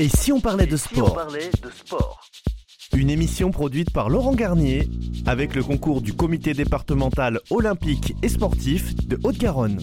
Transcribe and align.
Et 0.00 0.08
si 0.08 0.30
on 0.30 0.38
parlait 0.38 0.66
de 0.66 0.76
sport 0.76 1.18
Une 2.94 3.10
émission 3.10 3.50
produite 3.50 3.90
par 3.90 4.08
Laurent 4.08 4.32
Garnier 4.32 4.88
avec 5.26 5.56
le 5.56 5.64
concours 5.64 6.02
du 6.02 6.12
comité 6.12 6.54
départemental 6.54 7.40
olympique 7.50 8.14
et 8.22 8.28
sportif 8.28 8.94
de 9.08 9.18
Haute-Garonne. 9.24 9.80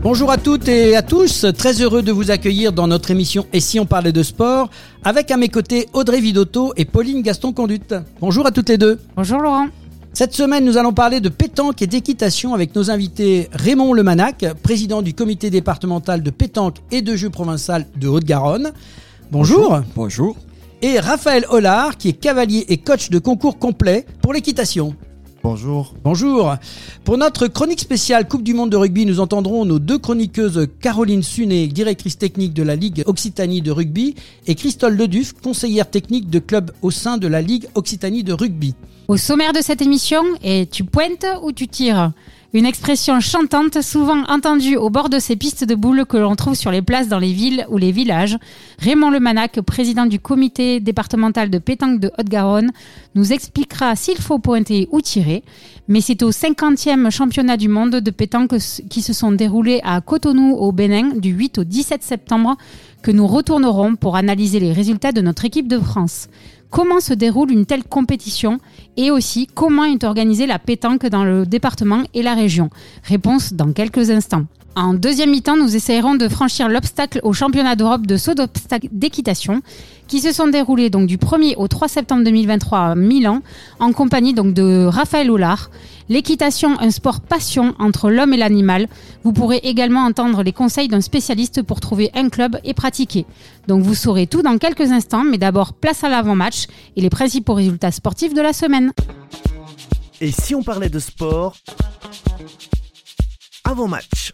Bonjour 0.00 0.30
à 0.30 0.38
toutes 0.38 0.68
et 0.68 0.94
à 0.94 1.02
tous, 1.02 1.44
très 1.58 1.82
heureux 1.82 2.02
de 2.02 2.12
vous 2.12 2.30
accueillir 2.30 2.72
dans 2.72 2.86
notre 2.86 3.10
émission 3.10 3.48
Et 3.52 3.58
si 3.58 3.80
on 3.80 3.86
parlait 3.86 4.12
de 4.12 4.22
sport 4.22 4.70
avec 5.02 5.32
à 5.32 5.36
mes 5.36 5.48
côtés 5.48 5.88
Audrey 5.92 6.20
Vidotto 6.20 6.72
et 6.76 6.84
Pauline 6.84 7.22
Gaston-Conduite. 7.22 7.96
Bonjour 8.20 8.46
à 8.46 8.52
toutes 8.52 8.68
les 8.68 8.78
deux. 8.78 9.00
Bonjour 9.16 9.40
Laurent. 9.40 9.66
Cette 10.16 10.34
semaine, 10.34 10.64
nous 10.64 10.78
allons 10.78 10.94
parler 10.94 11.20
de 11.20 11.28
pétanque 11.28 11.82
et 11.82 11.86
d'équitation 11.86 12.54
avec 12.54 12.74
nos 12.74 12.90
invités 12.90 13.50
Raymond 13.52 13.92
Lemanac, 13.92 14.46
président 14.62 15.02
du 15.02 15.12
comité 15.12 15.50
départemental 15.50 16.22
de 16.22 16.30
pétanque 16.30 16.76
et 16.90 17.02
de 17.02 17.14
jeux 17.16 17.28
provincial 17.28 17.84
de 18.00 18.08
Haute-Garonne. 18.08 18.72
Bonjour. 19.30 19.78
Bonjour. 19.94 20.34
Et 20.80 20.98
Raphaël 21.00 21.44
Hollard, 21.50 21.98
qui 21.98 22.08
est 22.08 22.12
cavalier 22.14 22.64
et 22.70 22.78
coach 22.78 23.10
de 23.10 23.18
concours 23.18 23.58
complet 23.58 24.06
pour 24.22 24.32
l'équitation. 24.32 24.96
Bonjour. 25.42 25.94
Bonjour. 26.02 26.54
Pour 27.04 27.18
notre 27.18 27.46
chronique 27.46 27.80
spéciale 27.80 28.26
Coupe 28.26 28.42
du 28.42 28.54
Monde 28.54 28.70
de 28.70 28.76
rugby, 28.78 29.04
nous 29.04 29.20
entendrons 29.20 29.66
nos 29.66 29.78
deux 29.78 29.98
chroniqueuses 29.98 30.66
Caroline 30.80 31.22
Suné, 31.22 31.66
directrice 31.66 32.16
technique 32.16 32.54
de 32.54 32.62
la 32.62 32.74
Ligue 32.74 33.02
Occitanie 33.04 33.60
de 33.60 33.70
rugby, 33.70 34.14
et 34.46 34.54
Christole 34.54 34.96
Leduf, 34.96 35.34
conseillère 35.34 35.90
technique 35.90 36.30
de 36.30 36.38
club 36.38 36.70
au 36.80 36.90
sein 36.90 37.18
de 37.18 37.26
la 37.26 37.42
Ligue 37.42 37.68
Occitanie 37.74 38.24
de 38.24 38.32
rugby. 38.32 38.74
Au 39.08 39.16
sommaire 39.16 39.52
de 39.52 39.60
cette 39.60 39.82
émission, 39.82 40.24
et 40.42 40.66
tu 40.66 40.82
pointes 40.82 41.26
ou 41.42 41.52
tu 41.52 41.68
tires 41.68 42.10
une 42.52 42.66
expression 42.66 43.20
chantante 43.20 43.80
souvent 43.80 44.24
entendue 44.28 44.76
au 44.76 44.90
bord 44.90 45.10
de 45.10 45.20
ces 45.20 45.36
pistes 45.36 45.62
de 45.62 45.76
boules 45.76 46.06
que 46.06 46.16
l'on 46.16 46.34
trouve 46.34 46.56
sur 46.56 46.72
les 46.72 46.82
places 46.82 47.06
dans 47.06 47.20
les 47.20 47.32
villes 47.32 47.66
ou 47.68 47.78
les 47.78 47.92
villages. 47.92 48.36
Raymond 48.80 49.10
Lemanac, 49.10 49.60
président 49.60 50.06
du 50.06 50.18
comité 50.18 50.80
départemental 50.80 51.50
de 51.50 51.58
pétanque 51.58 52.00
de 52.00 52.10
Haute-Garonne, 52.18 52.72
nous 53.14 53.32
expliquera 53.32 53.94
s'il 53.94 54.18
faut 54.18 54.40
pointer 54.40 54.88
ou 54.90 55.00
tirer. 55.00 55.44
Mais 55.86 56.00
c'est 56.00 56.24
au 56.24 56.32
50e 56.32 57.08
championnat 57.10 57.56
du 57.56 57.68
monde 57.68 57.96
de 57.96 58.10
pétanque 58.10 58.56
qui 58.90 59.02
se 59.02 59.12
sont 59.12 59.30
déroulés 59.30 59.80
à 59.84 60.00
Cotonou 60.00 60.56
au 60.56 60.72
Bénin 60.72 61.10
du 61.16 61.30
8 61.30 61.58
au 61.58 61.64
17 61.64 62.02
septembre 62.02 62.56
que 63.02 63.12
nous 63.12 63.28
retournerons 63.28 63.94
pour 63.94 64.16
analyser 64.16 64.58
les 64.58 64.72
résultats 64.72 65.12
de 65.12 65.20
notre 65.20 65.44
équipe 65.44 65.68
de 65.68 65.78
France 65.78 66.28
comment 66.70 67.00
se 67.00 67.14
déroule 67.14 67.52
une 67.52 67.66
telle 67.66 67.84
compétition? 67.84 68.58
Et 68.96 69.10
aussi 69.10 69.46
comment 69.46 69.84
est 69.84 70.04
organisée 70.04 70.46
la 70.46 70.58
pétanque 70.58 71.06
dans 71.06 71.24
le 71.24 71.46
département 71.46 72.02
et 72.14 72.22
la 72.22 72.34
région. 72.34 72.70
Réponse 73.04 73.52
dans 73.52 73.72
quelques 73.72 74.10
instants. 74.10 74.44
En 74.78 74.92
deuxième 74.92 75.30
mi-temps, 75.30 75.56
nous 75.56 75.74
essayerons 75.74 76.16
de 76.16 76.28
franchir 76.28 76.68
l'obstacle 76.68 77.20
au 77.22 77.32
championnat 77.32 77.76
d'Europe 77.76 78.06
de 78.06 78.18
saut 78.18 78.34
d'équitation 78.92 79.62
qui 80.06 80.20
se 80.20 80.32
sont 80.32 80.48
déroulés 80.48 80.90
du 80.90 81.16
1er 81.16 81.54
au 81.56 81.66
3 81.66 81.88
septembre 81.88 82.24
2023 82.24 82.78
à 82.78 82.94
Milan 82.94 83.40
en 83.80 83.92
compagnie 83.92 84.34
donc 84.34 84.52
de 84.52 84.84
Raphaël 84.84 85.30
Hollard. 85.30 85.70
L'équitation, 86.08 86.78
un 86.80 86.90
sport 86.90 87.20
passion 87.20 87.74
entre 87.78 88.10
l'homme 88.10 88.32
et 88.32 88.36
l'animal. 88.36 88.88
Vous 89.24 89.32
pourrez 89.32 89.56
également 89.58 90.04
entendre 90.04 90.42
les 90.42 90.52
conseils 90.52 90.88
d'un 90.88 91.00
spécialiste 91.00 91.62
pour 91.62 91.80
trouver 91.80 92.10
un 92.14 92.28
club 92.28 92.58
et 92.64 92.74
pratiquer. 92.74 93.26
Donc 93.66 93.82
vous 93.82 93.94
saurez 93.94 94.26
tout 94.26 94.42
dans 94.42 94.58
quelques 94.58 94.92
instants, 94.92 95.24
mais 95.24 95.38
d'abord 95.38 95.72
place 95.72 96.04
à 96.04 96.08
l'avant-match 96.08 96.66
et 96.96 97.00
les 97.00 97.10
principaux 97.10 97.54
résultats 97.54 97.90
sportifs 97.90 98.34
de 98.34 98.40
la 98.40 98.52
semaine. 98.52 98.92
Et 100.20 100.30
si 100.30 100.54
on 100.54 100.62
parlait 100.62 100.88
de 100.88 100.98
sport 100.98 101.56
avant-match 103.64 104.32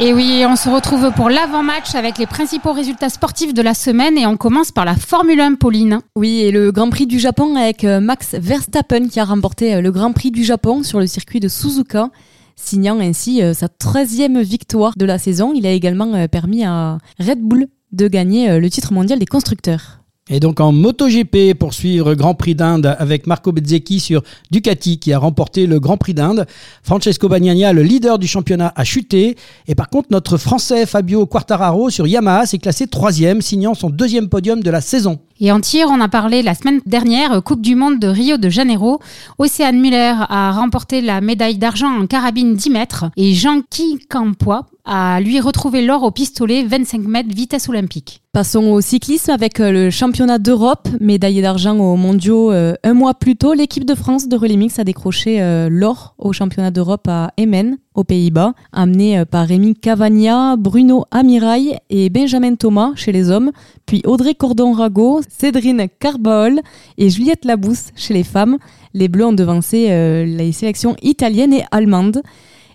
et 0.00 0.12
oui, 0.12 0.44
on 0.46 0.56
se 0.56 0.68
retrouve 0.68 1.12
pour 1.12 1.30
l'avant-match 1.30 1.94
avec 1.94 2.18
les 2.18 2.26
principaux 2.26 2.72
résultats 2.72 3.08
sportifs 3.08 3.54
de 3.54 3.62
la 3.62 3.74
semaine 3.74 4.18
et 4.18 4.26
on 4.26 4.36
commence 4.36 4.72
par 4.72 4.84
la 4.84 4.96
Formule 4.96 5.40
1, 5.40 5.54
Pauline. 5.54 6.00
Oui, 6.16 6.40
et 6.40 6.50
le 6.50 6.72
Grand 6.72 6.90
Prix 6.90 7.06
du 7.06 7.20
Japon 7.20 7.54
avec 7.54 7.84
euh, 7.84 8.00
Max 8.00 8.34
Verstappen 8.34 9.06
qui 9.06 9.20
a 9.20 9.24
remporté 9.24 9.76
euh, 9.76 9.80
le 9.80 9.92
Grand 9.92 10.12
Prix 10.12 10.32
du 10.32 10.42
Japon 10.42 10.82
sur 10.82 10.98
le 10.98 11.06
circuit 11.06 11.38
de 11.38 11.46
Suzuka, 11.46 12.10
signant 12.56 12.98
ainsi 12.98 13.40
euh, 13.40 13.54
sa 13.54 13.68
13e 13.68 14.42
victoire 14.42 14.94
de 14.96 15.04
la 15.04 15.18
saison. 15.18 15.52
Il 15.54 15.64
a 15.64 15.70
également 15.70 16.26
permis 16.26 16.64
à 16.64 16.98
Red 17.20 17.40
Bull 17.40 17.68
de 17.92 18.08
gagner 18.08 18.58
le 18.58 18.70
titre 18.70 18.92
mondial 18.92 19.20
des 19.20 19.26
constructeurs. 19.26 20.03
Et 20.30 20.40
donc 20.40 20.58
en 20.58 20.72
MotoGP, 20.72 21.52
pour 21.52 21.74
suivre 21.74 22.14
Grand 22.14 22.34
Prix 22.34 22.54
d'Inde 22.54 22.96
avec 22.98 23.26
Marco 23.26 23.52
Bezzecchi 23.52 24.00
sur 24.00 24.22
Ducati 24.50 24.98
qui 24.98 25.12
a 25.12 25.18
remporté 25.18 25.66
le 25.66 25.80
Grand 25.80 25.98
Prix 25.98 26.14
d'Inde. 26.14 26.46
Francesco 26.82 27.28
Bagnaia, 27.28 27.74
le 27.74 27.82
leader 27.82 28.18
du 28.18 28.26
championnat, 28.26 28.72
a 28.74 28.84
chuté. 28.84 29.36
Et 29.68 29.74
par 29.74 29.90
contre, 29.90 30.08
notre 30.10 30.38
Français 30.38 30.86
Fabio 30.86 31.26
Quartararo 31.26 31.90
sur 31.90 32.06
Yamaha 32.06 32.46
s'est 32.46 32.56
classé 32.56 32.86
troisième, 32.86 33.42
signant 33.42 33.74
son 33.74 33.90
deuxième 33.90 34.30
podium 34.30 34.62
de 34.62 34.70
la 34.70 34.80
saison. 34.80 35.18
Et 35.40 35.50
en 35.50 35.60
tir, 35.60 35.88
on 35.90 36.00
a 36.00 36.08
parlé 36.08 36.42
la 36.42 36.54
semaine 36.54 36.80
dernière, 36.86 37.42
Coupe 37.42 37.60
du 37.60 37.74
Monde 37.74 37.98
de 37.98 38.06
Rio 38.06 38.36
de 38.36 38.48
Janeiro. 38.48 39.00
Océane 39.38 39.80
Muller 39.80 40.14
a 40.28 40.52
remporté 40.52 41.00
la 41.00 41.20
médaille 41.20 41.58
d'argent 41.58 41.88
en 41.88 42.06
carabine 42.06 42.54
10 42.54 42.70
mètres 42.70 43.04
et 43.16 43.34
Jean-Qui 43.34 43.98
Campois 44.08 44.66
a 44.84 45.20
lui 45.20 45.40
retrouvé 45.40 45.82
l'or 45.84 46.02
au 46.02 46.10
pistolet 46.10 46.62
25 46.62 47.02
mètres 47.02 47.34
vitesse 47.34 47.68
olympique. 47.68 48.20
Passons 48.32 48.64
au 48.64 48.80
cyclisme 48.80 49.30
avec 49.30 49.60
euh, 49.60 49.70
le 49.70 49.90
championnat 49.90 50.38
d'Europe, 50.38 50.88
médaillé 51.00 51.40
d'argent 51.40 51.78
aux 51.78 51.96
mondiaux 51.96 52.52
euh, 52.52 52.74
un 52.82 52.92
mois 52.92 53.14
plus 53.14 53.36
tôt. 53.36 53.54
L'équipe 53.54 53.84
de 53.84 53.94
France 53.94 54.28
de 54.28 54.36
relais 54.36 54.56
mix 54.56 54.78
a 54.78 54.84
décroché 54.84 55.40
euh, 55.40 55.68
l'or 55.70 56.14
au 56.18 56.32
championnat 56.32 56.70
d'Europe 56.70 57.06
à 57.08 57.30
Emmen, 57.38 57.78
aux 57.94 58.04
Pays-Bas, 58.04 58.54
amené 58.72 59.24
par 59.24 59.46
Rémi 59.46 59.76
Cavagna, 59.76 60.56
Bruno 60.56 61.04
Amirail 61.12 61.78
et 61.90 62.10
Benjamin 62.10 62.56
Thomas 62.56 62.90
chez 62.96 63.12
les 63.12 63.30
hommes, 63.30 63.52
puis 63.86 64.02
Audrey 64.04 64.34
Cordon-Rago, 64.34 65.20
Cédrine 65.28 65.86
Carbol 66.00 66.60
et 66.98 67.10
Juliette 67.10 67.44
Labousse 67.44 67.88
chez 67.96 68.14
les 68.14 68.24
femmes. 68.24 68.58
Les 68.92 69.08
Bleus 69.08 69.26
ont 69.26 69.32
devancé 69.32 69.88
les 70.24 70.52
sélections 70.52 70.96
italiennes 71.02 71.52
et 71.52 71.64
allemandes. 71.70 72.22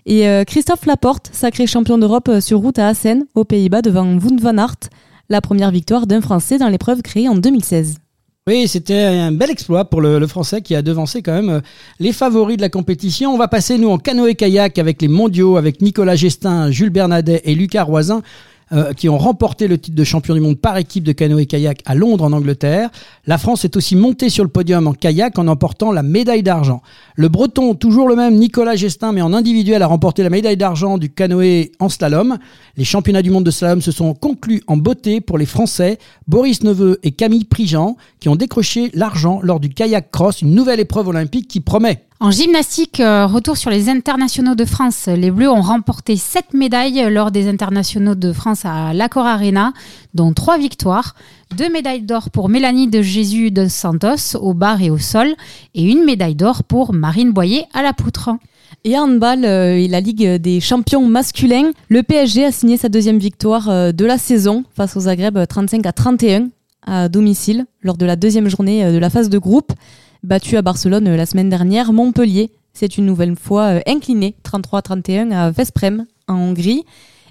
Et 0.06 0.26
euh, 0.26 0.44
Christophe 0.44 0.86
Laporte, 0.86 1.30
sacré 1.32 1.66
champion 1.66 1.98
d'Europe 1.98 2.28
euh, 2.28 2.40
sur 2.40 2.58
route 2.60 2.78
à 2.78 2.88
Assen, 2.88 3.26
aux 3.34 3.44
Pays-Bas, 3.44 3.82
devant 3.82 4.06
Wout 4.06 4.40
van 4.40 4.58
Aert, 4.58 4.90
la 5.28 5.40
première 5.40 5.70
victoire 5.70 6.06
d'un 6.06 6.20
Français 6.20 6.58
dans 6.58 6.68
l'épreuve 6.68 7.02
créée 7.02 7.28
en 7.28 7.36
2016. 7.36 7.96
Oui, 8.48 8.66
c'était 8.66 9.04
un 9.04 9.32
bel 9.32 9.50
exploit 9.50 9.84
pour 9.84 10.00
le, 10.00 10.26
Français 10.26 10.62
qui 10.62 10.74
a 10.74 10.82
devancé 10.82 11.22
quand 11.22 11.34
même 11.34 11.50
euh, 11.50 11.60
les 11.98 12.12
favoris 12.12 12.56
de 12.56 12.62
la 12.62 12.70
compétition. 12.70 13.32
On 13.32 13.38
va 13.38 13.48
passer, 13.48 13.76
nous, 13.76 13.90
en 13.90 13.98
canoë-kayak 13.98 14.78
avec 14.78 15.02
les 15.02 15.08
mondiaux, 15.08 15.56
avec 15.56 15.82
Nicolas 15.82 16.16
Gestin, 16.16 16.70
Jules 16.70 16.90
Bernadet 16.90 17.42
et 17.44 17.54
Lucas 17.54 17.84
Roisin. 17.84 18.22
Euh, 18.72 18.92
qui 18.92 19.08
ont 19.08 19.18
remporté 19.18 19.66
le 19.66 19.78
titre 19.78 19.96
de 19.96 20.04
champion 20.04 20.32
du 20.32 20.40
monde 20.40 20.56
par 20.56 20.76
équipe 20.76 21.02
de 21.02 21.10
canoë-kayak 21.10 21.82
à 21.86 21.96
Londres 21.96 22.22
en 22.22 22.32
Angleterre. 22.32 22.88
La 23.26 23.36
France 23.36 23.64
est 23.64 23.76
aussi 23.76 23.96
montée 23.96 24.28
sur 24.28 24.44
le 24.44 24.48
podium 24.48 24.86
en 24.86 24.92
kayak 24.92 25.40
en 25.40 25.48
emportant 25.48 25.90
la 25.90 26.04
médaille 26.04 26.44
d'argent. 26.44 26.80
Le 27.16 27.28
breton, 27.28 27.74
toujours 27.74 28.08
le 28.08 28.14
même, 28.14 28.36
Nicolas 28.36 28.76
Gestin, 28.76 29.10
mais 29.10 29.22
en 29.22 29.32
individuel, 29.32 29.82
a 29.82 29.88
remporté 29.88 30.22
la 30.22 30.30
médaille 30.30 30.56
d'argent 30.56 30.98
du 30.98 31.10
canoë 31.10 31.72
en 31.80 31.88
slalom. 31.88 32.38
Les 32.76 32.84
championnats 32.84 33.22
du 33.22 33.32
monde 33.32 33.42
de 33.42 33.50
slalom 33.50 33.82
se 33.82 33.90
sont 33.90 34.14
conclus 34.14 34.62
en 34.68 34.76
beauté 34.76 35.20
pour 35.20 35.36
les 35.36 35.46
Français, 35.46 35.98
Boris 36.28 36.62
Neveu 36.62 37.00
et 37.02 37.10
Camille 37.10 37.46
Prigent, 37.46 37.96
qui 38.20 38.28
ont 38.28 38.36
décroché 38.36 38.92
l'argent 38.94 39.40
lors 39.42 39.58
du 39.58 39.70
kayak 39.70 40.12
cross, 40.12 40.42
une 40.42 40.54
nouvelle 40.54 40.78
épreuve 40.78 41.08
olympique 41.08 41.48
qui 41.48 41.58
promet. 41.58 42.04
En 42.22 42.30
gymnastique, 42.30 43.00
euh, 43.00 43.26
retour 43.26 43.56
sur 43.56 43.70
les 43.70 43.88
internationaux 43.88 44.54
de 44.54 44.66
France. 44.66 45.06
Les 45.06 45.30
Bleus 45.30 45.48
ont 45.48 45.62
remporté 45.62 46.16
sept 46.16 46.52
médailles 46.52 47.10
lors 47.10 47.30
des 47.30 47.48
internationaux 47.48 48.14
de 48.14 48.34
France 48.34 48.66
à 48.66 48.92
l'Accor 48.92 49.24
Arena, 49.24 49.72
dont 50.12 50.34
trois 50.34 50.58
victoires. 50.58 51.14
Deux 51.56 51.70
médailles 51.70 52.02
d'or 52.02 52.28
pour 52.28 52.50
Mélanie 52.50 52.88
de 52.88 53.00
Jésus 53.00 53.50
de 53.50 53.68
Santos 53.68 54.36
au 54.38 54.52
bar 54.52 54.82
et 54.82 54.90
au 54.90 54.98
sol, 54.98 55.28
et 55.74 55.82
une 55.82 56.04
médaille 56.04 56.34
d'or 56.34 56.62
pour 56.62 56.92
Marine 56.92 57.32
Boyer 57.32 57.64
à 57.72 57.80
la 57.80 57.94
poutre. 57.94 58.28
Et 58.84 58.98
en 58.98 59.04
handball 59.04 59.46
euh, 59.46 59.78
et 59.78 59.88
la 59.88 60.00
Ligue 60.02 60.34
des 60.34 60.60
champions 60.60 61.06
masculins, 61.06 61.70
le 61.88 62.02
PSG 62.02 62.44
a 62.44 62.52
signé 62.52 62.76
sa 62.76 62.90
deuxième 62.90 63.18
victoire 63.18 63.70
euh, 63.70 63.92
de 63.92 64.04
la 64.04 64.18
saison 64.18 64.64
face 64.76 64.94
aux 64.94 65.00
Zagreb 65.00 65.38
35 65.48 65.86
à 65.86 65.92
31 65.92 66.50
à 66.86 67.08
domicile 67.08 67.64
lors 67.80 67.96
de 67.96 68.04
la 68.04 68.16
deuxième 68.16 68.50
journée 68.50 68.92
de 68.92 68.98
la 68.98 69.08
phase 69.08 69.30
de 69.30 69.38
groupe 69.38 69.72
battu 70.22 70.56
à 70.56 70.62
Barcelone 70.62 71.08
euh, 71.08 71.16
la 71.16 71.26
semaine 71.26 71.48
dernière. 71.48 71.92
Montpellier 71.92 72.50
c'est 72.72 72.96
une 72.96 73.04
nouvelle 73.04 73.34
fois 73.36 73.74
euh, 73.74 73.80
incliné 73.86 74.36
33-31 74.44 75.32
à 75.32 75.50
Vesprem 75.50 76.06
en 76.28 76.34
Hongrie. 76.34 76.84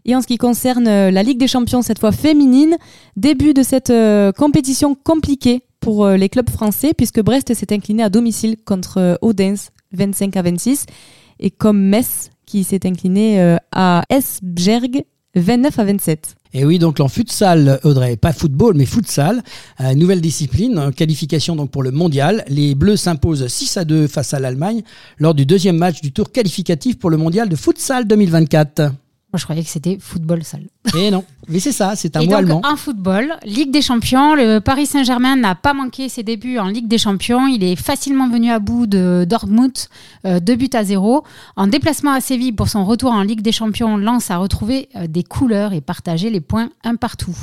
Et 0.05 0.15
en 0.15 0.21
ce 0.21 0.27
qui 0.27 0.37
concerne 0.37 0.87
euh, 0.87 1.11
la 1.11 1.23
Ligue 1.23 1.37
des 1.37 1.47
Champions, 1.47 1.81
cette 1.81 1.99
fois 1.99 2.11
féminine, 2.11 2.77
début 3.15 3.53
de 3.53 3.63
cette 3.63 3.93
compétition 4.37 4.95
compliquée 4.95 5.63
pour 5.79 6.05
les 6.07 6.27
clubs 6.27 6.49
français, 6.49 6.93
puisque 6.93 7.21
Brest 7.21 7.53
s'est 7.53 7.73
incliné 7.73 8.03
à 8.03 8.09
domicile 8.09 8.57
contre 8.65 9.17
Odense 9.21 9.69
25 9.93 10.35
à 10.35 10.41
26, 10.41 10.85
et 11.39 11.51
comme 11.51 11.81
Metz 11.81 12.31
qui 12.45 12.65
s'est 12.65 12.85
incliné 12.85 13.57
à 13.71 14.03
Esbjerg 14.09 15.03
29 15.35 15.79
à 15.79 15.83
27. 15.85 16.35
Et 16.53 16.65
oui, 16.65 16.79
donc 16.79 16.99
en 16.99 17.07
futsal, 17.07 17.79
Audrey, 17.83 18.17
pas 18.17 18.33
football, 18.33 18.73
mais 18.75 18.85
futsal, 18.85 19.43
euh, 19.81 19.93
nouvelle 19.93 20.19
discipline, 20.19 20.91
qualification 20.95 21.55
donc 21.55 21.69
pour 21.69 21.83
le 21.83 21.91
mondial. 21.91 22.43
Les 22.47 22.73
Bleus 22.73 22.97
s'imposent 22.97 23.47
6 23.47 23.77
à 23.77 23.85
2 23.85 24.07
face 24.07 24.33
à 24.33 24.39
l'Allemagne 24.39 24.81
lors 25.19 25.35
du 25.35 25.45
deuxième 25.45 25.77
match 25.77 26.01
du 26.01 26.11
tour 26.11 26.31
qualificatif 26.31 26.97
pour 26.97 27.11
le 27.11 27.17
mondial 27.17 27.49
de 27.49 27.55
futsal 27.55 28.07
2024. 28.07 28.91
Moi, 29.31 29.37
je 29.37 29.43
croyais 29.43 29.61
que 29.61 29.69
c'était 29.69 29.97
football 30.01 30.43
salle. 30.43 30.65
Et 30.97 31.11
non, 31.11 31.23
mais 31.47 31.59
c'est 31.59 31.71
ça, 31.71 31.95
c'est 31.95 32.17
un 32.17 32.21
Et 32.21 32.25
mot 32.25 32.31
donc, 32.31 32.39
allemand. 32.39 32.61
en 32.63 32.75
football, 32.75 33.35
Ligue 33.45 33.69
des 33.69 33.83
Champions, 33.83 34.33
le 34.33 34.57
Paris 34.59 34.87
Saint-Germain 34.87 35.35
n'a 35.35 35.53
pas 35.53 35.75
manqué 35.75 36.09
ses 36.09 36.23
débuts 36.23 36.57
en 36.57 36.67
Ligue 36.67 36.87
des 36.87 36.97
Champions. 36.97 37.45
Il 37.45 37.63
est 37.63 37.75
facilement 37.75 38.27
venu 38.27 38.49
à 38.49 38.57
bout 38.57 38.87
de 38.87 39.27
Dortmund, 39.29 39.71
euh, 40.25 40.39
deux 40.39 40.55
buts 40.55 40.69
à 40.73 40.83
zéro. 40.83 41.23
En 41.55 41.67
déplacement 41.67 42.11
à 42.13 42.21
Séville 42.21 42.53
pour 42.53 42.69
son 42.69 42.85
retour 42.85 43.11
en 43.11 43.21
Ligue 43.21 43.41
des 43.41 43.51
Champions, 43.51 43.97
Lens 43.97 44.31
a 44.31 44.37
retrouvé 44.37 44.89
euh, 44.95 45.05
des 45.05 45.23
couleurs 45.23 45.73
et 45.73 45.81
partagé 45.81 46.31
les 46.31 46.41
points 46.41 46.69
un 46.83 46.95
partout. 46.95 47.37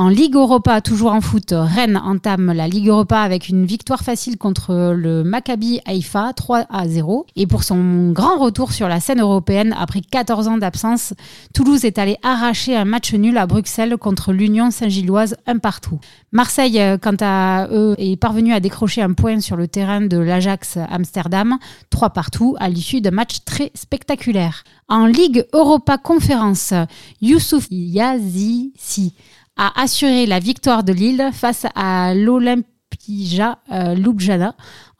En 0.00 0.10
Ligue 0.10 0.36
Europa, 0.36 0.80
toujours 0.80 1.10
en 1.10 1.20
foot, 1.20 1.52
Rennes 1.52 1.96
entame 1.96 2.52
la 2.52 2.68
Ligue 2.68 2.86
Europa 2.86 3.18
avec 3.18 3.48
une 3.48 3.66
victoire 3.66 4.02
facile 4.04 4.38
contre 4.38 4.94
le 4.96 5.24
Maccabi 5.24 5.80
Haïfa, 5.86 6.32
3 6.34 6.66
à 6.70 6.86
0. 6.86 7.26
Et 7.34 7.48
pour 7.48 7.64
son 7.64 8.12
grand 8.12 8.38
retour 8.38 8.70
sur 8.70 8.86
la 8.86 9.00
scène 9.00 9.20
européenne, 9.20 9.74
après 9.76 10.00
14 10.00 10.46
ans 10.46 10.56
d'absence, 10.56 11.14
Toulouse 11.52 11.84
est 11.84 11.98
allé 11.98 12.16
arracher 12.22 12.76
un 12.76 12.84
match 12.84 13.12
nul 13.12 13.36
à 13.38 13.48
Bruxelles 13.48 13.96
contre 13.96 14.32
l'Union 14.32 14.70
Saint-Gilloise, 14.70 15.34
un 15.48 15.58
partout. 15.58 15.98
Marseille, 16.30 16.80
quant 17.02 17.16
à 17.20 17.66
eux, 17.72 17.96
est 17.98 18.16
parvenu 18.16 18.52
à 18.52 18.60
décrocher 18.60 19.02
un 19.02 19.14
point 19.14 19.40
sur 19.40 19.56
le 19.56 19.66
terrain 19.66 20.00
de 20.00 20.16
l'Ajax 20.16 20.78
Amsterdam, 20.88 21.58
3 21.90 22.10
partout, 22.10 22.54
à 22.60 22.68
l'issue 22.68 23.00
d'un 23.00 23.10
match 23.10 23.38
très 23.44 23.72
spectaculaire. 23.74 24.62
En 24.86 25.06
Ligue 25.06 25.44
Europa 25.52 25.98
Conférence, 25.98 26.72
Youssouf 27.20 27.66
Yazisi 27.72 29.14
a 29.58 29.78
assuré 29.80 30.24
la 30.24 30.38
victoire 30.38 30.84
de 30.84 30.92
Lille 30.92 31.30
face 31.32 31.66
à 31.74 32.14
l'Olympija 32.14 33.58
euh, 33.72 34.50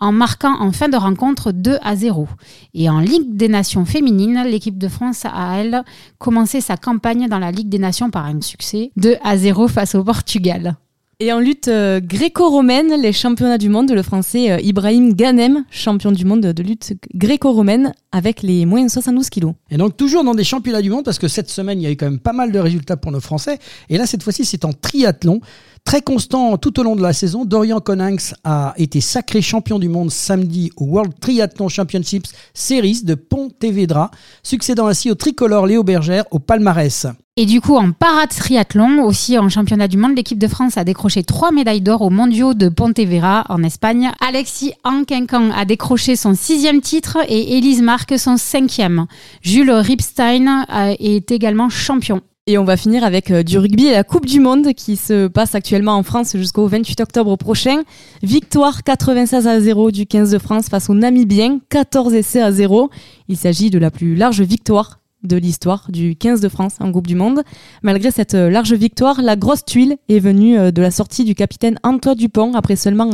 en 0.00 0.12
marquant 0.12 0.60
en 0.60 0.72
fin 0.72 0.88
de 0.88 0.96
rencontre 0.96 1.52
2 1.52 1.78
à 1.82 1.96
0. 1.96 2.28
Et 2.74 2.90
en 2.90 3.00
Ligue 3.00 3.36
des 3.36 3.48
Nations 3.48 3.84
féminines, 3.84 4.42
l'équipe 4.44 4.76
de 4.76 4.88
France 4.88 5.24
a, 5.24 5.58
elle, 5.58 5.82
commencé 6.18 6.60
sa 6.60 6.76
campagne 6.76 7.28
dans 7.28 7.38
la 7.38 7.50
Ligue 7.50 7.68
des 7.68 7.78
Nations 7.78 8.10
par 8.10 8.26
un 8.26 8.40
succès 8.40 8.90
2 8.96 9.16
à 9.22 9.36
0 9.36 9.68
face 9.68 9.94
au 9.94 10.04
Portugal. 10.04 10.76
Et 11.20 11.32
en 11.32 11.40
lutte 11.40 11.66
euh, 11.66 11.98
gréco-romaine, 11.98 12.94
les 13.02 13.12
championnats 13.12 13.58
du 13.58 13.68
monde, 13.68 13.90
le 13.90 14.04
français 14.04 14.52
euh, 14.52 14.60
Ibrahim 14.60 15.14
Ganem, 15.14 15.64
champion 15.68 16.12
du 16.12 16.24
monde 16.24 16.42
de 16.42 16.62
lutte 16.62 16.94
gréco-romaine 17.12 17.92
avec 18.12 18.42
les 18.42 18.64
moins 18.66 18.84
de 18.84 18.88
72 18.88 19.28
kilos. 19.28 19.54
Et 19.72 19.78
donc 19.78 19.96
toujours 19.96 20.22
dans 20.22 20.36
des 20.36 20.44
championnats 20.44 20.80
du 20.80 20.90
monde, 20.90 21.04
parce 21.04 21.18
que 21.18 21.26
cette 21.26 21.50
semaine, 21.50 21.80
il 21.80 21.82
y 21.82 21.86
a 21.88 21.90
eu 21.90 21.96
quand 21.96 22.06
même 22.06 22.20
pas 22.20 22.32
mal 22.32 22.52
de 22.52 22.58
résultats 22.60 22.96
pour 22.96 23.10
nos 23.10 23.18
Français. 23.18 23.58
Et 23.88 23.98
là, 23.98 24.06
cette 24.06 24.22
fois-ci, 24.22 24.44
c'est 24.44 24.64
en 24.64 24.72
triathlon. 24.72 25.40
Très 25.84 26.02
constant 26.02 26.56
tout 26.58 26.78
au 26.80 26.82
long 26.82 26.96
de 26.96 27.02
la 27.02 27.12
saison, 27.12 27.44
Dorian 27.44 27.80
Coninx 27.80 28.34
a 28.44 28.74
été 28.76 29.00
sacré 29.00 29.40
champion 29.40 29.78
du 29.78 29.88
monde 29.88 30.10
samedi 30.10 30.70
au 30.76 30.84
World 30.84 31.12
Triathlon 31.20 31.68
Championships 31.68 32.32
Series 32.54 33.02
de 33.04 33.14
Pontevedra, 33.14 34.10
succédant 34.42 34.86
ainsi 34.86 35.10
au 35.10 35.14
tricolore 35.14 35.66
Léo 35.66 35.82
Bergère 35.82 36.24
au 36.30 36.38
palmarès. 36.38 37.06
Et 37.40 37.46
du 37.46 37.60
coup, 37.60 37.76
en 37.76 37.92
paratriathlon, 37.92 39.04
aussi 39.04 39.38
en 39.38 39.48
championnat 39.48 39.86
du 39.86 39.96
monde, 39.96 40.16
l'équipe 40.16 40.40
de 40.40 40.48
France 40.48 40.76
a 40.76 40.82
décroché 40.82 41.22
trois 41.22 41.52
médailles 41.52 41.80
d'or 41.80 42.02
aux 42.02 42.10
mondiaux 42.10 42.52
de 42.52 42.68
Pontevedra 42.68 43.44
en 43.48 43.62
Espagne. 43.62 44.10
Alexis 44.20 44.72
Anquincan 44.82 45.52
a 45.56 45.64
décroché 45.64 46.16
son 46.16 46.34
sixième 46.34 46.80
titre 46.80 47.18
et 47.28 47.56
Élise 47.56 47.80
Marc 47.80 48.18
son 48.18 48.38
cinquième. 48.38 49.06
Jules 49.40 49.70
Ripstein 49.70 50.66
euh, 50.68 50.96
est 50.98 51.30
également 51.30 51.68
champion. 51.68 52.22
Et 52.50 52.56
on 52.56 52.64
va 52.64 52.78
finir 52.78 53.04
avec 53.04 53.30
euh, 53.30 53.42
du 53.42 53.58
rugby 53.58 53.88
et 53.88 53.92
la 53.92 54.04
Coupe 54.04 54.24
du 54.24 54.40
Monde 54.40 54.72
qui 54.72 54.96
se 54.96 55.26
passe 55.26 55.54
actuellement 55.54 55.96
en 55.96 56.02
France 56.02 56.34
jusqu'au 56.34 56.66
28 56.66 57.02
octobre 57.02 57.36
prochain. 57.36 57.82
Victoire 58.22 58.84
96 58.84 59.46
à 59.46 59.60
0 59.60 59.90
du 59.90 60.06
15 60.06 60.30
de 60.30 60.38
France 60.38 60.70
face 60.70 60.88
aux 60.88 60.94
Namibiens, 60.94 61.60
14 61.68 62.14
essais 62.14 62.40
à 62.40 62.50
0. 62.50 62.88
Il 63.28 63.36
s'agit 63.36 63.68
de 63.68 63.78
la 63.78 63.90
plus 63.90 64.14
large 64.14 64.40
victoire 64.40 64.97
de 65.22 65.36
l'histoire 65.36 65.86
du 65.90 66.16
15 66.16 66.40
de 66.40 66.48
France 66.48 66.76
en 66.80 66.92
Coupe 66.92 67.06
du 67.06 67.16
Monde. 67.16 67.42
Malgré 67.82 68.10
cette 68.10 68.34
euh, 68.34 68.50
large 68.50 68.72
victoire, 68.72 69.20
la 69.22 69.36
grosse 69.36 69.64
tuile 69.64 69.96
est 70.08 70.18
venue 70.18 70.58
euh, 70.58 70.70
de 70.70 70.82
la 70.82 70.90
sortie 70.90 71.24
du 71.24 71.34
capitaine 71.34 71.78
Antoine 71.82 72.16
Dupont 72.16 72.54
après 72.54 72.76
seulement 72.76 73.10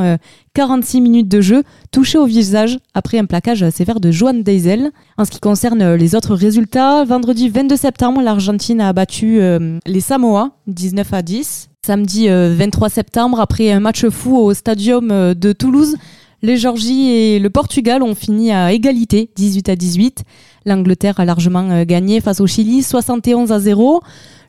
46 0.54 1.00
minutes 1.00 1.28
de 1.28 1.40
jeu, 1.40 1.62
touché 1.90 2.18
au 2.18 2.26
visage 2.26 2.78
après 2.94 3.18
un 3.18 3.24
plaquage 3.24 3.68
sévère 3.70 4.00
de 4.00 4.10
Joan 4.10 4.42
Deisel. 4.42 4.92
En 5.18 5.24
ce 5.24 5.30
qui 5.30 5.40
concerne 5.40 5.94
les 5.94 6.14
autres 6.14 6.34
résultats, 6.34 7.04
vendredi 7.04 7.48
22 7.48 7.76
septembre, 7.76 8.22
l'Argentine 8.22 8.80
a 8.80 8.92
battu 8.92 9.40
euh, 9.40 9.78
les 9.86 10.00
Samoa 10.00 10.50
19 10.66 11.12
à 11.12 11.22
10. 11.22 11.70
Samedi 11.84 12.30
euh, 12.30 12.54
23 12.56 12.88
septembre, 12.88 13.40
après 13.40 13.70
un 13.70 13.80
match 13.80 14.08
fou 14.08 14.36
au 14.38 14.54
stadium 14.54 15.10
euh, 15.10 15.34
de 15.34 15.52
Toulouse, 15.52 15.96
les 16.44 16.58
Georgies 16.58 17.08
et 17.08 17.38
le 17.38 17.48
Portugal 17.48 18.02
ont 18.02 18.14
fini 18.14 18.52
à 18.52 18.72
égalité, 18.72 19.30
18 19.34 19.70
à 19.70 19.76
18. 19.76 20.24
L'Angleterre 20.66 21.18
a 21.18 21.24
largement 21.24 21.70
euh, 21.70 21.84
gagné 21.84 22.20
face 22.20 22.40
au 22.40 22.46
Chili, 22.46 22.82
71 22.82 23.50
à 23.50 23.58
0. 23.58 24.02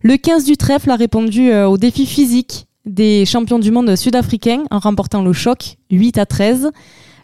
Le 0.04 0.18
15 0.18 0.44
du 0.44 0.58
trèfle 0.58 0.92
a 0.92 0.98
répondu 0.98 1.52
euh, 1.52 1.70
au 1.70 1.78
défi 1.78 2.06
physique 2.06 2.68
des 2.86 3.26
champions 3.26 3.60
du 3.60 3.72
monde 3.72 3.96
sud-africains 3.96 4.66
en 4.72 4.80
remportant 4.80 5.24
le 5.24 5.32
choc, 5.32 5.78
8 5.90 6.18
à 6.18 6.26
13. 6.26 6.72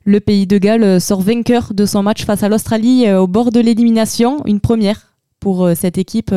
Le 0.05 0.19
pays 0.21 0.47
de 0.47 0.57
Galles 0.57 0.83
euh, 0.83 0.99
sort 1.01 1.21
vainqueur 1.21 1.73
de 1.73 1.85
son 1.85 2.01
match 2.01 2.23
face 2.23 2.41
à 2.41 2.47
l'Australie 2.47 3.11
au 3.11 3.27
bord 3.27 3.51
de 3.51 3.59
l'élimination, 3.59 4.41
une 4.45 4.61
première 4.61 5.13
pour 5.41 5.67
cette 5.75 5.97
équipe 5.97 6.31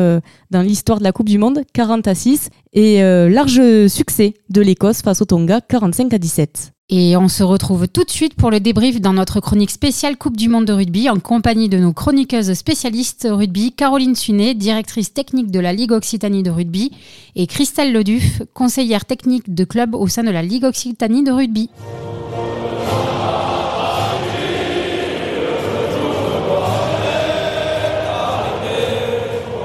dans 0.49 0.61
l'histoire 0.63 0.97
de 0.97 1.03
la 1.03 1.11
Coupe 1.11 1.29
du 1.29 1.37
Monde, 1.37 1.61
40 1.73 2.07
à 2.07 2.15
6. 2.15 2.49
Et 2.73 3.01
large 3.03 3.87
succès 3.87 4.33
de 4.49 4.61
l'Écosse 4.61 5.03
face 5.03 5.21
au 5.21 5.25
Tonga, 5.25 5.61
45 5.61 6.11
à 6.11 6.17
17. 6.17 6.74
Et 6.87 7.17
on 7.17 7.27
se 7.27 7.41
retrouve 7.41 7.87
tout 7.87 8.03
de 8.03 8.11
suite 8.11 8.35
pour 8.35 8.51
le 8.51 8.59
débrief 8.59 9.01
dans 9.01 9.13
notre 9.13 9.39
chronique 9.39 9.71
spéciale 9.71 10.17
Coupe 10.17 10.37
du 10.37 10.49
Monde 10.49 10.65
de 10.65 10.73
rugby 10.73 11.09
en 11.09 11.17
compagnie 11.17 11.67
de 11.67 11.79
nos 11.79 11.93
chroniqueuses 11.93 12.53
spécialistes 12.53 13.27
rugby, 13.27 13.71
Caroline 13.71 14.13
Sunet, 14.13 14.53
directrice 14.53 15.11
technique 15.11 15.49
de 15.49 15.59
la 15.59 15.73
Ligue 15.73 15.93
Occitanie 15.93 16.43
de 16.43 16.51
rugby, 16.51 16.91
et 17.35 17.47
Christelle 17.47 17.91
Leduf, 17.91 18.43
conseillère 18.53 19.05
technique 19.05 19.51
de 19.51 19.63
club 19.63 19.95
au 19.95 20.07
sein 20.07 20.23
de 20.23 20.29
la 20.29 20.43
Ligue 20.43 20.63
Occitanie 20.63 21.23
de 21.23 21.31
rugby. 21.31 21.71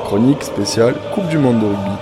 Chronique 0.06 0.42
spéciale 0.42 0.94
Coupe 1.14 1.28
du 1.28 1.36
Monde 1.36 1.60
de 1.60 1.66
rugby. 1.66 1.99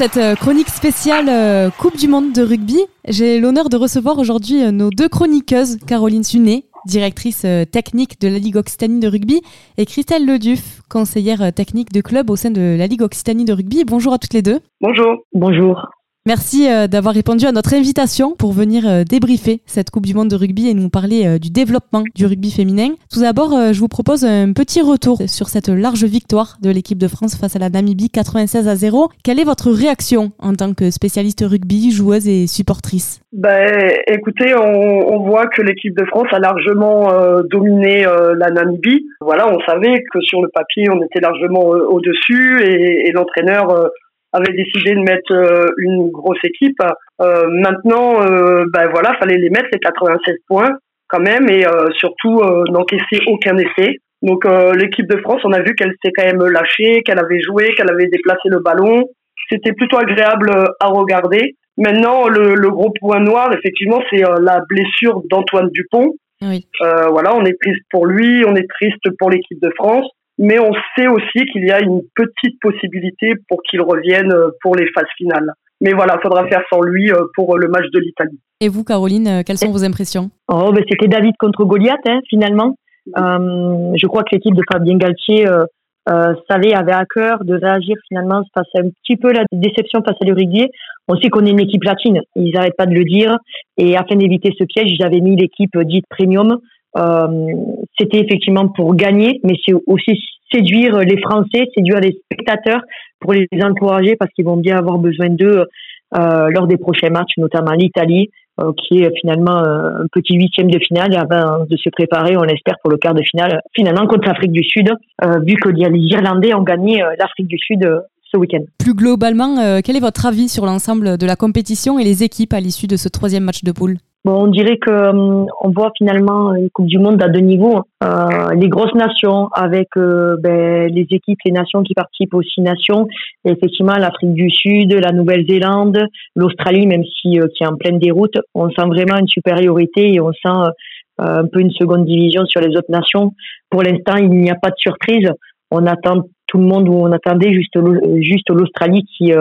Cette 0.00 0.16
euh, 0.16 0.34
chronique 0.34 0.70
spéciale 0.70 1.26
euh, 1.28 1.68
Coupe 1.78 1.98
du 1.98 2.08
Monde 2.08 2.32
de 2.32 2.40
rugby, 2.40 2.78
j'ai 3.06 3.38
l'honneur 3.38 3.68
de 3.68 3.76
recevoir 3.76 4.18
aujourd'hui 4.18 4.64
euh, 4.64 4.70
nos 4.70 4.88
deux 4.88 5.10
chroniqueuses, 5.10 5.76
Caroline 5.86 6.24
Sunet, 6.24 6.64
directrice 6.86 7.44
technique 7.70 8.18
de 8.18 8.28
la 8.28 8.38
Ligue 8.38 8.56
Occitanie 8.56 8.98
de 8.98 9.08
rugby, 9.08 9.42
et 9.76 9.84
Christelle 9.84 10.24
Leduf, 10.24 10.80
conseillère 10.88 11.52
technique 11.52 11.92
de 11.92 12.00
club 12.00 12.30
au 12.30 12.36
sein 12.36 12.50
de 12.50 12.76
la 12.78 12.86
Ligue 12.86 13.02
Occitanie 13.02 13.44
de 13.44 13.52
rugby. 13.52 13.84
Bonjour 13.84 14.14
à 14.14 14.18
toutes 14.18 14.32
les 14.32 14.40
deux. 14.40 14.60
Bonjour. 14.80 15.18
Bonjour. 15.34 15.86
Merci 16.26 16.68
euh, 16.68 16.86
d'avoir 16.86 17.14
répondu 17.14 17.46
à 17.46 17.52
notre 17.52 17.72
invitation 17.72 18.36
pour 18.38 18.52
venir 18.52 18.86
euh, 18.86 19.04
débriefer 19.04 19.62
cette 19.64 19.88
Coupe 19.88 20.04
du 20.04 20.12
Monde 20.12 20.28
de 20.28 20.36
rugby 20.36 20.68
et 20.68 20.74
nous 20.74 20.90
parler 20.90 21.26
euh, 21.26 21.38
du 21.38 21.48
développement 21.48 22.04
du 22.14 22.26
rugby 22.26 22.50
féminin. 22.50 22.88
Tout 23.10 23.22
d'abord, 23.22 23.52
je 23.72 23.80
vous 23.80 23.88
propose 23.88 24.26
un 24.26 24.52
petit 24.52 24.82
retour 24.82 25.16
sur 25.26 25.48
cette 25.48 25.70
large 25.70 26.04
victoire 26.04 26.58
de 26.62 26.68
l'équipe 26.68 26.98
de 26.98 27.08
France 27.08 27.40
face 27.40 27.56
à 27.56 27.58
la 27.58 27.70
Namibie 27.70 28.10
96 28.10 28.68
à 28.68 28.74
0. 28.76 29.08
Quelle 29.24 29.40
est 29.40 29.44
votre 29.44 29.70
réaction 29.70 30.32
en 30.38 30.52
tant 30.52 30.74
que 30.74 30.90
spécialiste 30.90 31.42
rugby, 31.42 31.90
joueuse 31.90 32.28
et 32.28 32.46
supportrice? 32.46 33.22
Ben, 33.32 33.90
écoutez, 34.06 34.54
on, 34.54 35.20
voit 35.24 35.46
que 35.46 35.62
l'équipe 35.62 35.96
de 35.96 36.04
France 36.04 36.28
a 36.32 36.38
largement 36.38 37.08
dominé 37.50 38.04
la 38.36 38.50
Namibie. 38.50 39.06
Voilà, 39.20 39.48
on 39.48 39.58
savait 39.60 40.02
que 40.12 40.20
sur 40.20 40.42
le 40.42 40.48
papier, 40.52 40.90
on 40.90 41.02
était 41.02 41.20
largement 41.20 41.64
au-dessus 41.64 42.62
et, 42.62 43.10
l'entraîneur 43.12 43.90
avait 44.32 44.52
décidé 44.52 44.94
de 44.94 45.00
mettre 45.00 45.32
euh, 45.32 45.66
une 45.78 46.10
grosse 46.10 46.42
équipe. 46.44 46.80
Euh, 47.20 47.46
maintenant, 47.48 48.22
euh, 48.22 48.64
ben 48.72 48.88
voilà, 48.90 49.14
fallait 49.18 49.38
les 49.38 49.50
mettre 49.50 49.68
les 49.72 49.78
96 49.78 50.36
points 50.46 50.70
quand 51.08 51.20
même 51.20 51.48
et 51.50 51.66
euh, 51.66 51.88
surtout 51.98 52.38
euh, 52.40 52.64
n'encaisser 52.70 53.20
aucun 53.26 53.56
essai. 53.58 53.96
Donc 54.22 54.44
euh, 54.44 54.72
l'équipe 54.74 55.08
de 55.08 55.18
France, 55.18 55.40
on 55.44 55.52
a 55.52 55.60
vu 55.60 55.74
qu'elle 55.74 55.94
s'est 56.04 56.12
quand 56.16 56.24
même 56.24 56.44
lâchée, 56.44 57.02
qu'elle 57.02 57.18
avait 57.18 57.40
joué, 57.40 57.74
qu'elle 57.74 57.90
avait 57.90 58.06
déplacé 58.06 58.48
le 58.48 58.60
ballon. 58.60 59.08
C'était 59.48 59.72
plutôt 59.72 59.98
agréable 59.98 60.50
à 60.78 60.86
regarder. 60.86 61.56
Maintenant, 61.76 62.28
le, 62.28 62.54
le 62.54 62.70
gros 62.70 62.92
point 63.00 63.20
noir, 63.20 63.50
effectivement, 63.54 64.00
c'est 64.10 64.24
euh, 64.24 64.36
la 64.40 64.60
blessure 64.68 65.22
d'Antoine 65.30 65.70
Dupont. 65.72 66.12
Oui. 66.42 66.66
Euh, 66.82 67.08
voilà, 67.08 67.34
on 67.34 67.44
est 67.44 67.56
triste 67.60 67.82
pour 67.90 68.06
lui, 68.06 68.44
on 68.46 68.54
est 68.54 68.68
triste 68.68 69.04
pour 69.18 69.30
l'équipe 69.30 69.60
de 69.60 69.70
France, 69.76 70.06
mais 70.40 70.58
on 70.58 70.72
sait 70.96 71.06
aussi 71.06 71.44
qu'il 71.52 71.66
y 71.66 71.70
a 71.70 71.80
une 71.80 72.00
petite 72.16 72.58
possibilité 72.60 73.34
pour 73.48 73.62
qu'il 73.62 73.82
revienne 73.82 74.32
euh, 74.32 74.48
pour 74.62 74.74
les 74.74 74.86
phases 74.94 75.12
finales. 75.16 75.52
Mais 75.82 75.92
voilà, 75.92 76.16
il 76.18 76.22
faudra 76.22 76.48
faire 76.48 76.62
sans 76.72 76.80
lui 76.80 77.12
euh, 77.12 77.24
pour 77.34 77.54
euh, 77.54 77.58
le 77.58 77.68
match 77.68 77.84
de 77.92 78.00
l'Italie. 78.00 78.40
Et 78.60 78.68
vous, 78.68 78.82
Caroline, 78.82 79.42
quelles 79.46 79.58
sont 79.58 79.70
vos 79.70 79.84
impressions? 79.84 80.30
Oh, 80.48 80.72
ben 80.72 80.82
c'était 80.88 81.08
David 81.08 81.34
contre 81.38 81.64
Goliath, 81.64 82.06
hein, 82.06 82.20
finalement. 82.28 82.74
Euh, 83.18 83.92
je 83.96 84.06
crois 84.06 84.22
que 84.22 84.34
l'équipe 84.34 84.54
de 84.54 84.62
Fabien 84.70 84.96
Galtier 84.96 85.46
euh, 85.46 85.64
euh, 86.08 86.34
savait, 86.48 86.74
avait 86.74 86.92
à 86.92 87.04
cœur 87.04 87.44
de 87.44 87.54
réagir 87.54 87.96
finalement 88.08 88.42
face 88.54 88.68
à 88.76 88.80
un 88.80 88.90
petit 89.02 89.16
peu 89.16 89.32
la 89.32 89.44
déception 89.52 90.02
face 90.02 90.16
à 90.20 90.24
l'Uruguay. 90.24 90.68
On 91.08 91.16
sait 91.16 91.28
qu'on 91.28 91.44
est 91.44 91.50
une 91.50 91.60
équipe 91.60 91.84
latine, 91.84 92.20
ils 92.36 92.52
n'arrêtent 92.52 92.76
pas 92.76 92.86
de 92.86 92.94
le 92.94 93.04
dire. 93.04 93.36
Et 93.76 93.96
afin 93.96 94.16
d'éviter 94.16 94.52
ce 94.58 94.64
piège, 94.64 94.90
ils 94.90 95.04
avaient 95.04 95.20
mis 95.20 95.36
l'équipe 95.36 95.76
dite 95.78 96.04
premium 96.08 96.58
c'était 96.96 98.18
effectivement 98.18 98.68
pour 98.68 98.94
gagner, 98.94 99.40
mais 99.44 99.54
c'est 99.66 99.74
aussi 99.86 100.18
séduire 100.52 100.98
les 100.98 101.18
Français, 101.20 101.66
séduire 101.76 102.00
les 102.00 102.18
spectateurs 102.24 102.80
pour 103.20 103.32
les 103.32 103.46
encourager 103.62 104.16
parce 104.16 104.32
qu'ils 104.32 104.44
vont 104.44 104.56
bien 104.56 104.76
avoir 104.76 104.98
besoin 104.98 105.28
d'eux 105.28 105.64
lors 106.12 106.66
des 106.66 106.76
prochains 106.76 107.10
matchs, 107.10 107.36
notamment 107.38 107.72
l'Italie, 107.72 108.30
euh, 108.60 108.72
qui 108.76 108.98
est 108.98 109.10
finalement 109.20 109.58
euh, 109.58 110.02
un 110.02 110.06
petit 110.12 110.34
huitième 110.34 110.70
de 110.70 110.78
finale 110.80 111.16
avant 111.16 111.64
de 111.64 111.76
se 111.76 111.88
préparer, 111.88 112.36
on 112.36 112.44
espère, 112.44 112.74
pour 112.82 112.90
le 112.90 112.98
quart 112.98 113.14
de 113.14 113.22
finale, 113.22 113.60
finalement 113.74 114.06
contre 114.06 114.26
l'Afrique 114.26 114.52
du 114.52 114.62
Sud, 114.62 114.90
euh, 115.24 115.38
vu 115.46 115.54
que 115.54 115.70
les 115.70 115.86
Irlandais 115.86 116.52
ont 116.52 116.62
gagné 116.62 117.02
l'Afrique 117.18 117.46
du 117.46 117.56
Sud 117.56 117.88
ce 118.30 118.36
week-end. 118.36 118.60
Plus 118.78 118.94
globalement, 118.94 119.80
quel 119.82 119.96
est 119.96 120.00
votre 120.00 120.26
avis 120.26 120.48
sur 120.48 120.66
l'ensemble 120.66 121.16
de 121.16 121.26
la 121.26 121.36
compétition 121.36 121.98
et 121.98 122.04
les 122.04 122.22
équipes 122.22 122.52
à 122.52 122.60
l'issue 122.60 122.86
de 122.86 122.96
ce 122.96 123.08
troisième 123.08 123.44
match 123.44 123.64
de 123.64 123.72
poule? 123.72 123.96
Bon, 124.22 124.44
on 124.44 124.46
dirait 124.48 124.76
que 124.76 124.90
euh, 124.90 125.46
on 125.62 125.70
voit 125.70 125.92
finalement 125.96 126.54
une 126.54 126.68
Coupe 126.68 126.86
du 126.86 126.98
Monde 126.98 127.22
à 127.22 127.28
deux 127.28 127.40
niveaux. 127.40 127.80
Euh, 128.04 128.50
les 128.54 128.68
grosses 128.68 128.94
nations 128.94 129.48
avec 129.54 129.88
euh, 129.96 130.36
ben, 130.42 130.92
les 130.92 131.06
équipes, 131.10 131.38
les 131.46 131.52
nations 131.52 131.82
qui 131.82 131.94
participent 131.94 132.34
aux 132.34 132.42
six 132.42 132.60
nations. 132.60 133.08
Et 133.46 133.52
effectivement, 133.52 133.96
l'Afrique 133.96 134.34
du 134.34 134.50
Sud, 134.50 134.92
la 134.92 135.12
Nouvelle-Zélande, 135.12 136.04
l'Australie, 136.36 136.86
même 136.86 137.04
si 137.04 137.30
qui 137.30 137.36
est 137.38 137.66
en 137.66 137.76
pleine 137.76 137.98
déroute, 137.98 138.36
on 138.54 138.68
sent 138.68 138.86
vraiment 138.88 139.16
une 139.16 139.28
supériorité 139.28 140.12
et 140.12 140.20
on 140.20 140.32
sent 140.32 140.70
un 141.18 141.46
peu 141.46 141.60
une 141.60 141.70
seconde 141.70 142.04
division 142.04 142.44
sur 142.44 142.60
les 142.60 142.76
autres 142.76 142.90
nations. 142.90 143.32
Pour 143.70 143.82
l'instant, 143.82 144.16
il 144.16 144.30
n'y 144.30 144.50
a 144.50 144.54
pas 144.54 144.70
de 144.70 144.76
surprise. 144.76 145.28
On 145.70 145.86
attend 145.86 146.24
tout 146.46 146.58
le 146.58 146.64
monde 146.64 146.88
où 146.88 146.94
on 146.94 147.12
attendait 147.12 147.52
juste 147.52 147.78
juste 148.20 148.50
l'Australie 148.50 149.04
qui 149.16 149.32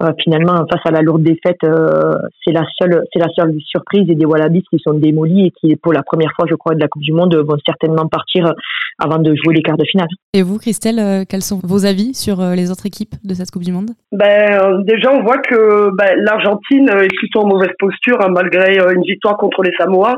euh, 0.00 0.12
finalement, 0.22 0.54
face 0.70 0.80
à 0.84 0.92
la 0.92 1.00
lourde 1.00 1.22
défaite, 1.22 1.58
euh, 1.64 2.14
c'est 2.44 2.52
la 2.52 2.64
seule, 2.80 3.02
c'est 3.12 3.18
la 3.18 3.28
seule 3.34 3.54
surprise 3.66 4.08
et 4.08 4.14
des 4.14 4.24
Wallabies 4.24 4.62
qui 4.70 4.78
sont 4.78 4.94
démolis 4.94 5.46
et 5.46 5.50
qui, 5.50 5.74
pour 5.74 5.92
la 5.92 6.04
première 6.04 6.30
fois, 6.36 6.46
je 6.48 6.54
crois, 6.54 6.76
de 6.76 6.80
la 6.80 6.86
Coupe 6.86 7.02
du 7.02 7.12
Monde, 7.12 7.34
vont 7.34 7.56
certainement 7.66 8.06
partir 8.06 8.52
avant 9.00 9.18
de 9.18 9.34
jouer 9.34 9.54
les 9.54 9.62
quarts 9.62 9.76
de 9.76 9.84
finale. 9.84 10.06
Et 10.34 10.42
vous, 10.42 10.58
Christelle, 10.58 11.00
euh, 11.00 11.24
quels 11.28 11.42
sont 11.42 11.58
vos 11.64 11.84
avis 11.84 12.14
sur 12.14 12.40
les 12.54 12.70
autres 12.70 12.86
équipes 12.86 13.14
de 13.24 13.34
cette 13.34 13.50
Coupe 13.50 13.64
du 13.64 13.72
Monde? 13.72 13.90
Ben, 14.12 14.82
déjà, 14.84 15.12
on 15.12 15.24
voit 15.24 15.38
que 15.38 15.90
ben, 15.96 16.16
l'Argentine 16.22 16.88
est 16.90 17.16
plutôt 17.16 17.40
en 17.40 17.48
mauvaise 17.48 17.74
posture 17.80 18.18
hein, 18.20 18.28
malgré 18.30 18.78
une 18.94 19.02
victoire 19.02 19.36
contre 19.36 19.62
les 19.62 19.72
Samoa. 19.78 20.14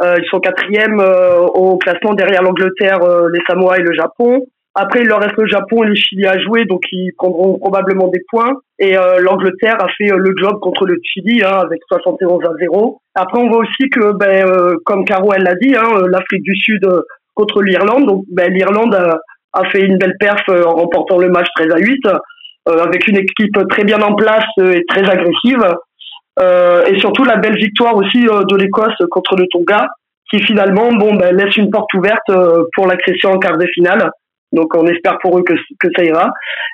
ils 0.00 0.24
sont 0.30 0.38
quatrième 0.38 1.02
au 1.54 1.76
classement 1.78 2.14
derrière 2.14 2.42
l'Angleterre, 2.42 3.00
les 3.32 3.40
Samoa 3.48 3.78
et 3.78 3.82
le 3.82 3.92
Japon. 3.94 4.46
Après, 4.76 5.02
il 5.02 5.06
leur 5.06 5.20
reste 5.20 5.36
le 5.38 5.46
Japon 5.46 5.84
et 5.84 5.86
le 5.86 5.94
Chili 5.94 6.26
à 6.26 6.36
jouer, 6.38 6.64
donc 6.64 6.82
ils 6.90 7.12
prendront 7.16 7.58
probablement 7.58 8.08
des 8.08 8.20
points. 8.28 8.54
Et 8.80 8.98
euh, 8.98 9.20
l'Angleterre 9.20 9.76
a 9.80 9.86
fait 9.96 10.12
euh, 10.12 10.16
le 10.16 10.32
job 10.36 10.58
contre 10.60 10.84
le 10.84 10.98
Chili 11.04 11.44
hein, 11.44 11.60
avec 11.62 11.80
71 11.88 12.44
à 12.44 12.50
0. 12.60 13.00
Après, 13.14 13.38
on 13.38 13.48
voit 13.48 13.58
aussi 13.58 13.88
que, 13.88 14.12
ben, 14.12 14.48
euh, 14.48 14.74
comme 14.84 15.04
Caro 15.04 15.32
elle 15.32 15.44
l'a 15.44 15.54
dit, 15.54 15.76
hein, 15.76 16.06
l'Afrique 16.10 16.42
du 16.42 16.56
Sud 16.56 16.84
contre 17.34 17.62
l'Irlande. 17.62 18.06
Donc, 18.06 18.24
ben, 18.32 18.52
l'Irlande 18.52 18.96
a, 18.96 19.20
a, 19.52 19.64
fait 19.70 19.82
une 19.82 19.96
belle 19.96 20.16
perf 20.18 20.42
en 20.48 20.74
remportant 20.74 21.18
le 21.18 21.28
match 21.28 21.46
13 21.54 21.72
à 21.72 21.78
8, 21.78 22.00
avec 22.66 23.06
une 23.06 23.18
équipe 23.18 23.56
très 23.68 23.84
bien 23.84 24.00
en 24.00 24.14
place 24.14 24.46
et 24.58 24.82
très 24.88 25.08
agressive. 25.08 25.64
et 26.40 26.98
surtout 26.98 27.24
la 27.24 27.36
belle 27.36 27.56
victoire 27.56 27.94
aussi 27.94 28.22
de 28.22 28.56
l'Écosse 28.56 28.96
contre 29.10 29.36
le 29.36 29.46
Tonga, 29.52 29.86
qui 30.30 30.42
finalement, 30.42 30.90
bon, 30.92 31.14
ben, 31.14 31.36
laisse 31.36 31.56
une 31.56 31.70
porte 31.70 31.92
ouverte 31.94 32.32
pour 32.74 32.88
l'accession 32.88 33.30
en 33.30 33.38
quart 33.38 33.58
de 33.58 33.66
finale. 33.66 34.10
Donc 34.54 34.74
on 34.74 34.86
espère 34.86 35.18
pour 35.20 35.38
eux 35.38 35.42
que, 35.42 35.54
ça 35.96 36.04
ira. 36.04 36.30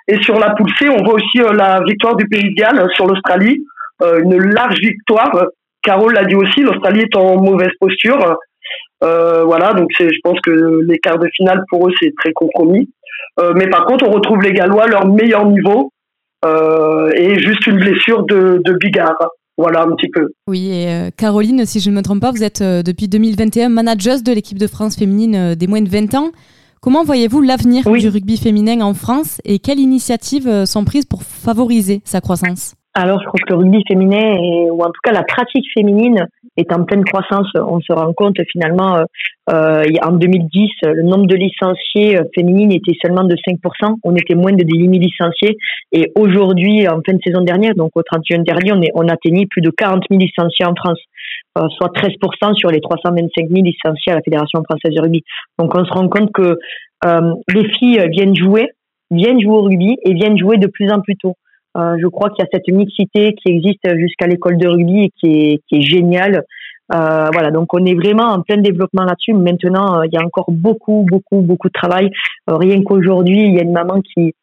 Et 0.07 0.21
sur 0.23 0.39
la 0.39 0.55
C, 0.79 0.89
on 0.89 1.03
voit 1.03 1.15
aussi 1.15 1.41
euh, 1.41 1.53
la 1.53 1.81
victoire 1.83 2.15
du 2.17 2.27
Pays 2.29 2.51
de 2.51 2.55
Galles 2.55 2.87
sur 2.95 3.07
l'Australie, 3.07 3.65
euh, 4.03 4.21
une 4.23 4.37
large 4.37 4.79
victoire. 4.81 5.47
Carole 5.83 6.13
l'a 6.13 6.25
dit 6.25 6.35
aussi, 6.35 6.61
l'Australie 6.61 7.01
est 7.01 7.17
en 7.17 7.41
mauvaise 7.41 7.73
posture. 7.81 8.37
Euh, 9.03 9.45
voilà, 9.45 9.73
donc 9.73 9.89
je 9.99 10.21
pense 10.23 10.39
que 10.43 10.83
les 10.87 10.99
quarts 10.99 11.19
de 11.19 11.29
finale 11.35 11.63
pour 11.71 11.89
eux 11.89 11.93
c'est 11.99 12.13
très 12.19 12.33
compromis. 12.33 12.89
mais 13.57 13.69
par 13.69 13.87
contre, 13.87 14.07
on 14.07 14.13
retrouve 14.13 14.43
les 14.43 14.53
Gallois 14.53 14.87
leur 14.87 15.07
meilleur 15.07 15.47
niveau 15.47 15.91
et 16.45 17.39
juste 17.39 17.67
une 17.67 17.79
blessure 17.79 18.25
de, 18.25 18.61
de 18.63 18.73
Bigard. 18.75 19.17
Voilà 19.57 19.83
un 19.83 19.95
petit 19.95 20.11
peu. 20.11 20.29
Oui, 20.47 20.71
et 20.71 21.11
Caroline, 21.17 21.65
si 21.67 21.81
je 21.81 21.91
ne 21.91 21.97
me 21.97 22.03
trompe 22.03 22.21
pas, 22.21 22.31
vous 22.31 22.45
êtes 22.45 22.63
depuis 22.63 23.09
2021 23.09 23.71
manager 23.71 24.23
de 24.23 24.33
l'équipe 24.33 24.59
de 24.59 24.67
France 24.67 24.97
féminine 24.97 25.55
des 25.55 25.67
moins 25.67 25.83
de 25.83 25.89
20 25.89 26.15
ans. 26.15 26.31
Comment 26.83 27.05
voyez-vous 27.05 27.43
l'avenir 27.43 27.83
du 27.85 28.09
rugby 28.09 28.39
féminin 28.39 28.81
en 28.81 28.95
France 28.95 29.43
et 29.45 29.59
quelles 29.59 29.81
initiatives 29.81 30.49
euh, 30.49 30.65
sont 30.65 30.87
prises 30.87 31.05
pour 31.05 31.23
favoriser 31.23 32.01
sa 32.07 32.23
croissance? 32.23 32.75
Alors, 32.95 33.21
je 33.21 33.27
crois 33.27 33.39
que 33.47 33.53
le 33.53 33.59
rugby 33.59 33.85
féminin, 33.87 34.35
ou 34.73 34.83
en 34.83 34.87
tout 34.87 35.01
cas 35.05 35.13
la 35.13 35.23
pratique 35.23 35.67
féminine, 35.75 36.27
est 36.57 36.73
en 36.73 36.85
pleine 36.85 37.05
croissance. 37.05 37.49
On 37.55 37.81
se 37.81 37.93
rend 37.93 38.15
compte 38.15 38.39
finalement, 38.51 38.97
euh, 38.97 39.05
euh 39.53 39.85
en 40.03 40.13
2010, 40.13 40.71
le 40.85 41.03
nombre 41.03 41.27
de 41.27 41.37
licenciés 41.37 42.19
féminines 42.35 42.73
était 42.73 42.97
seulement 43.03 43.25
de 43.25 43.37
5%. 43.37 43.97
On 44.03 44.17
était 44.17 44.35
moins 44.35 44.53
de 44.53 44.65
10 44.65 44.79
000 44.79 44.93
licenciés. 44.93 45.59
Et 45.93 46.11
aujourd'hui, 46.17 46.89
en 46.89 47.01
fin 47.07 47.13
de 47.13 47.21
saison 47.23 47.43
dernière, 47.43 47.75
donc 47.75 47.91
au 47.95 48.03
31 48.03 48.43
dernier, 48.43 48.73
on, 48.73 48.81
est, 48.81 48.91
on 48.95 49.07
atteignait 49.07 49.47
plus 49.51 49.61
de 49.61 49.71
40 49.71 50.05
000 50.11 50.19
licenciés 50.19 50.65
en 50.65 50.75
France, 50.75 50.99
euh, 51.59 51.67
soit 51.77 51.93
13% 51.95 52.55
sur 52.55 52.71
les 52.71 52.81
325 52.81 53.49
000 53.49 53.63
licenciés 53.63 54.13
à 54.13 54.17
la 54.17 54.23
Fédération 54.23 54.63
française 54.65 54.95
de 54.95 55.01
rugby. 55.01 55.23
Donc, 55.59 55.75
on 55.75 55.85
se 55.85 55.93
rend 55.93 56.09
compte 56.09 56.33
que 56.33 56.57
les 57.49 57.69
filles 57.79 58.07
viennent 58.11 58.37
jouer, 58.37 58.69
viennent 59.11 59.41
jouer 59.41 59.57
au 59.57 59.63
rugby 59.63 59.97
et 60.05 60.13
viennent 60.13 60.39
jouer 60.39 60.59
de 60.59 60.67
plus 60.67 60.91
en 60.91 61.01
plus 61.01 61.17
tôt. 61.17 61.35
Euh, 61.77 61.97
je 62.01 62.07
crois 62.09 62.31
qu'il 62.31 62.45
y 62.45 62.47
a 62.47 62.51
cette 62.53 62.69
mixité 62.69 63.35
qui 63.35 63.53
existe 63.53 63.97
jusqu'à 63.97 64.27
l'école 64.27 64.59
de 64.59 64.67
rugby 64.67 65.05
et 65.05 65.11
qui 65.21 65.27
est, 65.27 65.61
qui 65.69 65.77
est 65.77 65.83
géniale. 65.83 66.45
Euh, 66.93 67.29
voilà, 67.33 67.53
donc 67.53 67.73
on 67.73 67.85
est 67.87 67.95
vraiment 67.95 68.25
en 68.25 68.43
plein 68.43 68.57
développement 68.57 69.05
là-dessus. 69.05 69.33
Maintenant, 69.35 70.01
euh, 70.01 70.07
il 70.07 70.13
y 70.13 70.17
a 70.17 70.25
encore 70.25 70.51
beaucoup, 70.51 71.07
beaucoup, 71.09 71.41
beaucoup 71.41 71.69
de 71.69 71.73
travail. 71.73 72.11
Euh, 72.51 72.57
rien 72.57 72.83
qu'aujourd'hui, 72.83 73.45
il 73.45 73.55
y 73.55 73.61
a 73.61 73.63
une 73.63 73.73
maman 73.73 74.01
qui, 74.01 74.35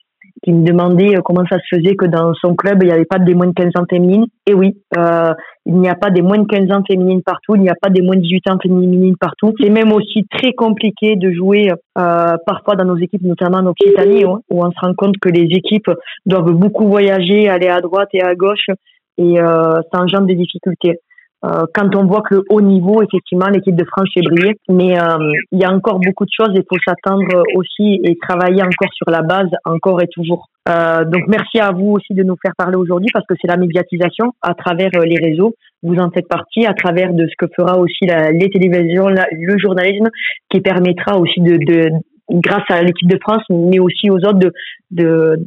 qui 0.48 0.54
me 0.54 0.66
demandait 0.66 1.18
euh, 1.18 1.22
comment 1.26 1.44
ça 1.50 1.58
se 1.58 1.76
faisait 1.76 1.96
que 1.96 2.06
dans 2.06 2.34
son 2.36 2.56
club, 2.56 2.82
il 2.82 2.86
n'y 2.86 2.94
avait 2.94 3.04
pas 3.04 3.20
des 3.20 3.36
moins 3.36 3.48
de 3.48 3.54
15 3.54 3.72
ans 3.78 3.86
féminines. 3.90 4.28
Et 4.50 4.54
oui, 4.54 4.78
euh, 4.98 5.34
il 5.66 5.76
n'y 5.76 5.90
a 5.90 5.96
pas 5.96 6.10
des 6.10 6.22
moins 6.22 6.38
de 6.38 6.46
15 6.48 6.72
ans 6.72 6.84
féminines 6.88 7.22
partout, 7.22 7.56
il 7.56 7.62
n'y 7.62 7.70
a 7.70 7.76
pas 7.76 7.90
des 7.90 8.02
moins 8.02 8.16
de 8.16 8.22
18 8.22 8.50
ans 8.52 8.58
féminines 8.64 9.18
partout. 9.20 9.54
C'est 9.60 9.70
même 9.70 9.92
aussi 9.92 10.26
très 10.32 10.54
compliqué 10.54 11.18
de 11.18 11.34
jouer 11.34 11.72
euh, 11.98 12.38
parfois 12.46 12.76
dans 12.76 12.86
nos 12.86 12.96
équipes, 12.96 13.24
notamment 13.24 13.58
en 13.58 13.66
Occitanie, 13.66 14.24
où 14.24 14.40
on 14.50 14.72
se 14.72 14.80
rend 14.80 14.94
compte 14.94 15.18
que 15.22 15.28
les 15.28 15.50
équipes 15.52 15.92
doivent 16.26 16.54
beaucoup 16.54 16.88
voyager, 16.88 17.50
aller 17.50 17.68
à 17.68 17.82
droite 17.82 18.08
et 18.14 18.22
à 18.22 18.34
gauche, 18.34 18.70
et 19.18 19.42
euh, 19.42 19.82
ça 19.92 20.00
engendre 20.00 20.28
des 20.28 20.36
difficultés. 20.36 21.00
Euh, 21.46 21.66
quand 21.74 21.96
on 21.96 22.06
voit 22.06 22.22
que 22.22 22.36
le 22.36 22.44
haut 22.50 22.62
niveau, 22.62 23.02
effectivement, 23.04 23.48
l'équipe 23.48 23.76
de 23.76 23.86
France 23.86 24.10
est 24.16 24.28
brillée, 24.28 24.56
mais 24.70 25.00
euh, 25.00 25.18
il 25.52 25.60
y 25.60 25.66
a 25.66 25.72
encore 25.72 26.00
beaucoup 26.00 26.26
de 26.26 26.32
choses. 26.36 26.50
Il 26.56 26.64
faut 26.68 26.80
s'attendre 26.86 27.44
aussi 27.56 28.00
et 28.04 28.18
travailler 28.18 28.64
encore 28.64 28.94
sur 28.94 29.10
la 29.10 29.22
base, 29.22 29.50
encore 29.66 30.02
et 30.02 30.08
toujours. 30.08 30.48
Euh, 30.68 31.06
donc 31.06 31.24
merci 31.28 31.60
à 31.60 31.72
vous 31.72 31.92
aussi 31.92 32.14
de 32.14 32.24
nous 32.24 32.36
faire 32.42 32.54
parler 32.58 32.76
aujourd'hui 32.76 33.10
parce 33.14 33.26
que 33.26 33.36
c'est 33.40 33.48
la 33.48 33.56
médiatisation 33.56 34.34
à 34.42 34.54
travers 34.54 34.90
euh, 34.96 35.06
les 35.06 35.16
réseaux. 35.16 35.54
Vous 35.84 35.96
en 35.96 36.10
faites 36.10 36.28
partie 36.28 36.66
à 36.66 36.74
travers 36.74 37.14
de 37.14 37.26
ce 37.28 37.34
que 37.38 37.46
fera 37.56 37.78
aussi 37.78 38.06
la, 38.06 38.32
les 38.32 38.50
télévisions, 38.50 39.08
le 39.08 39.58
journalisme, 39.58 40.10
qui 40.50 40.60
permettra 40.60 41.18
aussi 41.20 41.40
de, 41.40 41.58
de 41.58 41.90
grâce 42.30 42.64
à 42.70 42.82
l'équipe 42.82 43.10
de 43.10 43.18
France, 43.22 43.44
mais 43.50 43.80
aussi 43.80 44.10
aux 44.10 44.18
autres, 44.18 44.40
de 44.40 44.54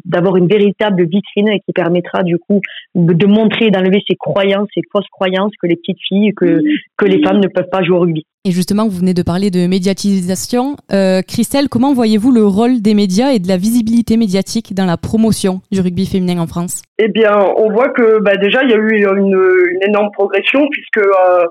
d'avoir 0.05 0.37
une 0.37 0.47
véritable 0.47 1.05
vitrine 1.05 1.59
qui 1.65 1.73
permettra 1.73 2.23
du 2.23 2.39
coup 2.39 2.61
de 2.95 3.27
montrer, 3.27 3.71
d'enlever 3.71 4.03
ces 4.07 4.17
croyances, 4.17 4.69
ces 4.75 4.83
fausses 4.93 5.09
croyances 5.11 5.53
que 5.63 5.67
les 5.67 5.77
petites 5.77 6.01
filles, 6.09 6.33
que 6.37 6.61
que 6.97 7.07
les 7.07 7.23
femmes 7.23 7.41
ne 7.41 7.49
peuvent 7.49 7.71
pas 7.71 7.83
jouer 7.83 7.97
au 7.97 8.01
rugby. 8.01 8.27
Et 8.47 8.53
justement, 8.53 8.89
vous 8.89 8.99
venez 8.99 9.13
de 9.13 9.23
parler 9.23 9.51
de 9.51 9.67
médiatisation. 9.67 10.77
Euh, 10.93 11.21
Christelle, 11.21 11.69
comment 11.69 11.93
voyez-vous 11.93 12.33
le 12.33 12.47
rôle 12.47 12.81
des 12.81 12.95
médias 12.95 13.33
et 13.33 13.39
de 13.39 13.47
la 13.47 13.59
visibilité 13.59 14.17
médiatique 14.17 14.75
dans 14.75 14.87
la 14.87 14.97
promotion 14.97 15.61
du 15.71 15.81
rugby 15.83 16.07
féminin 16.07 16.41
en 16.41 16.47
France? 16.47 16.81
Eh 16.99 17.09
bien, 17.09 17.37
on 17.59 17.71
voit 17.71 17.91
que 17.91 18.19
bah, 18.23 18.37
déjà, 18.37 18.63
il 18.65 18.71
y 18.71 18.73
a 18.73 18.79
eu 18.79 19.05
une, 19.05 19.39
une 19.73 19.83
énorme 19.87 20.11
progression 20.13 20.67
puisque 20.71 21.07
euh, 21.07 21.45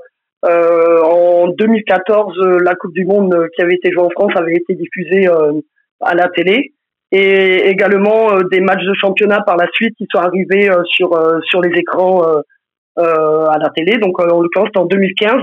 en 0.43 1.48
2014, 1.50 2.38
euh, 2.38 2.60
la 2.63 2.75
Coupe 2.75 2.93
du 2.93 3.05
Monde 3.05 3.34
euh, 3.34 3.48
qui 3.55 3.62
avait 3.62 3.75
été 3.75 3.91
jouée 3.91 4.03
en 4.03 4.10
France 4.10 4.31
avait 4.36 4.55
été 4.55 4.75
diffusée 4.75 5.27
à 6.01 6.15
la 6.15 6.29
télé 6.29 6.74
et 7.12 7.67
également 7.67 8.38
des 8.51 8.60
matchs 8.62 8.86
de 8.86 8.93
championnat 8.93 9.41
par 9.41 9.58
la 9.58 9.67
suite 9.74 9.96
qui 9.98 10.05
sont 10.13 10.19
arrivés 10.19 10.69
sur 10.86 11.10
sur 11.43 11.60
les 11.62 11.77
écrans 11.77 12.24
à 12.96 13.58
la 13.58 13.69
télé. 13.75 13.98
Donc 13.98 14.22
en 14.22 14.41
l'occurrence 14.41 14.69
en 14.75 14.86
2015. 14.86 15.41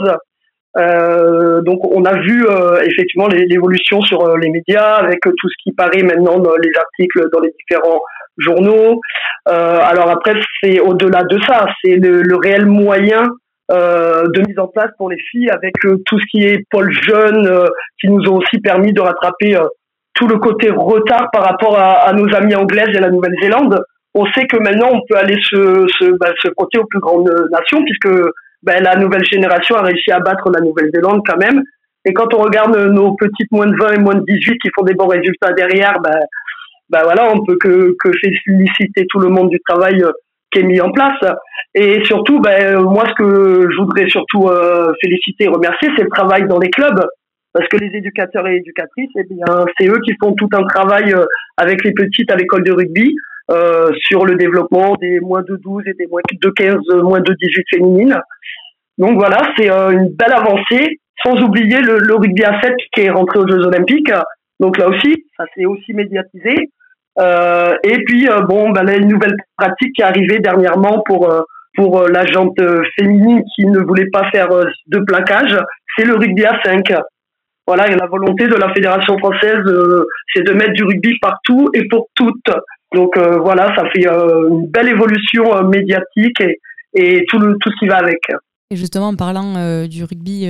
Euh, 0.79 1.63
donc 1.63 1.85
on 1.85 2.05
a 2.05 2.21
vu 2.21 2.47
effectivement 2.85 3.27
l'évolution 3.27 4.01
sur 4.03 4.37
les 4.39 4.51
médias 4.51 4.95
avec 4.95 5.21
tout 5.23 5.49
ce 5.49 5.55
qui 5.63 5.73
paraît 5.73 6.03
maintenant 6.03 6.39
dans 6.39 6.57
les 6.57 6.71
articles 6.79 7.29
dans 7.33 7.41
les 7.41 7.53
différents 7.59 8.01
journaux. 8.39 9.01
Euh, 9.49 9.79
alors 9.81 10.11
après 10.11 10.35
c'est 10.63 10.81
au-delà 10.81 11.25
de 11.25 11.39
ça, 11.43 11.67
c'est 11.83 11.97
le, 11.97 12.37
réel 12.37 12.67
moyen 12.67 13.25
euh, 13.73 14.29
de 14.29 14.43
mise 14.47 14.59
en 14.59 14.69
place 14.69 14.91
pour 14.97 15.11
les 15.11 15.19
filles 15.19 15.51
avec 15.51 15.75
euh, 15.85 15.97
tout 16.07 16.19
ce 16.21 16.25
qui 16.31 16.45
est 16.45 16.65
pôle 16.71 16.93
jeune 16.93 17.47
euh, 17.49 17.67
qui 18.01 18.09
nous 18.09 18.23
ont 18.31 18.37
aussi 18.37 18.61
permis 18.61 18.93
de 18.93 19.01
rattraper 19.01 19.59
tout 20.15 20.29
le 20.29 20.39
côté 20.39 20.71
retard 20.71 21.29
par 21.33 21.45
rapport 21.45 21.79
à, 21.79 22.13
nos 22.13 22.33
amis 22.35 22.55
anglaises 22.55 22.95
et 22.95 23.01
la 23.01 23.11
Nouvelle-Zélande. 23.11 23.83
On 24.15 24.25
sait 24.27 24.47
que 24.47 24.57
maintenant 24.57 24.91
on 24.93 25.01
peut 25.09 25.19
aller 25.19 25.37
se, 25.43 25.87
se, 25.99 26.17
bah, 26.19 26.31
se 26.43 26.49
côté 26.57 26.79
aux 26.79 26.87
plus 26.87 27.01
grandes 27.01 27.31
nations 27.51 27.83
puisque 27.85 28.09
bah, 28.63 28.81
la 28.81 28.97
nouvelle 28.97 29.25
génération 29.25 29.77
a 29.77 29.83
réussi 29.83 30.11
à 30.11 30.21
battre 30.21 30.51
la 30.51 30.61
Nouvelle-Zélande 30.61 31.21
quand 31.27 31.37
même 31.37 31.63
Et 32.05 32.15
quand 32.15 32.33
on 32.35 32.39
regarde 32.39 32.77
nos 32.77 33.15
petites 33.17 33.51
moins 33.51 33.67
de 33.67 33.77
20 33.77 33.93
et 33.95 33.99
moins 33.99 34.15
de 34.15 34.25
18 34.27 34.59
qui 34.59 34.71
font 34.75 34.85
des 34.85 34.95
bons 34.95 35.09
résultats 35.09 35.53
derrière, 35.53 35.99
ben, 36.03 36.19
ben 36.89 37.03
voilà, 37.03 37.31
on 37.33 37.45
peut 37.45 37.57
que, 37.61 37.97
que 37.99 38.11
féliciter 38.21 39.07
tout 39.09 39.19
le 39.19 39.29
monde 39.29 39.51
du 39.51 39.61
travail 39.69 40.03
euh, 40.03 40.13
qui 40.53 40.61
est 40.61 40.63
mis 40.63 40.81
en 40.81 40.91
place. 40.93 41.19
Et 41.79 42.03
surtout, 42.05 42.41
ben, 42.41 42.81
moi, 42.81 43.05
ce 43.07 43.13
que 43.23 43.69
je 43.71 43.77
voudrais 43.77 44.09
surtout 44.09 44.49
euh, 44.49 44.93
féliciter 45.03 45.45
et 45.45 45.49
remercier, 45.49 45.91
c'est 45.95 46.05
le 46.05 46.09
travail 46.09 46.49
dans 46.49 46.59
les 46.59 46.71
clubs. 46.71 47.05
Parce 47.53 47.69
que 47.69 47.77
les 47.77 47.95
éducateurs 47.95 48.47
et 48.49 48.57
éducatrices, 48.57 49.11
eh 49.17 49.25
bien, 49.25 49.45
c'est 49.79 49.87
eux 49.87 50.01
qui 50.05 50.13
font 50.19 50.33
tout 50.33 50.49
un 50.55 50.65
travail 50.67 51.13
euh, 51.13 51.27
avec 51.59 51.85
les 51.85 51.93
petites 51.93 52.31
à 52.31 52.37
l'école 52.37 52.65
de 52.65 52.73
rugby 52.73 53.15
euh, 53.51 53.91
sur 54.09 54.25
le 54.25 54.37
développement 54.37 54.95
des 55.01 55.21
moins 55.21 55.43
de 55.43 55.57
12 55.57 55.83
et 55.87 55.93
des 55.99 56.07
moins 56.07 56.23
de 56.33 56.51
15, 56.51 56.77
moins 57.03 57.21
de 57.21 57.35
18 57.35 57.65
féminines. 57.71 58.19
Donc 58.97 59.19
voilà, 59.19 59.53
c'est 59.59 59.69
une 59.69 60.09
belle 60.09 60.33
avancée, 60.33 60.99
sans 61.23 61.39
oublier 61.43 61.81
le, 61.81 61.99
le, 61.99 62.15
rugby 62.15 62.43
à 62.45 62.59
7 62.63 62.75
qui 62.95 63.03
est 63.03 63.11
rentré 63.11 63.39
aux 63.39 63.47
Jeux 63.47 63.67
Olympiques. 63.67 64.13
Donc 64.61 64.79
là 64.79 64.89
aussi, 64.89 65.25
ça 65.37 65.45
s'est 65.55 65.67
aussi 65.67 65.93
médiatisé. 65.93 66.71
Euh, 67.19 67.75
et 67.83 67.99
puis 68.05 68.29
euh, 68.29 68.41
bon, 68.43 68.71
ben, 68.71 68.83
là, 68.83 68.97
une 68.97 69.09
nouvelle 69.09 69.37
pratique 69.57 69.95
qui 69.95 70.03
est 70.03 70.05
arrivée 70.05 70.39
dernièrement 70.39 71.03
pour 71.07 71.31
euh, 71.31 71.41
pour 71.77 72.01
euh, 72.01 72.09
la 72.09 72.27
jante 72.27 72.59
féminine 72.99 73.43
qui 73.55 73.67
ne 73.67 73.81
voulait 73.81 74.09
pas 74.13 74.31
faire 74.31 74.49
de 74.49 74.99
plaquage, 75.01 75.57
c'est 75.97 76.05
le 76.05 76.15
rugby 76.15 76.45
à 76.45 76.59
5. 76.65 76.93
Voilà, 77.67 77.89
et 77.91 77.97
la 77.97 78.07
volonté 78.07 78.47
de 78.47 78.55
la 78.55 78.73
fédération 78.73 79.19
française, 79.19 79.59
c'est 80.33 80.45
de 80.45 80.53
mettre 80.53 80.73
du 80.73 80.85
rugby 80.85 81.19
partout 81.21 81.69
et 81.75 81.87
pour 81.89 82.09
toutes. 82.15 82.51
Donc 82.95 83.19
voilà, 83.19 83.75
ça 83.75 83.83
fait 83.93 84.07
une 84.07 84.69
belle 84.71 84.89
évolution 84.89 85.65
médiatique 85.65 86.41
et, 86.95 87.25
tout, 87.29 87.41
le, 87.41 87.57
tout 87.61 87.71
ce 87.71 87.79
qui 87.81 87.89
va 87.89 87.97
avec. 87.97 88.21
Et 88.71 88.77
justement, 88.77 89.09
en 89.09 89.17
parlant 89.17 89.87
du 89.89 90.05
rugby 90.05 90.49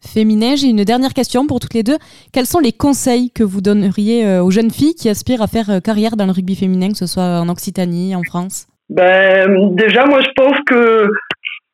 féminin. 0.00 0.56
J'ai 0.56 0.68
une 0.68 0.84
dernière 0.84 1.14
question 1.14 1.46
pour 1.46 1.60
toutes 1.60 1.74
les 1.74 1.82
deux. 1.82 1.98
Quels 2.32 2.46
sont 2.46 2.60
les 2.60 2.72
conseils 2.72 3.30
que 3.30 3.42
vous 3.42 3.60
donneriez 3.60 4.26
euh, 4.26 4.42
aux 4.42 4.50
jeunes 4.50 4.70
filles 4.70 4.94
qui 4.94 5.08
aspirent 5.08 5.42
à 5.42 5.46
faire 5.46 5.70
euh, 5.70 5.80
carrière 5.80 6.16
dans 6.16 6.26
le 6.26 6.32
rugby 6.32 6.56
féminin, 6.56 6.90
que 6.90 6.98
ce 6.98 7.06
soit 7.06 7.40
en 7.40 7.48
Occitanie, 7.48 8.14
en 8.14 8.22
France? 8.22 8.67
Ben, 8.90 9.74
Déjà, 9.74 10.04
moi, 10.06 10.20
je 10.20 10.30
pense 10.36 10.58
que 10.66 11.08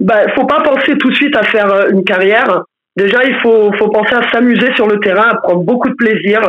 ben, 0.00 0.26
faut 0.34 0.46
pas 0.46 0.60
penser 0.60 0.96
tout 0.98 1.10
de 1.10 1.14
suite 1.14 1.36
à 1.36 1.42
faire 1.44 1.72
euh, 1.72 1.88
une 1.90 2.04
carrière. 2.04 2.62
Déjà, 2.96 3.24
il 3.24 3.34
faut, 3.42 3.72
faut 3.78 3.88
penser 3.88 4.14
à 4.14 4.30
s'amuser 4.30 4.72
sur 4.74 4.86
le 4.86 4.98
terrain, 5.00 5.28
à 5.30 5.36
prendre 5.36 5.64
beaucoup 5.64 5.88
de 5.88 5.94
plaisir, 5.94 6.40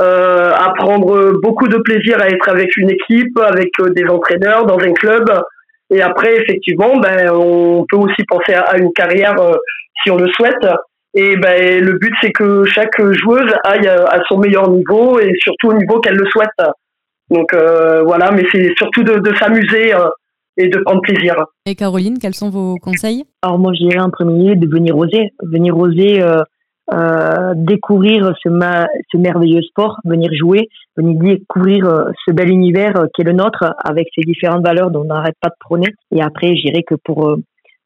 euh, 0.00 0.52
à 0.52 0.72
prendre 0.76 1.32
beaucoup 1.42 1.68
de 1.68 1.78
plaisir 1.78 2.20
à 2.20 2.28
être 2.28 2.48
avec 2.48 2.76
une 2.76 2.90
équipe, 2.90 3.38
avec 3.38 3.70
des 3.94 4.04
entraîneurs, 4.08 4.66
dans 4.66 4.78
un 4.78 4.92
club. 4.92 5.24
Et 5.90 6.02
après, 6.02 6.36
effectivement, 6.36 6.96
ben, 6.98 7.30
on 7.32 7.86
peut 7.88 7.96
aussi 7.96 8.22
penser 8.28 8.54
à, 8.54 8.76
une 8.76 8.92
carrière 8.92 9.36
si 10.02 10.10
on 10.10 10.16
le 10.16 10.28
souhaite. 10.32 10.66
Et 11.14 11.36
ben, 11.36 11.82
le 11.82 11.92
but, 11.92 12.12
c'est 12.20 12.32
que 12.32 12.64
chaque 12.64 13.00
joueuse 13.00 13.50
aille 13.64 13.88
à 13.88 14.20
son 14.28 14.38
meilleur 14.38 14.68
niveau 14.70 15.18
et 15.18 15.32
surtout 15.40 15.68
au 15.68 15.74
niveau 15.74 16.00
qu'elle 16.00 16.16
le 16.16 16.26
souhaite. 16.26 16.50
Donc 17.30 17.52
euh, 17.52 18.02
voilà, 18.04 18.30
mais 18.30 18.44
c'est 18.52 18.72
surtout 18.76 19.02
de, 19.02 19.34
s'amuser 19.36 19.94
euh, 19.94 20.08
et 20.56 20.68
de 20.68 20.78
prendre 20.80 21.00
plaisir. 21.02 21.34
Et 21.66 21.74
Caroline, 21.74 22.18
quels 22.18 22.34
sont 22.34 22.50
vos 22.50 22.76
conseils? 22.76 23.24
Alors 23.42 23.58
moi, 23.58 23.72
je 23.74 23.86
dirais 23.86 24.00
en 24.00 24.10
premier 24.10 24.56
de 24.56 24.66
venir 24.66 24.96
oser, 24.96 25.30
venir 25.42 25.76
oser 25.76 26.22
euh, 26.22 27.52
découvrir 27.54 28.32
ce, 28.42 28.48
ce 29.12 29.16
merveilleux 29.18 29.62
sport, 29.62 29.98
venir 30.04 30.30
jouer, 30.32 30.68
venir 30.96 31.18
découvrir 31.18 32.06
ce 32.24 32.32
bel 32.32 32.50
univers 32.50 32.94
qui 33.14 33.22
est 33.22 33.26
le 33.26 33.32
nôtre 33.32 33.74
avec 33.84 34.08
ses 34.14 34.22
différentes 34.22 34.64
valeurs 34.64 34.90
dont 34.90 35.02
on 35.02 35.04
n'arrête 35.04 35.36
pas 35.40 35.50
de 35.50 35.54
prôner. 35.60 35.88
Et 36.14 36.22
après, 36.22 36.56
je 36.56 36.62
dirais 36.62 36.82
que 36.82 36.94
pour 37.04 37.38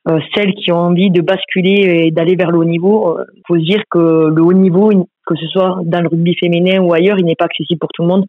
euh, 0.08 0.18
celles 0.34 0.54
qui 0.54 0.72
ont 0.72 0.78
envie 0.78 1.10
de 1.10 1.20
basculer 1.20 2.06
et 2.06 2.10
d'aller 2.10 2.34
vers 2.34 2.50
le 2.50 2.58
haut 2.58 2.64
niveau, 2.64 3.16
il 3.18 3.20
euh, 3.20 3.24
faut 3.46 3.56
se 3.56 3.64
dire 3.64 3.82
que 3.88 4.32
le 4.34 4.42
haut 4.42 4.52
niveau, 4.52 4.90
que 5.26 5.36
ce 5.36 5.46
soit 5.46 5.78
dans 5.84 6.00
le 6.00 6.08
rugby 6.08 6.34
féminin 6.40 6.80
ou 6.80 6.92
ailleurs, 6.92 7.20
il 7.20 7.24
n'est 7.24 7.36
pas 7.36 7.44
accessible 7.44 7.78
pour 7.78 7.90
tout 7.94 8.02
le 8.02 8.08
monde. 8.08 8.24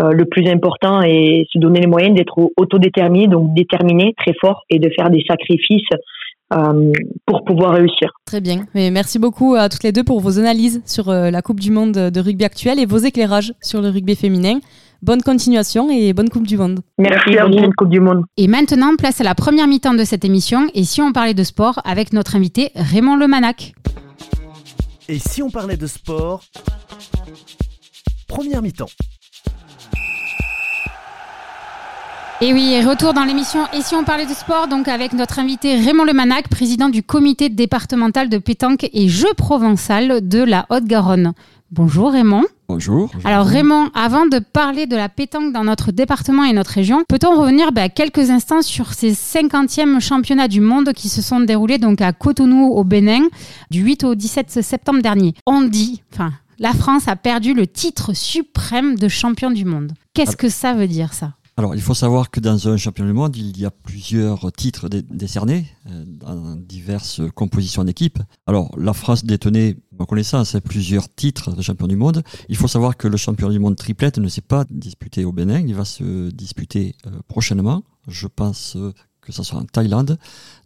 Euh, 0.00 0.10
le 0.10 0.24
plus 0.24 0.48
important 0.48 1.02
est 1.02 1.44
se 1.52 1.58
donner 1.58 1.80
les 1.80 1.86
moyens 1.86 2.14
d'être 2.16 2.50
autodéterminé, 2.56 3.26
donc 3.26 3.52
déterminé, 3.54 4.14
très 4.16 4.34
fort, 4.40 4.62
et 4.70 4.78
de 4.78 4.88
faire 4.96 5.10
des 5.10 5.22
sacrifices 5.28 5.88
euh, 6.54 6.92
pour 7.26 7.44
pouvoir 7.44 7.72
réussir. 7.74 8.10
Très 8.26 8.40
bien. 8.40 8.64
Mais 8.74 8.90
merci 8.90 9.18
beaucoup 9.18 9.54
à 9.54 9.68
toutes 9.68 9.84
les 9.84 9.92
deux 9.92 10.04
pour 10.04 10.20
vos 10.20 10.38
analyses 10.38 10.82
sur 10.86 11.10
la 11.10 11.42
Coupe 11.42 11.60
du 11.60 11.70
Monde 11.70 11.92
de 11.92 12.20
rugby 12.20 12.44
actuelle 12.44 12.78
et 12.78 12.86
vos 12.86 12.98
éclairages 12.98 13.52
sur 13.60 13.82
le 13.82 13.88
rugby 13.88 14.16
féminin. 14.16 14.60
Bonne 15.02 15.20
continuation 15.20 15.90
et 15.90 16.12
bonne 16.12 16.28
Coupe 16.28 16.46
du 16.46 16.56
Monde. 16.56 16.78
Merci, 16.96 17.34
bonne 17.34 17.74
Coupe 17.74 17.88
du 17.88 17.98
Monde. 17.98 18.22
Et 18.36 18.46
maintenant, 18.46 18.94
place 18.96 19.20
à 19.20 19.24
la 19.24 19.34
première 19.34 19.66
mi-temps 19.66 19.94
de 19.94 20.04
cette 20.04 20.24
émission. 20.24 20.68
Et 20.74 20.84
si 20.84 21.02
on 21.02 21.12
parlait 21.12 21.34
de 21.34 21.42
sport 21.42 21.80
avec 21.84 22.12
notre 22.12 22.36
invité 22.36 22.70
Raymond 22.76 23.16
Lemanac. 23.16 23.74
Et 25.08 25.18
si 25.18 25.42
on 25.42 25.50
parlait 25.50 25.76
de 25.76 25.88
sport 25.88 26.44
Première 28.28 28.62
mi-temps. 28.62 28.86
Et 32.42 32.52
oui, 32.52 32.84
retour 32.84 33.14
dans 33.14 33.22
l'émission 33.22 33.60
Et 33.72 33.82
si 33.82 33.94
on 33.94 34.02
parlait 34.02 34.26
de 34.26 34.32
sport, 34.32 34.66
donc 34.66 34.88
avec 34.88 35.12
notre 35.12 35.38
invité 35.38 35.76
Raymond 35.76 36.02
Lemanac, 36.02 36.48
président 36.48 36.88
du 36.88 37.04
comité 37.04 37.48
départemental 37.48 38.28
de 38.28 38.36
pétanque 38.36 38.88
et 38.92 39.08
jeux 39.08 39.32
provençal 39.36 40.26
de 40.26 40.42
la 40.42 40.66
Haute-Garonne. 40.68 41.34
Bonjour 41.70 42.10
Raymond. 42.10 42.42
Bonjour. 42.66 43.12
Alors 43.22 43.46
Raymond, 43.46 43.90
avant 43.94 44.26
de 44.26 44.40
parler 44.40 44.86
de 44.86 44.96
la 44.96 45.08
pétanque 45.08 45.52
dans 45.52 45.62
notre 45.62 45.92
département 45.92 46.42
et 46.42 46.52
notre 46.52 46.72
région, 46.72 47.04
peut-on 47.08 47.40
revenir 47.40 47.70
bah, 47.70 47.88
quelques 47.88 48.30
instants 48.30 48.62
sur 48.62 48.92
ces 48.92 49.12
50e 49.12 50.00
championnats 50.00 50.48
du 50.48 50.60
monde 50.60 50.92
qui 50.94 51.08
se 51.08 51.22
sont 51.22 51.38
déroulés 51.38 51.78
donc 51.78 52.00
à 52.00 52.12
Cotonou 52.12 52.72
au 52.72 52.82
Bénin 52.82 53.28
du 53.70 53.82
8 53.82 54.02
au 54.02 54.16
17 54.16 54.50
septembre 54.64 55.00
dernier? 55.00 55.34
On 55.46 55.60
dit, 55.60 56.02
enfin, 56.12 56.32
la 56.58 56.72
France 56.72 57.06
a 57.06 57.14
perdu 57.14 57.54
le 57.54 57.68
titre 57.68 58.16
suprême 58.16 58.96
de 58.96 59.06
champion 59.06 59.52
du 59.52 59.64
monde. 59.64 59.92
Qu'est-ce 60.12 60.36
que 60.36 60.48
ça 60.48 60.74
veut 60.74 60.88
dire 60.88 61.14
ça? 61.14 61.34
Alors, 61.58 61.74
il 61.74 61.82
faut 61.82 61.94
savoir 61.94 62.30
que 62.30 62.40
dans 62.40 62.68
un 62.68 62.78
championnat 62.78 63.10
du 63.10 63.14
monde, 63.16 63.36
il 63.36 63.58
y 63.58 63.66
a 63.66 63.70
plusieurs 63.70 64.50
titres 64.52 64.88
décernés 64.88 65.66
euh, 65.86 66.04
dans 66.06 66.56
diverses 66.56 67.20
compositions 67.34 67.84
d'équipes. 67.84 68.20
Alors, 68.46 68.70
la 68.78 68.94
France 68.94 69.24
détenait, 69.26 69.76
ma 69.98 70.06
connaissance, 70.06 70.56
plusieurs 70.64 71.14
titres 71.14 71.54
de 71.54 71.60
champion 71.60 71.86
du 71.86 71.96
monde. 71.96 72.22
Il 72.48 72.56
faut 72.56 72.68
savoir 72.68 72.96
que 72.96 73.06
le 73.06 73.18
champion 73.18 73.50
du 73.50 73.58
monde 73.58 73.76
triplette 73.76 74.16
ne 74.16 74.28
s'est 74.28 74.40
pas 74.40 74.64
disputé 74.70 75.26
au 75.26 75.32
Bénin. 75.32 75.60
Il 75.60 75.74
va 75.74 75.84
se 75.84 76.30
disputer 76.30 76.94
euh, 77.06 77.10
prochainement. 77.28 77.82
Je 78.08 78.28
pense 78.28 78.78
que 79.20 79.30
ce 79.30 79.42
sera 79.42 79.60
en 79.60 79.64
Thaïlande. 79.64 80.18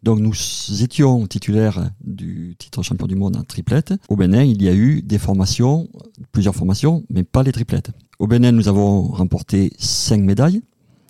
Donc 0.03 0.21
nous 0.21 0.35
étions 0.81 1.27
titulaires 1.27 1.91
du 2.01 2.55
titre 2.59 2.83
champion 2.83 3.07
du 3.07 3.15
monde 3.15 3.37
en 3.37 3.43
triplette. 3.43 3.93
Au 4.09 4.17
Bénin, 4.17 4.45
il 4.45 4.63
y 4.63 4.69
a 4.69 4.73
eu 4.73 5.03
des 5.03 5.19
formations, 5.19 5.89
plusieurs 6.33 6.55
formations, 6.55 7.05
mais 7.11 7.23
pas 7.23 7.43
les 7.43 7.53
triplettes. 7.53 7.91
Au 8.19 8.27
Bénin, 8.27 8.53
nous 8.53 8.69
avons 8.69 9.03
remporté 9.03 9.73
cinq 9.79 10.23
médailles. 10.23 10.63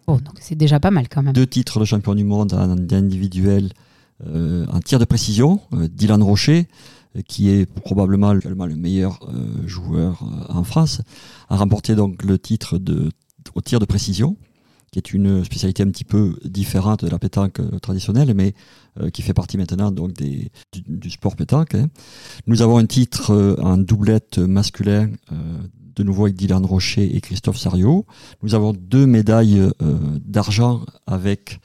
Oh, 0.07 0.19
donc 0.21 0.37
c'est 0.41 0.55
déjà 0.55 0.81
pas 0.81 0.91
mal 0.91 1.09
quand 1.09 1.23
même. 1.23 1.33
Deux 1.33 1.47
titres 1.47 1.81
de 1.81 1.85
champion 1.85 2.15
du 2.15 2.25
monde 2.25 2.53
en 2.53 2.71
individuel 2.71 3.71
euh, 4.25 4.65
en 4.69 4.81
tir 4.81 4.99
de 4.99 5.05
précision. 5.05 5.61
Euh, 5.75 5.89
Dylan 5.89 6.23
Rocher, 6.23 6.69
euh, 7.17 7.23
qui 7.29 7.51
est 7.51 7.67
probablement 7.67 8.33
le 8.33 8.77
meilleur 8.77 9.21
joueur 9.67 10.25
en 10.49 10.65
France, 10.65 11.03
a 11.49 11.57
remporté 11.57 11.95
donc 11.95 12.23
le 12.23 12.39
titre 12.39 12.79
de, 12.79 13.11
au 13.55 13.61
tir 13.61 13.79
de 13.79 13.85
précision, 13.85 14.37
qui 14.91 14.99
est 14.99 15.13
une 15.13 15.45
spécialité 15.45 15.83
un 15.83 15.91
petit 15.91 16.05
peu 16.05 16.39
différente 16.45 17.05
de 17.05 17.11
la 17.11 17.19
pétanque 17.19 17.61
traditionnelle, 17.81 18.33
mais 18.35 18.55
qui 19.13 19.21
fait 19.21 19.35
partie 19.35 19.59
maintenant 19.59 19.91
donc 19.91 20.15
des, 20.15 20.51
du, 20.73 21.11
sport 21.11 21.37
pétanque. 21.37 21.75
Hein. 21.75 21.89
Nous 22.47 22.63
avons 22.63 22.79
un 22.79 22.87
titre 22.87 23.57
en 23.61 23.77
doublette 23.77 24.39
masculin 24.39 25.11
de 25.97 26.03
nouveau 26.03 26.25
avec 26.25 26.37
Dylan 26.37 26.65
Rocher 26.65 27.17
et 27.17 27.21
Christophe 27.21 27.59
Sario. 27.59 28.07
Nous 28.43 28.55
avons 28.55 28.73
deux 28.73 29.07
médailles 29.07 29.61
euh, 29.61 29.73
d'argent 30.25 30.83
avec, 31.07 31.59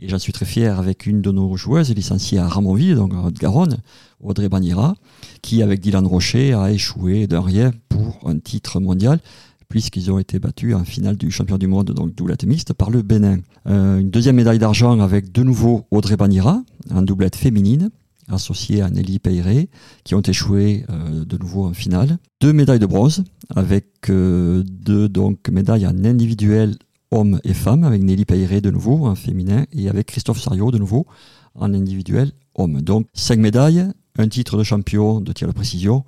et 0.00 0.08
j'en 0.08 0.18
suis 0.18 0.32
très 0.32 0.46
fier, 0.46 0.78
avec 0.78 1.06
une 1.06 1.22
de 1.22 1.32
nos 1.32 1.56
joueuses 1.56 1.94
licenciée 1.94 2.38
à 2.38 2.46
Ramonville, 2.46 2.96
donc 2.96 3.14
en 3.14 3.26
Haute-Garonne, 3.26 3.78
Audrey 4.20 4.48
Banira, 4.48 4.94
qui 5.42 5.62
avec 5.62 5.80
Dylan 5.80 6.06
Rocher 6.06 6.52
a 6.52 6.70
échoué 6.70 7.26
d'un 7.26 7.42
rien 7.42 7.72
pour 7.88 8.20
un 8.26 8.38
titre 8.38 8.80
mondial 8.80 9.20
puisqu'ils 9.68 10.10
ont 10.10 10.18
été 10.18 10.38
battus 10.38 10.74
en 10.74 10.84
finale 10.84 11.16
du 11.16 11.30
champion 11.30 11.58
du 11.58 11.66
monde, 11.66 11.90
donc 11.90 12.14
doublette 12.14 12.44
mixte, 12.44 12.72
par 12.72 12.90
le 12.90 13.02
Bénin. 13.02 13.40
Euh, 13.66 13.98
une 13.98 14.10
deuxième 14.10 14.36
médaille 14.36 14.58
d'argent 14.58 14.98
avec 15.00 15.30
de 15.30 15.42
nouveau 15.42 15.84
Audrey 15.90 16.16
Banira, 16.16 16.62
en 16.90 17.02
doublette 17.02 17.36
féminine, 17.36 17.90
associés 18.28 18.82
à 18.82 18.90
Nelly 18.90 19.18
Peyret, 19.18 19.68
qui 20.04 20.14
ont 20.14 20.22
échoué 20.22 20.84
euh, 20.90 21.24
de 21.24 21.38
nouveau 21.38 21.66
en 21.66 21.72
finale. 21.72 22.18
Deux 22.40 22.52
médailles 22.52 22.78
de 22.78 22.86
bronze, 22.86 23.24
avec 23.54 24.10
euh, 24.10 24.62
deux 24.66 25.08
donc, 25.08 25.48
médailles 25.48 25.86
en 25.86 26.04
individuel 26.04 26.76
hommes 27.10 27.40
et 27.44 27.54
femmes, 27.54 27.84
avec 27.84 28.02
Nelly 28.02 28.24
Peyret 28.24 28.60
de 28.60 28.70
nouveau 28.70 29.06
en 29.06 29.14
féminin, 29.14 29.64
et 29.72 29.88
avec 29.88 30.06
Christophe 30.06 30.40
Sario 30.40 30.70
de 30.70 30.78
nouveau 30.78 31.06
en 31.54 31.72
individuel 31.74 32.32
homme. 32.54 32.82
Donc 32.82 33.06
cinq 33.14 33.38
médailles, 33.38 33.86
un 34.18 34.28
titre 34.28 34.56
de 34.56 34.62
champion 34.62 35.20
de 35.20 35.32
tir 35.32 35.48
de 35.48 35.52
précision. 35.52 36.04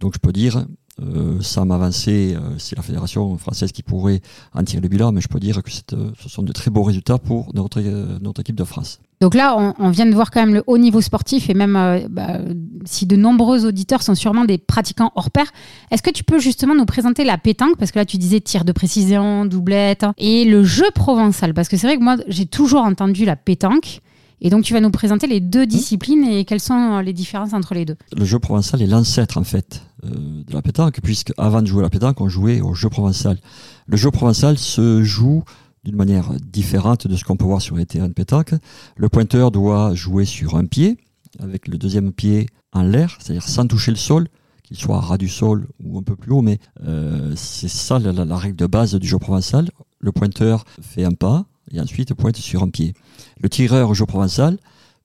Donc 0.00 0.14
je 0.14 0.18
peux 0.18 0.32
dire 0.32 0.66
Euh, 1.02 1.40
ça 1.40 1.64
m'a 1.64 1.74
avancé, 1.74 2.34
euh, 2.34 2.40
c'est 2.58 2.76
la 2.76 2.82
fédération 2.82 3.36
française 3.38 3.72
qui 3.72 3.82
pourrait 3.82 4.20
en 4.54 4.62
tirer 4.62 4.80
le 4.80 4.88
bilan, 4.88 5.12
mais 5.12 5.20
je 5.20 5.28
peux 5.28 5.40
dire 5.40 5.62
que 5.62 5.70
euh, 5.94 6.10
ce 6.20 6.28
sont 6.28 6.42
de 6.42 6.52
très 6.52 6.70
beaux 6.70 6.82
résultats 6.82 7.18
pour 7.18 7.54
notre, 7.54 7.80
notre 8.20 8.40
équipe 8.40 8.56
de 8.56 8.64
France. 8.64 9.00
Donc 9.20 9.34
là, 9.34 9.74
on, 9.78 9.90
vient 9.90 10.06
de 10.06 10.14
voir 10.14 10.32
quand 10.32 10.40
même 10.40 10.54
le 10.54 10.64
haut 10.66 10.78
niveau 10.78 11.00
sportif 11.00 11.48
et 11.48 11.54
même 11.54 11.74
bah, 12.10 12.38
si 12.84 13.06
de 13.06 13.14
nombreux 13.14 13.64
auditeurs 13.64 14.02
sont 14.02 14.16
sûrement 14.16 14.44
des 14.44 14.58
pratiquants 14.58 15.12
hors 15.14 15.30
pair, 15.30 15.46
est-ce 15.92 16.02
que 16.02 16.10
tu 16.10 16.24
peux 16.24 16.40
justement 16.40 16.74
nous 16.74 16.86
présenter 16.86 17.22
la 17.22 17.38
pétanque? 17.38 17.76
Parce 17.78 17.92
que 17.92 18.00
là, 18.00 18.04
tu 18.04 18.18
disais 18.18 18.40
tir 18.40 18.64
de 18.64 18.72
précision, 18.72 19.46
doublette 19.46 20.04
et 20.18 20.44
le 20.44 20.64
jeu 20.64 20.90
provençal. 20.92 21.54
Parce 21.54 21.68
que 21.68 21.76
c'est 21.76 21.86
vrai 21.86 21.98
que 21.98 22.02
moi, 22.02 22.16
j'ai 22.26 22.46
toujours 22.46 22.82
entendu 22.82 23.24
la 23.24 23.36
pétanque. 23.36 24.00
Et 24.44 24.50
donc, 24.50 24.64
tu 24.64 24.72
vas 24.72 24.80
nous 24.80 24.90
présenter 24.90 25.28
les 25.28 25.38
deux 25.38 25.66
disciplines 25.66 26.24
et 26.24 26.44
quelles 26.44 26.60
sont 26.60 26.98
les 26.98 27.12
différences 27.12 27.52
entre 27.52 27.74
les 27.74 27.84
deux. 27.84 27.96
Le 28.16 28.24
jeu 28.24 28.40
provençal 28.40 28.82
est 28.82 28.88
l'ancêtre, 28.88 29.38
en 29.38 29.44
fait, 29.44 29.82
euh, 30.04 30.08
de 30.10 30.52
la 30.52 30.60
pétanque, 30.62 30.98
puisque 31.00 31.32
avant 31.38 31.62
de 31.62 31.68
jouer 31.68 31.78
à 31.78 31.84
la 31.84 31.90
pétanque, 31.90 32.20
on 32.20 32.28
jouait 32.28 32.60
au 32.60 32.74
jeu 32.74 32.88
provençal. 32.88 33.38
Le 33.86 33.96
jeu 33.96 34.10
provençal 34.10 34.58
se 34.58 35.04
joue 35.04 35.44
d'une 35.84 35.94
manière 35.94 36.32
différente 36.40 37.06
de 37.06 37.14
ce 37.16 37.22
qu'on 37.22 37.36
peut 37.36 37.44
voir 37.44 37.62
sur 37.62 37.76
les 37.76 37.86
terrains 37.86 38.08
de 38.08 38.14
pétanque. 38.14 38.54
Le 38.96 39.08
pointeur 39.08 39.52
doit 39.52 39.94
jouer 39.94 40.24
sur 40.24 40.56
un 40.56 40.66
pied, 40.66 40.98
avec 41.38 41.68
le 41.68 41.78
deuxième 41.78 42.12
pied 42.12 42.48
en 42.72 42.82
l'air, 42.82 43.16
c'est-à-dire 43.20 43.46
sans 43.46 43.68
toucher 43.68 43.92
le 43.92 43.96
sol, 43.96 44.26
qu'il 44.64 44.76
soit 44.76 44.96
à 44.96 45.00
ras 45.00 45.18
du 45.18 45.28
sol 45.28 45.68
ou 45.84 45.98
un 45.98 46.02
peu 46.02 46.16
plus 46.16 46.32
haut, 46.32 46.42
mais 46.42 46.58
euh, 46.84 47.32
c'est 47.36 47.68
ça 47.68 48.00
la, 48.00 48.12
la, 48.12 48.36
règle 48.36 48.56
de 48.56 48.66
base 48.66 48.94
du 48.96 49.06
jeu 49.06 49.18
provençal. 49.18 49.70
Le 50.00 50.10
pointeur 50.10 50.64
fait 50.80 51.04
un 51.04 51.12
pas, 51.12 51.46
et 51.72 51.80
ensuite 51.80 52.14
pointe 52.14 52.36
sur 52.36 52.62
un 52.62 52.68
pied. 52.68 52.94
Le 53.40 53.48
tireur 53.48 53.90
au 53.90 53.94
jeu 53.94 54.06
provençal 54.06 54.58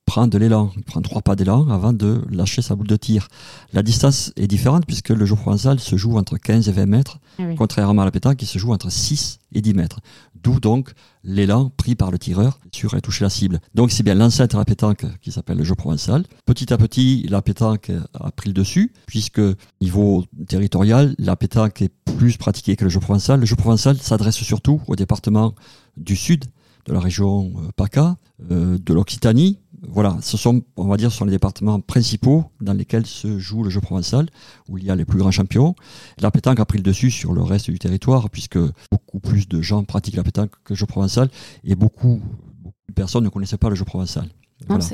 prend 0.08 0.26
de 0.26 0.38
l'élan, 0.38 0.70
il 0.74 0.84
prend 0.84 1.02
trois 1.02 1.20
pas 1.20 1.36
d'élan 1.36 1.68
avant 1.68 1.92
de 1.92 2.22
lâcher 2.30 2.62
sa 2.62 2.74
boule 2.74 2.86
de 2.86 2.96
tir. 2.96 3.28
La 3.74 3.82
distance 3.82 4.32
est 4.36 4.46
différente 4.46 4.86
puisque 4.86 5.10
le 5.10 5.26
jeu 5.26 5.36
provençal 5.36 5.78
se 5.80 5.96
joue 5.96 6.16
entre 6.16 6.38
15 6.38 6.66
et 6.66 6.72
20 6.72 6.86
mètres, 6.86 7.18
ah 7.38 7.42
contrairement 7.58 8.00
à 8.00 8.04
la 8.06 8.10
pétanque 8.10 8.36
qui 8.36 8.46
se 8.46 8.58
joue 8.58 8.72
entre 8.72 8.90
6 8.90 9.38
et 9.52 9.60
10 9.60 9.74
mètres. 9.74 10.00
D'où 10.34 10.60
donc 10.60 10.92
l'élan 11.24 11.70
pris 11.76 11.94
par 11.94 12.10
le 12.10 12.18
tireur 12.18 12.58
sur 12.72 12.94
et 12.94 13.02
toucher 13.02 13.24
la 13.24 13.28
cible. 13.28 13.60
Donc 13.74 13.90
c'est 13.90 14.02
bien 14.02 14.14
l'ancêtre 14.14 14.56
de 14.56 14.60
la 14.60 14.64
pétanque 14.64 15.04
qui 15.20 15.30
s'appelle 15.30 15.58
le 15.58 15.64
jeu 15.64 15.74
provençal. 15.74 16.24
Petit 16.46 16.72
à 16.72 16.78
petit, 16.78 17.26
la 17.28 17.42
pétanque 17.42 17.92
a 18.14 18.30
pris 18.30 18.48
le 18.48 18.54
dessus 18.54 18.92
puisque 19.06 19.42
niveau 19.82 20.24
territorial, 20.46 21.14
la 21.18 21.36
pétanque 21.36 21.82
est 21.82 21.92
plus 22.16 22.38
pratiquée 22.38 22.76
que 22.76 22.84
le 22.84 22.90
jeu 22.90 23.00
provençal. 23.00 23.40
Le 23.40 23.46
jeu 23.46 23.56
provençal 23.56 23.98
s'adresse 23.98 24.36
surtout 24.36 24.80
au 24.86 24.96
département 24.96 25.54
du 25.98 26.16
sud, 26.16 26.46
de 26.88 26.94
la 26.94 27.00
région 27.00 27.52
euh, 27.56 27.70
PACA, 27.76 28.16
euh, 28.50 28.78
de 28.78 28.94
l'Occitanie. 28.94 29.58
Voilà, 29.86 30.16
ce 30.22 30.36
sont, 30.36 30.62
on 30.76 30.88
va 30.88 30.96
dire, 30.96 31.12
ce 31.12 31.18
sont 31.18 31.24
les 31.24 31.30
départements 31.30 31.80
principaux 31.80 32.46
dans 32.60 32.72
lesquels 32.72 33.06
se 33.06 33.38
joue 33.38 33.62
le 33.62 33.70
jeu 33.70 33.80
provençal, 33.80 34.26
où 34.68 34.76
il 34.76 34.84
y 34.84 34.90
a 34.90 34.96
les 34.96 35.04
plus 35.04 35.18
grands 35.18 35.30
champions. 35.30 35.76
La 36.18 36.32
pétanque 36.32 36.58
a 36.58 36.64
pris 36.64 36.78
le 36.78 36.82
dessus 36.82 37.12
sur 37.12 37.32
le 37.32 37.42
reste 37.42 37.70
du 37.70 37.78
territoire, 37.78 38.28
puisque 38.30 38.58
beaucoup 38.90 39.20
plus 39.20 39.46
de 39.46 39.62
gens 39.62 39.84
pratiquent 39.84 40.16
la 40.16 40.24
pétanque 40.24 40.50
que 40.64 40.72
le 40.72 40.76
jeu 40.76 40.86
provençal, 40.86 41.30
et 41.62 41.76
beaucoup, 41.76 42.20
beaucoup 42.60 42.74
de 42.88 42.94
personnes 42.94 43.24
ne 43.24 43.28
connaissaient 43.28 43.58
pas 43.58 43.68
le 43.68 43.76
jeu 43.76 43.84
provençal. 43.84 44.28
Voilà. 44.66 44.84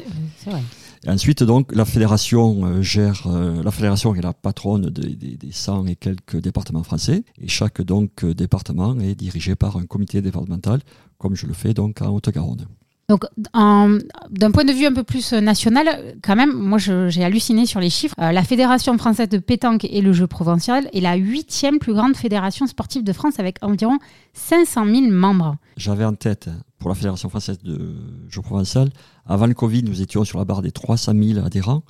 vrai. 0.50 0.62
Ensuite, 1.06 1.42
donc, 1.42 1.74
la 1.74 1.84
fédération 1.84 2.64
euh, 2.64 2.82
gère, 2.82 3.28
la 3.62 3.70
fédération 3.70 4.14
est 4.14 4.22
la 4.22 4.32
patronne 4.32 4.90
des, 4.90 5.14
des, 5.14 5.36
des 5.36 5.52
100 5.52 5.86
et 5.86 5.96
quelques 5.96 6.36
départements 6.36 6.82
français, 6.82 7.24
et 7.40 7.48
chaque 7.48 7.82
donc 7.82 8.24
département 8.24 8.98
est 9.00 9.14
dirigé 9.14 9.54
par 9.54 9.76
un 9.76 9.84
comité 9.84 10.22
départemental 10.22 10.80
comme 11.18 11.36
je 11.36 11.46
le 11.46 11.54
fais 11.54 11.72
donc 11.72 12.02
en 12.02 12.10
Haute-Garonne. 12.10 12.66
Donc, 13.08 13.24
d'un 13.54 14.50
point 14.50 14.64
de 14.64 14.72
vue 14.72 14.86
un 14.86 14.92
peu 14.92 15.02
plus 15.02 15.34
national, 15.34 16.14
quand 16.22 16.36
même, 16.36 16.52
moi 16.52 16.78
j'ai 16.78 17.22
halluciné 17.22 17.66
sur 17.66 17.78
les 17.78 17.90
chiffres. 17.90 18.14
Euh, 18.18 18.32
la 18.32 18.42
Fédération 18.42 18.96
française 18.96 19.28
de 19.28 19.38
pétanque 19.38 19.84
et 19.84 20.00
le 20.00 20.14
jeu 20.14 20.26
provincial 20.26 20.88
est 20.94 21.00
la 21.00 21.14
huitième 21.16 21.78
plus 21.78 21.92
grande 21.92 22.16
fédération 22.16 22.66
sportive 22.66 23.04
de 23.04 23.12
France 23.12 23.38
avec 23.38 23.56
environ 23.62 23.98
500 24.32 24.86
000 24.86 25.10
membres. 25.10 25.56
J'avais 25.76 26.04
en 26.04 26.14
tête 26.14 26.48
pour 26.78 26.88
la 26.88 26.94
Fédération 26.94 27.28
française 27.28 27.58
de 27.58 27.96
jeu 28.28 28.42
provincial, 28.42 28.90
avant 29.26 29.46
le 29.46 29.54
Covid, 29.54 29.82
nous 29.82 30.02
étions 30.02 30.24
sur 30.24 30.38
la 30.38 30.44
barre 30.44 30.62
des 30.62 30.70
300 30.70 31.12
000 31.20 31.44
adhérents. 31.44 31.82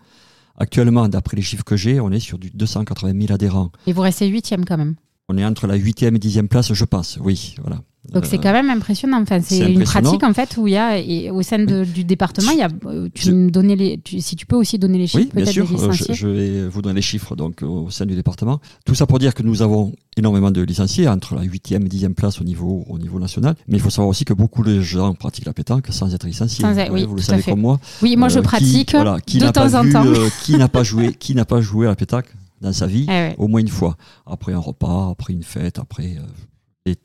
Actuellement, 0.57 1.09
d'après 1.09 1.37
les 1.37 1.42
chiffres 1.42 1.64
que 1.64 1.77
j'ai, 1.77 2.01
on 2.01 2.11
est 2.11 2.20
sur 2.20 2.38
du 2.38 2.51
280 2.51 3.12
000 3.20 3.33
adhérents. 3.33 3.70
Et 3.87 3.92
vous 3.92 4.03
restez 4.03 4.27
huitième 4.29 4.64
quand 4.64 4.77
même 4.77 4.94
On 5.29 5.37
est 5.37 5.44
entre 5.44 5.66
la 5.66 5.75
huitième 5.75 6.16
et 6.16 6.18
dixième 6.18 6.49
place, 6.49 6.73
je 6.73 6.85
pense, 6.85 7.18
oui. 7.20 7.57
Voilà. 7.61 7.81
Donc 8.12 8.27
c'est 8.27 8.38
quand 8.38 8.53
même 8.53 8.71
impressionnant. 8.71 9.21
Enfin, 9.23 9.40
c'est 9.43 9.73
une 9.73 9.85
pratique 9.85 10.23
en 10.23 10.35
fait 10.35 10.57
où 10.57 10.67
il 10.67 10.75
y 10.75 10.77
a 10.77 10.99
et 10.99 11.31
au 11.31 11.43
sein 11.43 11.59
du 11.59 12.05
département, 12.05 12.51
il 12.53 12.59
y 12.59 12.62
a. 12.62 12.69
Euh, 12.87 13.09
tu 13.14 13.33
me 13.33 13.51
donnais 13.51 13.77
les. 13.77 14.01
si 14.21 14.37
tu 14.37 14.47
peux 14.47 14.57
aussi 14.57 14.79
donner 14.79 14.99
les 14.99 15.07
chiffres. 15.07 15.31
Oui, 15.35 15.43
bien 15.43 15.51
sûr. 15.51 15.67
Euh, 15.73 15.93
je, 15.93 16.29
vais 16.29 16.69
vous 16.69 16.83
donner 16.83 16.97
les 16.97 17.03
chiffres 17.03 17.35
donc 17.35 17.62
au 17.62 17.90
sein 17.90 18.05
du 18.05 18.14
département. 18.14 18.61
Tout 18.85 18.95
ça 18.95 19.07
pour 19.07 19.19
dire 19.19 19.35
que 19.35 19.43
nous 19.43 19.62
avons 19.62 19.93
énormément 20.17 20.51
de 20.51 20.61
licenciés 20.61 21.09
entre 21.09 21.35
la 21.35 21.43
8e 21.43 21.85
et 21.87 21.88
10e 21.88 22.14
place 22.14 22.40
au 22.40 22.45
niveau 22.45 22.85
au 22.88 22.99
niveau 22.99 23.19
national. 23.19 23.55
Mais 23.69 23.79
il 23.79 23.81
faut 23.81 23.90
savoir 23.90 24.09
aussi 24.09 24.25
que 24.25 24.35
beaucoup 24.35 24.62
de 24.62 24.81
gens 24.81 25.14
pratiquent 25.14 25.47
la 25.47 25.55
pétanque 25.55 25.87
sans 25.90 26.14
être 26.14 26.27
licenciés. 26.27 26.64
oui, 26.90 27.05
vous 27.05 27.17
le 27.17 27.23
savez 27.23 27.43
comme 27.43 27.61
moi. 27.61 27.81
Oui, 28.03 28.17
moi 28.17 28.29
je 28.29 28.38
euh, 28.38 28.43
pratique 28.43 28.95
de 28.95 29.51
temps 29.51 29.75
en 29.75 29.90
temps. 29.90 30.05
qui 30.43 30.57
n'a 30.57 30.69
pas 30.69 30.83
joué 30.83 31.14
Qui 31.14 31.35
n'a 31.35 31.45
pas 31.45 31.61
joué 31.61 31.87
à 31.87 31.90
la 31.90 31.97
pétanque 31.97 32.33
dans 32.61 32.73
sa 32.73 32.87
vie 32.87 33.07
eh 33.11 33.33
au 33.38 33.49
moins 33.49 33.61
une 33.61 33.69
fois 33.69 33.97
après 34.27 34.53
un 34.53 34.59
repas, 34.59 35.11
après 35.11 35.33
une 35.33 35.43
fête, 35.43 35.79
après 35.79 36.17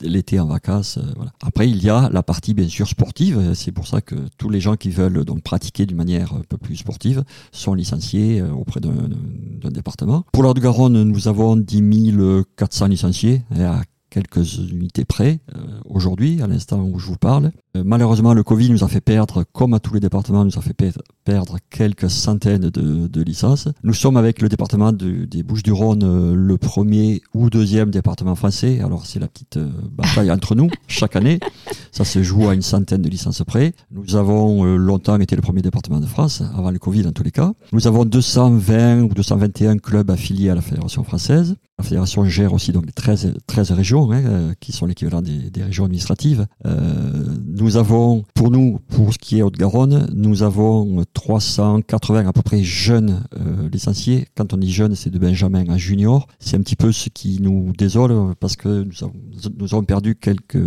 l'été 0.01 0.39
en 0.39 0.47
vacances. 0.47 0.97
Euh, 0.97 1.03
voilà. 1.15 1.31
Après, 1.41 1.69
il 1.69 1.81
y 1.83 1.89
a 1.89 2.09
la 2.11 2.23
partie 2.23 2.53
bien 2.53 2.67
sûr 2.67 2.87
sportive. 2.87 3.53
C'est 3.53 3.71
pour 3.71 3.87
ça 3.87 4.01
que 4.01 4.15
tous 4.37 4.49
les 4.49 4.59
gens 4.59 4.75
qui 4.75 4.89
veulent 4.89 5.23
donc 5.25 5.41
pratiquer 5.41 5.85
d'une 5.85 5.97
manière 5.97 6.33
un 6.33 6.41
peu 6.47 6.57
plus 6.57 6.77
sportive 6.77 7.23
sont 7.51 7.73
licenciés 7.73 8.41
euh, 8.41 8.51
auprès 8.51 8.79
d'un 8.81 9.71
département. 9.71 10.25
Pour 10.33 10.43
l'Ordre 10.43 10.59
de 10.59 10.63
Garonne, 10.63 11.03
nous 11.03 11.27
avons 11.27 11.55
10 11.55 12.15
400 12.57 12.87
licenciés 12.87 13.43
quelques 14.09 14.57
unités 14.57 15.05
près 15.05 15.39
euh, 15.55 15.59
aujourd'hui, 15.85 16.41
à 16.41 16.47
l'instant 16.47 16.81
où 16.81 16.99
je 16.99 17.07
vous 17.07 17.17
parle. 17.17 17.51
Euh, 17.75 17.83
malheureusement, 17.85 18.33
le 18.33 18.43
Covid 18.43 18.69
nous 18.69 18.83
a 18.83 18.87
fait 18.87 19.01
perdre, 19.01 19.43
comme 19.53 19.73
à 19.73 19.79
tous 19.79 19.93
les 19.93 19.99
départements, 19.99 20.43
nous 20.43 20.57
a 20.57 20.61
fait 20.61 20.75
perdre 21.23 21.57
quelques 21.69 22.09
centaines 22.09 22.69
de, 22.69 23.07
de 23.07 23.21
licences. 23.21 23.67
Nous 23.83 23.93
sommes 23.93 24.17
avec 24.17 24.41
le 24.41 24.49
département 24.49 24.91
de, 24.91 25.25
des 25.25 25.43
Bouches-du-Rhône 25.43 26.03
euh, 26.03 26.33
le 26.35 26.57
premier 26.57 27.21
ou 27.33 27.49
deuxième 27.49 27.91
département 27.91 28.35
français. 28.35 28.79
Alors 28.81 29.05
c'est 29.05 29.19
la 29.19 29.27
petite 29.27 29.59
bataille 29.91 30.31
entre 30.31 30.55
nous 30.55 30.69
chaque 30.87 31.15
année. 31.15 31.39
Ça 31.91 32.05
se 32.05 32.23
joue 32.23 32.47
à 32.47 32.53
une 32.53 32.61
centaine 32.61 33.01
de 33.01 33.09
licences 33.09 33.43
près. 33.45 33.73
Nous 33.91 34.15
avons 34.15 34.63
longtemps 34.63 35.19
été 35.19 35.35
le 35.35 35.41
premier 35.41 35.61
département 35.61 35.99
de 35.99 36.05
France, 36.05 36.41
avant 36.57 36.71
le 36.71 36.79
Covid 36.79 37.07
en 37.07 37.11
tous 37.11 37.23
les 37.23 37.31
cas. 37.31 37.53
Nous 37.71 37.87
avons 37.87 38.05
220 38.05 39.01
ou 39.03 39.09
221 39.09 39.77
clubs 39.77 40.09
affiliés 40.09 40.49
à 40.49 40.55
la 40.55 40.61
Fédération 40.61 41.03
française. 41.03 41.55
La 41.79 41.85
fédération 41.85 42.25
gère 42.25 42.51
aussi 42.51 42.73
donc 42.73 42.93
13, 42.93 43.35
13 43.47 43.71
régions, 43.71 44.11
hein, 44.11 44.21
euh, 44.25 44.53
qui 44.59 44.73
sont 44.73 44.85
l'équivalent 44.85 45.21
des, 45.21 45.49
des, 45.49 45.63
régions 45.63 45.85
administratives. 45.85 46.45
Euh, 46.65 46.75
nous 47.47 47.77
avons, 47.77 48.25
pour 48.33 48.51
nous, 48.51 48.81
pour 48.89 49.13
ce 49.13 49.17
qui 49.17 49.39
est 49.39 49.41
Haute-Garonne, 49.41 50.09
nous 50.13 50.43
avons 50.43 51.01
380 51.13 52.27
à 52.27 52.33
peu 52.33 52.41
près 52.41 52.61
jeunes 52.63 53.23
euh, 53.33 53.69
licenciés. 53.69 54.27
Quand 54.35 54.53
on 54.53 54.57
dit 54.57 54.73
jeunes, 54.73 54.93
c'est 54.93 55.09
de 55.09 55.17
Benjamin 55.17 55.69
à 55.69 55.77
junior. 55.77 56.27
C'est 56.39 56.57
un 56.57 56.61
petit 56.61 56.75
peu 56.75 56.91
ce 56.91 57.07
qui 57.07 57.39
nous 57.41 57.71
désole 57.71 58.35
parce 58.41 58.57
que 58.57 58.83
nous 58.83 59.03
avons, 59.05 59.13
nous 59.57 59.73
avons 59.73 59.83
perdu 59.85 60.15
quelques, 60.15 60.57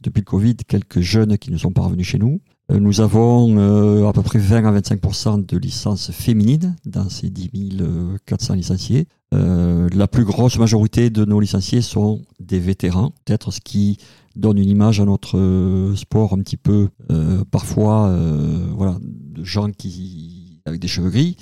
depuis 0.00 0.20
le 0.20 0.24
Covid, 0.24 0.56
quelques 0.66 1.00
jeunes 1.00 1.36
qui 1.36 1.50
ne 1.50 1.58
sont 1.58 1.70
pas 1.70 1.82
revenus 1.82 2.06
chez 2.06 2.18
nous. 2.18 2.40
Euh, 2.72 2.80
nous 2.80 3.00
avons 3.00 3.56
euh, 3.58 4.08
à 4.08 4.12
peu 4.12 4.22
près 4.22 4.38
20 4.38 4.64
à 4.64 4.80
25% 4.80 5.46
de 5.46 5.56
licences 5.56 6.10
féminines 6.10 6.74
dans 6.84 7.08
ces 7.08 7.30
10 7.30 7.50
400 8.26 8.54
licenciés. 8.54 9.06
Euh, 9.34 9.88
la 9.92 10.08
plus 10.08 10.24
grosse 10.24 10.58
majorité 10.58 11.10
de 11.10 11.24
nos 11.24 11.38
licenciés 11.38 11.82
sont 11.82 12.22
des 12.40 12.58
vétérans, 12.58 13.12
peut-être 13.24 13.50
ce 13.50 13.60
qui 13.60 13.98
donne 14.34 14.58
une 14.58 14.68
image 14.68 15.00
à 15.00 15.04
notre 15.04 15.92
sport 15.96 16.34
un 16.34 16.38
petit 16.38 16.58
peu 16.58 16.90
parfois 17.50 18.14
voilà 18.76 18.98
de 19.00 19.42
gens 19.44 19.70
qui 19.70 20.60
avec 20.66 20.78
des 20.78 20.88
cheveux 20.88 21.08
gris 21.08 21.36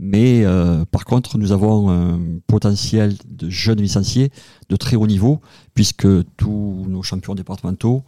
mais 0.00 0.44
par 0.90 1.04
contre 1.04 1.38
nous 1.38 1.52
avons 1.52 1.90
un 1.90 2.18
potentiel 2.48 3.14
de 3.24 3.48
jeunes 3.48 3.80
licenciés 3.80 4.30
de 4.68 4.74
très 4.74 4.96
haut 4.96 5.06
niveau 5.06 5.40
puisque 5.74 6.08
tous 6.36 6.84
nos 6.88 7.04
champions 7.04 7.36
départementaux 7.36 8.02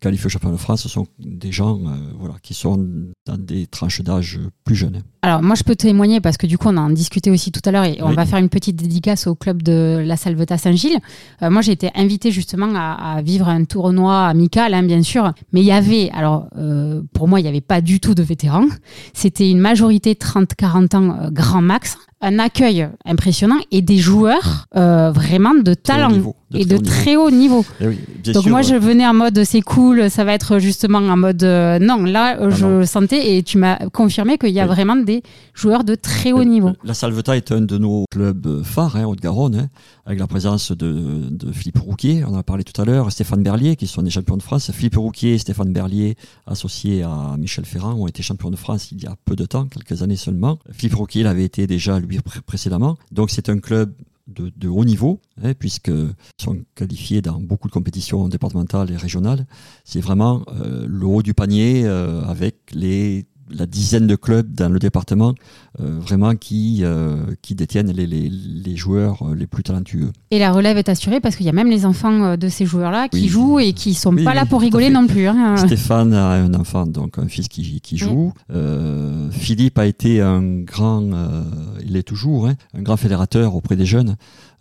qualifiés 0.00 0.26
au 0.26 0.28
championnat 0.28 0.56
de 0.56 0.60
France, 0.60 0.82
ce 0.82 0.88
sont 0.88 1.06
des 1.18 1.52
gens 1.52 1.78
euh, 1.78 1.96
voilà, 2.18 2.34
qui 2.42 2.54
sont 2.54 2.88
dans 3.26 3.36
des 3.36 3.66
tranches 3.66 4.02
d'âge 4.02 4.38
plus 4.64 4.74
jeunes. 4.74 5.02
Alors 5.22 5.42
moi 5.42 5.54
je 5.54 5.62
peux 5.62 5.76
témoigner 5.76 6.20
parce 6.20 6.36
que 6.36 6.46
du 6.46 6.58
coup 6.58 6.68
on 6.68 6.76
en 6.76 6.90
discuté 6.90 7.30
aussi 7.30 7.52
tout 7.52 7.60
à 7.64 7.70
l'heure 7.70 7.84
et 7.84 7.98
on 8.02 8.12
va 8.12 8.26
faire 8.26 8.38
une 8.38 8.48
petite 8.48 8.76
dédicace 8.76 9.26
au 9.26 9.34
club 9.34 9.62
de 9.62 10.02
la 10.04 10.16
Salvetat 10.16 10.58
Saint-Gilles. 10.58 10.98
Euh, 11.42 11.50
moi 11.50 11.62
j'ai 11.62 11.72
été 11.72 11.90
invité 11.94 12.30
justement 12.30 12.70
à, 12.74 13.20
vivre 13.22 13.48
un 13.48 13.64
tournoi 13.64 14.26
amical 14.26 14.74
hein, 14.74 14.82
bien 14.82 15.02
sûr, 15.02 15.32
mais 15.52 15.60
il 15.60 15.66
y 15.66 15.72
avait, 15.72 16.10
alors 16.12 16.46
euh, 16.56 17.02
pour 17.12 17.28
moi 17.28 17.40
il 17.40 17.42
n'y 17.42 17.48
avait 17.48 17.60
pas 17.60 17.80
du 17.80 18.00
tout 18.00 18.14
de 18.14 18.22
vétérans, 18.22 18.68
c'était 19.12 19.50
une 19.50 19.60
majorité 19.60 20.14
30-40 20.14 20.96
ans 20.96 21.30
grand 21.30 21.62
max 21.62 21.98
un 22.20 22.38
accueil 22.38 22.88
impressionnant 23.04 23.58
et 23.70 23.82
des 23.82 23.96
joueurs 23.98 24.66
euh, 24.76 25.10
vraiment 25.10 25.54
de 25.54 25.74
talent 25.74 26.10
niveau, 26.10 26.36
de 26.50 26.58
et 26.58 26.64
de 26.64 26.76
haut 26.76 26.80
très 26.80 27.16
haut 27.16 27.30
niveau. 27.30 27.64
Eh 27.80 27.86
oui, 27.88 27.98
Donc 28.32 28.42
sûr, 28.42 28.50
moi 28.50 28.62
je 28.62 28.74
venais 28.74 29.06
en 29.06 29.14
mode 29.14 29.42
c'est 29.44 29.62
cool, 29.62 30.10
ça 30.10 30.24
va 30.24 30.34
être 30.34 30.58
justement 30.58 30.98
en 30.98 31.16
mode 31.16 31.42
euh, 31.44 31.78
non 31.78 32.04
là 32.04 32.36
euh, 32.40 32.48
Ah 32.52 32.56
je 32.56 32.66
non. 32.66 32.84
sentais 32.86 33.36
et 33.36 33.42
tu 33.42 33.56
m'as 33.58 33.76
confirmé 33.90 34.36
qu'il 34.38 34.50
y 34.50 34.60
a 34.60 34.64
Oui. 34.64 34.68
vraiment 34.70 34.96
des 34.96 35.22
joueurs 35.54 35.84
de 35.84 35.94
très 35.94 36.32
haut 36.32 36.44
niveau. 36.44 36.72
La 36.84 36.94
Salvetat 36.94 37.36
est 37.36 37.52
un 37.52 37.60
de 37.62 37.78
nos 37.78 38.04
clubs 38.10 38.62
phares, 38.64 38.96
hein, 38.96 39.04
Haute-Garonne, 39.04 39.54
hein, 39.56 39.68
avec 40.04 40.18
la 40.18 40.26
présence 40.26 40.72
de, 40.72 41.28
de 41.30 41.52
Philippe 41.52 41.78
Rouquier, 41.78 42.22
on 42.26 42.34
en 42.34 42.38
a 42.38 42.42
parlé 42.42 42.64
tout 42.64 42.80
à 42.80 42.84
l'heure, 42.84 43.10
Stéphane 43.12 43.42
Berlier, 43.42 43.76
qui 43.76 43.86
sont 43.86 44.02
des 44.02 44.10
champions 44.10 44.36
de 44.36 44.42
France. 44.42 44.70
Philippe 44.72 44.96
Rouquier 44.96 45.34
et 45.34 45.38
Stéphane 45.38 45.72
Berlier, 45.72 46.16
associés 46.46 47.02
à 47.02 47.36
Michel 47.38 47.64
Ferrand, 47.64 47.94
ont 47.94 48.06
été 48.08 48.22
champions 48.22 48.50
de 48.50 48.56
France 48.56 48.90
il 48.92 49.02
y 49.02 49.06
a 49.06 49.14
peu 49.24 49.36
de 49.36 49.46
temps, 49.46 49.66
quelques 49.66 50.02
années 50.02 50.16
seulement. 50.16 50.58
Philippe 50.72 50.96
Rouquier 50.96 51.22
l'avait 51.22 51.44
été 51.44 51.66
déjà 51.66 51.98
lui 51.98 52.09
pré- 52.18 52.40
précédemment. 52.40 52.98
Donc 53.12 53.30
c'est 53.30 53.48
un 53.48 53.58
club 53.58 53.94
de, 54.26 54.52
de 54.56 54.68
haut 54.68 54.84
niveau, 54.84 55.20
hein, 55.42 55.54
puisqu'ils 55.54 56.14
sont 56.40 56.58
qualifiés 56.74 57.20
dans 57.22 57.40
beaucoup 57.40 57.68
de 57.68 57.72
compétitions 57.72 58.28
départementales 58.28 58.90
et 58.90 58.96
régionales. 58.96 59.46
C'est 59.84 60.00
vraiment 60.00 60.44
euh, 60.48 60.86
le 60.88 61.06
haut 61.06 61.22
du 61.22 61.34
panier 61.34 61.84
euh, 61.84 62.22
avec 62.22 62.56
les 62.72 63.26
la 63.52 63.66
dizaine 63.66 64.06
de 64.06 64.16
clubs 64.16 64.52
dans 64.54 64.68
le 64.68 64.78
département 64.78 65.34
euh, 65.80 65.98
vraiment 66.00 66.34
qui, 66.34 66.80
euh, 66.82 67.16
qui 67.42 67.54
détiennent 67.54 67.90
les, 67.92 68.06
les, 68.06 68.28
les 68.30 68.76
joueurs 68.76 69.22
euh, 69.22 69.34
les 69.34 69.46
plus 69.46 69.62
talentueux. 69.62 70.10
Et 70.30 70.38
la 70.38 70.52
relève 70.52 70.78
est 70.78 70.88
assurée 70.88 71.20
parce 71.20 71.36
qu'il 71.36 71.46
y 71.46 71.48
a 71.48 71.52
même 71.52 71.70
les 71.70 71.86
enfants 71.86 72.22
euh, 72.24 72.36
de 72.36 72.48
ces 72.48 72.66
joueurs-là 72.66 73.08
qui 73.08 73.22
Oui. 73.22 73.28
jouent 73.28 73.58
et 73.60 73.72
qui 73.72 73.94
sont 73.94 74.14
Oui, 74.14 74.24
pas 74.24 74.30
oui, 74.30 74.36
là 74.36 74.46
pour 74.46 74.60
rigoler 74.60 74.90
non 74.90 75.06
plus. 75.06 75.26
hein. 75.26 75.56
Stéphane 75.56 76.12
a 76.14 76.30
un 76.32 76.54
enfant, 76.54 76.86
donc 76.86 77.18
un 77.18 77.28
fils 77.28 77.48
qui, 77.48 77.80
qui 77.80 77.96
joue. 77.96 78.32
Euh, 78.52 79.30
Philippe 79.30 79.78
a 79.78 79.86
été 79.86 80.20
un 80.20 80.60
grand, 80.60 81.02
euh, 81.12 81.42
il 81.84 81.96
est 81.96 82.02
toujours, 82.02 82.46
hein, 82.48 82.54
un 82.74 82.82
grand 82.82 82.96
fédérateur 82.96 83.54
auprès 83.54 83.76
des 83.76 83.86
jeunes. 83.86 84.16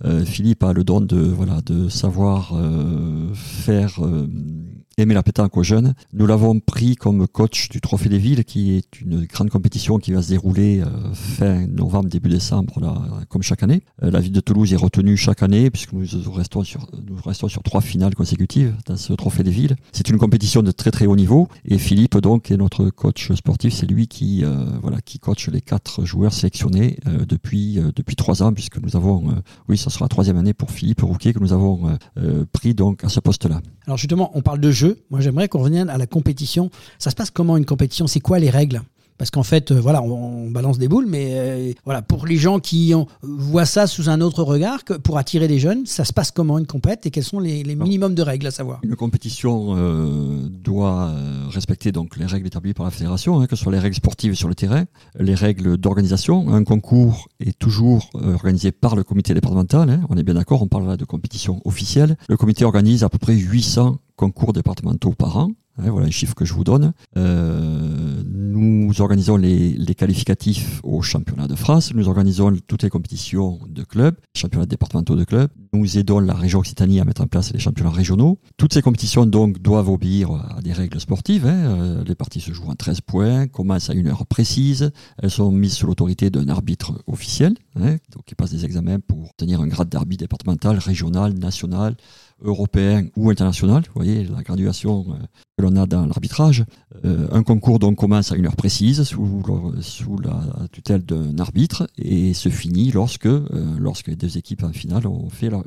Euh, 0.05 0.23
Philippe 0.23 0.63
a 0.63 0.71
le 0.73 0.83
don 0.83 1.01
de, 1.01 1.17
voilà, 1.19 1.59
de 1.65 1.89
savoir 1.89 2.53
euh, 2.55 3.27
faire 3.33 3.99
aimer 5.01 5.13
la 5.13 5.23
pétanque 5.23 5.55
aux 5.57 5.63
jeunes. 5.63 5.93
Nous 6.13 6.25
l'avons 6.25 6.59
pris 6.59 6.95
comme 6.95 7.27
coach 7.27 7.69
du 7.69 7.81
Trophée 7.81 8.09
des 8.09 8.17
Villes, 8.17 8.43
qui 8.43 8.75
est 8.75 9.01
une 9.01 9.25
grande 9.25 9.49
compétition 9.49 9.97
qui 9.97 10.11
va 10.11 10.21
se 10.21 10.29
dérouler 10.29 10.81
euh, 10.81 11.13
fin 11.13 11.65
novembre, 11.67 12.09
début 12.09 12.29
décembre, 12.29 12.79
là, 12.79 13.01
comme 13.29 13.41
chaque 13.41 13.63
année. 13.63 13.81
Euh, 14.03 14.11
la 14.11 14.19
ville 14.19 14.31
de 14.31 14.39
Toulouse 14.39 14.73
est 14.73 14.77
retenue 14.77 15.15
chaque 15.17 15.43
année, 15.43 15.69
puisque 15.69 15.93
nous 15.93 16.31
restons 16.31 16.63
sur, 16.63 16.87
nous 17.07 17.15
restons 17.25 17.47
sur 17.47 17.63
trois 17.63 17.81
finales 17.81 18.15
consécutives 18.15 18.75
dans 18.85 18.97
ce 18.97 19.13
Trophée 19.13 19.43
des 19.43 19.51
Villes. 19.51 19.75
C'est 19.91 20.09
une 20.09 20.17
compétition 20.17 20.63
de 20.63 20.71
très 20.71 20.91
très 20.91 21.05
haut 21.05 21.15
niveau, 21.15 21.47
et 21.65 21.77
Philippe 21.77 22.17
donc 22.17 22.51
est 22.51 22.57
notre 22.57 22.89
coach 22.89 23.31
sportif. 23.33 23.73
C'est 23.73 23.87
lui 23.87 24.07
qui, 24.07 24.43
euh, 24.43 24.65
voilà, 24.81 25.01
qui 25.01 25.19
coach 25.19 25.47
les 25.49 25.61
quatre 25.61 26.05
joueurs 26.05 26.33
sélectionnés 26.33 26.97
euh, 27.07 27.25
depuis 27.25 27.79
depuis 27.95 28.15
trois 28.15 28.43
ans, 28.43 28.53
puisque 28.53 28.77
nous 28.77 28.95
avons, 28.95 29.35
oui, 29.67 29.77
ça 29.77 29.89
sera 29.89 30.05
la 30.05 30.09
troisième 30.09 30.37
année 30.37 30.53
pour 30.53 30.71
Philippe 30.71 31.01
Rouquet 31.01 31.33
que 31.33 31.39
nous 31.39 31.53
avons 31.53 31.97
pris 32.51 32.73
donc 32.73 33.03
à 33.03 33.09
ce 33.09 33.19
poste-là. 33.19 33.61
Alors 33.85 33.97
justement, 33.97 34.31
on 34.35 34.41
parle 34.41 34.59
de 34.59 34.71
jeu. 34.71 34.88
Moi, 35.09 35.19
j'aimerais 35.21 35.47
qu'on 35.47 35.59
revienne 35.63 35.89
à 35.89 35.97
la 35.97 36.07
compétition. 36.07 36.69
Ça 36.97 37.09
se 37.09 37.15
passe 37.15 37.31
comment 37.31 37.57
une 37.57 37.65
compétition? 37.65 38.07
C'est 38.07 38.19
quoi 38.19 38.39
les 38.39 38.49
règles? 38.49 38.81
Parce 39.17 39.31
qu'en 39.31 39.43
fait, 39.43 39.71
euh, 39.73 39.81
voilà, 39.81 40.01
on, 40.01 40.45
on 40.45 40.49
balance 40.49 40.77
des 40.77 40.87
boules, 40.87 41.05
mais 41.05 41.31
euh, 41.33 41.73
voilà, 41.83 42.01
pour 42.01 42.25
les 42.25 42.37
gens 42.37 42.59
qui 42.59 42.93
ont- 42.95 43.05
voient 43.21 43.65
ça 43.65 43.85
sous 43.85 44.09
un 44.09 44.21
autre 44.21 44.43
regard, 44.43 44.85
que 44.85 44.93
pour 44.93 45.17
attirer 45.17 45.49
des 45.49 45.59
jeunes, 45.59 45.85
ça 45.85 46.05
se 46.05 46.13
passe 46.13 46.31
comment 46.31 46.57
une 46.57 46.65
compète? 46.65 47.05
Et 47.05 47.11
quels 47.11 47.25
sont 47.25 47.41
les, 47.41 47.63
les 47.63 47.75
minimums 47.75 48.15
de 48.15 48.21
règles 48.21 48.47
à 48.47 48.51
savoir? 48.51 48.79
Une 48.81 48.95
compétition 48.95 49.75
euh, 49.75 50.47
doit 50.47 51.11
respecter 51.49 51.91
donc 51.91 52.15
les 52.15 52.25
règles 52.27 52.47
établies 52.47 52.73
par 52.73 52.85
la 52.85 52.91
fédération, 52.91 53.41
hein, 53.41 53.47
que 53.47 53.57
ce 53.57 53.63
soit 53.63 53.73
les 53.73 53.79
règles 53.79 53.95
sportives 53.97 54.35
sur 54.35 54.47
le 54.47 54.55
terrain, 54.55 54.85
les 55.19 55.35
règles 55.35 55.75
d'organisation. 55.75 56.53
Un 56.53 56.63
concours 56.63 57.27
est 57.41 57.59
toujours 57.59 58.11
organisé 58.13 58.71
par 58.71 58.95
le 58.95 59.03
comité 59.03 59.33
départemental. 59.33 59.89
hein, 59.89 59.99
on 60.07 60.15
est 60.15 60.23
bien 60.23 60.35
d'accord, 60.35 60.61
on 60.61 60.67
parle 60.67 60.87
là 60.87 60.95
de 60.95 61.03
compétition 61.03 61.61
officielle. 61.65 62.15
Le 62.29 62.37
comité 62.37 62.63
organise 62.63 63.03
à 63.03 63.09
peu 63.09 63.17
près 63.17 63.33
800 63.35 63.97
concours 64.19 64.51
départementaux 64.51 65.13
par 65.13 65.37
an. 65.37 65.47
hein, 65.77 65.89
voilà 65.91 66.07
un 66.07 66.11
chiffre 66.11 66.35
que 66.35 66.43
je 66.43 66.53
vous 66.53 66.65
donne. 66.65 66.91
Euh, 67.15 68.21
nous 68.25 68.99
organisons 68.99 69.37
les, 69.37 69.95
qualificatifs 69.95 70.81
au 70.83 71.01
championnat 71.01 71.47
de 71.47 71.55
France. 71.55 71.93
Nous 71.93 72.07
organisons 72.09 72.53
toutes 72.67 72.83
les 72.83 72.89
compétitions 72.89 73.59
de 73.69 73.83
clubs, 73.83 74.15
championnats 74.35 74.65
départementaux 74.65 75.15
de 75.15 75.23
clubs. 75.23 75.49
Nous 75.71 75.97
aidons 75.97 76.19
la 76.19 76.33
région 76.33 76.59
Occitanie 76.59 76.99
à 76.99 77.05
mettre 77.05 77.21
en 77.21 77.27
place 77.27 77.53
les 77.53 77.59
championnats 77.59 77.91
régionaux. 77.91 78.39
Toutes 78.57 78.73
ces 78.73 78.81
compétitions 78.81 79.25
donc 79.25 79.59
doivent 79.61 79.89
obéir 79.89 80.31
à 80.31 80.61
des 80.61 80.73
règles 80.73 80.99
sportives. 80.99 81.45
hein. 81.47 81.53
Euh, 81.53 82.03
Les 82.03 82.15
parties 82.15 82.41
se 82.41 82.51
jouent 82.51 82.67
en 82.69 82.75
13 82.75 82.99
points, 83.01 83.47
commencent 83.47 83.89
à 83.89 83.93
une 83.93 84.07
heure 84.07 84.25
précise. 84.25 84.91
Elles 85.23 85.31
sont 85.31 85.49
mises 85.51 85.75
sous 85.75 85.87
l'autorité 85.87 86.29
d'un 86.29 86.49
arbitre 86.49 87.01
officiel, 87.07 87.53
hein, 87.79 87.95
qui 88.25 88.35
passe 88.35 88.51
des 88.51 88.65
examens 88.65 88.99
pour 88.99 89.29
obtenir 89.29 89.61
un 89.61 89.67
grade 89.67 89.87
d'arbitre 89.89 90.23
départemental, 90.23 90.77
régional, 90.77 91.33
national, 91.33 91.95
européen 92.41 93.05
ou 93.15 93.29
international. 93.29 93.83
Vous 93.87 93.93
voyez 93.95 94.25
la 94.25 94.41
graduation 94.43 95.05
euh, 95.09 95.13
que 95.57 95.63
l'on 95.63 95.75
a 95.75 95.85
dans 95.85 96.05
l'arbitrage. 96.05 96.65
Euh, 97.05 97.27
un 97.31 97.43
concours 97.43 97.79
donc 97.79 97.97
commence 97.97 98.31
à 98.31 98.35
une 98.35 98.45
heure 98.45 98.55
précise 98.55 99.03
sous, 99.03 99.41
le- 99.47 99.81
sous 99.81 100.17
la 100.19 100.41
tutelle 100.71 101.03
d'un 101.03 101.37
arbitre 101.39 101.87
et 101.97 102.33
se 102.33 102.49
finit 102.49 102.91
lorsque, 102.91 103.25
euh, 103.25 103.45
lorsque 103.77 104.07
les 104.07 104.15
deux 104.15 104.37
équipes 104.37 104.63
en 104.63 104.71
finale 104.71 105.07
ont 105.07 105.29
fait 105.29 105.49
leur, 105.49 105.63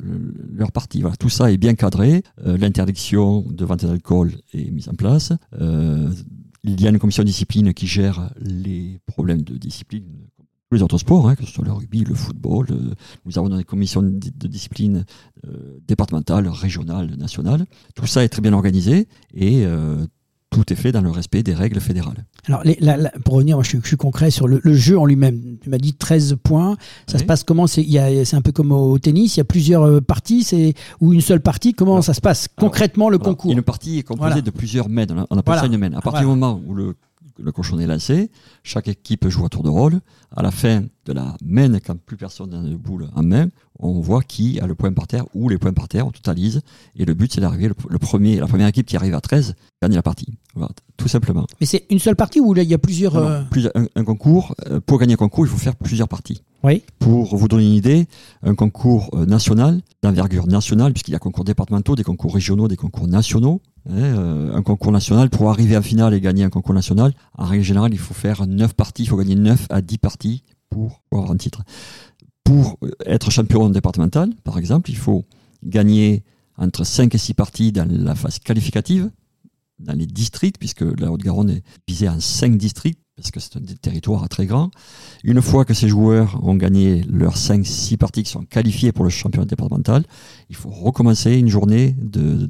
leur 0.52 0.72
partie. 0.72 1.00
Voilà, 1.02 1.16
tout 1.16 1.28
ça 1.30 1.50
est 1.52 1.58
bien 1.58 1.74
cadré. 1.74 2.22
L'interdiction 2.44 3.42
de 3.42 3.64
vente 3.64 3.84
d'alcool 3.84 4.32
est 4.54 4.70
mise 4.70 4.88
en 4.88 4.94
place. 4.94 5.32
Euh, 5.60 6.10
il 6.64 6.80
y 6.80 6.86
a 6.86 6.90
une 6.90 6.98
commission 7.00 7.24
de 7.24 7.26
discipline 7.28 7.74
qui 7.74 7.88
gère 7.88 8.30
les 8.40 9.00
problèmes 9.06 9.42
de 9.42 9.56
discipline 9.56 10.04
tous 10.72 10.76
les 10.76 10.82
autres 10.82 10.96
sports, 10.96 11.28
hein, 11.28 11.34
que 11.34 11.44
ce 11.44 11.52
soit 11.52 11.66
le 11.66 11.72
rugby, 11.72 12.02
le 12.02 12.14
football. 12.14 12.66
euh, 12.70 12.94
nous 13.26 13.38
avons 13.38 13.54
des 13.54 13.62
commissions 13.62 14.00
de, 14.00 14.08
de 14.10 14.48
discipline 14.48 15.04
euh, 15.46 15.78
départementales, 15.86 16.48
régionales, 16.48 17.14
nationales. 17.18 17.66
Tout 17.94 18.06
ça 18.06 18.24
est 18.24 18.30
très 18.30 18.40
bien 18.40 18.54
organisé 18.54 19.06
et 19.34 19.66
euh, 19.66 20.06
tout 20.48 20.72
est 20.72 20.76
fait 20.76 20.90
dans 20.90 21.02
le 21.02 21.10
respect 21.10 21.42
des 21.42 21.52
règles 21.52 21.78
fédérales. 21.78 22.24
Alors, 22.46 22.62
les- 22.64 22.78
la- 22.80 22.96
la- 22.96 23.10
pour 23.22 23.34
revenir, 23.34 23.56
moi, 23.58 23.64
je, 23.64 23.68
suis, 23.68 23.80
je 23.82 23.86
suis 23.86 23.96
concret 23.98 24.30
sur 24.30 24.48
le, 24.48 24.62
le 24.64 24.72
jeu 24.74 24.98
en 24.98 25.04
lui-même. 25.04 25.58
Tu 25.60 25.68
m'as 25.68 25.76
dit 25.76 25.92
13 25.92 26.36
points. 26.42 26.76
Ça 27.06 27.16
Oui. 27.16 27.20
se 27.20 27.24
passe 27.26 27.44
comment? 27.44 27.66
C'est 27.66 27.84
un 28.34 28.40
peu 28.40 28.52
comme 28.52 28.72
au 28.72 28.98
tennis, 28.98 29.36
il 29.36 29.40
y 29.40 29.42
a 29.42 29.44
plusieurs 29.44 29.82
euh, 29.82 30.00
parties 30.00 30.42
c'est, 30.42 30.72
ou 31.02 31.12
une 31.12 31.20
seule 31.20 31.40
partie. 31.40 31.74
Comment 31.74 31.92
Alors, 31.92 32.04
ça 32.04 32.14
se 32.14 32.22
passe 32.22 32.48
concrètement 32.56 33.10
le 33.10 33.18
concours? 33.18 33.52
Une 33.52 33.60
partie 33.60 33.98
est 33.98 34.04
composée 34.04 34.26
Voilà. 34.28 34.40
de 34.40 34.50
plusieurs 34.50 34.88
mènes. 34.88 35.10
On 35.28 35.36
appelle 35.36 35.42
Voilà. 35.44 35.60
ça 35.60 35.66
une 35.66 35.76
mène. 35.76 35.92
À 35.92 36.00
partir 36.00 36.12
Voilà. 36.12 36.34
du 36.34 36.40
moment 36.40 36.62
où 36.66 36.72
le, 36.72 36.94
le 37.38 37.52
cochon 37.52 37.78
est 37.78 37.86
lancé, 37.86 38.30
chaque 38.62 38.88
équipe 38.88 39.28
joue 39.28 39.44
à 39.44 39.48
tour 39.48 39.62
de 39.62 39.68
rôle. 39.68 40.00
À 40.34 40.42
la 40.42 40.50
fin 40.50 40.82
de 41.04 41.12
la 41.12 41.36
mène, 41.44 41.78
quand 41.84 41.98
plus 42.00 42.16
personne 42.16 42.50
n'a 42.50 42.60
de 42.62 42.74
boule 42.76 43.08
en 43.14 43.22
main, 43.22 43.48
on 43.78 44.00
voit 44.00 44.22
qui 44.22 44.58
a 44.60 44.66
le 44.66 44.74
point 44.74 44.92
par 44.92 45.06
terre 45.06 45.24
ou 45.34 45.48
les 45.48 45.58
points 45.58 45.72
par 45.74 45.88
terre, 45.88 46.06
on 46.06 46.10
totalise. 46.10 46.62
Et 46.96 47.04
le 47.04 47.12
but, 47.14 47.32
c'est 47.34 47.40
d'arriver, 47.40 47.68
le, 47.68 47.74
le 47.90 47.98
premier, 47.98 48.36
la 48.40 48.46
première 48.46 48.68
équipe 48.68 48.86
qui 48.86 48.96
arrive 48.96 49.14
à 49.14 49.20
13 49.20 49.54
gagne 49.82 49.94
la 49.94 50.02
partie. 50.02 50.38
Voilà, 50.54 50.70
tout 50.96 51.08
simplement. 51.08 51.46
Mais 51.60 51.66
c'est 51.66 51.84
une 51.90 51.98
seule 51.98 52.16
partie 52.16 52.40
ou 52.40 52.54
là, 52.54 52.62
il 52.62 52.68
y 52.70 52.74
a 52.74 52.78
plusieurs. 52.78 53.14
Non, 53.14 53.20
non, 53.22 53.28
euh, 53.28 53.42
plus- 53.50 53.68
un, 53.74 53.86
un 53.94 54.04
concours, 54.04 54.54
euh, 54.70 54.80
pour 54.80 54.98
gagner 54.98 55.14
un 55.14 55.16
concours, 55.16 55.44
il 55.44 55.50
faut 55.50 55.58
faire 55.58 55.76
plusieurs 55.76 56.08
parties. 56.08 56.42
Oui. 56.62 56.82
Pour 57.00 57.36
vous 57.36 57.48
donner 57.48 57.64
une 57.66 57.74
idée, 57.74 58.06
un 58.42 58.54
concours 58.54 59.10
euh, 59.14 59.26
national, 59.26 59.80
d'envergure 60.02 60.46
nationale, 60.46 60.92
puisqu'il 60.92 61.12
y 61.12 61.16
a 61.16 61.18
concours 61.18 61.44
départementaux, 61.44 61.96
des 61.96 62.04
concours 62.04 62.32
régionaux, 62.34 62.68
des 62.68 62.76
concours 62.76 63.08
nationaux. 63.08 63.60
Hein, 63.88 63.94
euh, 63.94 64.54
un 64.54 64.62
concours 64.62 64.92
national, 64.92 65.30
pour 65.30 65.50
arriver 65.50 65.76
en 65.76 65.82
finale 65.82 66.14
et 66.14 66.20
gagner 66.20 66.44
un 66.44 66.50
concours 66.50 66.74
national, 66.74 67.12
en 67.36 67.44
règle 67.44 67.64
générale, 67.64 67.92
il 67.92 67.98
faut 67.98 68.14
faire 68.14 68.46
9 68.46 68.74
parties, 68.74 69.04
il 69.04 69.08
faut 69.08 69.16
gagner 69.16 69.34
9 69.34 69.66
à 69.70 69.82
10 69.82 69.98
parties 69.98 70.44
pour, 70.70 71.02
avoir 71.10 71.30
un 71.30 71.36
titre. 71.36 71.62
Pour 72.44 72.78
euh, 72.82 72.90
être 73.06 73.30
champion 73.30 73.68
départemental, 73.68 74.30
par 74.44 74.58
exemple, 74.58 74.90
il 74.90 74.96
faut 74.96 75.24
gagner 75.64 76.24
entre 76.56 76.84
5 76.84 77.14
et 77.14 77.18
6 77.18 77.34
parties 77.34 77.72
dans 77.72 77.88
la 77.90 78.14
phase 78.14 78.38
qualificative, 78.38 79.10
dans 79.78 79.94
les 79.94 80.06
districts, 80.06 80.58
puisque 80.58 80.82
la 80.82 81.10
Haute-Garonne 81.10 81.50
est 81.50 81.62
divisée 81.86 82.08
en 82.08 82.20
5 82.20 82.56
districts, 82.56 83.01
parce 83.16 83.30
que 83.30 83.40
c'est 83.40 83.56
un 83.56 83.60
territoire 83.80 84.26
très 84.28 84.46
grand. 84.46 84.70
Une 85.22 85.42
fois 85.42 85.64
que 85.64 85.74
ces 85.74 85.88
joueurs 85.88 86.42
ont 86.42 86.54
gagné 86.54 87.02
leurs 87.08 87.36
5-6 87.36 87.98
parties 87.98 88.22
qui 88.22 88.30
sont 88.30 88.44
qualifiées 88.44 88.92
pour 88.92 89.04
le 89.04 89.10
championnat 89.10 89.46
départemental, 89.46 90.04
il 90.48 90.56
faut 90.56 90.70
recommencer 90.70 91.34
une 91.34 91.48
journée 91.48 91.94
de, 92.00 92.48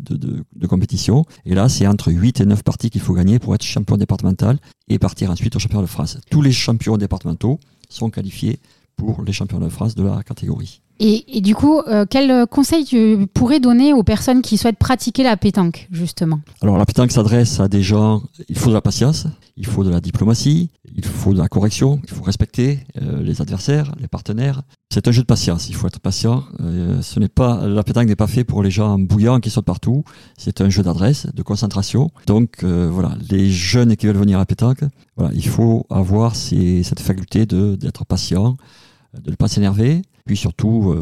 compétition. 0.69 1.25
Et 1.45 1.55
là, 1.55 1.69
c'est 1.69 1.87
entre 1.87 2.13
8 2.13 2.41
et 2.41 2.47
9 2.47 2.63
parties 2.63 2.91
qu'il 2.91 3.01
faut 3.01 3.15
gagner 3.15 3.39
pour 3.39 3.55
être 3.55 3.65
champion 3.65 3.97
départemental 3.97 4.59
et 4.89 4.99
partir 4.99 5.31
ensuite 5.31 5.57
au 5.57 5.59
championnat 5.59 5.83
de 5.83 5.91
France. 5.91 6.19
Tous 6.31 6.43
les 6.43 6.53
champions 6.53 6.97
départementaux 6.97 7.59
sont 7.89 8.11
qualifiés 8.11 8.61
pour 8.97 9.23
les 9.25 9.33
championnats 9.33 9.67
de 9.67 9.73
France 9.73 9.95
de 9.97 10.05
la 10.05 10.23
catégorie. 10.23 10.81
Et, 11.05 11.41
du 11.41 11.57
coup, 11.57 11.81
euh, 11.81 12.07
quel 12.09 12.47
conseil 12.47 12.85
tu 12.85 13.27
pourrais 13.35 13.59
donner 13.59 13.93
aux 13.93 14.05
personnes 14.05 14.41
qui 14.41 14.57
souhaitent 14.57 14.79
pratiquer 14.79 15.25
la 15.25 15.37
pétanque, 15.37 15.89
justement 15.91 16.41
Alors 16.61 16.79
la 16.79 16.87
pétanque 16.87 17.11
s'adresse 17.11 17.59
à 17.59 17.67
des 17.67 17.83
gens, 17.83 18.23
il 18.49 18.57
faut 18.57 18.69
de 18.69 18.75
la 18.75 18.81
patience, 18.81 19.27
il 19.57 19.67
faut 19.67 19.83
de 19.83 19.91
la 19.91 20.01
diplomatie, 20.01 20.71
il 20.95 21.05
faut 21.05 21.33
de 21.33 21.39
la 21.39 21.49
correction, 21.49 22.01
il 22.05 22.11
faut 22.11 22.23
respecter 22.23 22.87
euh, 23.03 23.21
les 23.21 23.43
adversaires, 23.43 23.91
les 24.01 24.07
partenaires. 24.07 24.63
C'est 24.95 25.09
un 25.09 25.11
jeu 25.11 25.23
de 25.23 25.27
patience, 25.27 25.69
il 25.69 25.75
faut 25.75 25.89
être 25.89 25.99
patient. 25.99 26.45
Euh, 26.61 27.03
ce 27.03 27.19
n'est 27.19 27.29
pas 27.29 27.67
la 27.67 27.83
pétanque 27.83 28.07
n'est 28.07 28.15
pas 28.15 28.29
fait 28.29 28.45
pour 28.45 28.63
les 28.63 28.71
gens 28.71 28.97
bouillants 28.97 29.41
qui 29.41 29.51
sautent 29.51 29.65
partout. 29.65 30.05
C'est 30.39 30.61
un 30.61 30.71
jeu 30.71 30.85
d'adresse, 30.85 31.27
de 31.35 31.43
concentration. 31.43 32.13
Donc 32.29 32.63
voilà, 32.63 33.17
les 33.29 33.51
jeunes 33.51 33.97
qui 33.97 34.07
veulent 34.07 34.17
venir 34.19 34.37
à 34.37 34.41
la 34.43 34.47
pétanque, 34.47 34.85
voilà, 35.17 35.35
il 35.35 35.49
faut 35.49 35.85
avoir 35.91 36.37
cette 36.37 37.01
faculté 37.01 37.45
d'être 37.45 38.05
patient, 38.05 38.57
de 39.21 39.33
ne 39.33 39.37
pas 39.37 39.49
s'énerver. 39.49 40.03
Puis 40.25 40.37
surtout, 40.37 40.95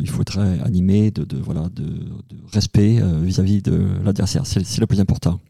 il 0.00 0.08
faut 0.08 0.22
être 0.22 0.38
animé 0.38 1.10
de, 1.10 1.36
voilà, 1.36 1.68
de, 1.72 1.84
respect 2.52 3.00
vis-à-vis 3.22 3.62
de 3.62 3.86
l'adversaire. 4.04 4.46
C'est 4.46 4.80
le 4.80 4.86
plus 4.86 5.00
important 5.00 5.40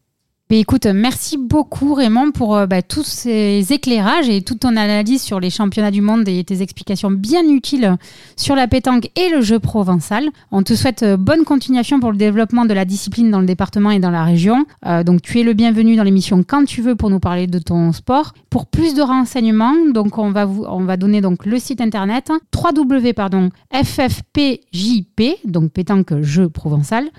écoute, 0.57 0.87
merci 0.87 1.37
beaucoup 1.37 1.93
Raymond 1.93 2.31
pour 2.31 2.57
euh, 2.57 2.67
bah, 2.67 2.81
tous 2.81 3.05
ces 3.05 3.67
éclairages 3.71 4.31
et 4.31 4.41
toute 4.41 4.61
ton 4.61 4.77
analyse 4.77 5.21
sur 5.21 5.41
les 5.41 5.51
championnats 5.51 5.91
du 5.91 6.01
monde 6.01 6.27
et 6.27 6.43
tes 6.43 6.63
explications 6.63 7.11
bien 7.11 7.47
utiles 7.47 7.97
sur 8.37 8.57
la 8.57 8.67
pétanque 8.67 9.11
et 9.15 9.29
le 9.29 9.43
jeu 9.43 9.59
provençal. 9.59 10.31
On 10.51 10.63
te 10.63 10.75
souhaite 10.75 11.03
euh, 11.03 11.17
bonne 11.19 11.45
continuation 11.45 12.01
pour 12.01 12.13
le 12.13 12.17
développement 12.17 12.65
de 12.65 12.73
la 12.73 12.87
discipline 12.87 13.31
dans 13.31 13.41
le 13.41 13.47
département 13.47 13.91
et 13.91 13.99
dans 13.99 14.11
la 14.11 14.25
région. 14.25 14.65
Euh, 14.87 15.05
donc 15.05 15.21
tu 15.21 15.39
es 15.39 15.43
le 15.43 15.53
bienvenu 15.53 15.97
dans 15.97 16.03
l'émission 16.03 16.43
quand 16.43 16.65
tu 16.65 16.81
veux 16.81 16.97
pour 16.97 17.11
nous 17.11 17.21
parler 17.21 17.47
de 17.47 17.59
ton 17.59 17.93
sport. 17.93 18.33
Pour 18.49 18.67
plus 18.67 18.95
de 18.95 19.03
renseignements, 19.03 19.75
donc 19.93 20.17
on 20.17 20.31
va 20.31 20.97
donner 20.97 21.21
donc 21.21 21.45
le 21.45 21.59
site 21.59 21.83
internet 21.83 22.33
www 22.55 23.13
pardon 23.13 23.51
ffpjp 23.71 25.37
donc 25.45 25.73
pétanque 25.73 26.23
jeu 26.23 26.49
provençal 26.49 27.11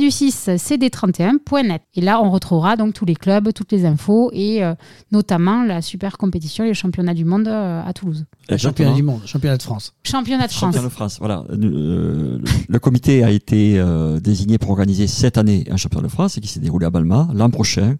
du 0.00 0.10
6 0.10 0.48
cd31.net. 0.50 1.82
Et 1.94 2.00
là, 2.00 2.22
on 2.22 2.30
retrouvera 2.30 2.76
donc 2.76 2.94
tous 2.94 3.04
les 3.04 3.14
clubs, 3.14 3.52
toutes 3.52 3.72
les 3.72 3.84
infos 3.84 4.30
et 4.32 4.64
euh, 4.64 4.74
notamment 5.12 5.64
la 5.64 5.82
super 5.82 6.16
compétition, 6.16 6.64
les 6.64 6.74
championnats 6.74 7.14
du 7.14 7.24
monde 7.24 7.48
euh, 7.48 7.82
à 7.84 7.92
Toulouse. 7.92 8.24
Le 8.48 8.56
championnat 8.56 8.92
du 8.92 9.02
monde, 9.02 9.20
championnat 9.26 9.56
de 9.56 9.62
France. 9.62 9.94
Championnat 10.04 10.46
de 10.46 10.52
France. 10.52 10.72
Championnat 10.72 10.88
de 10.88 10.92
France, 10.92 11.18
voilà. 11.18 11.44
Euh, 11.50 12.38
le 12.68 12.78
comité 12.78 13.24
a 13.24 13.30
été 13.30 13.82
désigné 14.22 14.58
pour 14.58 14.70
organiser 14.70 15.06
cette 15.06 15.38
année 15.38 15.64
un 15.70 15.76
championnat 15.76 16.06
de 16.06 16.12
France 16.12 16.38
qui 16.40 16.48
s'est 16.48 16.60
déroulé 16.60 16.86
à 16.86 16.90
Balma. 16.90 17.28
L'an 17.32 17.50
prochain, 17.50 17.96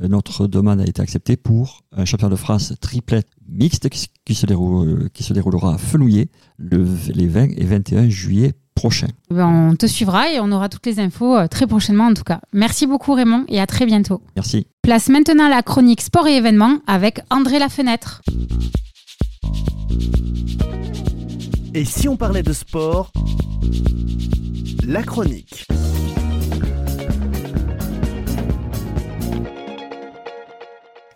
notre 0.00 0.46
demande 0.46 0.80
a 0.80 0.86
été 0.86 1.02
acceptée 1.02 1.36
pour 1.36 1.82
un 1.92 2.04
championnat 2.04 2.30
de 2.30 2.40
France 2.40 2.74
triplet 2.80 3.22
mixte 3.48 3.88
qui 3.88 4.34
se, 4.34 4.46
déroule, 4.46 5.10
qui 5.12 5.22
se 5.22 5.32
déroulera 5.32 5.74
à 5.74 5.78
Fenouillet 5.78 6.30
le, 6.56 6.86
les 7.14 7.26
20 7.26 7.50
et 7.56 7.64
21 7.64 8.08
juillet 8.08 8.54
prochain. 8.74 9.08
Eh 9.30 9.34
ben, 9.34 9.46
on 9.46 9.76
te 9.76 9.86
suivra 9.86 10.30
et 10.30 10.40
on 10.40 10.50
aura 10.52 10.68
toutes 10.68 10.86
les 10.86 11.00
infos 11.00 11.36
euh, 11.36 11.46
très 11.46 11.66
prochainement 11.66 12.06
en 12.06 12.14
tout 12.14 12.24
cas. 12.24 12.40
Merci 12.52 12.86
beaucoup 12.86 13.14
Raymond 13.14 13.44
et 13.48 13.60
à 13.60 13.66
très 13.66 13.86
bientôt. 13.86 14.22
Merci. 14.36 14.66
Place 14.82 15.08
maintenant 15.08 15.48
la 15.48 15.62
chronique 15.62 16.00
sport 16.00 16.26
et 16.26 16.36
événements 16.36 16.78
avec 16.86 17.20
André 17.30 17.58
Lafenêtre. 17.58 18.22
Et 21.74 21.84
si 21.84 22.08
on 22.08 22.16
parlait 22.16 22.42
de 22.42 22.52
sport? 22.52 23.12
La 24.86 25.02
chronique. 25.02 25.66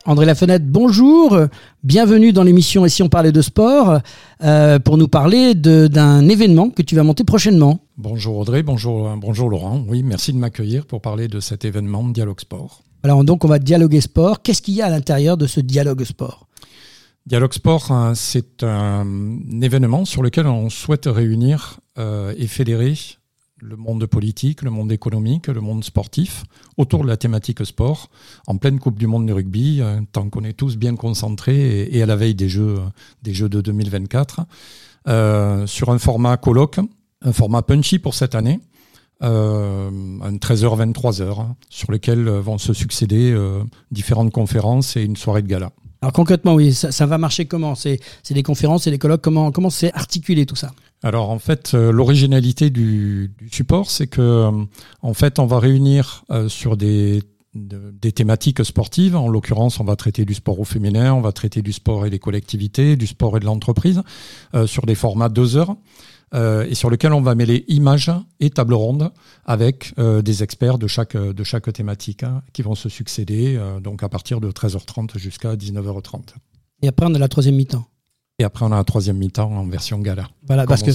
André 0.06 0.24
Lafenêtre, 0.24 0.64
bonjour. 0.68 1.36
Bienvenue 1.82 2.32
dans 2.32 2.44
l'émission 2.44 2.86
Et 2.86 2.88
si 2.88 3.02
on 3.02 3.08
parlait 3.08 3.32
de 3.32 3.42
sport 3.42 3.98
euh, 4.44 4.78
pour 4.78 4.98
nous 4.98 5.08
parler 5.08 5.56
d'un 5.56 6.28
événement 6.28 6.70
que 6.70 6.82
tu 6.82 6.94
vas 6.94 7.02
monter 7.02 7.24
prochainement. 7.24 7.80
Bonjour 7.96 8.36
Audrey, 8.38 8.62
bonjour, 8.62 9.12
bonjour 9.16 9.50
Laurent. 9.50 9.84
Oui, 9.88 10.04
merci 10.04 10.32
de 10.32 10.38
m'accueillir 10.38 10.86
pour 10.86 11.00
parler 11.00 11.26
de 11.26 11.40
cet 11.40 11.64
événement 11.64 12.04
Dialogue 12.04 12.40
Sport. 12.40 12.82
Alors 13.02 13.24
donc 13.24 13.44
on 13.44 13.48
va 13.48 13.58
dialoguer 13.58 14.00
sport. 14.00 14.42
Qu'est-ce 14.42 14.62
qu'il 14.62 14.74
y 14.74 14.82
a 14.82 14.86
à 14.86 14.90
l'intérieur 14.90 15.36
de 15.36 15.48
ce 15.48 15.58
dialogue 15.58 16.04
sport? 16.04 16.46
Dialogue 17.26 17.52
Sport, 17.52 17.90
hein, 17.90 18.12
c'est 18.14 18.62
un 18.62 19.04
événement 19.60 20.04
sur 20.04 20.22
lequel 20.22 20.46
on 20.46 20.70
souhaite 20.70 21.06
réunir 21.06 21.80
euh, 21.98 22.32
et 22.38 22.46
fédérer 22.46 22.94
le 23.68 23.76
monde 23.76 24.06
politique, 24.06 24.62
le 24.62 24.70
monde 24.70 24.92
économique, 24.92 25.48
le 25.48 25.60
monde 25.60 25.82
sportif, 25.82 26.44
autour 26.76 27.02
de 27.02 27.08
la 27.08 27.16
thématique 27.16 27.64
sport, 27.66 28.10
en 28.46 28.56
pleine 28.56 28.78
Coupe 28.78 28.98
du 28.98 29.06
Monde 29.06 29.26
de 29.26 29.32
rugby, 29.32 29.80
euh, 29.80 30.00
tant 30.12 30.28
qu'on 30.30 30.44
est 30.44 30.52
tous 30.52 30.76
bien 30.76 30.94
concentrés 30.94 31.88
et, 31.90 32.02
à 32.02 32.06
la 32.06 32.16
veille 32.16 32.34
des 32.34 32.48
Jeux, 32.48 32.78
des 33.22 33.34
jeux 33.34 33.48
de 33.48 33.60
2024, 33.60 34.42
euh, 35.08 35.66
sur 35.66 35.90
un 35.90 35.98
format 35.98 36.36
colloque, 36.36 36.78
un 37.22 37.32
format 37.32 37.62
punchy 37.62 37.98
pour 37.98 38.14
cette 38.14 38.34
année, 38.34 38.60
euh, 39.22 39.90
un 40.22 40.36
13h-23h, 40.36 41.46
sur 41.68 41.90
lequel 41.90 42.28
vont 42.28 42.58
se 42.58 42.72
succéder 42.72 43.36
différentes 43.90 44.32
conférences 44.32 44.96
et 44.96 45.02
une 45.02 45.16
soirée 45.16 45.42
de 45.42 45.48
gala. 45.48 45.72
Alors 46.02 46.12
concrètement, 46.12 46.54
oui, 46.54 46.74
ça, 46.74 47.06
va 47.06 47.18
marcher 47.18 47.46
comment? 47.46 47.74
C'est 47.74 48.00
des 48.30 48.42
conférences, 48.42 48.84
c'est 48.84 48.90
des 48.90 48.98
colloques, 48.98 49.22
comment 49.22 49.50
comment 49.50 49.70
c'est 49.70 49.92
articulé 49.94 50.46
tout 50.46 50.56
ça? 50.56 50.72
Alors 51.02 51.30
en 51.30 51.38
fait, 51.38 51.72
euh, 51.74 51.92
l'originalité 51.92 52.70
du, 52.70 53.32
support, 53.50 53.90
c'est 53.90 54.06
que 54.06 54.20
euh, 54.20 54.50
en 55.02 55.14
fait, 55.14 55.38
on 55.38 55.46
va 55.46 55.58
réunir 55.58 56.24
euh, 56.30 56.48
sur 56.48 56.76
des, 56.76 57.22
des 57.54 58.12
thématiques 58.12 58.64
sportives. 58.64 59.16
En 59.16 59.28
l'occurrence, 59.28 59.80
on 59.80 59.84
va 59.84 59.96
traiter 59.96 60.24
du 60.24 60.34
sport 60.34 60.60
au 60.60 60.64
féminin, 60.64 61.14
on 61.14 61.22
va 61.22 61.32
traiter 61.32 61.62
du 61.62 61.72
sport 61.72 62.06
et 62.06 62.10
des 62.10 62.18
collectivités, 62.18 62.96
du 62.96 63.06
sport 63.06 63.36
et 63.36 63.40
de 63.40 63.46
l'entreprise, 63.46 64.02
sur 64.66 64.84
des 64.84 64.94
formats 64.94 65.30
deux 65.30 65.56
heures. 65.56 65.76
Et 66.34 66.74
sur 66.74 66.90
lequel 66.90 67.12
on 67.12 67.20
va 67.20 67.34
mêler 67.34 67.64
images 67.68 68.10
et 68.40 68.50
table 68.50 68.74
ronde 68.74 69.10
avec 69.44 69.94
des 69.98 70.42
experts 70.42 70.78
de 70.78 70.86
chaque, 70.86 71.16
de 71.16 71.44
chaque 71.44 71.72
thématique 71.72 72.24
hein, 72.24 72.42
qui 72.52 72.62
vont 72.62 72.74
se 72.74 72.88
succéder 72.88 73.58
donc 73.82 74.02
à 74.02 74.08
partir 74.08 74.40
de 74.40 74.50
13h30 74.50 75.18
jusqu'à 75.18 75.54
19h30. 75.54 76.34
Et 76.82 76.88
après, 76.88 77.06
on 77.06 77.14
a 77.14 77.18
la 77.18 77.28
troisième 77.28 77.56
mi-temps. 77.56 77.86
Et 78.38 78.44
après, 78.44 78.66
on 78.66 78.72
a 78.72 78.76
un 78.76 78.84
troisième 78.84 79.16
mi-temps 79.16 79.50
en 79.50 79.66
version 79.66 79.98
gala. 79.98 80.28
Voilà, 80.46 80.66
parce 80.66 80.82
que 80.82 80.90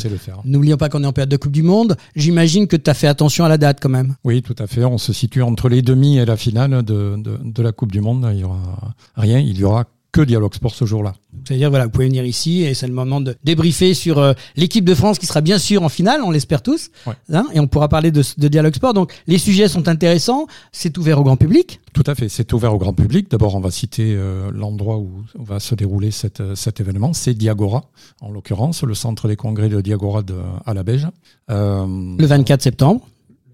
n'oublions 0.45 0.77
pas 0.77 0.89
qu'on 0.89 1.03
est 1.03 1.07
en 1.07 1.13
période 1.13 1.29
de 1.29 1.37
Coupe 1.37 1.51
du 1.51 1.63
Monde. 1.63 1.97
J'imagine 2.15 2.67
que 2.67 2.75
tu 2.75 2.87
as 2.87 2.93
fait 2.93 3.07
attention 3.07 3.45
à 3.45 3.49
la 3.49 3.57
date 3.57 3.79
quand 3.81 3.89
même. 3.89 4.15
Oui, 4.23 4.43
tout 4.43 4.55
à 4.59 4.67
fait. 4.67 4.85
On 4.85 4.99
se 4.99 5.11
situe 5.11 5.41
entre 5.41 5.67
les 5.67 5.81
demi 5.81 6.19
et 6.19 6.25
la 6.25 6.37
finale 6.37 6.83
de, 6.83 7.15
de, 7.17 7.39
de 7.43 7.63
la 7.63 7.71
Coupe 7.71 7.91
du 7.91 7.99
Monde. 7.99 8.29
Il 8.31 8.41
y 8.41 8.43
aura 8.43 8.93
rien. 9.15 9.39
Il 9.39 9.57
y 9.57 9.63
aura 9.63 9.85
que 10.11 10.21
Dialogue 10.21 10.53
Sport 10.53 10.75
ce 10.75 10.85
jour-là. 10.85 11.13
C'est-à-dire, 11.45 11.69
voilà, 11.69 11.85
vous 11.85 11.91
pouvez 11.91 12.07
venir 12.07 12.25
ici 12.25 12.63
et 12.63 12.73
c'est 12.73 12.87
le 12.87 12.93
moment 12.93 13.21
de 13.21 13.35
débriefer 13.43 13.93
sur 13.93 14.19
euh, 14.19 14.33
l'équipe 14.55 14.83
de 14.83 14.93
France 14.93 15.19
qui 15.19 15.25
sera 15.25 15.41
bien 15.41 15.57
sûr 15.57 15.83
en 15.83 15.89
finale, 15.89 16.21
on 16.23 16.31
l'espère 16.31 16.61
tous. 16.61 16.89
Hein, 17.31 17.45
et 17.53 17.59
on 17.59 17.67
pourra 17.67 17.87
parler 17.87 18.11
de, 18.11 18.21
de, 18.37 18.47
Dialogue 18.47 18.75
Sport. 18.75 18.93
Donc, 18.93 19.13
les 19.27 19.37
sujets 19.37 19.67
sont 19.67 19.87
intéressants. 19.87 20.47
C'est 20.71 20.97
ouvert 20.97 21.19
au 21.19 21.23
grand 21.23 21.37
public. 21.37 21.79
Tout 21.93 22.03
à 22.05 22.15
fait. 22.15 22.29
C'est 22.29 22.51
ouvert 22.53 22.73
au 22.73 22.77
grand 22.77 22.93
public. 22.93 23.31
D'abord, 23.31 23.55
on 23.55 23.61
va 23.61 23.71
citer 23.71 24.13
euh, 24.15 24.51
l'endroit 24.53 24.97
où 24.97 25.23
va 25.39 25.59
se 25.59 25.75
dérouler 25.75 26.11
cette, 26.11 26.41
euh, 26.41 26.55
cet 26.55 26.79
événement. 26.79 27.13
C'est 27.13 27.33
Diagora, 27.33 27.85
en 28.21 28.31
l'occurrence, 28.31 28.83
le 28.83 28.93
centre 28.93 29.27
des 29.27 29.35
congrès 29.35 29.69
de 29.69 29.79
Diagora 29.79 30.23
de, 30.23 30.35
à 30.65 30.73
la 30.73 30.83
Beige. 30.83 31.07
le 31.47 32.25
24 32.25 32.61
septembre. 32.61 33.07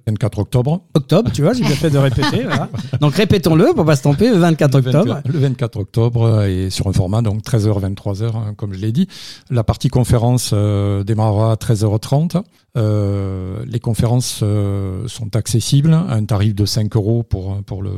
24 0.08 0.40
octobre. 0.40 0.82
Octobre, 0.94 1.32
tu 1.34 1.42
vois, 1.42 1.54
j'ai 1.54 1.64
bien 1.64 1.76
fait 1.76 1.90
de 1.90 1.98
répéter. 1.98 2.46
Donc 3.02 3.14
répétons-le 3.14 3.74
pour 3.74 3.86
pas 3.86 3.96
se 3.96 4.02
tromper, 4.02 4.30
le 4.30 4.38
24 4.38 4.76
octobre. 4.76 5.22
Le 5.26 5.40
24 5.40 5.80
octobre 5.80 6.44
et 6.44 6.70
sur 6.70 6.88
un 6.88 6.94
format 6.94 7.22
donc 7.22 7.44
13h 7.44 7.94
23h 7.94 8.36
hein, 8.36 8.54
comme 8.56 8.74
je 8.74 8.80
l'ai 8.80 8.92
dit. 8.92 9.08
La 9.50 9.64
partie 9.64 9.90
conférence 9.90 10.52
euh, 10.54 11.04
démarrera 11.04 11.52
à 11.52 11.56
13h30. 11.56 12.42
Euh, 12.78 13.64
les 13.68 13.80
conférences 13.80 14.42
euh, 14.44 15.08
sont 15.08 15.36
accessibles 15.36 15.94
à 15.94 16.14
un 16.14 16.26
tarif 16.26 16.56
de 16.56 16.66
5 16.66 16.96
euros 16.96 17.24
pour, 17.24 17.62
pour, 17.64 17.82
le, 17.82 17.92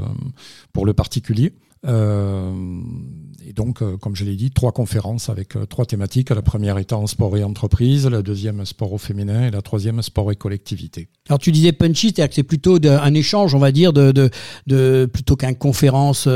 pour 0.73 0.85
le 0.85 0.93
particulier. 0.93 1.53
Euh, 1.87 2.51
et 3.45 3.53
donc, 3.53 3.81
euh, 3.81 3.97
comme 3.97 4.15
je 4.15 4.25
l'ai 4.25 4.35
dit, 4.35 4.51
trois 4.51 4.71
conférences 4.71 5.29
avec 5.29 5.55
euh, 5.55 5.65
trois 5.65 5.85
thématiques. 5.85 6.29
La 6.29 6.41
première 6.41 6.77
étant 6.77 7.07
sport 7.07 7.37
et 7.37 7.43
entreprise, 7.43 8.05
la 8.05 8.21
deuxième 8.21 8.65
sport 8.65 8.93
au 8.93 8.97
féminin 8.97 9.47
et 9.47 9.51
la 9.51 9.61
troisième 9.61 10.01
sport 10.01 10.31
et 10.31 10.35
collectivité. 10.35 11.09
Alors 11.29 11.39
tu 11.39 11.51
disais 11.51 11.71
punchy, 11.71 12.07
c'est-à-dire 12.07 12.29
que 12.29 12.35
c'est 12.35 12.43
plutôt 12.43 12.77
un 12.85 13.13
échange, 13.13 13.55
on 13.55 13.59
va 13.59 13.71
dire, 13.71 13.93
de, 13.93 14.29
plutôt 15.05 15.35
qu'une 15.35 15.55
conférence 15.55 16.27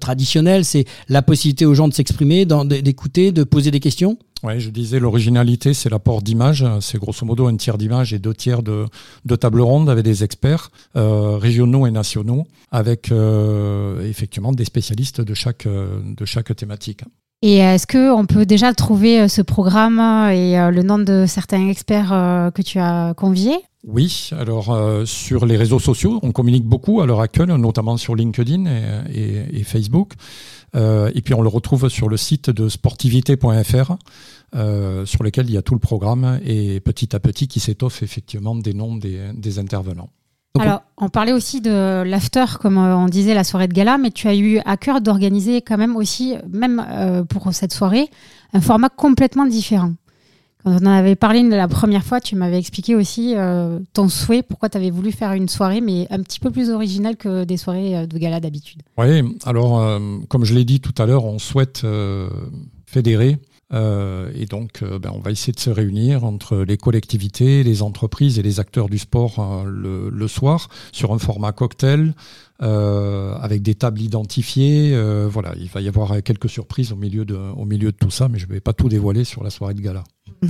traditionnelle. 0.00 0.64
C'est 0.64 0.84
la 1.08 1.22
possibilité 1.22 1.64
aux 1.64 1.74
gens 1.74 1.88
de 1.88 1.94
s'exprimer, 1.94 2.44
d'écouter, 2.46 3.32
de 3.32 3.44
poser 3.44 3.70
des 3.70 3.80
questions? 3.80 4.18
Oui, 4.44 4.60
je 4.60 4.70
disais 4.70 5.00
l'originalité, 5.00 5.74
c'est 5.74 5.90
l'apport 5.90 6.22
d'images. 6.22 6.64
C'est 6.80 6.98
grosso 6.98 7.26
modo 7.26 7.46
un 7.48 7.56
tiers 7.56 7.76
d'images 7.76 8.12
et 8.12 8.18
deux 8.18 8.34
tiers 8.34 8.62
de, 8.62 8.86
de 9.24 9.36
table 9.36 9.60
ronde 9.60 9.90
avec 9.90 10.04
des 10.04 10.22
experts 10.22 10.70
euh, 10.96 11.36
régionaux 11.36 11.86
et 11.86 11.90
nationaux, 11.90 12.46
avec 12.70 13.10
euh, 13.10 14.08
effectivement 14.08 14.52
des 14.52 14.64
spécialistes 14.64 15.20
de 15.20 15.34
chaque, 15.34 15.66
de 15.66 16.24
chaque 16.24 16.54
thématique. 16.54 17.02
Et 17.42 17.56
est-ce 17.56 17.86
qu'on 17.86 18.26
peut 18.26 18.46
déjà 18.46 18.72
trouver 18.74 19.20
euh, 19.20 19.28
ce 19.28 19.42
programme 19.42 19.98
et 20.30 20.56
le 20.70 20.82
nom 20.82 20.98
de 20.98 21.24
certains 21.26 21.68
experts 21.68 22.10
que 22.54 22.62
tu 22.62 22.78
as 22.78 23.14
conviés? 23.16 23.58
Oui, 23.84 24.30
alors 24.32 24.76
sur 25.06 25.46
les 25.46 25.56
réseaux 25.56 25.78
sociaux, 25.78 26.18
on 26.22 26.32
communique 26.32 26.64
beaucoup 26.64 27.00
à 27.00 27.06
l'heure 27.06 27.20
actuelle, 27.20 27.48
notamment 27.54 27.96
sur 27.96 28.14
LinkedIn 28.16 28.66
et, 29.12 29.44
et 29.52 29.62
Facebook. 29.62 30.14
Euh, 30.74 31.10
et 31.14 31.22
puis 31.22 31.34
on 31.34 31.42
le 31.42 31.48
retrouve 31.48 31.88
sur 31.88 32.08
le 32.08 32.16
site 32.16 32.50
de 32.50 32.68
sportivité.fr. 32.68 33.96
Euh, 34.54 35.04
sur 35.04 35.22
lequel 35.22 35.46
il 35.50 35.52
y 35.52 35.58
a 35.58 35.62
tout 35.62 35.74
le 35.74 35.80
programme 35.80 36.40
et 36.42 36.80
petit 36.80 37.14
à 37.14 37.20
petit 37.20 37.48
qui 37.48 37.60
s'étoffe 37.60 38.02
effectivement 38.02 38.56
des 38.56 38.72
noms 38.72 38.96
des, 38.96 39.58
intervenants. 39.58 40.08
Alors, 40.58 40.80
on 40.96 41.10
parlait 41.10 41.34
aussi 41.34 41.60
de 41.60 42.02
l'after, 42.02 42.46
comme 42.58 42.78
euh, 42.78 42.96
on 42.96 43.06
disait, 43.06 43.34
la 43.34 43.44
soirée 43.44 43.68
de 43.68 43.74
gala, 43.74 43.98
mais 43.98 44.10
tu 44.10 44.26
as 44.26 44.34
eu 44.34 44.58
à 44.64 44.78
cœur 44.78 45.02
d'organiser 45.02 45.60
quand 45.60 45.76
même 45.76 45.96
aussi, 45.96 46.34
même 46.50 47.26
pour 47.28 47.52
cette 47.52 47.72
soirée, 47.72 48.08
un 48.54 48.60
format 48.60 48.88
complètement 48.88 49.44
différent. 49.44 49.92
Quand 50.64 50.72
on 50.72 50.86
en 50.86 50.86
avait 50.86 51.14
parlé 51.14 51.42
la 51.42 51.68
première 51.68 52.04
fois, 52.04 52.20
tu 52.20 52.34
m'avais 52.34 52.58
expliqué 52.58 52.96
aussi 52.96 53.34
euh, 53.36 53.78
ton 53.92 54.08
souhait, 54.08 54.42
pourquoi 54.42 54.68
tu 54.68 54.76
avais 54.76 54.90
voulu 54.90 55.12
faire 55.12 55.32
une 55.32 55.48
soirée, 55.48 55.80
mais 55.80 56.08
un 56.10 56.20
petit 56.20 56.40
peu 56.40 56.50
plus 56.50 56.70
originale 56.70 57.16
que 57.16 57.44
des 57.44 57.56
soirées 57.56 57.96
euh, 57.96 58.06
de 58.06 58.18
gala 58.18 58.40
d'habitude. 58.40 58.82
Oui, 58.96 59.22
alors 59.44 59.80
euh, 59.80 60.00
comme 60.28 60.44
je 60.44 60.54
l'ai 60.54 60.64
dit 60.64 60.80
tout 60.80 60.94
à 60.98 61.06
l'heure, 61.06 61.24
on 61.24 61.38
souhaite 61.38 61.86
fédérer 62.86 63.38
et 63.70 64.46
donc, 64.46 64.82
ben, 64.82 65.12
on 65.14 65.20
va 65.20 65.30
essayer 65.30 65.52
de 65.52 65.60
se 65.60 65.68
réunir 65.68 66.24
entre 66.24 66.56
les 66.56 66.78
collectivités, 66.78 67.62
les 67.62 67.82
entreprises 67.82 68.38
et 68.38 68.42
les 68.42 68.60
acteurs 68.60 68.88
du 68.88 68.96
sport 68.96 69.64
le, 69.66 70.26
soir 70.26 70.68
sur 70.90 71.12
un 71.12 71.18
format 71.18 71.52
cocktail. 71.52 72.14
avec 72.60 73.60
des 73.60 73.74
tables 73.74 74.00
identifiées, 74.00 74.98
voilà, 75.28 75.52
il 75.60 75.68
va 75.68 75.82
y 75.82 75.88
avoir 75.88 76.22
quelques 76.22 76.48
surprises 76.48 76.92
au 76.92 76.96
milieu 76.96 77.26
de 77.26 77.90
tout 77.90 78.10
ça, 78.10 78.28
mais 78.28 78.38
je 78.38 78.46
ne 78.46 78.52
vais 78.52 78.60
pas 78.60 78.72
tout 78.72 78.88
dévoiler 78.88 79.24
sur 79.24 79.44
la 79.44 79.50
soirée 79.50 79.74
de 79.74 79.82
gala. 79.82 80.02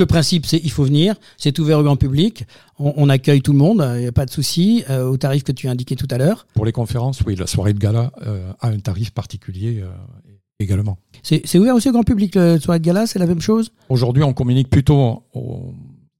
Le 0.00 0.06
principe, 0.06 0.46
c'est 0.46 0.60
il 0.62 0.70
faut 0.70 0.84
venir, 0.84 1.14
c'est 1.36 1.58
ouvert 1.58 1.78
au 1.78 1.82
grand 1.82 1.96
public, 1.96 2.46
on, 2.78 3.08
accueille 3.10 3.42
tout 3.42 3.52
le 3.52 3.58
monde, 3.58 3.86
il 3.96 4.00
n'y 4.00 4.06
a 4.06 4.12
pas 4.12 4.24
de 4.24 4.30
souci, 4.30 4.82
euh, 4.88 5.04
au 5.04 5.18
tarif 5.18 5.42
que 5.42 5.52
tu 5.52 5.68
as 5.68 5.70
indiqué 5.70 5.94
tout 5.94 6.06
à 6.10 6.16
l'heure. 6.16 6.46
Pour 6.54 6.64
les 6.64 6.72
conférences, 6.72 7.20
oui, 7.26 7.36
la 7.36 7.46
soirée 7.46 7.74
de 7.74 7.78
gala 7.78 8.10
euh, 8.26 8.50
a 8.60 8.68
un 8.68 8.78
tarif 8.78 9.10
particulier 9.10 9.80
euh, 9.82 9.90
également. 10.58 10.96
C'est 11.22 11.58
ouvert 11.58 11.74
aussi 11.74 11.90
au 11.90 11.92
grand 11.92 12.02
public, 12.02 12.34
la 12.34 12.58
soirée 12.58 12.78
de 12.78 12.84
gala, 12.84 13.06
c'est 13.06 13.18
la 13.18 13.26
même 13.26 13.42
chose? 13.42 13.72
Aujourd'hui, 13.90 14.22
on 14.22 14.32
communique 14.32 14.70
plutôt 14.70 15.22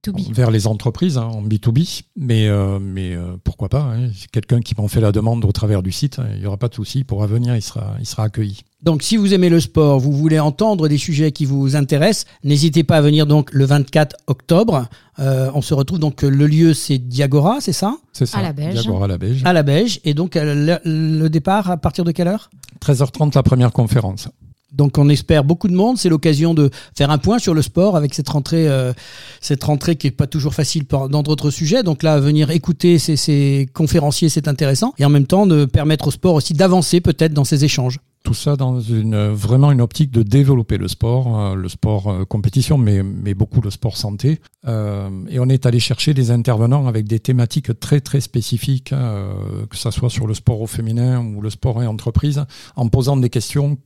vers 0.09 0.49
les 0.49 0.67
entreprises 0.67 1.17
hein, 1.17 1.25
en 1.25 1.43
B2B, 1.43 2.03
mais, 2.15 2.47
euh, 2.47 2.79
mais 2.79 3.13
euh, 3.13 3.35
pourquoi 3.43 3.69
pas 3.69 3.81
hein, 3.81 4.09
Quelqu'un 4.31 4.61
qui 4.61 4.73
m'en 4.77 4.87
fait 4.87 5.01
la 5.01 5.11
demande 5.11 5.45
au 5.45 5.51
travers 5.51 5.83
du 5.83 5.91
site, 5.91 6.19
il 6.33 6.39
n'y 6.39 6.45
aura 6.45 6.57
pas 6.57 6.69
de 6.69 6.73
souci, 6.73 6.99
il 6.99 7.05
pourra 7.05 7.27
venir, 7.27 7.55
il 7.55 7.61
sera, 7.61 7.95
il 7.99 8.05
sera 8.05 8.23
accueilli. 8.23 8.61
Donc 8.81 9.03
si 9.03 9.15
vous 9.15 9.33
aimez 9.33 9.49
le 9.49 9.59
sport, 9.59 9.99
vous 9.99 10.11
voulez 10.11 10.39
entendre 10.39 10.87
des 10.87 10.97
sujets 10.97 11.31
qui 11.31 11.45
vous 11.45 11.75
intéressent, 11.75 12.25
n'hésitez 12.43 12.83
pas 12.83 12.97
à 12.97 13.01
venir 13.01 13.27
donc 13.27 13.51
le 13.53 13.65
24 13.65 14.15
octobre. 14.25 14.87
Euh, 15.19 15.51
on 15.53 15.61
se 15.61 15.75
retrouve 15.75 15.99
donc, 15.99 16.23
le 16.23 16.47
lieu 16.47 16.73
c'est 16.73 16.97
Diagora, 16.97 17.61
c'est 17.61 17.73
ça? 17.73 17.97
C'est 18.11 18.25
ça, 18.25 18.39
à 18.39 18.41
la 18.41 18.53
Beige. 18.53 18.73
Diagora 18.73 19.05
à 19.05 19.07
la 19.07 19.17
Beige. 19.19 19.41
À 19.45 19.53
la 19.53 19.61
Beige, 19.61 19.99
et 20.03 20.15
donc 20.15 20.35
le 20.35 21.27
départ 21.27 21.69
à 21.69 21.77
partir 21.77 22.03
de 22.03 22.11
quelle 22.11 22.27
heure? 22.27 22.49
13h30 22.83 23.35
la 23.35 23.43
première 23.43 23.71
conférence. 23.71 24.29
Donc 24.71 24.97
on 24.97 25.09
espère 25.09 25.43
beaucoup 25.43 25.67
de 25.67 25.75
monde. 25.75 25.97
C'est 25.97 26.09
l'occasion 26.09 26.53
de 26.53 26.69
faire 26.95 27.11
un 27.11 27.17
point 27.17 27.39
sur 27.39 27.53
le 27.53 27.61
sport 27.61 27.97
avec 27.97 28.13
cette 28.13 28.29
rentrée, 28.29 28.67
euh, 28.67 28.93
cette 29.41 29.63
rentrée 29.63 29.95
qui 29.95 30.07
est 30.07 30.11
pas 30.11 30.27
toujours 30.27 30.53
facile 30.53 30.85
dans 30.87 31.23
d'autres 31.23 31.49
sujets. 31.49 31.83
Donc 31.83 32.03
là, 32.03 32.19
venir 32.19 32.51
écouter 32.51 32.97
ces, 32.97 33.69
conférenciers, 33.73 34.29
c'est 34.29 34.47
intéressant. 34.47 34.93
Et 34.97 35.05
en 35.05 35.09
même 35.09 35.27
temps, 35.27 35.45
de 35.45 35.65
permettre 35.65 36.07
au 36.07 36.11
sport 36.11 36.35
aussi 36.35 36.53
d'avancer 36.53 37.01
peut-être 37.01 37.33
dans 37.33 37.43
ces 37.43 37.65
échanges. 37.65 37.99
Tout 38.23 38.35
ça 38.35 38.55
dans 38.55 38.79
une 38.79 39.29
vraiment 39.29 39.71
une 39.71 39.81
optique 39.81 40.11
de 40.11 40.21
développer 40.21 40.77
le 40.77 40.87
sport, 40.87 41.39
euh, 41.39 41.55
le 41.55 41.67
sport 41.67 42.07
euh, 42.07 42.23
compétition, 42.23 42.77
mais, 42.77 43.01
mais 43.01 43.33
beaucoup 43.33 43.61
le 43.61 43.71
sport 43.71 43.97
santé. 43.97 44.39
et 44.67 45.39
on 45.39 45.49
est 45.49 45.65
allé 45.65 45.79
chercher 45.79 46.13
des 46.13 46.29
intervenants 46.29 46.87
avec 46.87 47.07
des 47.07 47.19
thématiques 47.19 47.79
très 47.79 47.99
très 47.99 48.21
spécifiques, 48.21 48.91
que 48.91 49.75
ce 49.75 49.89
soit 49.89 50.11
sur 50.11 50.27
le 50.27 50.35
sport 50.35 50.61
au 50.61 50.67
féminin 50.67 51.19
ou 51.19 51.41
le 51.41 51.49
sport 51.49 51.81
et 51.81 51.87
entreprise, 51.87 52.45
en 52.75 52.87
posant 52.89 53.17
des 53.17 53.31
questions 53.31 53.79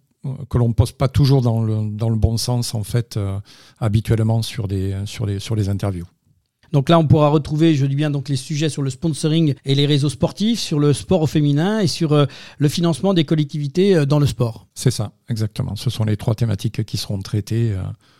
que 0.50 0.58
l'on 0.58 0.70
ne 0.70 0.74
pose 0.74 0.92
pas 0.92 1.08
toujours 1.08 1.42
dans 1.42 1.62
le, 1.62 1.90
dans 1.92 2.10
le 2.10 2.16
bon 2.16 2.38
sens 2.38 2.74
en 2.74 2.84
fait 2.84 3.18
euh, 3.18 3.40
habituellement 3.80 4.42
sur, 4.42 4.68
des, 4.68 4.96
sur, 5.06 5.26
les, 5.26 5.40
sur 5.40 5.56
les 5.56 5.70
interviews. 5.70 6.06
Donc 6.72 6.90
là, 6.90 7.00
on 7.00 7.08
pourra 7.08 7.30
retrouver, 7.30 7.76
je 7.76 7.86
dis 7.86 7.96
bien, 7.96 8.10
donc 8.10 8.28
les 8.28 8.36
sujets 8.36 8.70
sur 8.70 8.82
le 8.82 8.90
sponsoring 8.90 9.54
et 9.66 9.76
les 9.76 9.86
réseaux 9.86 10.10
sportifs, 10.10 10.60
sur 10.60 10.80
le 10.80 10.94
sport 10.94 11.22
au 11.22 11.28
féminin 11.28 11.80
et 11.80 11.88
sur 11.88 12.12
euh, 12.12 12.26
le 12.58 12.70
financement 12.70 13.14
des 13.14 13.24
collectivités 13.24 13.96
euh, 13.96 14.06
dans 14.06 14.20
le 14.20 14.26
sport. 14.26 14.68
C'est 14.74 14.92
ça, 14.92 15.14
exactement. 15.30 15.76
Ce 15.76 15.90
sont 15.90 16.04
les 16.04 16.18
trois 16.18 16.36
thématiques 16.36 16.84
qui 16.84 16.98
seront 16.98 17.20
traitées 17.20 17.74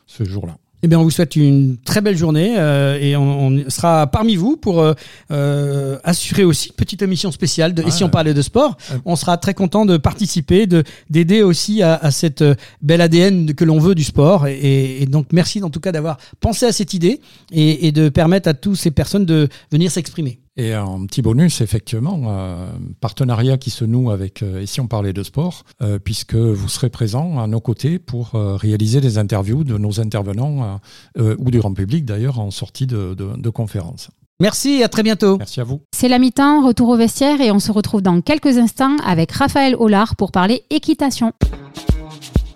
ce 0.06 0.24
jour-là. 0.24 0.58
Eh 0.86 0.88
bien, 0.88 1.00
on 1.00 1.04
vous 1.04 1.10
souhaite 1.10 1.36
une 1.36 1.78
très 1.78 2.00
belle 2.00 2.16
journée 2.16 2.60
euh, 2.60 3.00
et 3.02 3.18
on, 3.18 3.68
sera 3.72 4.06
parmi 4.06 4.36
vous 4.36 4.56
pour 4.56 4.82
euh, 4.82 4.94
euh, 5.32 5.98
assurer 6.04 6.44
aussi 6.44 6.68
une 6.68 6.76
petite 6.76 7.02
émission 7.02 7.32
spéciale. 7.32 7.74
De, 7.74 7.82
et 7.82 7.90
si 7.90 8.04
on 8.04 8.10
parlait 8.10 8.36
de 8.36 8.42
sport, 8.44 8.78
on 9.04 9.16
sera 9.16 9.38
très 9.38 9.56
content 9.56 9.88
de 9.88 9.98
participer, 9.98 10.68
de 10.68 10.84
d'aider 11.10 11.42
aussi 11.42 11.82
à, 11.82 12.12
cette 12.12 12.44
belle 12.84 13.02
ADN 13.02 13.56
que 13.56 13.66
l'on 13.66 13.80
veut 13.80 13.96
du 13.96 14.04
sport. 14.04 14.46
Et, 14.46 15.08
donc, 15.10 15.26
merci 15.32 15.64
en 15.64 15.72
tout 15.72 15.80
cas 15.80 15.92
d'avoir 15.92 16.18
pensé 16.40 16.68
à 16.68 16.72
cette 16.72 16.94
idée 16.94 17.20
et, 17.52 17.88
et 17.88 17.92
de 17.92 18.10
permettre 18.10 18.48
à 18.48 18.54
toutes 18.54 18.76
ces 18.78 18.92
personnes 18.92 19.26
de 19.26 19.50
venir 19.72 19.90
s'exprimer. 19.90 20.38
Et 20.58 20.74
un 20.74 21.06
petit 21.06 21.22
bonus, 21.22 21.60
effectivement, 21.60 22.22
euh, 22.28 22.68
partenariat 23.02 23.58
qui 23.58 23.70
se 23.70 23.84
noue 23.84 24.10
avec, 24.10 24.42
euh, 24.42 24.62
et 24.62 24.66
si 24.66 24.80
on 24.80 24.88
parlait 24.88 25.12
de 25.12 25.22
sport, 25.22 25.64
euh, 25.82 26.00
puisque 26.00 26.36
vous 26.36 26.70
serez 26.70 26.90
présent 26.90 27.40
à 27.40 27.48
nos 27.48 27.60
côtés 27.60 28.00
pour 28.00 28.32
réaliser 28.32 29.02
des 29.02 29.18
interviews 29.18 29.64
de 29.64 29.78
nos 29.78 30.00
intervenants 30.00 30.80
ou 31.18 31.52
du 31.52 31.60
grand 31.60 31.74
public 31.74 32.06
d'ailleurs 32.06 32.40
en 32.40 32.52
sortie 32.52 32.88
de, 32.88 33.14
de, 33.16 33.50
conférence. 33.50 34.10
Merci, 34.40 34.84
à 34.84 34.90
très 34.90 35.04
bientôt. 35.04 35.38
Merci 35.38 35.62
à 35.62 35.64
vous. 35.64 35.82
C'est 35.96 36.10
la 36.10 36.20
mi-temps, 36.20 36.66
retour 36.66 36.90
au 36.90 36.98
vestiaire 36.98 37.42
et 37.42 37.52
on 37.52 37.60
se 37.60 37.72
retrouve 37.72 38.02
dans 38.02 38.22
quelques 38.22 38.58
instants 38.58 38.98
avec 39.06 39.32
Raphaël 39.32 39.76
Hollard 39.78 40.16
pour 40.16 40.32
parler 40.32 40.64
équitation. 40.70 41.34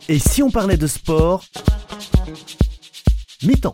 Et 0.07 0.19
si 0.19 0.41
on 0.41 0.51
parlait 0.51 0.77
de 0.77 0.87
sport? 0.87 1.45
Mi-temps. 3.43 3.73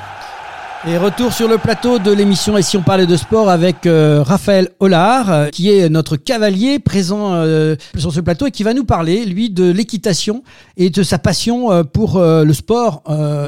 Et 0.87 0.97
retour 0.97 1.31
sur 1.31 1.47
le 1.47 1.59
plateau 1.59 1.99
de 1.99 2.11
l'émission 2.11 2.57
Et 2.57 2.63
si 2.63 2.75
on 2.75 2.81
parlait 2.81 3.05
de 3.05 3.15
sport 3.15 3.51
avec 3.51 3.85
euh, 3.85 4.23
Raphaël 4.23 4.69
Hollard, 4.79 5.31
euh, 5.31 5.47
qui 5.49 5.69
est 5.69 5.89
notre 5.89 6.17
cavalier 6.17 6.79
présent 6.79 7.35
euh, 7.35 7.75
sur 7.95 8.11
ce 8.11 8.19
plateau 8.19 8.47
et 8.47 8.51
qui 8.51 8.63
va 8.63 8.73
nous 8.73 8.83
parler, 8.83 9.25
lui, 9.25 9.51
de 9.51 9.69
l'équitation 9.71 10.43
et 10.77 10.89
de 10.89 11.03
sa 11.03 11.19
passion 11.19 11.83
pour 11.85 12.19
le 12.19 12.53
sport 12.53 13.03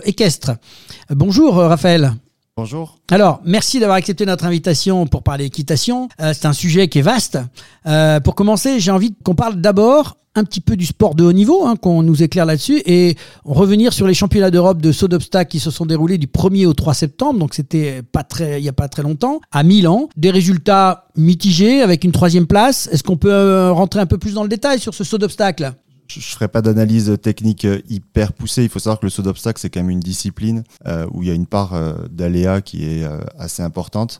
équestre. 0.05 0.51
Bonjour 1.09 1.55
Raphaël. 1.55 2.13
Bonjour. 2.55 2.99
Alors, 3.09 3.41
merci 3.45 3.79
d'avoir 3.79 3.97
accepté 3.97 4.25
notre 4.25 4.45
invitation 4.45 5.07
pour 5.07 5.23
parler 5.23 5.45
équitation. 5.45 6.07
c'est 6.19 6.45
un 6.45 6.53
sujet 6.53 6.87
qui 6.87 6.99
est 6.99 7.01
vaste. 7.01 7.39
pour 8.23 8.35
commencer, 8.35 8.79
j'ai 8.79 8.91
envie 8.91 9.15
qu'on 9.23 9.35
parle 9.35 9.55
d'abord 9.55 10.17
un 10.35 10.43
petit 10.43 10.61
peu 10.61 10.75
du 10.75 10.85
sport 10.85 11.15
de 11.15 11.23
haut 11.23 11.33
niveau, 11.33 11.65
hein, 11.65 11.75
qu'on 11.75 12.01
nous 12.01 12.23
éclaire 12.23 12.45
là-dessus, 12.45 12.81
et 12.85 13.15
revenir 13.45 13.93
sur 13.93 14.07
les 14.07 14.13
championnats 14.13 14.51
d'Europe 14.51 14.81
de 14.81 14.91
saut 14.91 15.07
d'obstacles 15.07 15.51
qui 15.51 15.59
se 15.59 15.71
sont 15.71 15.85
déroulés 15.85 16.17
du 16.17 16.27
1er 16.27 16.65
au 16.65 16.73
3 16.73 16.93
septembre, 16.93 17.39
donc 17.39 17.53
c'était 17.53 18.01
pas 18.01 18.23
très, 18.23 18.59
il 18.59 18.63
y 18.63 18.69
a 18.69 18.73
pas 18.73 18.87
très 18.87 19.03
longtemps, 19.03 19.41
à 19.51 19.63
Milan. 19.63 20.09
Des 20.17 20.31
résultats 20.31 21.07
mitigés 21.15 21.81
avec 21.81 22.03
une 22.03 22.11
troisième 22.11 22.47
place. 22.47 22.89
Est-ce 22.91 23.03
qu'on 23.03 23.17
peut 23.17 23.31
euh, 23.31 23.71
rentrer 23.71 23.99
un 23.99 24.05
peu 24.05 24.17
plus 24.17 24.33
dans 24.33 24.43
le 24.43 24.49
détail 24.49 24.79
sur 24.79 24.93
ce 24.93 25.03
saut 25.03 25.17
d'obstacles? 25.17 25.73
Je 26.07 26.19
ne 26.19 26.23
ferai 26.23 26.47
pas 26.47 26.61
d'analyse 26.61 27.17
technique 27.21 27.65
euh, 27.65 27.81
hyper 27.89 28.33
poussée. 28.33 28.63
Il 28.63 28.69
faut 28.69 28.79
savoir 28.79 28.99
que 28.99 29.05
le 29.05 29.09
saut 29.09 29.21
d'obstacle, 29.21 29.59
c'est 29.59 29.69
quand 29.69 29.79
même 29.79 29.89
une 29.89 29.99
discipline 29.99 30.63
euh, 30.87 31.07
où 31.11 31.23
il 31.23 31.29
y 31.29 31.31
a 31.31 31.33
une 31.33 31.45
part 31.47 31.73
euh, 31.73 31.93
d'aléa 32.09 32.61
qui 32.61 32.85
est 32.85 33.05
assez 33.37 33.61
importante. 33.63 34.19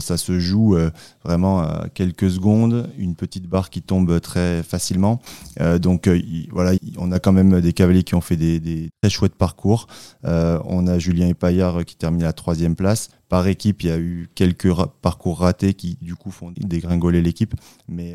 ça 0.00 0.16
se 0.16 0.38
joue 0.38 0.76
vraiment 1.24 1.60
à 1.60 1.86
quelques 1.92 2.30
secondes, 2.30 2.88
une 2.98 3.14
petite 3.14 3.46
barre 3.48 3.70
qui 3.70 3.82
tombe 3.82 4.20
très 4.20 4.62
facilement. 4.62 5.20
donc 5.80 6.08
voilà, 6.50 6.72
on 6.98 7.10
a 7.12 7.18
quand 7.18 7.32
même 7.32 7.60
des 7.60 7.72
cavaliers 7.72 8.04
qui 8.04 8.14
ont 8.14 8.20
fait 8.20 8.36
des, 8.36 8.90
très 9.02 9.10
chouettes 9.10 9.34
parcours. 9.34 9.86
on 10.24 10.86
a 10.86 10.98
Julien 10.98 11.28
Epaillard 11.28 11.84
qui 11.84 11.96
termine 11.96 12.22
à 12.22 12.26
la 12.26 12.32
troisième 12.32 12.76
place 12.76 13.08
par 13.32 13.46
équipe, 13.46 13.82
il 13.82 13.88
y 13.88 13.90
a 13.90 13.96
eu 13.96 14.28
quelques 14.34 14.68
parcours 15.00 15.38
ratés 15.38 15.72
qui 15.72 15.96
du 16.02 16.14
coup 16.14 16.30
font 16.30 16.52
dégringoler 16.54 17.22
l'équipe. 17.22 17.54
Mais, 17.88 18.12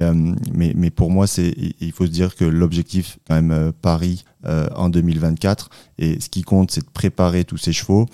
pour 0.91 1.09
moi, 1.09 1.25
il 1.37 1.91
faut 1.91 2.05
se 2.05 2.11
dire 2.11 2.35
que 2.35 2.45
l'objectif 2.45 3.06
quand 3.27 3.35
même 3.35 3.71
Paris 3.81 4.23
en 4.45 4.87
2024. 4.87 5.69
Et 5.97 6.21
ce 6.21 6.29
qui 6.29 6.41
compte, 6.41 6.71
c'est 6.71 6.85
de 6.85 6.89
préparer 6.89 7.43
tous 7.43 7.57
ces 7.57 7.73
chevaux, 7.73 8.05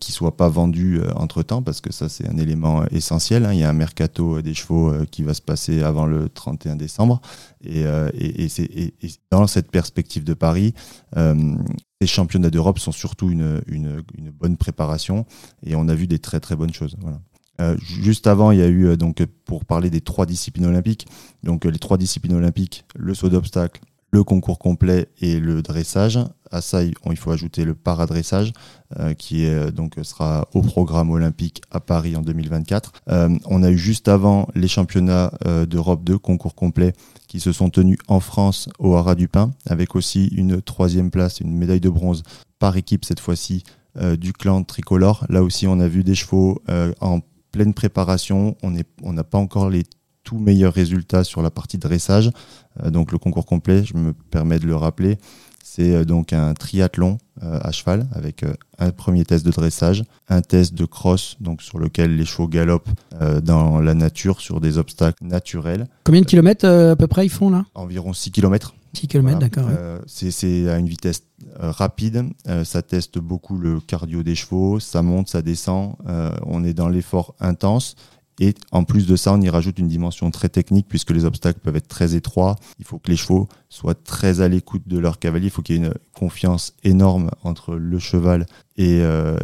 qui 0.00 0.10
soient 0.10 0.36
pas 0.36 0.48
vendus 0.48 1.00
entre 1.14 1.42
temps, 1.42 1.62
parce 1.62 1.80
que 1.80 1.92
ça, 1.92 2.08
c'est 2.08 2.28
un 2.28 2.36
élément 2.36 2.84
essentiel. 2.86 3.46
Hein. 3.46 3.52
Il 3.52 3.60
y 3.60 3.64
a 3.64 3.70
un 3.70 3.74
mercato 3.74 4.42
des 4.42 4.54
chevaux 4.54 4.92
qui 5.12 5.22
va 5.22 5.34
se 5.34 5.42
passer 5.42 5.82
avant 5.82 6.06
le 6.06 6.28
31 6.28 6.74
décembre. 6.74 7.20
Et, 7.62 7.82
et, 7.82 8.48
et, 8.58 9.12
dans 9.30 9.46
cette 9.46 9.70
perspective 9.70 10.24
de 10.24 10.34
Paris, 10.34 10.74
les 12.00 12.06
championnats 12.06 12.50
d'Europe 12.50 12.78
sont 12.78 12.92
surtout 12.92 13.30
une, 13.30 13.60
une, 13.66 14.02
bonne 14.32 14.56
préparation 14.56 15.26
et 15.64 15.74
on 15.74 15.88
a 15.88 15.94
vu 15.94 16.06
des 16.06 16.18
très 16.18 16.40
très 16.40 16.56
bonnes 16.56 16.72
choses. 16.72 16.96
Voilà. 17.00 17.20
Euh, 17.60 17.76
juste 17.80 18.28
avant, 18.28 18.52
il 18.52 18.58
y 18.58 18.62
a 18.62 18.68
eu, 18.68 18.86
euh, 18.86 18.96
donc, 18.96 19.24
pour 19.44 19.64
parler 19.64 19.90
des 19.90 20.00
trois 20.00 20.26
disciplines 20.26 20.66
olympiques, 20.66 21.08
donc 21.42 21.66
euh, 21.66 21.70
les 21.70 21.80
trois 21.80 21.98
disciplines 21.98 22.34
olympiques, 22.34 22.84
le 22.94 23.14
saut 23.14 23.28
d'obstacle, 23.28 23.80
le 24.10 24.24
concours 24.24 24.58
complet 24.58 25.08
et 25.20 25.38
le 25.38 25.62
dressage. 25.62 26.18
À 26.50 26.62
ça, 26.62 26.82
il 26.82 27.16
faut 27.16 27.30
ajouter 27.30 27.64
le 27.64 27.74
paradressage, 27.74 28.52
euh, 28.98 29.12
qui 29.12 29.44
est, 29.44 29.70
donc 29.70 29.96
sera 30.02 30.48
au 30.54 30.62
programme 30.62 31.10
olympique 31.10 31.60
à 31.70 31.80
Paris 31.80 32.16
en 32.16 32.22
2024. 32.22 32.92
Euh, 33.10 33.28
on 33.44 33.62
a 33.62 33.70
eu 33.70 33.76
juste 33.76 34.08
avant 34.08 34.48
les 34.54 34.68
championnats 34.68 35.32
d'Europe 35.66 36.04
de 36.04 36.16
concours 36.16 36.54
complet 36.54 36.94
qui 37.26 37.40
se 37.40 37.52
sont 37.52 37.68
tenus 37.68 37.98
en 38.08 38.20
France 38.20 38.70
au 38.78 38.94
Haras 38.94 39.14
du 39.14 39.28
Pin, 39.28 39.50
avec 39.66 39.94
aussi 39.94 40.28
une 40.28 40.62
troisième 40.62 41.10
place, 41.10 41.40
une 41.40 41.54
médaille 41.54 41.80
de 41.80 41.90
bronze 41.90 42.22
par 42.58 42.76
équipe 42.76 43.04
cette 43.04 43.20
fois-ci 43.20 43.64
du 44.18 44.32
clan 44.32 44.62
tricolore. 44.62 45.26
Là 45.28 45.42
aussi, 45.42 45.66
on 45.66 45.80
a 45.80 45.88
vu 45.88 46.04
des 46.04 46.14
chevaux 46.14 46.62
en 47.00 47.20
pleine 47.52 47.74
préparation. 47.74 48.56
On 48.62 49.12
n'a 49.12 49.24
pas 49.24 49.38
encore 49.38 49.68
les 49.68 49.84
tout 50.28 50.38
meilleurs 50.38 50.74
résultats 50.74 51.24
sur 51.24 51.40
la 51.40 51.50
partie 51.50 51.78
dressage. 51.78 52.30
Euh, 52.84 52.90
donc 52.90 53.12
le 53.12 53.18
concours 53.18 53.46
complet, 53.46 53.82
je 53.82 53.94
me 53.94 54.12
permets 54.12 54.58
de 54.58 54.66
le 54.66 54.76
rappeler, 54.76 55.16
c'est 55.64 55.94
euh, 55.94 56.04
donc 56.04 56.34
un 56.34 56.52
triathlon 56.52 57.16
euh, 57.42 57.58
à 57.62 57.72
cheval 57.72 58.06
avec 58.12 58.44
un 58.78 58.90
premier 58.90 59.24
test 59.24 59.46
de 59.46 59.50
dressage, 59.50 60.04
un 60.28 60.42
test 60.42 60.74
de 60.74 60.84
cross, 60.84 61.38
donc 61.40 61.62
sur 61.62 61.78
lequel 61.78 62.14
les 62.14 62.26
chevaux 62.26 62.46
galopent 62.46 62.90
dans 63.42 63.80
la 63.80 63.94
nature 63.94 64.42
sur 64.42 64.60
des 64.60 64.76
obstacles 64.76 65.24
naturels. 65.24 65.86
Combien 66.04 66.20
de 66.20 66.26
kilomètres 66.26 66.66
à 66.66 66.94
peu 66.94 67.06
près 67.06 67.24
ils 67.24 67.30
font 67.30 67.48
là? 67.48 67.64
Environ 67.74 68.12
6 68.12 68.30
kilomètres. 68.30 68.74
6 68.94 69.08
km, 69.08 69.38
d'accord. 69.38 69.68
c'est 70.06 70.68
à 70.68 70.78
une 70.78 70.88
vitesse 70.88 71.22
rapide, 71.58 72.24
ça 72.64 72.82
teste 72.82 73.18
beaucoup 73.18 73.56
le 73.56 73.80
cardio 73.80 74.22
des 74.22 74.34
chevaux, 74.34 74.80
ça 74.80 75.02
monte, 75.02 75.28
ça 75.28 75.42
descend, 75.42 75.94
on 76.46 76.64
est 76.64 76.74
dans 76.74 76.88
l'effort 76.88 77.34
intense. 77.38 77.96
Et 78.40 78.54
en 78.70 78.84
plus 78.84 79.06
de 79.06 79.16
ça, 79.16 79.32
on 79.32 79.40
y 79.40 79.48
rajoute 79.48 79.78
une 79.78 79.88
dimension 79.88 80.30
très 80.30 80.48
technique 80.48 80.86
puisque 80.88 81.10
les 81.10 81.24
obstacles 81.24 81.60
peuvent 81.60 81.76
être 81.76 81.88
très 81.88 82.14
étroits. 82.14 82.56
Il 82.78 82.84
faut 82.84 82.98
que 82.98 83.10
les 83.10 83.16
chevaux 83.16 83.48
soient 83.68 83.94
très 83.94 84.40
à 84.40 84.48
l'écoute 84.48 84.86
de 84.86 84.98
leur 84.98 85.18
cavalier. 85.18 85.46
Il 85.46 85.50
faut 85.50 85.62
qu'il 85.62 85.76
y 85.76 85.78
ait 85.78 85.86
une 85.86 85.94
confiance 86.12 86.74
énorme 86.84 87.30
entre 87.42 87.74
le 87.74 87.98
cheval 87.98 88.46
et, 88.76 89.00
euh, 89.00 89.36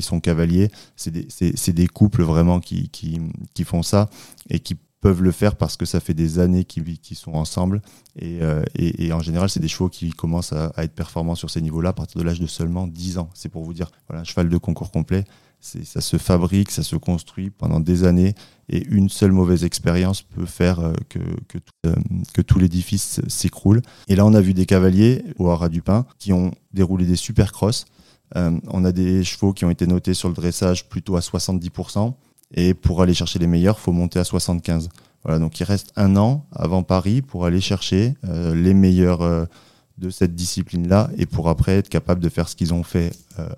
son 0.00 0.20
cavalier. 0.20 0.70
C'est 0.96 1.72
des, 1.72 1.86
couples 1.86 2.22
vraiment 2.22 2.60
qui, 2.60 2.90
font 3.64 3.82
ça 3.82 4.08
et 4.48 4.60
qui 4.60 4.76
peuvent 5.00 5.22
le 5.22 5.32
faire 5.32 5.56
parce 5.56 5.76
que 5.76 5.86
ça 5.86 6.00
fait 6.00 6.14
des 6.14 6.38
années 6.38 6.64
qu'ils 6.64 6.98
sont 7.14 7.32
ensemble. 7.32 7.82
Euh, 8.22 8.62
et, 8.74 9.06
et, 9.06 9.12
en 9.12 9.20
général, 9.20 9.50
c'est 9.50 9.60
des 9.60 9.68
chevaux 9.68 9.88
qui 9.88 10.10
commencent 10.10 10.52
à, 10.52 10.72
à 10.76 10.84
être 10.84 10.94
performants 10.94 11.34
sur 11.34 11.50
ces 11.50 11.60
niveaux-là 11.60 11.90
à 11.90 11.92
partir 11.92 12.20
de 12.20 12.26
l'âge 12.26 12.40
de 12.40 12.46
seulement 12.46 12.86
10 12.86 13.18
ans. 13.18 13.30
C'est 13.34 13.48
pour 13.48 13.64
vous 13.64 13.74
dire, 13.74 13.90
voilà, 14.08 14.22
un 14.22 14.24
cheval 14.24 14.48
de 14.48 14.58
concours 14.58 14.90
complet, 14.90 15.24
ça 15.60 16.00
se 16.00 16.16
fabrique, 16.16 16.70
ça 16.70 16.82
se 16.82 16.96
construit 16.96 17.50
pendant 17.50 17.80
des 17.80 18.04
années 18.04 18.34
et 18.70 18.82
une 18.88 19.08
seule 19.08 19.32
mauvaise 19.32 19.64
expérience 19.64 20.22
peut 20.22 20.46
faire 20.46 20.80
euh, 20.80 20.92
que, 21.08 21.18
que, 21.48 21.58
euh, 21.86 22.42
tout 22.46 22.58
l'édifice 22.58 23.20
s'écroule. 23.28 23.82
Et 24.08 24.16
là, 24.16 24.24
on 24.24 24.32
a 24.32 24.40
vu 24.40 24.54
des 24.54 24.64
cavaliers 24.64 25.22
au 25.38 25.50
Haras 25.50 25.68
du 25.68 25.82
Pin 25.82 26.06
qui 26.18 26.32
ont 26.32 26.52
déroulé 26.72 27.04
des 27.04 27.16
super 27.16 27.52
crosses. 27.52 27.84
Euh, 28.36 28.58
on 28.68 28.84
a 28.84 28.92
des 28.92 29.22
chevaux 29.24 29.52
qui 29.52 29.64
ont 29.64 29.70
été 29.70 29.86
notés 29.86 30.14
sur 30.14 30.28
le 30.28 30.34
dressage 30.34 30.88
plutôt 30.88 31.16
à 31.16 31.20
70%. 31.20 32.14
Et 32.54 32.74
pour 32.74 33.02
aller 33.02 33.14
chercher 33.14 33.38
les 33.38 33.46
meilleurs, 33.46 33.78
faut 33.78 33.92
monter 33.92 34.18
à 34.18 34.24
75. 34.24 34.88
Voilà, 35.24 35.38
donc 35.38 35.60
il 35.60 35.64
reste 35.64 35.92
un 35.96 36.16
an 36.16 36.46
avant 36.50 36.82
Paris 36.82 37.22
pour 37.22 37.44
aller 37.44 37.60
chercher 37.60 38.14
les 38.24 38.74
meilleurs 38.74 39.46
de 39.98 40.10
cette 40.10 40.34
discipline-là 40.34 41.10
et 41.16 41.26
pour 41.26 41.48
après 41.48 41.76
être 41.76 41.90
capable 41.90 42.20
de 42.20 42.28
faire 42.28 42.48
ce 42.48 42.56
qu'ils 42.56 42.72
ont 42.74 42.82
fait 42.82 43.12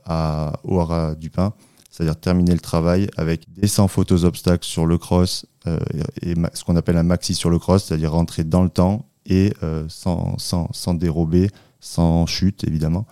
à, 0.05 0.55
au 0.65 0.81
Haras 0.81 1.15
du 1.15 1.31
Pin 1.31 1.55
c'est-à-dire 1.93 2.19
terminer 2.19 2.55
le 2.55 2.61
travail 2.61 3.09
avec 3.17 3.45
des 3.53 3.69
100 3.69 3.87
photos 3.87 4.25
obstacles 4.25 4.65
sur 4.65 4.87
le 4.87 4.97
cross 4.97 5.45
euh, 5.67 5.79
et 6.23 6.35
ce 6.55 6.65
qu'on 6.65 6.75
appelle 6.77 6.97
un 6.97 7.03
maxi 7.03 7.35
sur 7.35 7.51
le 7.51 7.59
cross, 7.59 7.85
c'est-à-dire 7.85 8.13
rentrer 8.13 8.45
dans 8.45 8.65
le 8.65 8.71
temps 8.71 9.07
et 9.27 9.53
euh, 9.63 9.85
sans, 9.89 10.39
sans, 10.39 10.69
sans, 10.73 10.95
dérober, 10.95 11.51
sans 11.81 12.27
chute 12.27 12.65
évidemment, 12.65 13.07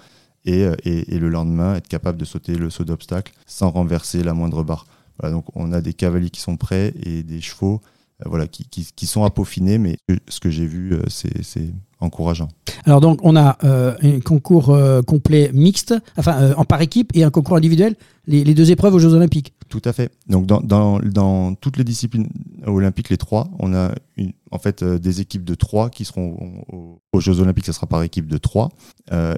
et, 0.46 0.64
euh, 0.64 0.74
et, 0.84 1.14
et, 1.14 1.18
le 1.18 1.28
lendemain 1.28 1.74
être 1.74 1.88
capable 1.88 2.18
de 2.18 2.24
sauter 2.24 2.54
le 2.54 2.70
saut 2.70 2.84
d'obstacle 2.84 3.34
sans 3.46 3.70
renverser 3.70 4.24
la 4.24 4.32
moindre 4.32 4.64
barre. 4.64 4.86
Donc 5.22 5.44
on 5.54 5.72
a 5.72 5.82
des 5.82 5.92
cavaliers 5.92 6.30
qui 6.30 6.40
sont 6.40 6.56
prêts 6.56 6.94
et 7.02 7.22
des 7.22 7.42
chevaux 7.42 7.82
voilà, 8.26 8.46
qui, 8.46 8.64
qui, 8.64 8.88
qui, 8.94 9.06
sont 9.06 9.24
à 9.24 9.30
peaufiner, 9.30 9.78
mais 9.78 9.96
ce 10.28 10.40
que 10.40 10.50
j'ai 10.50 10.66
vu, 10.66 10.98
c'est 11.08 11.72
encourageant. 12.00 12.48
Alors 12.84 13.00
donc 13.00 13.20
on 13.22 13.36
a 13.36 13.58
euh, 13.64 13.94
un 14.02 14.20
concours 14.20 14.70
euh, 14.70 15.02
complet 15.02 15.50
mixte, 15.52 15.94
enfin 16.16 16.40
euh, 16.40 16.54
en 16.56 16.64
par 16.64 16.80
équipe 16.80 17.10
et 17.14 17.24
un 17.24 17.30
concours 17.30 17.56
individuel, 17.56 17.96
les, 18.26 18.44
les, 18.44 18.54
deux 18.54 18.70
épreuves 18.70 18.94
aux 18.94 18.98
Jeux 18.98 19.12
Olympiques. 19.12 19.54
Tout 19.68 19.82
à 19.84 19.92
fait. 19.92 20.10
Donc 20.28 20.46
dans, 20.46 20.60
dans, 20.60 20.98
dans 20.98 21.54
toutes 21.54 21.76
les 21.76 21.84
disciplines 21.84 22.28
olympiques, 22.66 23.10
les 23.10 23.16
trois, 23.16 23.48
on 23.58 23.74
a 23.74 23.92
une, 24.16 24.32
en 24.50 24.58
fait 24.58 24.82
des 24.82 25.20
équipes 25.20 25.44
de 25.44 25.54
trois 25.54 25.90
qui 25.90 26.04
seront 26.04 26.64
aux, 27.12 27.20
Jeux 27.20 27.40
Olympiques, 27.40 27.66
ça 27.66 27.72
sera 27.72 27.86
par 27.86 28.02
équipe 28.02 28.26
de 28.26 28.38
trois. 28.38 28.70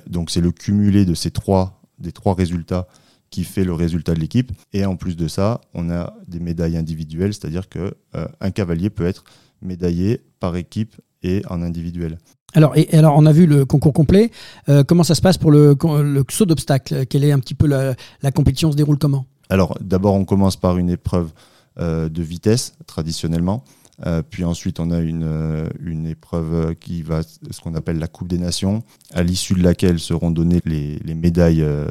donc 0.06 0.30
c'est 0.30 0.40
le 0.40 0.52
cumulé 0.52 1.04
de 1.04 1.14
ces 1.14 1.30
trois 1.30 1.82
des 1.98 2.12
trois 2.12 2.34
résultats 2.34 2.86
qui 3.32 3.42
fait 3.42 3.64
le 3.64 3.72
résultat 3.72 4.14
de 4.14 4.20
l'équipe. 4.20 4.52
Et 4.72 4.84
en 4.84 4.94
plus 4.94 5.16
de 5.16 5.26
ça, 5.26 5.60
on 5.74 5.90
a 5.90 6.14
des 6.28 6.38
médailles 6.38 6.76
individuelles, 6.76 7.34
c'est-à-dire 7.34 7.68
que 7.68 7.94
un 8.40 8.50
cavalier 8.52 8.90
peut 8.90 9.06
être 9.06 9.24
médaillé 9.60 10.20
par 10.38 10.54
équipe 10.54 10.94
et 11.24 11.42
en 11.48 11.62
individuel. 11.62 12.18
Alors, 12.54 12.76
et, 12.76 12.92
alors, 12.92 13.14
on 13.16 13.24
a 13.26 13.32
vu 13.32 13.46
le 13.46 13.64
concours 13.64 13.94
complet. 13.94 14.30
Euh, 14.68 14.84
comment 14.84 15.04
ça 15.04 15.14
se 15.14 15.22
passe 15.22 15.38
pour 15.38 15.50
le, 15.50 15.74
le 15.82 16.24
saut 16.28 16.44
d'obstacle? 16.44 17.06
Quelle 17.06 17.24
est 17.24 17.32
un 17.32 17.38
petit 17.38 17.54
peu 17.54 17.66
la, 17.66 17.94
la 18.20 18.30
compétition 18.30 18.70
se 18.70 18.76
déroule 18.76 18.98
comment? 18.98 19.24
Alors, 19.48 19.78
d'abord, 19.80 20.14
on 20.14 20.26
commence 20.26 20.56
par 20.56 20.76
une 20.76 20.90
épreuve 20.90 21.30
euh, 21.78 22.10
de 22.10 22.22
vitesse, 22.22 22.74
traditionnellement. 22.86 23.64
Euh, 24.04 24.22
puis 24.28 24.44
ensuite, 24.44 24.80
on 24.80 24.90
a 24.90 24.98
une, 25.00 25.22
euh, 25.24 25.68
une 25.80 26.06
épreuve 26.06 26.74
qui 26.74 27.02
va, 27.02 27.22
ce 27.22 27.60
qu'on 27.62 27.74
appelle 27.74 27.98
la 27.98 28.08
Coupe 28.08 28.28
des 28.28 28.38
Nations, 28.38 28.82
à 29.14 29.22
l'issue 29.22 29.54
de 29.54 29.62
laquelle 29.62 29.98
seront 29.98 30.30
données 30.30 30.60
les, 30.64 30.98
les 30.98 31.14
médailles 31.14 31.62
euh, 31.62 31.86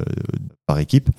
par 0.68 0.78
équipe. 0.80 1.10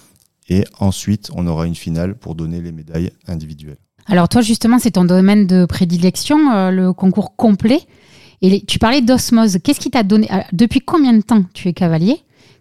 Et 0.53 0.65
ensuite, 0.81 1.31
on 1.35 1.47
aura 1.47 1.67
une 1.67 1.75
finale 1.75 2.15
pour 2.15 2.35
donner 2.35 2.61
les 2.61 2.73
médailles 2.73 3.11
individuelles. 3.27 3.79
Alors 4.05 4.29
toi, 4.29 4.43
justement, 4.43 4.79
c'est 4.79 4.91
ton 4.91 5.05
domaine 5.05 5.47
de 5.47 5.65
prédilection, 5.65 6.71
le 6.71 6.93
concours 6.93 7.37
complet. 7.37 7.81
Et 8.43 8.61
tu 8.67 8.79
parlais 8.79 9.01
d'osmose. 9.01 9.59
Qu'est-ce 9.65 9.81
qui 9.81 9.91
t'a 9.91 10.03
donné 10.03 10.31
euh, 10.31 10.41
Depuis 10.53 10.81
combien 10.81 11.15
de 11.15 11.23
temps 11.23 11.45
tu 11.55 11.69
es 11.69 11.73
cavalier? 11.73 12.19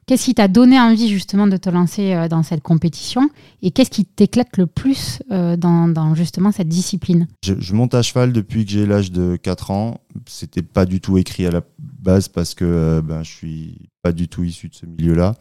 Qu'est-ce 0.08 0.26
qui 0.26 0.36
t'a 0.36 0.48
donné 0.48 0.80
envie 0.80 1.10
justement 1.10 1.48
de 1.48 1.58
te 1.58 1.70
lancer 1.70 2.14
euh, 2.14 2.28
dans 2.28 2.44
cette 2.44 2.62
compétition? 2.62 3.30
Et 3.62 3.72
qu'est-ce 3.72 3.89
qui 3.89 4.06
t'éclate 4.06 4.58
le 4.58 4.68
plus 4.68 5.22
euh, 5.32 5.58
dans, 5.58 6.16
justement 6.16 6.52
cette 6.52 6.70
discipline? 6.70 7.28
Je, 7.44 7.74
monte 7.74 7.94
à 7.96 8.04
cheval 8.04 8.32
depuis 8.32 8.64
que 8.64 8.72
j'ai 8.72 8.86
l'âge 8.86 9.12
de 9.12 9.36
4 9.36 9.72
ans. 9.72 9.98
C'était 10.28 10.62
pas 10.62 10.86
du 10.86 11.02
tout 11.02 11.18
écrit 11.18 11.46
à 11.46 11.52
la 11.52 11.62
base 11.80 12.28
parce 12.28 12.54
que 12.54 13.02
ben, 13.04 13.24
je 13.24 13.32
suis 13.32 13.91
pas 14.02 14.12
du 14.12 14.28
tout 14.28 14.43
issu 14.43 14.70
de 14.70 14.76
ce 14.76 14.86
milieu-là. 14.86 15.36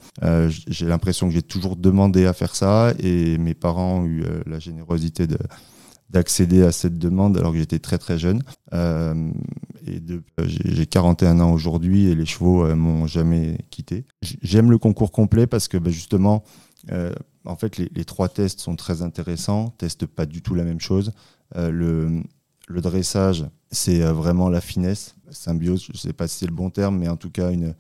j'ai 0.46 0.86
l'impression 0.86 1.28
que 1.28 1.34
j'ai 1.34 1.42
toujours 1.42 1.76
demandé 1.76 2.26
à 2.26 2.32
faire 2.32 2.54
ça 2.54 2.92
et 2.98 3.38
mes 3.38 3.54
parents 3.54 4.00
ont 4.00 4.06
eu 4.06 4.22
la 4.46 4.58
générosité 4.58 5.26
de 5.26 5.38
d'accéder 6.11 6.62
à 6.62 6.72
cette 6.72 6.98
demande 6.98 7.38
alors 7.38 7.52
que 7.52 7.58
j'étais 7.58 7.78
très 7.78 7.98
très 7.98 8.18
jeune. 8.18 8.42
Euh, 8.74 9.30
et 9.86 10.02
j'ai 10.44 10.86
41 10.86 11.40
ans 11.40 11.52
aujourd'hui 11.52 12.08
et 12.08 12.14
les 12.14 12.26
chevaux 12.26 12.64
euh, 12.64 12.74
m'ont 12.74 13.06
jamais 13.06 13.58
quitté. 13.70 14.04
J'aime 14.42 14.70
le 14.70 14.78
concours 14.78 15.12
complet 15.12 15.46
parce 15.46 15.68
que 15.68 15.78
bah, 15.78 15.90
justement, 15.90 16.42
euh, 16.90 17.12
en 17.44 17.56
fait, 17.56 17.78
les, 17.78 18.04
trois 18.04 18.28
tests 18.28 18.61
sont 18.61 18.76
très 18.76 19.02
intéressants, 19.02 19.70
testent 19.78 20.06
pas 20.06 20.26
du 20.26 20.42
tout 20.42 20.54
la 20.54 20.64
même 20.64 20.80
chose. 20.80 21.12
Euh, 21.56 21.70
le, 21.70 22.22
le 22.68 22.80
dressage, 22.80 23.46
c'est 23.70 24.02
euh, 24.02 24.12
vraiment 24.12 24.48
la 24.48 24.61
finesse, 24.61 25.16
symbiose, 25.30 25.84
je 25.84 25.92
ne 25.92 25.98
sais 25.98 26.12
pas 26.12 26.28
si 26.28 26.38
c'est 26.38 26.46
le 26.46 26.54
bon 26.54 26.70
terme, 26.70 26.98
mais 26.98 27.08
en 27.08 27.16
tout 27.16 27.30
cas 27.30 27.50
une, 27.50 27.70
euh, 27.70 27.74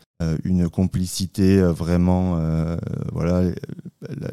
une 0.44 0.68
complicité 0.68 1.60
vraiment, 1.62 2.38
voilà, 3.12 3.50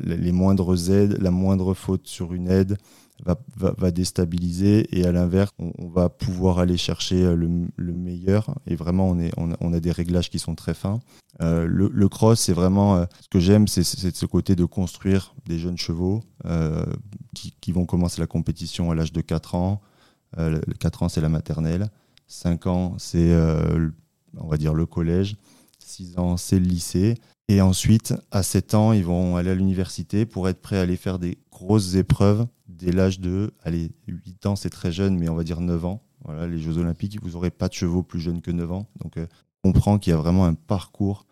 les 0.03 0.31
moindres 0.31 0.91
aides, 0.91 1.17
la 1.19 1.31
moindre 1.31 1.73
faute 1.73 2.07
sur 2.07 2.33
une 2.33 2.49
aide, 2.49 2.77
va, 3.25 3.73
va, 3.77 3.91
déstabiliser 3.91 4.87
et 4.97 5.05
à 5.05 5.11
l'inverse, 5.11 5.51
on, 5.57 5.87
va 5.87 6.09
pouvoir 6.09 6.59
aller 6.59 6.77
chercher 6.77 7.23
euh, 7.23 7.35
le, 7.35 7.49
le, 7.75 7.93
meilleur 7.93 8.55
et 8.67 8.75
vraiment 8.75 9.09
on, 9.09 9.19
est, 9.19 9.31
on, 9.37 9.73
a, 9.73 9.79
des 9.79 9.91
réglages 9.91 10.29
qui 10.29 10.39
sont 10.39 10.55
très 10.55 10.73
fins. 10.73 10.99
Euh, 11.41 11.65
le, 11.65 12.09
cross, 12.09 12.39
c'est 12.39 12.53
vraiment 12.53 12.97
euh, 12.97 13.05
ce 13.21 13.27
que 13.29 13.39
j'aime, 13.39 13.67
c'est 13.67 13.83
ce 13.83 14.25
côté 14.25 14.55
de 14.55 14.65
construire 14.65 15.33
des 15.45 15.59
jeunes 15.59 15.77
chevaux 15.77 16.23
euh, 16.45 16.85
qui, 17.35 17.53
qui, 17.59 17.71
vont 17.71 17.85
commencer 17.85 18.21
la 18.21 18.27
compétition 18.27 18.91
à 18.91 18.95
l'âge 18.95 19.11
de 19.11 19.21
4 19.21 19.55
ans. 19.55 19.81
Euh, 20.37 20.59
4 20.79 21.03
ans, 21.03 21.09
c'est 21.09 21.21
la 21.21 21.29
maternelle. 21.29 21.89
5 22.27 22.67
ans, 22.67 22.95
c'est 22.97 23.33
on 24.37 24.47
va 24.47 24.57
dire 24.57 24.73
le 24.73 24.85
collège. 24.85 25.37
6 25.97 26.19
ans, 26.19 26.37
c'est 26.37 26.59
le 26.59 26.65
lycée. 26.65 27.15
Et 27.47 27.61
ensuite, 27.61 28.13
à 28.31 28.43
7 28.43 28.73
ans, 28.75 28.93
ils 28.93 29.03
vont 29.05 29.35
aller 29.35 29.49
à 29.49 29.55
l'université 29.55 30.25
pour 30.25 30.47
être 30.47 30.61
prêts 30.61 30.77
à 30.77 30.81
aller 30.81 30.97
faire 30.97 31.17
des 31.17 31.37
grosses 31.51 31.95
épreuves 31.95 32.45
dès 32.67 32.91
l'âge 32.91 33.19
de, 33.19 33.51
allez, 33.63 33.91
8 34.07 34.45
ans, 34.45 34.55
c'est 34.55 34.69
très 34.69 34.91
jeune, 34.91 35.17
mais 35.17 35.29
on 35.29 35.35
va 35.35 35.43
dire 35.43 35.59
9 35.59 35.85
ans. 35.85 36.03
Voilà, 36.23 36.47
les 36.47 36.59
Jeux 36.59 36.77
Olympiques, 36.77 37.21
vous 37.21 37.31
n'aurez 37.31 37.49
pas 37.49 37.67
de 37.67 37.73
chevaux 37.73 38.03
plus 38.03 38.19
jeunes 38.19 38.41
que 38.41 38.51
9 38.51 38.71
ans. 38.71 38.87
Donc, 39.01 39.17
euh, 39.17 39.25
on 39.63 39.71
comprend 39.71 39.97
qu'il 39.97 40.11
y 40.11 40.13
a 40.13 40.17
vraiment 40.17 40.45
un 40.45 40.53
parcours 40.53 41.25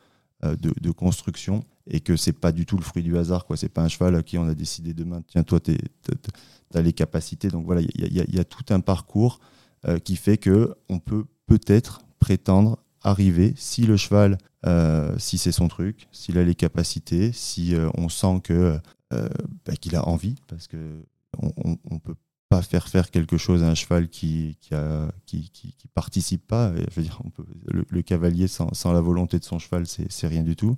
euh, 0.43 0.55
de, 0.55 0.91
construction 0.91 1.63
et 1.87 1.99
que 1.99 2.15
c'est 2.15 2.33
pas 2.33 2.51
du 2.51 2.65
tout 2.65 2.77
le 2.77 2.83
fruit 2.83 3.03
du 3.03 3.17
hasard. 3.17 3.45
Ce 3.55 3.65
n'est 3.65 3.69
pas 3.69 3.83
un 3.83 3.87
cheval 3.87 4.15
à 4.15 4.23
qui 4.23 4.37
on 4.37 4.47
a 4.47 4.55
décidé 4.55 4.93
demain, 4.93 5.21
tiens, 5.27 5.43
toi, 5.43 5.59
tu 5.59 5.77
as 6.73 6.81
les 6.81 6.93
capacités. 6.93 7.49
Donc 7.49 7.65
voilà, 7.65 7.81
il 7.81 8.35
y, 8.35 8.39
a 8.39 8.43
tout 8.43 8.65
un 8.69 8.79
parcours 8.79 9.39
euh, 9.87 9.99
qui 9.99 10.15
fait 10.15 10.37
que 10.37 10.73
on 10.89 10.99
peut 10.99 11.25
peut-être 11.45 12.01
prétendre 12.19 12.79
arriver 13.05 13.53
si 13.55 13.85
le 13.85 13.97
cheval, 13.97 14.37
euh, 14.65 15.15
si 15.17 15.37
c'est 15.37 15.51
son 15.51 15.67
truc, 15.67 16.07
s'il 16.11 16.37
a 16.37 16.43
les 16.43 16.55
capacités, 16.55 17.31
si 17.31 17.75
on 17.97 18.09
sent 18.09 18.41
que 18.43 18.77
bah, 19.11 19.75
qu'il 19.79 19.95
a 19.95 20.07
envie, 20.07 20.35
parce 20.47 20.67
que 20.67 20.77
on, 21.41 21.77
on 21.89 21.99
peut 21.99 22.15
pas 22.49 22.61
faire 22.61 22.87
faire 22.87 23.11
quelque 23.11 23.37
chose 23.37 23.63
à 23.63 23.69
un 23.69 23.75
cheval 23.75 24.09
qui 24.09 24.57
qui, 25.25 25.49
qui, 25.51 25.73
participe 25.93 26.45
pas. 26.45 26.73
Je 26.75 26.95
veux 26.95 27.03
dire, 27.03 27.21
le, 27.67 28.01
cavalier 28.01 28.47
sans, 28.47 28.91
la 28.91 29.01
volonté 29.01 29.39
de 29.39 29.45
son 29.45 29.59
cheval, 29.59 29.85
c'est 29.87 30.27
rien 30.27 30.43
du 30.43 30.55
tout. 30.55 30.75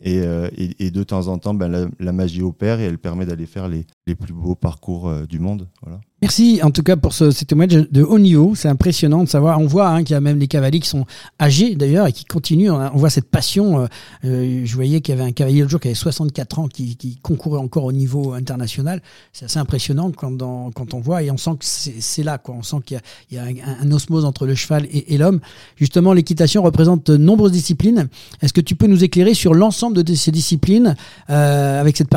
Et, 0.00 0.20
euh, 0.20 0.48
et, 0.56 0.90
de 0.90 1.02
temps 1.02 1.28
en 1.28 1.38
temps, 1.38 1.54
ben, 1.54 1.90
la, 1.98 2.12
magie 2.12 2.42
opère 2.42 2.80
et 2.80 2.84
elle 2.84 2.98
permet 2.98 3.26
d'aller 3.26 3.46
faire 3.46 3.68
les, 3.68 3.86
les, 4.06 4.14
plus 4.14 4.32
beaux 4.32 4.54
parcours 4.54 5.08
euh, 5.08 5.26
du 5.26 5.38
monde. 5.38 5.68
Voilà. 5.82 6.00
Merci 6.22 6.60
en 6.62 6.70
tout 6.70 6.82
cas 6.82 6.96
pour 6.96 7.12
ce, 7.12 7.44
témoignage 7.44 7.88
de 7.90 8.02
haut 8.02 8.18
niveau. 8.18 8.54
C'est 8.54 8.68
impressionnant 8.68 9.22
de 9.22 9.28
savoir. 9.28 9.60
On 9.60 9.66
voit 9.66 9.90
hein, 9.90 10.02
qu'il 10.02 10.14
y 10.14 10.16
a 10.16 10.20
même 10.22 10.38
des 10.38 10.48
cavaliers 10.48 10.80
qui 10.80 10.88
sont 10.88 11.04
âgés 11.38 11.74
d'ailleurs 11.74 12.06
et 12.06 12.12
qui 12.12 12.24
continuent. 12.24 12.70
On, 12.70 12.96
voit 12.96 13.10
cette 13.10 13.28
passion. 13.28 13.80
Euh, 13.80 13.86
euh, 14.24 14.62
je 14.64 14.74
voyais 14.74 15.02
qu'il 15.02 15.14
y 15.14 15.18
avait 15.18 15.28
un 15.28 15.32
cavalier 15.32 15.60
l'autre 15.60 15.72
jour 15.72 15.80
qui 15.80 15.88
avait 15.88 15.94
64 15.94 16.58
ans 16.58 16.68
qui, 16.68 16.96
qui 16.96 17.16
concourait 17.16 17.60
encore 17.60 17.84
au 17.84 17.92
niveau 17.92 18.32
international. 18.32 19.02
C'est 19.34 19.44
assez 19.44 19.58
impressionnant 19.58 20.10
quand, 20.10 20.38
quand 20.72 20.94
on 20.94 21.00
voit 21.00 21.22
et 21.22 21.30
on 21.30 21.36
sent 21.36 21.50
que 21.60 21.66
c'est 21.66 22.22
là. 22.22 22.38
Quoi. 22.38 22.54
On 22.54 22.62
sent 22.62 22.78
qu'il 22.86 22.98
y 23.30 23.38
a, 23.38 23.50
y 23.52 23.60
a 23.60 23.66
un, 23.82 23.92
osmose 23.92 24.24
entre 24.24 24.46
le 24.46 24.54
cheval 24.54 24.88
et, 24.90 25.18
l'homme. 25.18 25.40
Justement, 25.76 26.14
l'équitation 26.14 26.62
représente 26.62 27.10
de 27.10 27.18
nombreuses 27.18 27.52
disciplines. 27.52 28.08
Est-ce 28.40 28.54
que 28.54 28.62
tu 28.62 28.74
peux 28.74 28.86
nous 28.86 29.04
éclairer 29.04 29.34
sur 29.34 29.52
l'ensemble 29.52 30.02
de 30.02 30.14
ces 30.14 30.30
disciplines 30.30 30.96
avec 31.28 31.98
cette 31.98 32.08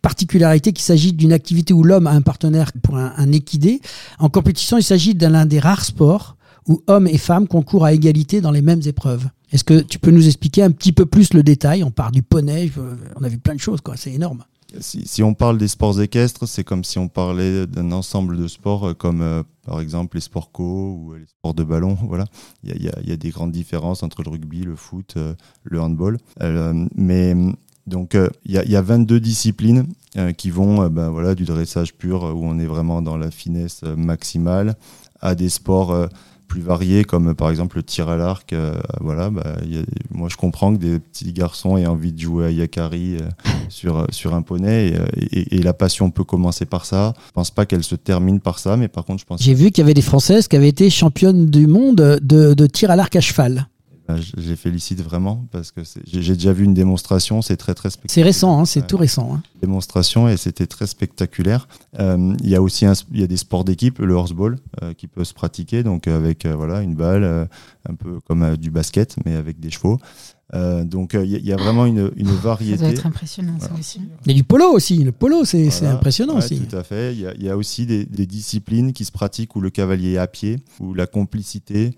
particularité 0.00 0.72
qu'il 0.72 0.84
s'agit 0.84 1.12
d'une 1.16 1.32
activité 1.32 1.72
où 1.72 1.82
l'homme 1.82 2.06
a 2.06 2.12
un 2.12 2.22
partenaire 2.22 2.70
pour 2.82 2.96
un 2.96 3.32
équidé. 3.32 3.80
En 4.18 4.28
compétition, 4.28 4.78
il 4.78 4.82
s'agit 4.82 5.14
d'un 5.14 5.46
des 5.46 5.58
rares 5.58 5.84
sports 5.84 6.36
où 6.68 6.82
hommes 6.86 7.06
et 7.06 7.18
femmes 7.18 7.46
concourent 7.46 7.84
à 7.84 7.92
égalité 7.92 8.40
dans 8.40 8.50
les 8.50 8.62
mêmes 8.62 8.82
épreuves. 8.86 9.28
Est-ce 9.52 9.64
que 9.64 9.80
tu 9.80 9.98
peux 9.98 10.10
nous 10.10 10.26
expliquer 10.26 10.62
un 10.62 10.70
petit 10.70 10.92
peu 10.92 11.06
plus 11.06 11.32
le 11.32 11.42
détail? 11.42 11.84
On 11.84 11.90
part 11.90 12.10
du 12.10 12.22
poney, 12.22 12.70
on 13.18 13.22
a 13.22 13.28
vu 13.28 13.38
plein 13.38 13.54
de 13.54 13.60
choses, 13.60 13.80
quoi. 13.80 13.96
c'est 13.96 14.12
énorme. 14.12 14.44
Si, 14.80 15.22
on 15.22 15.32
parle 15.32 15.58
des 15.58 15.68
sports 15.68 16.00
équestres, 16.00 16.46
c'est 16.46 16.64
comme 16.64 16.82
si 16.82 16.98
on 16.98 17.08
parlait 17.08 17.66
d'un 17.68 17.92
ensemble 17.92 18.36
de 18.36 18.48
sports 18.48 18.88
euh, 18.88 18.94
comme 18.94 19.22
euh, 19.22 19.42
par 19.64 19.80
exemple 19.80 20.16
les 20.16 20.20
sports 20.20 20.50
co 20.50 20.98
ou 21.00 21.14
les 21.14 21.24
sports 21.26 21.54
de 21.54 21.62
ballon. 21.62 21.96
Voilà, 22.06 22.24
il 22.64 22.82
y, 22.82 23.12
a, 23.12 23.16
des 23.16 23.30
grandes 23.30 23.52
différences 23.52 24.02
entre 24.02 24.22
le 24.22 24.30
rugby, 24.30 24.62
le 24.62 24.74
foot, 24.74 25.14
euh, 25.16 25.34
le 25.62 25.80
handball. 25.80 26.18
mais 26.94 27.34
donc 27.86 28.16
il 28.44 28.54
y, 28.54 28.76
a 28.76 28.82
22 28.82 29.20
disciplines 29.20 29.86
euh, 30.16 30.32
qui 30.32 30.50
vont 30.50 30.82
euh, 30.82 30.88
ben, 30.88 31.10
voilà, 31.10 31.34
du 31.34 31.44
dressage 31.44 31.92
pur 31.92 32.22
où 32.22 32.46
on 32.46 32.58
est 32.58 32.64
vraiment 32.64 33.02
dans 33.02 33.18
la 33.18 33.30
finesse 33.30 33.82
euh, 33.84 33.96
maximale 33.96 34.74
à 35.20 35.34
des 35.34 35.50
sports 35.50 36.08
plus 36.46 36.60
variés 36.60 37.04
comme 37.04 37.34
par 37.34 37.50
exemple 37.50 37.76
le 37.76 37.82
tir 37.82 38.08
à 38.08 38.16
l'arc. 38.16 38.54
voilà, 39.00 39.30
bah, 39.30 39.56
moi 40.10 40.28
je 40.30 40.36
comprends 40.36 40.72
que 40.74 40.78
des 40.78 40.98
petits 40.98 41.32
garçons 41.32 41.76
aient 41.76 41.86
envie 41.86 42.12
de 42.12 42.20
jouer 42.20 42.46
à 42.46 42.50
Yakari 42.50 43.16
sur, 43.68 44.06
sur 44.10 44.34
un 44.34 44.42
poney 44.42 44.94
et, 45.32 45.58
la 45.58 45.72
passion 45.72 46.10
peut 46.10 46.22
commencer 46.22 46.66
par 46.66 46.84
ça. 46.84 47.14
Je 47.28 47.32
pense 47.32 47.50
pas 47.50 47.66
qu'elle 47.66 47.82
se 47.82 47.94
termine 47.94 48.40
par 48.40 48.58
ça, 48.58 48.76
mais 48.76 48.88
par 48.88 49.04
contre 49.04 49.20
je 49.20 49.26
pense. 49.26 49.42
J'ai 49.42 49.54
vu 49.54 49.70
qu'il 49.70 49.82
y 49.82 49.84
avait 49.84 49.94
des 49.94 50.02
Françaises 50.02 50.48
qui 50.48 50.56
avaient 50.56 50.68
été 50.68 50.90
championnes 50.90 51.46
du 51.46 51.66
monde 51.66 51.96
de, 51.96 52.54
de 52.54 52.66
tir 52.66 52.90
à 52.90 52.96
l'arc 52.96 53.16
à 53.16 53.20
cheval. 53.20 53.66
Bah, 54.08 54.14
je 54.20 54.48
les 54.48 54.54
félicite 54.54 55.02
vraiment 55.02 55.46
parce 55.50 55.72
que 55.72 55.80
j'ai 56.06 56.34
déjà 56.34 56.52
vu 56.52 56.64
une 56.64 56.74
démonstration, 56.74 57.42
c'est 57.42 57.56
très 57.56 57.74
très 57.74 57.90
spectaculaire. 57.90 58.14
C'est 58.14 58.22
récent, 58.22 58.60
hein, 58.60 58.64
c'est 58.64 58.86
tout 58.86 58.96
récent. 58.96 59.34
Hein. 59.34 59.42
Démonstration 59.60 60.28
et 60.28 60.36
c'était 60.36 60.66
très 60.68 60.86
spectaculaire. 60.86 61.66
Euh, 61.98 62.36
il 62.40 62.48
y 62.48 62.54
a 62.54 62.62
aussi 62.62 62.86
il 63.12 63.20
y 63.20 63.24
a 63.24 63.26
des 63.26 63.36
sports 63.36 63.64
d'équipe, 63.64 63.98
le 63.98 64.14
horseball, 64.14 64.58
euh, 64.82 64.94
qui 64.94 65.08
peut 65.08 65.24
se 65.24 65.34
pratiquer 65.34 65.82
donc 65.82 66.06
avec 66.06 66.46
euh, 66.46 66.54
voilà 66.54 66.82
une 66.82 66.94
balle, 66.94 67.48
un 67.88 67.94
peu 67.94 68.20
comme 68.20 68.56
du 68.56 68.70
basket 68.70 69.16
mais 69.24 69.34
avec 69.34 69.58
des 69.58 69.70
chevaux. 69.70 69.98
donc 70.52 71.14
il 71.14 71.44
y, 71.44 71.52
a 71.52 71.56
vraiment 71.56 71.86
une, 71.86 72.12
une 72.14 72.28
variété. 72.28 72.76
Ça 72.76 72.84
doit 72.84 72.92
être 72.92 73.06
impressionnant 73.06 73.58
ça 73.58 73.70
aussi. 73.76 74.00
Il 74.24 74.30
y 74.30 74.34
a 74.34 74.36
du 74.36 74.44
polo 74.44 74.66
aussi. 74.70 75.02
Le 75.02 75.10
polo 75.10 75.44
c'est 75.44 75.84
impressionnant 75.84 76.38
aussi. 76.38 76.60
Tout 76.60 76.76
à 76.76 76.84
fait. 76.84 77.12
Il 77.12 77.28
y, 77.40 77.46
y, 77.46 77.50
a 77.50 77.56
aussi 77.56 77.86
des, 77.86 78.04
des 78.04 78.26
disciplines 78.26 78.92
qui 78.92 79.04
se 79.04 79.10
pratiquent 79.10 79.56
où 79.56 79.60
le 79.60 79.70
cavalier 79.70 80.12
est 80.12 80.18
à 80.18 80.28
pied, 80.28 80.60
où 80.78 80.94
la 80.94 81.08
complicité 81.08 81.88
euh, 81.88 81.90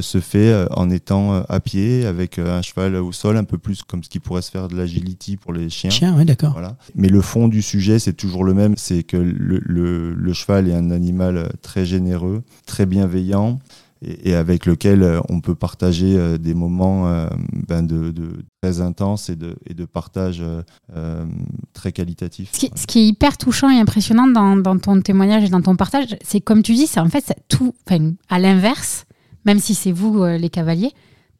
se 0.00 0.20
fait 0.20 0.52
euh, 0.52 0.66
en 0.70 0.90
étant 0.90 1.34
euh, 1.34 1.42
à 1.48 1.60
pied 1.60 2.06
avec 2.06 2.38
un 2.38 2.62
cheval 2.62 2.96
au 2.96 3.12
sol, 3.12 3.36
un 3.36 3.44
peu 3.44 3.58
plus 3.58 3.82
comme 3.82 4.02
ce 4.02 4.08
qui 4.08 4.20
pourrait 4.20 4.42
se 4.42 4.50
faire 4.50 4.68
de 4.68 4.76
l'agility 4.76 5.36
pour 5.36 5.52
les 5.52 5.68
chiens. 5.70 5.90
Chiens, 5.90 6.14
oui, 6.16 6.24
d'accord. 6.24 6.52
Voilà. 6.52 6.76
Mais 6.94 7.08
le 7.08 7.20
fond 7.20 7.48
du 7.48 7.62
sujet, 7.62 7.98
c'est 7.98 8.12
toujours 8.12 8.44
le 8.44 8.54
même, 8.54 8.74
c'est 8.76 9.02
que 9.02 9.16
le, 9.16 9.60
le, 10.14 10.32
cheval 10.32 10.68
est 10.68 10.74
un 10.74 10.90
animal 10.90 11.50
très 11.62 11.84
généreux, 11.84 12.42
très 12.66 12.86
bienveillant, 12.86 13.58
et, 14.00 14.34
avec 14.34 14.66
lequel 14.66 15.20
on 15.28 15.40
peut 15.40 15.54
partager 15.54 16.38
des 16.38 16.54
moments 16.54 17.28
ben 17.68 17.82
de, 17.82 18.10
de, 18.10 18.44
très 18.60 18.80
intenses 18.80 19.28
et 19.28 19.36
de, 19.36 19.56
et 19.66 19.74
de 19.74 19.84
partage 19.84 20.42
très. 21.72 21.92
Ce 21.94 22.58
qui, 22.58 22.70
ce 22.74 22.86
qui, 22.86 22.98
est 23.00 23.06
hyper 23.06 23.36
touchant 23.36 23.70
et 23.70 23.78
impressionnant 23.78 24.26
dans, 24.26 24.56
dans, 24.56 24.78
ton 24.78 25.00
témoignage 25.00 25.44
et 25.44 25.48
dans 25.48 25.62
ton 25.62 25.76
partage, 25.76 26.16
c'est 26.22 26.40
comme 26.40 26.62
tu 26.62 26.74
dis, 26.74 26.86
c'est 26.86 27.00
en 27.00 27.08
fait 27.08 27.34
tout, 27.48 27.74
à 28.28 28.38
l'inverse 28.38 29.04
même 29.44 29.58
si 29.58 29.74
c'est 29.74 29.92
vous 29.92 30.22
euh, 30.22 30.38
les 30.38 30.48
cavaliers, 30.48 30.92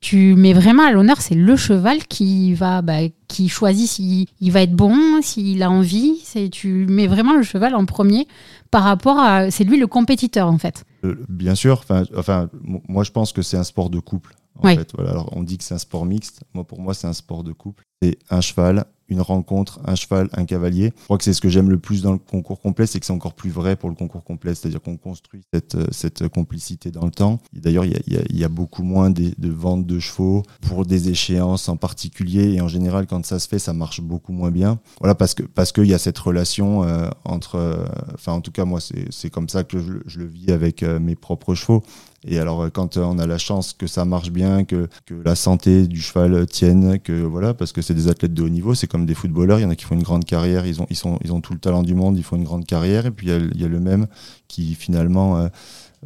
tu 0.02 0.34
mets 0.34 0.52
vraiment 0.52 0.82
à 0.82 0.90
l'honneur, 0.90 1.20
c'est 1.20 1.36
le 1.36 1.54
cheval 1.54 2.04
qui 2.08 2.54
va, 2.54 2.82
bah, 2.82 2.98
qui 3.28 3.48
choisit 3.48 3.88
s'il 3.88 4.26
il 4.40 4.50
va 4.50 4.62
être 4.62 4.74
bon, 4.74 5.22
s'il 5.22 5.62
a 5.62 5.70
envie. 5.70 6.20
C'est, 6.24 6.50
tu 6.50 6.86
mets 6.88 7.06
vraiment 7.06 7.36
le 7.36 7.44
cheval 7.44 7.76
en 7.76 7.86
premier 7.86 8.26
par 8.72 8.82
rapport 8.82 9.20
à, 9.20 9.52
c'est 9.52 9.62
lui 9.62 9.78
le 9.78 9.86
compétiteur 9.86 10.48
en 10.48 10.58
fait. 10.58 10.84
Euh, 11.04 11.24
bien 11.28 11.54
sûr. 11.54 11.78
Enfin, 11.78 12.02
enfin, 12.16 12.50
moi 12.88 13.04
je 13.04 13.12
pense 13.12 13.32
que 13.32 13.42
c'est 13.42 13.56
un 13.56 13.64
sport 13.64 13.90
de 13.90 14.00
couple. 14.00 14.34
En 14.58 14.68
fait. 14.68 14.90
voilà. 14.94 15.12
Alors 15.12 15.30
on 15.36 15.42
dit 15.44 15.56
que 15.56 15.64
c'est 15.64 15.74
un 15.74 15.78
sport 15.78 16.04
mixte. 16.04 16.42
Moi 16.52 16.64
pour 16.64 16.80
moi 16.80 16.94
c'est 16.94 17.06
un 17.06 17.12
sport 17.12 17.44
de 17.44 17.52
couple. 17.52 17.84
C'est 18.02 18.18
un 18.28 18.40
cheval, 18.40 18.84
une 19.12 19.20
rencontre, 19.20 19.80
un 19.84 19.94
cheval, 19.94 20.28
un 20.32 20.44
cavalier. 20.44 20.92
Je 20.96 21.04
crois 21.04 21.18
que 21.18 21.24
c'est 21.24 21.34
ce 21.34 21.40
que 21.40 21.48
j'aime 21.48 21.70
le 21.70 21.78
plus 21.78 22.02
dans 22.02 22.12
le 22.12 22.18
concours 22.18 22.60
complet, 22.60 22.86
c'est 22.86 22.98
que 22.98 23.06
c'est 23.06 23.12
encore 23.12 23.34
plus 23.34 23.50
vrai 23.50 23.76
pour 23.76 23.88
le 23.88 23.94
concours 23.94 24.24
complet, 24.24 24.54
c'est-à-dire 24.54 24.80
qu'on 24.80 24.96
construit 24.96 25.42
cette, 25.52 25.74
euh, 25.74 25.86
cette 25.90 26.28
complicité 26.28 26.90
dans 26.90 27.04
le 27.04 27.10
temps. 27.10 27.38
D'ailleurs, 27.52 27.84
il 27.84 27.92
y 28.30 28.44
a, 28.44 28.48
beaucoup 28.48 28.82
moins 28.82 29.10
de, 29.10 29.32
ventes 29.48 29.86
de 29.86 29.98
chevaux 29.98 30.42
pour 30.62 30.86
des 30.86 31.10
échéances 31.10 31.68
en 31.68 31.76
particulier, 31.76 32.54
et 32.54 32.60
en 32.60 32.68
général, 32.68 33.06
quand 33.06 33.24
ça 33.24 33.38
se 33.38 33.48
fait, 33.48 33.58
ça 33.58 33.72
marche 33.72 34.00
beaucoup 34.00 34.32
moins 34.32 34.50
bien. 34.50 34.80
Voilà, 35.00 35.14
parce 35.14 35.34
que 35.34 35.42
parce 35.42 35.72
qu'il 35.72 35.86
y 35.86 35.94
a 35.94 35.98
cette 35.98 36.18
relation 36.18 36.84
euh, 36.84 37.08
entre, 37.24 37.56
euh, 37.56 37.84
enfin, 38.14 38.32
en 38.32 38.40
tout 38.40 38.52
cas, 38.52 38.64
moi, 38.64 38.80
c'est 38.80 39.30
comme 39.30 39.48
ça 39.48 39.64
que 39.64 39.78
je, 39.78 40.18
le 40.18 40.26
vis 40.26 40.50
avec 40.50 40.82
mes 40.82 41.14
propres 41.14 41.54
chevaux. 41.54 41.82
Et 42.24 42.38
alors, 42.38 42.70
quand 42.72 42.96
on 42.96 43.18
a 43.18 43.26
la 43.26 43.38
chance 43.38 43.72
que 43.72 43.86
ça 43.86 44.04
marche 44.04 44.30
bien, 44.30 44.64
que, 44.64 44.88
que 45.06 45.14
la 45.24 45.34
santé 45.34 45.88
du 45.88 46.00
cheval 46.00 46.46
tienne, 46.46 47.00
que 47.00 47.22
voilà, 47.22 47.52
parce 47.52 47.72
que 47.72 47.82
c'est 47.82 47.94
des 47.94 48.08
athlètes 48.08 48.34
de 48.34 48.42
haut 48.42 48.48
niveau, 48.48 48.74
c'est 48.74 48.86
comme 48.86 49.06
des 49.06 49.14
footballeurs, 49.14 49.58
il 49.58 49.62
y 49.62 49.64
en 49.64 49.70
a 49.70 49.76
qui 49.76 49.84
font 49.84 49.96
une 49.96 50.04
grande 50.04 50.24
carrière, 50.24 50.64
ils 50.66 50.80
ont, 50.80 50.86
ils 50.88 50.98
ils 51.24 51.32
ont 51.32 51.40
tout 51.40 51.52
le 51.52 51.58
talent 51.58 51.82
du 51.82 51.94
monde, 51.94 52.16
ils 52.16 52.22
font 52.22 52.36
une 52.36 52.44
grande 52.44 52.64
carrière, 52.64 53.06
et 53.06 53.10
puis 53.10 53.28
il 53.28 53.60
y 53.60 53.64
a, 53.64 53.68
le 53.68 53.80
même 53.80 54.06
qui 54.46 54.74
finalement 54.74 55.38
euh, 55.38 55.48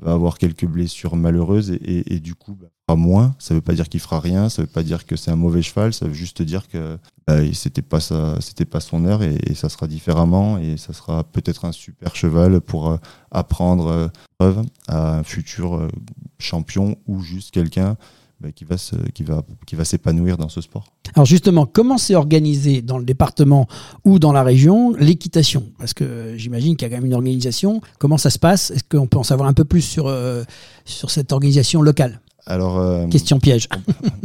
va 0.00 0.12
avoir 0.12 0.38
quelques 0.38 0.66
blessures 0.66 1.16
malheureuses, 1.16 1.70
et, 1.70 2.20
du 2.20 2.34
coup, 2.34 2.54
bah, 2.54 2.68
fera 2.86 2.96
moins. 2.96 3.34
Ça 3.38 3.54
veut 3.54 3.60
pas 3.60 3.74
dire 3.74 3.88
qu'il 3.88 4.00
fera 4.00 4.20
rien, 4.20 4.48
ça 4.48 4.62
veut 4.62 4.68
pas 4.68 4.82
dire 4.82 5.06
que 5.06 5.16
c'est 5.16 5.30
un 5.30 5.36
mauvais 5.36 5.62
cheval, 5.62 5.92
ça 5.92 6.06
veut 6.06 6.14
juste 6.14 6.42
dire 6.42 6.68
que 6.68 6.98
bah, 7.26 7.38
c'était 7.52 7.82
pas 7.82 8.00
c'était 8.40 8.64
pas 8.64 8.80
son 8.80 9.04
heure, 9.04 9.22
et, 9.22 9.54
ça 9.54 9.68
sera 9.68 9.86
différemment, 9.86 10.58
et 10.58 10.76
ça 10.76 10.92
sera 10.92 11.24
peut-être 11.24 11.64
un 11.64 11.72
super 11.72 12.14
cheval 12.14 12.60
pour 12.60 12.90
euh, 12.90 12.96
apprendre 13.30 14.10
euh, 14.42 14.62
à 14.88 15.18
un 15.18 15.22
futur 15.22 15.88
champion 16.38 16.96
ou 17.06 17.20
juste 17.20 17.52
quelqu'un 17.52 17.96
bah, 18.38 18.52
qui 18.52 18.64
va 18.64 18.76
qui 19.14 19.22
va 19.22 19.42
qui 19.66 19.76
va 19.76 19.84
s'épanouir 19.86 20.36
dans 20.36 20.50
ce 20.50 20.60
sport. 20.60 20.84
Alors 21.14 21.24
justement, 21.24 21.64
comment 21.64 21.96
c'est 21.96 22.14
organisé 22.14 22.82
dans 22.82 22.98
le 22.98 23.04
département 23.04 23.66
ou 24.04 24.18
dans 24.18 24.32
la 24.32 24.42
région 24.42 24.94
l'équitation? 24.94 25.64
Parce 25.78 25.94
que 25.94 26.34
j'imagine 26.36 26.76
qu'il 26.76 26.86
y 26.86 26.90
a 26.90 26.94
quand 26.94 27.00
même 27.00 27.06
une 27.06 27.14
organisation. 27.14 27.80
Comment 27.98 28.18
ça 28.18 28.28
se 28.28 28.38
passe? 28.38 28.70
Est-ce 28.72 28.84
qu'on 28.84 29.06
peut 29.06 29.16
en 29.16 29.22
savoir 29.22 29.48
un 29.48 29.54
peu 29.54 29.64
plus 29.64 29.80
sur 29.80 30.08
euh, 30.08 30.44
sur 30.84 31.10
cette 31.10 31.32
organisation 31.32 31.80
locale? 31.80 32.20
Alors, 32.48 32.78
euh, 32.78 33.08
Question 33.08 33.40
piège. 33.40 33.68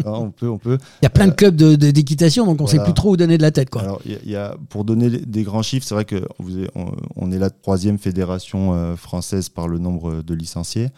On, 0.05 0.29
peut, 0.29 0.47
on 0.47 0.59
peut. 0.59 0.77
Il 1.01 1.05
y 1.05 1.07
a 1.07 1.09
plein 1.09 1.27
de 1.27 1.31
clubs 1.31 1.55
d'équitation, 1.55 2.45
donc 2.45 2.61
on 2.61 2.65
ne 2.65 2.69
sait 2.69 2.83
plus 2.83 2.93
trop 2.93 3.11
où 3.11 3.17
donner 3.17 3.37
de 3.37 3.41
la 3.41 3.49
tête. 3.49 3.71
Quoi. 3.71 3.81
Alors, 3.81 4.01
il 4.05 4.29
y 4.29 4.35
a, 4.35 4.55
pour 4.69 4.83
donner 4.83 5.09
des 5.09 5.41
grands 5.41 5.63
chiffres, 5.63 5.87
c'est 5.87 5.95
vrai 5.95 6.05
qu'on 6.05 6.91
on 7.15 7.31
est 7.31 7.39
la 7.39 7.49
troisième 7.49 7.97
fédération 7.97 8.73
euh, 8.73 8.95
française 8.95 9.49
par 9.49 9.67
le 9.67 9.79
nombre 9.79 10.21
de 10.21 10.33
licenciés. 10.35 10.89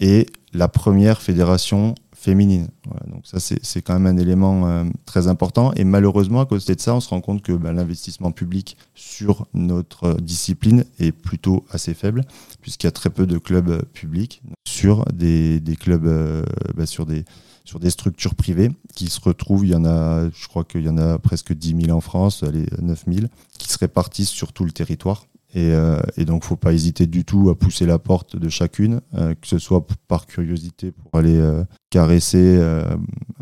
et 0.00 0.26
la 0.52 0.68
première 0.68 1.22
fédération 1.22 1.94
féminine. 2.16 2.68
donc 3.06 3.26
ça, 3.26 3.38
c'est 3.38 3.82
quand 3.82 3.98
même 3.98 4.06
un 4.06 4.18
élément 4.18 4.66
euh, 4.66 4.84
très 5.04 5.28
important. 5.28 5.72
Et 5.74 5.84
malheureusement, 5.84 6.40
à 6.40 6.46
côté 6.46 6.74
de 6.74 6.80
ça, 6.80 6.94
on 6.94 7.00
se 7.00 7.10
rend 7.10 7.20
compte 7.20 7.42
que 7.42 7.52
ben, 7.52 7.72
l'investissement 7.72 8.32
public 8.32 8.76
sur 8.94 9.46
notre 9.54 10.14
discipline 10.14 10.84
est 10.98 11.12
plutôt 11.12 11.64
assez 11.70 11.94
faible, 11.94 12.22
puisqu'il 12.62 12.86
y 12.86 12.88
a 12.88 12.92
très 12.92 13.10
peu 13.10 13.26
de 13.26 13.38
clubs 13.38 13.84
publics 13.92 14.42
sur 14.66 15.04
des, 15.12 15.60
clubs, 15.78 16.44
ben, 16.74 16.86
sur 16.86 17.06
des 17.06 17.24
sur 17.66 17.80
des 17.80 17.90
structures 17.90 18.36
privées 18.36 18.70
qui 18.94 19.08
se 19.08 19.20
retrouvent, 19.20 19.66
il 19.66 19.72
y 19.72 19.74
en 19.74 19.84
a, 19.84 20.30
je 20.30 20.46
crois 20.46 20.62
qu'il 20.62 20.82
y 20.82 20.88
en 20.88 20.98
a 20.98 21.18
presque 21.18 21.52
10 21.52 21.86
000 21.86 21.96
en 21.96 22.00
France, 22.00 22.44
allez, 22.44 22.66
9 22.80 23.04
000, 23.12 23.26
qui 23.58 23.68
se 23.68 23.76
répartissent 23.78 24.30
sur 24.30 24.52
tout 24.52 24.64
le 24.64 24.70
territoire. 24.70 25.26
Et, 25.56 25.72
euh, 25.72 25.98
et 26.18 26.26
donc, 26.26 26.44
faut 26.44 26.54
pas 26.54 26.74
hésiter 26.74 27.06
du 27.06 27.24
tout 27.24 27.48
à 27.48 27.58
pousser 27.58 27.86
la 27.86 27.98
porte 27.98 28.36
de 28.36 28.50
chacune, 28.50 29.00
euh, 29.14 29.34
que 29.34 29.46
ce 29.46 29.58
soit 29.58 29.86
par 30.06 30.26
curiosité 30.26 30.92
pour 30.92 31.08
aller 31.14 31.38
euh, 31.38 31.64
caresser 31.88 32.58
euh, 32.58 32.84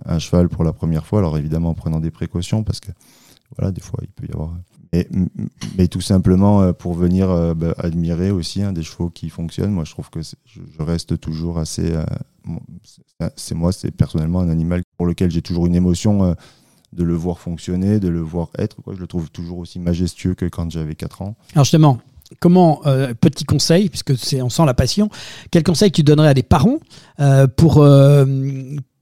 un 0.04 0.20
cheval 0.20 0.48
pour 0.48 0.62
la 0.62 0.72
première 0.72 1.06
fois. 1.06 1.18
Alors 1.18 1.36
évidemment, 1.38 1.70
en 1.70 1.74
prenant 1.74 1.98
des 1.98 2.12
précautions, 2.12 2.62
parce 2.62 2.78
que 2.78 2.92
voilà, 3.58 3.72
des 3.72 3.80
fois, 3.80 3.98
il 4.02 4.10
peut 4.10 4.28
y 4.28 4.32
avoir. 4.32 4.54
Mais, 5.76 5.88
tout 5.88 6.00
simplement 6.00 6.72
pour 6.72 6.94
venir 6.94 7.56
bah, 7.56 7.74
admirer 7.78 8.30
aussi 8.30 8.62
hein, 8.62 8.72
des 8.72 8.84
chevaux 8.84 9.10
qui 9.10 9.28
fonctionnent. 9.28 9.72
Moi, 9.72 9.82
je 9.82 9.90
trouve 9.90 10.08
que 10.08 10.20
je, 10.22 10.60
reste 10.78 11.18
toujours 11.18 11.58
assez. 11.58 11.92
c'est 13.34 13.56
moi, 13.56 13.72
c'est 13.72 13.90
personnellement 13.90 14.38
un 14.38 14.50
animal 14.50 14.82
pour 14.96 15.06
lequel 15.06 15.32
j'ai 15.32 15.42
toujours 15.42 15.66
une 15.66 15.74
émotion 15.74 16.36
de 16.94 17.04
le 17.04 17.14
voir 17.14 17.38
fonctionner, 17.38 18.00
de 18.00 18.08
le 18.08 18.20
voir 18.20 18.48
être. 18.58 18.76
Quoi. 18.82 18.94
Je 18.94 19.00
le 19.00 19.06
trouve 19.06 19.30
toujours 19.30 19.58
aussi 19.58 19.78
majestueux 19.78 20.34
que 20.34 20.46
quand 20.46 20.70
j'avais 20.70 20.94
4 20.94 21.22
ans. 21.22 21.36
Alors 21.54 21.64
justement, 21.64 21.98
comment, 22.40 22.80
euh, 22.86 23.14
petit 23.14 23.44
conseil, 23.44 23.88
puisque 23.88 24.16
c'est, 24.16 24.42
on 24.42 24.50
sent 24.50 24.64
la 24.64 24.74
passion, 24.74 25.10
quel 25.50 25.62
conseil 25.62 25.90
tu 25.90 26.02
donnerais 26.02 26.28
à 26.28 26.34
des 26.34 26.42
parents 26.42 26.78
euh, 27.20 27.46
pour, 27.46 27.78
euh, 27.78 28.24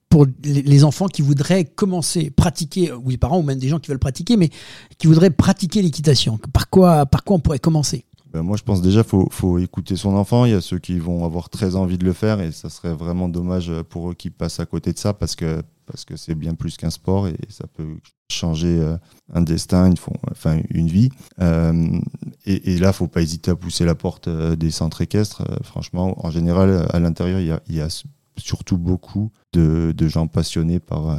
pour 0.09 0.26
les 0.45 0.84
enfants 0.84 1.07
qui 1.07 1.22
voudraient 1.22 1.64
commencer, 1.64 2.30
pratiquer, 2.30 2.93
ou 2.93 3.11
les 3.11 3.18
parents, 3.18 3.38
ou 3.38 3.43
même 3.43 3.59
des 3.59 3.68
gens 3.68 3.78
qui 3.78 3.90
veulent 3.90 3.99
pratiquer, 3.99 4.36
mais 4.36 4.51
qui 4.99 5.07
voudraient 5.07 5.30
pratiquer 5.30 5.82
l'équitation? 5.82 6.38
Par 6.53 6.68
quoi, 6.68 7.07
par 7.07 7.24
quoi 7.24 7.36
on 7.36 7.40
pourrait 7.40 7.59
commencer? 7.59 8.05
Ben, 8.33 8.43
moi, 8.43 8.57
je 8.57 8.62
pense 8.62 8.80
déjà 8.83 9.05
faut 9.05 9.28
faut 9.30 9.59
écouter 9.59 9.97
son 9.97 10.14
enfant. 10.16 10.45
Il 10.45 10.53
y 10.53 10.55
a 10.55 10.61
ceux 10.61 10.78
qui 10.78 10.99
vont 10.99 11.24
avoir 11.24 11.51
très 11.51 11.76
envie 11.76 11.99
de 11.99 12.05
le 12.05 12.12
faire 12.12 12.41
et 12.41 12.53
ça 12.53 12.70
serait 12.70 12.95
vraiment 12.95 13.28
dommage 13.28 13.70
pour 13.91 14.11
eux 14.11 14.14
qui 14.14 14.30
passent 14.30 14.61
à 14.61 14.66
côté 14.66 14.93
de 14.93 14.99
ça 14.99 15.12
parce 15.12 15.37
que 15.37 15.62
parce 15.87 16.05
que 16.05 16.16
c'est 16.16 16.35
bien 16.35 16.55
plus 16.55 16.76
qu'un 16.76 16.91
sport 16.91 17.28
et 17.28 17.37
ça 17.49 17.66
peut 17.66 17.97
changer 18.30 18.78
euh, 18.80 18.97
un 19.33 19.43
destin, 19.43 19.87
une, 19.87 19.97
enfin 20.30 20.61
une 20.70 20.89
vie. 20.89 21.11
Euh, 21.41 22.01
et, 22.47 22.78
là, 22.78 22.93
faut 22.93 23.09
pas 23.09 23.22
hésiter 23.22 23.51
à 23.51 23.57
pousser 23.57 23.85
la 23.85 23.95
porte 23.95 24.28
euh, 24.28 24.57
des 24.57 24.70
centres 24.70 25.03
équestres. 25.03 25.43
franchement, 25.62 26.24
en 26.24 26.30
général, 26.30 26.87
à 26.91 26.99
l'intérieur, 26.99 27.41
il 27.41 27.47
y 27.47 27.53
a, 27.53 27.61
y 27.68 27.80
a, 27.80 28.05
surtout 28.39 28.78
beaucoup 28.78 29.30
de, 29.53 29.93
de 29.95 30.09
gens 30.09 30.26
passionnés 30.26 30.80
par, 30.80 31.14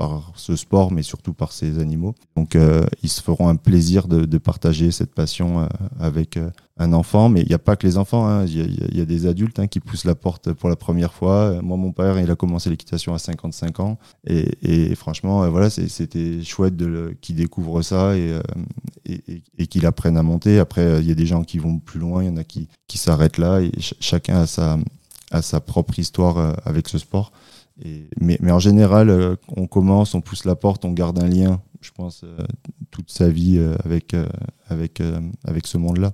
par 0.00 0.32
ce 0.34 0.56
sport, 0.56 0.92
mais 0.92 1.02
surtout 1.02 1.34
par 1.34 1.52
ces 1.52 1.78
animaux. 1.78 2.14
Donc, 2.34 2.56
euh, 2.56 2.86
ils 3.02 3.10
se 3.10 3.20
feront 3.20 3.48
un 3.48 3.56
plaisir 3.56 4.08
de, 4.08 4.38
partager 4.38 4.92
cette 4.92 5.14
passion 5.14 5.60
euh, 5.60 5.66
avec 6.00 6.38
euh, 6.38 6.48
un 6.78 6.94
enfant. 6.94 7.28
Mais 7.28 7.42
il 7.42 7.48
n'y 7.48 7.54
a 7.54 7.58
pas 7.58 7.76
que 7.76 7.86
les 7.86 7.98
enfants, 7.98 8.26
hein. 8.26 8.46
il 8.46 8.96
y, 8.96 9.00
a 9.02 9.04
des 9.04 9.26
adultes 9.26 9.58
hein, 9.58 9.66
qui 9.66 9.78
poussent 9.78 10.06
la 10.06 10.14
porte 10.14 10.54
pour 10.54 10.70
la 10.70 10.76
première 10.76 11.12
fois. 11.12 11.60
Moi, 11.60 11.76
mon 11.76 11.92
père, 11.92 12.18
il 12.18 12.30
a 12.30 12.34
commencé 12.34 12.70
l'équitation 12.70 13.12
à 13.12 13.18
55 13.18 13.78
ans. 13.80 13.98
Et, 14.26 14.94
franchement, 14.94 15.46
voilà, 15.50 15.68
c'était 15.68 16.42
chouette 16.42 16.76
qu'il 17.20 17.36
découvre 17.36 17.82
ça 17.82 18.16
et, 18.16 19.66
qu'il 19.66 19.84
apprenne 19.84 20.16
à 20.16 20.22
monter. 20.22 20.60
Après, 20.60 21.02
il 21.02 21.08
y 21.08 21.12
a 21.12 21.14
des 21.14 21.26
gens 21.26 21.44
qui 21.44 21.58
vont 21.58 21.78
plus 21.78 22.00
loin, 22.00 22.22
il 22.22 22.26
y 22.28 22.30
en 22.30 22.38
a 22.38 22.44
qui, 22.44 22.68
s'arrêtent 22.94 23.36
là. 23.36 23.60
Chacun 24.00 24.46
a 25.30 25.42
sa 25.42 25.60
propre 25.60 25.98
histoire 25.98 26.56
avec 26.64 26.88
ce 26.88 26.96
sport 26.96 27.32
mais, 28.20 28.38
mais, 28.40 28.50
en 28.50 28.58
général, 28.58 29.10
euh, 29.10 29.36
on 29.56 29.66
commence, 29.66 30.14
on 30.14 30.20
pousse 30.20 30.44
la 30.44 30.56
porte, 30.56 30.84
on 30.84 30.92
garde 30.92 31.18
un 31.22 31.28
lien, 31.28 31.60
je 31.80 31.90
pense, 31.90 32.22
euh, 32.24 32.36
toute 32.90 33.10
sa 33.10 33.28
vie 33.28 33.58
euh, 33.58 33.74
avec, 33.84 34.14
avec, 34.68 35.02
avec 35.44 35.66
ce 35.66 35.78
monde-là. 35.78 36.12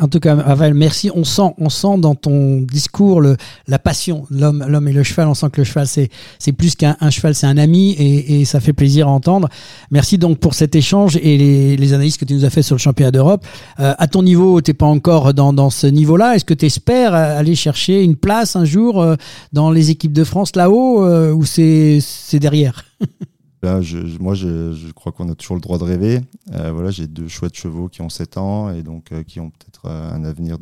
En 0.00 0.08
tout 0.08 0.20
cas, 0.20 0.36
Aval, 0.38 0.74
merci. 0.74 1.10
On 1.14 1.24
sent, 1.24 1.54
on 1.58 1.68
sent 1.68 1.98
dans 1.98 2.14
ton 2.14 2.60
discours 2.60 3.20
le, 3.20 3.36
la 3.68 3.78
passion, 3.78 4.26
l'homme, 4.30 4.64
l'homme 4.68 4.88
et 4.88 4.92
le 4.92 5.02
cheval. 5.02 5.28
On 5.28 5.34
sent 5.34 5.48
que 5.52 5.60
le 5.60 5.64
cheval, 5.64 5.86
c'est, 5.86 6.10
c'est 6.38 6.52
plus 6.52 6.74
qu'un 6.74 6.96
cheval, 7.10 7.34
c'est 7.34 7.46
un 7.46 7.58
ami 7.58 7.92
et, 7.92 8.40
et, 8.40 8.44
ça 8.44 8.60
fait 8.60 8.72
plaisir 8.72 9.08
à 9.08 9.10
entendre. 9.10 9.48
Merci 9.90 10.18
donc 10.18 10.38
pour 10.38 10.54
cet 10.54 10.74
échange 10.74 11.16
et 11.16 11.36
les, 11.36 11.76
les 11.76 11.92
analyses 11.92 12.16
que 12.16 12.24
tu 12.24 12.34
nous 12.34 12.44
as 12.44 12.50
fait 12.50 12.62
sur 12.62 12.74
le 12.74 12.80
championnat 12.80 13.10
d'Europe. 13.10 13.46
Euh, 13.78 13.94
à 13.98 14.06
ton 14.06 14.22
niveau, 14.22 14.60
t'es 14.60 14.74
pas 14.74 14.86
encore 14.86 15.34
dans, 15.34 15.52
dans 15.52 15.70
ce 15.70 15.86
niveau-là. 15.86 16.36
Est-ce 16.36 16.44
que 16.44 16.54
tu 16.54 16.66
espères 16.66 17.14
aller 17.14 17.54
chercher 17.54 18.02
une 18.02 18.16
place 18.16 18.56
un 18.56 18.64
jour 18.64 19.00
euh, 19.00 19.16
dans 19.52 19.70
les 19.70 19.90
équipes 19.90 20.12
de 20.12 20.24
France 20.24 20.56
là-haut 20.56 21.04
euh, 21.04 21.32
ou 21.32 21.44
c'est, 21.44 21.98
c'est 22.00 22.38
derrière? 22.38 22.84
Là, 23.62 23.80
moi, 24.20 24.34
je, 24.34 24.90
crois 24.92 25.12
qu'on 25.12 25.28
a 25.28 25.34
toujours 25.34 25.56
le 25.56 25.60
droit 25.60 25.78
de 25.78 25.84
rêver. 25.84 26.20
Euh, 26.52 26.72
voilà, 26.72 26.90
j'ai 26.90 27.06
deux 27.06 27.28
chouettes 27.28 27.56
chevaux 27.56 27.88
qui 27.88 28.00
ont 28.00 28.08
7 28.08 28.38
ans 28.38 28.70
et 28.70 28.82
donc 28.82 29.12
euh, 29.12 29.22
qui 29.22 29.38
ont 29.38 29.50
peut-être 29.50 29.86
euh, 29.86 30.12
un 30.12 30.24
avenir 30.24 30.56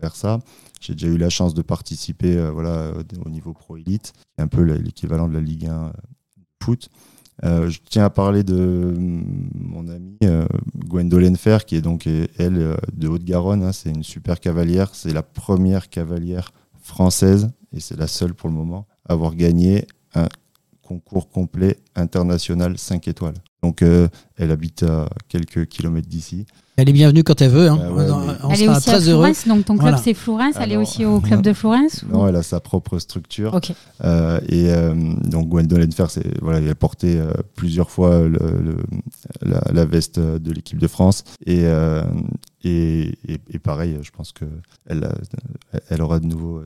vers 0.00 0.14
ça. 0.14 0.38
J'ai 0.80 0.94
déjà 0.94 1.08
eu 1.08 1.16
la 1.16 1.30
chance 1.30 1.54
de 1.54 1.62
participer 1.62 2.38
voilà, 2.50 2.92
au 3.24 3.28
niveau 3.28 3.52
pro 3.52 3.76
élite, 3.76 4.12
un 4.38 4.48
peu 4.48 4.62
l'équivalent 4.62 5.28
de 5.28 5.34
la 5.34 5.40
Ligue 5.40 5.66
1 5.66 5.92
foot. 6.62 6.88
je 7.42 7.78
tiens 7.88 8.04
à 8.04 8.10
parler 8.10 8.42
de 8.42 8.94
mon 8.96 9.88
amie 9.88 10.18
Gwendolen 10.86 11.36
Fer, 11.36 11.66
qui 11.66 11.76
est 11.76 11.82
donc 11.82 12.06
elle 12.06 12.76
de 12.94 13.08
Haute-Garonne. 13.08 13.62
Hein, 13.62 13.72
c'est 13.72 13.90
une 13.90 14.04
super 14.04 14.40
cavalière. 14.40 14.94
C'est 14.94 15.12
la 15.12 15.22
première 15.22 15.90
cavalière 15.90 16.50
française 16.80 17.50
et 17.72 17.80
c'est 17.80 17.98
la 17.98 18.06
seule 18.06 18.32
pour 18.32 18.48
le 18.48 18.54
moment 18.54 18.86
à 19.06 19.12
avoir 19.12 19.34
gagné 19.34 19.86
un 20.14 20.28
concours 20.90 21.28
complet 21.28 21.78
international 21.94 22.76
5 22.76 23.06
étoiles. 23.06 23.34
Donc 23.62 23.82
euh, 23.82 24.08
elle 24.36 24.50
habite 24.50 24.82
à 24.82 25.08
quelques 25.28 25.66
kilomètres 25.66 26.08
d'ici. 26.08 26.46
Elle 26.76 26.88
est 26.88 26.92
bienvenue 26.92 27.22
quand 27.22 27.40
elle 27.40 27.50
veut. 27.50 27.68
Hein. 27.68 27.78
elle 28.50 28.62
est 28.62 28.68
aussi 28.68 28.90
à 28.90 29.00
Florence, 29.00 29.46
donc 29.46 29.66
ton 29.66 29.78
club 29.78 29.96
c'est 30.02 30.14
Florence. 30.14 30.54
Elle 30.58 30.72
est 30.72 30.76
aussi 30.76 31.04
au 31.04 31.20
club 31.20 31.42
de 31.48 31.52
Florence 31.52 32.04
Non, 32.10 32.26
elle 32.26 32.34
a 32.34 32.42
sa 32.42 32.58
propre 32.58 32.98
structure. 32.98 33.60
Euh, 34.02 34.40
et 34.48 34.72
euh, 34.72 34.94
donc 35.26 35.48
Gwendolen 35.48 35.92
Fer, 35.92 36.08
voilà, 36.42 36.58
elle 36.58 36.68
a 36.68 36.74
porté 36.74 37.20
plusieurs 37.54 37.90
fois 37.90 38.26
le, 38.26 38.76
la, 39.42 39.62
la, 39.72 39.84
veste 39.84 40.18
de 40.18 40.52
l'équipe 40.52 40.78
de 40.78 40.88
France. 40.88 41.22
Et, 41.46 41.66
et, 42.64 43.12
et, 43.24 43.58
pareil, 43.60 43.98
je 44.02 44.10
pense 44.10 44.32
qu'elle 44.32 45.08
elle 45.88 46.02
aura 46.02 46.18
de 46.18 46.26
nouveau 46.26 46.62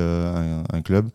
un, 0.72 0.82
club, 0.82 1.08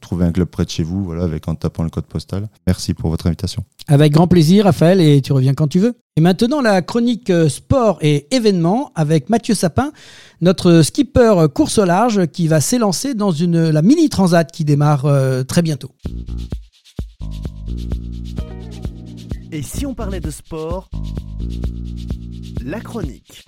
trouver 0.00 0.24
un 0.24 0.32
club 0.32 0.48
près 0.48 0.64
de 0.64 0.70
chez 0.70 0.82
vous, 0.82 1.04
voilà, 1.04 1.24
avec 1.24 1.46
en 1.48 1.54
tapant 1.54 1.82
le 1.82 1.90
code 1.90 2.06
postal. 2.06 2.48
Merci 2.66 2.94
pour 2.94 3.10
votre 3.10 3.26
invitation. 3.26 3.64
Avec 3.86 4.12
grand 4.12 4.26
plaisir, 4.26 4.64
Raphaël, 4.64 5.00
et 5.00 5.20
tu 5.20 5.32
reviens 5.32 5.54
quand 5.54 5.68
tu 5.68 5.78
veux. 5.78 5.94
Et 6.20 6.22
maintenant, 6.22 6.60
la 6.60 6.82
chronique 6.82 7.32
sport 7.48 7.96
et 8.02 8.26
événements 8.30 8.92
avec 8.94 9.30
Mathieu 9.30 9.54
Sapin, 9.54 9.90
notre 10.42 10.82
skipper 10.82 11.46
course 11.54 11.78
au 11.78 11.86
large 11.86 12.26
qui 12.26 12.46
va 12.46 12.60
s'élancer 12.60 13.14
dans 13.14 13.32
la 13.32 13.80
mini 13.80 14.10
transat 14.10 14.52
qui 14.52 14.66
démarre 14.66 15.06
euh, 15.06 15.44
très 15.44 15.62
bientôt. 15.62 15.92
Et 19.50 19.62
si 19.62 19.86
on 19.86 19.94
parlait 19.94 20.20
de 20.20 20.30
sport, 20.30 20.90
la 22.66 22.80
chronique. 22.80 23.46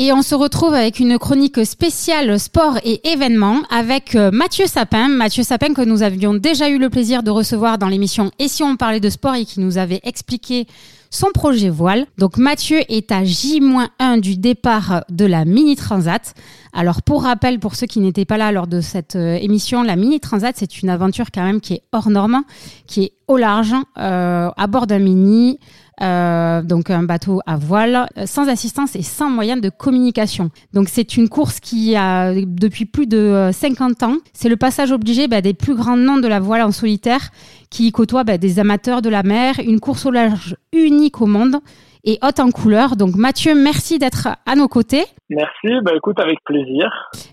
Et 0.00 0.12
on 0.12 0.22
se 0.22 0.36
retrouve 0.36 0.74
avec 0.74 1.00
une 1.00 1.18
chronique 1.18 1.66
spéciale 1.66 2.38
sport 2.38 2.78
et 2.84 3.08
événements 3.10 3.62
avec 3.68 4.14
euh, 4.14 4.30
Mathieu 4.30 4.66
Sapin. 4.68 5.08
Mathieu 5.08 5.42
Sapin 5.42 5.74
que 5.74 5.82
nous 5.82 6.04
avions 6.04 6.34
déjà 6.34 6.68
eu 6.68 6.78
le 6.78 6.88
plaisir 6.88 7.24
de 7.24 7.32
recevoir 7.32 7.78
dans 7.78 7.88
l'émission 7.88 8.30
Et 8.38 8.46
si 8.46 8.62
on 8.62 8.76
parlait 8.76 9.00
de 9.00 9.10
sport 9.10 9.34
et 9.34 9.44
qui 9.44 9.58
nous 9.58 9.76
avait 9.76 9.98
expliqué 10.04 10.68
son 11.10 11.28
projet 11.34 11.68
voile. 11.68 12.06
Donc 12.16 12.36
Mathieu 12.36 12.78
est 12.88 13.10
à 13.10 13.24
J-1 13.24 14.20
du 14.20 14.36
départ 14.36 15.04
de 15.08 15.24
la 15.24 15.44
Mini 15.44 15.74
Transat. 15.74 16.34
Alors 16.72 17.02
pour 17.02 17.24
rappel, 17.24 17.58
pour 17.58 17.74
ceux 17.74 17.86
qui 17.86 17.98
n'étaient 17.98 18.24
pas 18.24 18.36
là 18.36 18.52
lors 18.52 18.68
de 18.68 18.80
cette 18.80 19.16
euh, 19.16 19.34
émission, 19.34 19.82
la 19.82 19.96
Mini 19.96 20.20
Transat, 20.20 20.54
c'est 20.56 20.80
une 20.80 20.90
aventure 20.90 21.32
quand 21.34 21.42
même 21.42 21.60
qui 21.60 21.74
est 21.74 21.82
hors 21.90 22.10
norme, 22.10 22.44
qui 22.86 23.04
est 23.04 23.12
au 23.26 23.36
large, 23.36 23.74
euh, 23.98 24.50
à 24.56 24.66
bord 24.68 24.86
d'un 24.86 25.00
mini, 25.00 25.58
euh, 26.00 26.62
donc 26.62 26.90
un 26.90 27.02
bateau 27.02 27.40
à 27.46 27.56
voile, 27.56 28.08
sans 28.26 28.48
assistance 28.48 28.96
et 28.96 29.02
sans 29.02 29.30
moyen 29.30 29.56
de 29.56 29.68
communication. 29.68 30.50
Donc 30.72 30.88
c'est 30.88 31.16
une 31.16 31.28
course 31.28 31.60
qui 31.60 31.96
a 31.96 32.32
depuis 32.34 32.84
plus 32.84 33.06
de 33.06 33.50
50 33.52 34.02
ans. 34.02 34.16
C'est 34.32 34.48
le 34.48 34.56
passage 34.56 34.92
obligé 34.92 35.28
bah, 35.28 35.40
des 35.40 35.54
plus 35.54 35.74
grands 35.74 35.96
noms 35.96 36.18
de 36.18 36.28
la 36.28 36.40
voile 36.40 36.62
en 36.62 36.72
solitaire 36.72 37.30
qui 37.70 37.92
côtoient 37.92 38.24
bah, 38.24 38.38
des 38.38 38.58
amateurs 38.58 39.02
de 39.02 39.08
la 39.08 39.22
mer, 39.22 39.56
une 39.64 39.80
course 39.80 40.06
au 40.06 40.10
large 40.10 40.56
unique 40.72 41.20
au 41.20 41.26
monde 41.26 41.58
et 42.08 42.18
haute 42.26 42.40
en 42.40 42.50
couleur. 42.50 42.96
Donc 42.96 43.14
Mathieu, 43.16 43.52
merci 43.54 43.98
d'être 43.98 44.28
à 44.46 44.54
nos 44.56 44.66
côtés. 44.66 45.04
Merci, 45.30 45.68
bah 45.84 45.92
écoute, 45.94 46.18
avec 46.20 46.38
plaisir. 46.44 46.86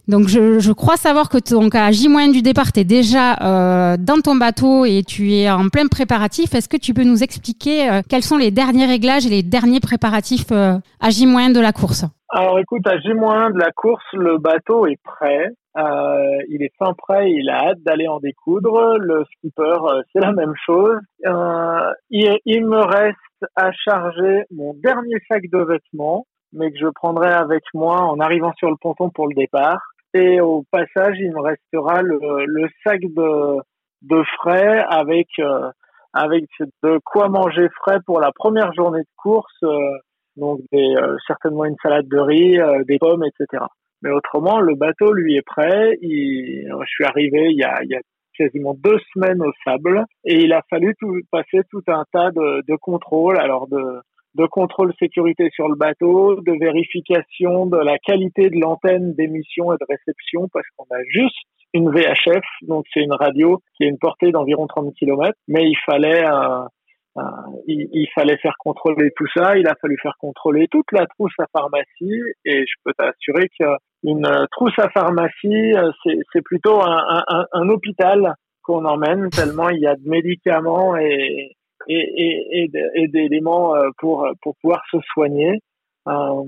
Donc 0.09 0.27
je, 0.27 0.59
je 0.59 0.73
crois 0.73 0.97
savoir 0.97 1.29
que 1.29 1.37
donc 1.49 1.73
à 1.75 1.91
J- 1.91 2.09
du 2.33 2.41
départ, 2.41 2.71
tu 2.73 2.81
es 2.81 2.83
déjà 2.83 3.27
euh, 3.41 3.97
dans 3.97 4.19
ton 4.21 4.35
bateau 4.35 4.83
et 4.85 5.01
tu 5.03 5.33
es 5.33 5.49
en 5.49 5.69
plein 5.69 5.87
préparatif. 5.87 6.53
Est-ce 6.53 6.67
que 6.67 6.77
tu 6.77 6.93
peux 6.93 7.03
nous 7.03 7.23
expliquer 7.23 7.89
euh, 7.89 8.01
quels 8.09 8.23
sont 8.23 8.37
les 8.37 8.51
derniers 8.51 8.85
réglages 8.85 9.25
et 9.25 9.29
les 9.29 9.43
derniers 9.43 9.79
préparatifs 9.79 10.51
euh, 10.51 10.73
à 10.99 11.09
J- 11.09 11.25
de 11.25 11.61
la 11.61 11.71
course? 11.71 12.03
Alors 12.29 12.59
écoute, 12.59 12.85
à 12.85 12.97
J- 12.99 13.07
de 13.09 13.59
la 13.59 13.71
course, 13.71 14.03
le 14.13 14.37
bateau 14.37 14.87
est 14.87 14.99
prêt. 15.03 15.51
Euh, 15.77 16.37
il 16.49 16.63
est 16.63 16.71
fin 16.79 16.93
prêt, 16.97 17.29
il 17.31 17.49
a 17.49 17.69
hâte 17.69 17.79
d'aller 17.85 18.07
en 18.07 18.19
découdre. 18.19 18.97
Le 18.99 19.23
skipper, 19.35 19.75
c'est 20.11 20.21
la 20.21 20.31
même 20.31 20.53
chose. 20.65 20.97
Euh, 21.25 21.91
il, 22.09 22.37
il, 22.45 22.65
me 22.65 22.79
reste 22.79 23.17
à 23.55 23.71
charger 23.71 24.43
mon 24.51 24.73
dernier 24.73 25.17
sac 25.27 25.43
de 25.51 25.63
vêtements, 25.63 26.25
mais 26.53 26.71
que 26.71 26.77
je 26.79 26.87
prendrai 26.87 27.31
avec 27.31 27.63
moi 27.73 28.01
en 28.01 28.19
arrivant 28.19 28.53
sur 28.57 28.69
le 28.69 28.77
ponton 28.79 29.09
pour 29.09 29.27
le 29.27 29.35
départ. 29.35 29.81
Et 30.13 30.39
au 30.39 30.63
passage, 30.71 31.17
il 31.19 31.31
me 31.31 31.41
restera 31.41 32.01
le, 32.01 32.67
sac 32.85 33.01
de, 33.01 34.23
frais 34.37 34.83
avec 34.89 35.27
euh, 35.39 35.69
avec 36.13 36.45
de 36.83 36.99
quoi 37.03 37.27
manger 37.27 37.67
frais 37.81 37.99
pour 38.05 38.21
la 38.21 38.31
première 38.33 38.73
journée 38.73 39.01
de 39.01 39.15
course. 39.17 39.59
donc 40.37 40.61
des, 40.71 40.95
certainement 41.27 41.65
une 41.65 41.75
salade 41.81 42.07
de 42.07 42.19
riz, 42.19 42.57
des 42.87 42.97
pommes, 42.97 43.23
etc. 43.23 43.63
Mais 44.01 44.11
autrement, 44.11 44.59
le 44.59 44.75
bateau, 44.75 45.11
lui, 45.11 45.35
est 45.35 45.45
prêt. 45.45 45.97
Je 46.01 46.85
suis 46.85 47.05
arrivé 47.05 47.49
il 47.49 47.57
y 47.57 47.63
a 47.63 47.99
quasiment 48.37 48.75
deux 48.75 48.97
semaines 49.13 49.41
au 49.41 49.51
sable. 49.63 50.03
Et 50.25 50.41
il 50.41 50.53
a 50.53 50.61
fallu 50.69 50.93
passer 51.31 51.61
tout 51.69 51.83
un 51.87 52.03
tas 52.11 52.31
de, 52.31 52.75
contrôles. 52.77 53.39
Alors, 53.39 53.67
de, 53.67 54.01
de 54.35 54.45
contrôle 54.47 54.93
sécurité 54.99 55.49
sur 55.53 55.67
le 55.69 55.75
bateau, 55.75 56.41
de 56.41 56.59
vérification 56.59 57.65
de 57.65 57.77
la 57.77 57.97
qualité 57.97 58.49
de 58.49 58.59
l'antenne 58.59 59.13
d'émission 59.13 59.73
et 59.73 59.77
de 59.77 59.85
réception 59.87 60.47
parce 60.51 60.65
qu'on 60.75 60.85
a 60.93 61.01
juste 61.07 61.35
une 61.73 61.89
VHF, 61.89 62.43
donc 62.61 62.85
c'est 62.93 63.01
une 63.01 63.13
radio 63.13 63.59
qui 63.75 63.83
a 63.83 63.87
une 63.87 63.97
portée 63.97 64.31
d'environ 64.31 64.65
30 64.65 64.93
km, 64.95 65.33
mais 65.47 65.63
il 65.63 65.77
fallait 65.85 66.23
il, 67.67 67.87
il, 67.93 68.07
fallait 68.13 68.37
faire 68.37 68.55
contrôler 68.59 69.11
tout 69.15 69.27
ça, 69.33 69.57
il 69.57 69.67
a 69.67 69.75
fallu 69.75 69.97
faire 70.01 70.15
contrôler 70.19 70.67
toute 70.69 70.91
la 70.91 71.05
trousse 71.07 71.33
à 71.39 71.45
pharmacie 71.51 72.21
et 72.43 72.65
je 72.65 72.73
peux 72.83 72.93
t'assurer 72.97 73.47
qu'une 73.49 74.47
trousse 74.51 74.77
à 74.77 74.89
pharmacie, 74.89 75.73
euh, 75.75 75.91
c'est 76.33 76.41
plutôt 76.43 76.81
un, 76.81 77.69
hôpital 77.69 78.33
qu'on 78.63 78.85
emmène 78.85 79.29
tellement 79.29 79.69
il 79.69 79.79
y 79.79 79.87
a 79.87 79.95
de 79.95 80.07
médicaments 80.07 80.97
et, 80.97 81.55
et, 81.87 82.63
et, 82.63 82.71
et 82.95 83.07
d'éléments 83.07 83.75
euh, 83.75 83.89
pour, 83.97 84.27
pour 84.41 84.55
pouvoir 84.61 84.81
se 84.91 84.97
soigner. 85.13 85.61
Euh, 86.07 86.43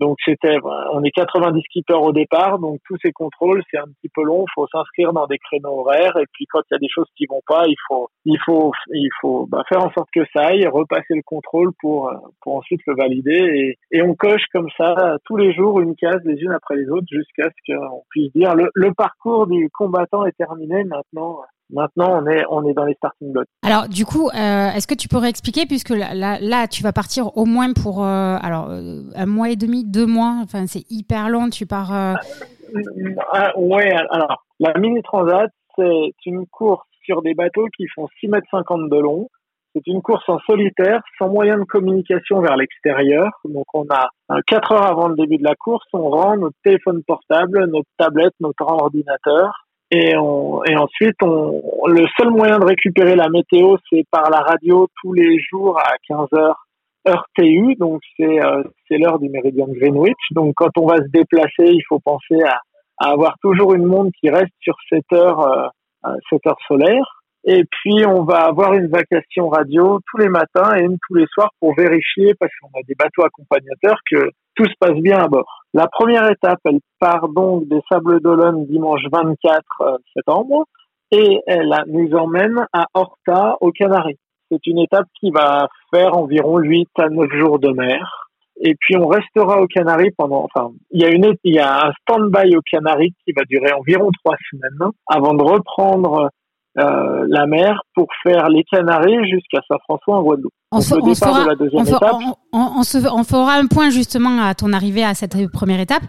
donc 0.00 0.18
c'était, 0.24 0.56
on 0.92 1.02
est 1.02 1.10
90 1.10 1.60
skippers 1.62 2.02
au 2.02 2.12
départ, 2.12 2.58
donc 2.58 2.80
tous 2.86 2.96
ces 3.02 3.12
contrôles 3.12 3.62
c'est 3.70 3.78
un 3.78 3.86
petit 3.86 4.08
peu 4.14 4.22
long. 4.22 4.44
Faut 4.54 4.66
s'inscrire 4.68 5.12
dans 5.12 5.26
des 5.26 5.38
créneaux 5.38 5.80
horaires 5.80 6.16
et 6.16 6.26
puis 6.32 6.46
quand 6.46 6.60
il 6.70 6.74
y 6.74 6.76
a 6.76 6.78
des 6.78 6.88
choses 6.88 7.08
qui 7.16 7.26
vont 7.26 7.42
pas, 7.46 7.64
il 7.66 7.76
faut, 7.88 8.08
il 8.24 8.38
faut, 8.44 8.72
il 8.92 9.10
faut 9.20 9.46
bah, 9.46 9.62
faire 9.68 9.84
en 9.84 9.92
sorte 9.92 10.08
que 10.14 10.24
ça 10.34 10.46
aille, 10.46 10.66
repasser 10.66 11.14
le 11.14 11.22
contrôle 11.24 11.70
pour 11.80 12.12
pour 12.42 12.56
ensuite 12.56 12.80
le 12.86 12.94
valider 12.94 13.76
et, 13.90 13.98
et 13.98 14.02
on 14.02 14.14
coche 14.14 14.44
comme 14.52 14.68
ça 14.76 15.16
tous 15.24 15.36
les 15.36 15.54
jours 15.54 15.80
une 15.80 15.96
case 15.96 16.20
les 16.24 16.40
unes 16.40 16.52
après 16.52 16.76
les 16.76 16.88
autres 16.88 17.06
jusqu'à 17.10 17.48
ce 17.50 17.72
qu'on 17.72 18.02
puisse 18.10 18.32
dire 18.32 18.54
le, 18.54 18.70
le 18.74 18.92
parcours 18.92 19.46
du 19.46 19.70
combattant 19.70 20.24
est 20.26 20.36
terminé 20.36 20.84
maintenant. 20.84 21.40
Maintenant, 21.70 22.22
on 22.22 22.26
est, 22.26 22.44
on 22.50 22.66
est 22.68 22.74
dans 22.74 22.84
les 22.84 22.94
starting 22.94 23.32
blocks. 23.32 23.48
Alors, 23.62 23.88
du 23.88 24.04
coup, 24.04 24.28
euh, 24.28 24.70
est-ce 24.70 24.86
que 24.86 24.94
tu 24.94 25.08
pourrais 25.08 25.30
expliquer, 25.30 25.66
puisque 25.66 25.90
là, 25.90 26.38
là, 26.40 26.68
tu 26.68 26.82
vas 26.82 26.92
partir 26.92 27.36
au 27.36 27.46
moins 27.46 27.72
pour 27.72 28.04
euh, 28.04 28.36
alors, 28.42 28.68
euh, 28.70 29.02
un 29.14 29.26
mois 29.26 29.50
et 29.50 29.56
demi, 29.56 29.84
deux 29.84 30.06
mois, 30.06 30.36
enfin, 30.42 30.66
c'est 30.66 30.84
hyper 30.90 31.28
long, 31.28 31.48
tu 31.48 31.66
pars. 31.66 31.92
Ah, 31.92 33.58
ouais, 33.58 33.92
alors, 34.10 34.44
la 34.60 34.74
Mini 34.78 35.02
Transat, 35.02 35.50
c'est 35.76 36.12
une 36.26 36.46
course 36.46 36.86
sur 37.02 37.22
des 37.22 37.34
bateaux 37.34 37.66
qui 37.76 37.86
font 37.94 38.08
6 38.20 38.28
mètres 38.28 38.46
50 38.50 38.90
de 38.90 38.98
long. 38.98 39.28
C'est 39.74 39.86
une 39.88 40.02
course 40.02 40.28
en 40.28 40.38
solitaire, 40.40 41.00
sans 41.18 41.28
moyen 41.28 41.58
de 41.58 41.64
communication 41.64 42.40
vers 42.40 42.56
l'extérieur. 42.56 43.30
Donc, 43.44 43.64
on 43.74 43.86
a 43.90 44.08
quatre 44.46 44.70
heures 44.70 44.86
avant 44.86 45.08
le 45.08 45.16
début 45.16 45.38
de 45.38 45.42
la 45.42 45.56
course, 45.56 45.86
on 45.92 46.10
rend 46.10 46.36
notre 46.36 46.56
téléphone 46.62 47.02
portable, 47.04 47.66
notre 47.66 47.88
tablette, 47.98 48.34
notre 48.38 48.62
ordinateur 48.62 49.63
et, 49.96 50.76
ensuite, 50.76 51.16
on, 51.22 51.86
le 51.86 52.06
seul 52.16 52.30
moyen 52.30 52.58
de 52.58 52.64
récupérer 52.64 53.16
la 53.16 53.28
météo, 53.28 53.76
c'est 53.90 54.04
par 54.10 54.30
la 54.30 54.40
radio 54.40 54.88
tous 55.00 55.12
les 55.12 55.38
jours 55.38 55.78
à 55.78 55.92
15 56.08 56.28
heures 56.34 56.64
heure 57.06 57.26
TU, 57.36 57.74
donc 57.78 58.00
c'est 58.16 58.42
euh, 58.42 58.62
c'est 58.88 58.96
l'heure 58.96 59.18
du 59.18 59.28
méridien 59.28 59.66
de 59.66 59.74
Greenwich. 59.74 60.16
Donc 60.30 60.54
quand 60.56 60.70
on 60.78 60.86
va 60.86 60.96
se 60.96 61.10
déplacer, 61.12 61.64
il 61.66 61.82
faut 61.86 62.00
penser 62.00 62.42
à, 62.42 62.60
avoir 62.98 63.34
toujours 63.42 63.74
une 63.74 63.84
montre 63.84 64.10
qui 64.18 64.30
reste 64.30 64.54
sur 64.60 64.74
cette 64.88 65.12
heure 65.12 65.40
euh, 65.40 66.10
cette 66.30 66.46
heure 66.46 66.58
solaire. 66.66 67.22
Et 67.44 67.64
puis 67.64 68.06
on 68.06 68.24
va 68.24 68.46
avoir 68.46 68.72
une 68.72 68.86
vacation 68.86 69.50
radio 69.50 70.00
tous 70.10 70.16
les 70.16 70.30
matins 70.30 70.76
et 70.76 70.82
une 70.82 70.96
tous 71.06 71.14
les 71.14 71.26
soirs 71.30 71.50
pour 71.60 71.74
vérifier, 71.74 72.32
parce 72.40 72.52
qu'on 72.60 72.68
a 72.68 72.82
des 72.88 72.94
bateaux 72.94 73.24
accompagnateurs, 73.24 73.98
que 74.10 74.30
tout 74.54 74.64
se 74.64 74.74
passe 74.80 74.98
bien 75.00 75.18
à 75.18 75.28
bord. 75.28 75.63
La 75.76 75.88
première 75.88 76.30
étape, 76.30 76.60
elle 76.66 76.78
part 77.00 77.28
donc 77.28 77.66
des 77.66 77.80
Sables 77.90 78.20
d'Olonne 78.20 78.64
dimanche 78.66 79.02
24 79.10 79.98
septembre 80.14 80.66
et 81.10 81.40
elle 81.48 81.74
nous 81.88 82.14
emmène 82.14 82.64
à 82.72 82.86
Horta, 82.94 83.56
aux 83.60 83.72
Canaries. 83.72 84.20
C'est 84.52 84.64
une 84.68 84.78
étape 84.78 85.08
qui 85.18 85.32
va 85.32 85.66
faire 85.92 86.16
environ 86.16 86.58
8 86.58 86.88
à 86.98 87.08
9 87.08 87.28
jours 87.32 87.58
de 87.58 87.70
mer. 87.70 88.30
Et 88.60 88.76
puis 88.78 88.96
on 88.96 89.08
restera 89.08 89.60
aux 89.60 89.66
Canaries 89.66 90.12
pendant, 90.16 90.44
enfin, 90.44 90.70
il 90.92 91.02
y 91.02 91.06
a 91.06 91.10
il 91.10 91.54
y 91.54 91.58
a 91.58 91.88
un 91.88 91.92
stand-by 92.02 92.56
aux 92.56 92.62
Canaries 92.70 93.14
qui 93.24 93.32
va 93.32 93.42
durer 93.42 93.72
environ 93.72 94.10
trois 94.22 94.36
semaines 94.52 94.92
avant 95.08 95.34
de 95.34 95.42
reprendre 95.42 96.30
euh, 96.78 97.24
la 97.28 97.46
mer 97.46 97.82
pour 97.94 98.08
faire 98.22 98.48
les 98.48 98.64
Canaries 98.64 99.30
jusqu'à 99.30 99.60
Saint-François 99.68 100.16
en 100.16 100.22
Guadeloupe. 100.22 100.52
On, 100.72 100.78
Donc, 100.78 100.90
le 100.90 101.14
départ 101.14 101.28
fera, 101.28 101.44
de 101.44 101.48
la 101.50 101.54
deuxième 101.54 101.82
on, 101.82 101.84
étape. 101.84 102.16
on, 102.52 102.58
on, 102.78 102.82
se, 102.82 102.98
on 103.12 103.22
fera 103.22 103.54
un 103.54 103.66
point 103.66 103.90
justement 103.90 104.42
à 104.42 104.54
ton 104.54 104.72
arrivée 104.72 105.04
à 105.04 105.14
cette 105.14 105.36
première 105.52 105.78
étape. 105.78 106.02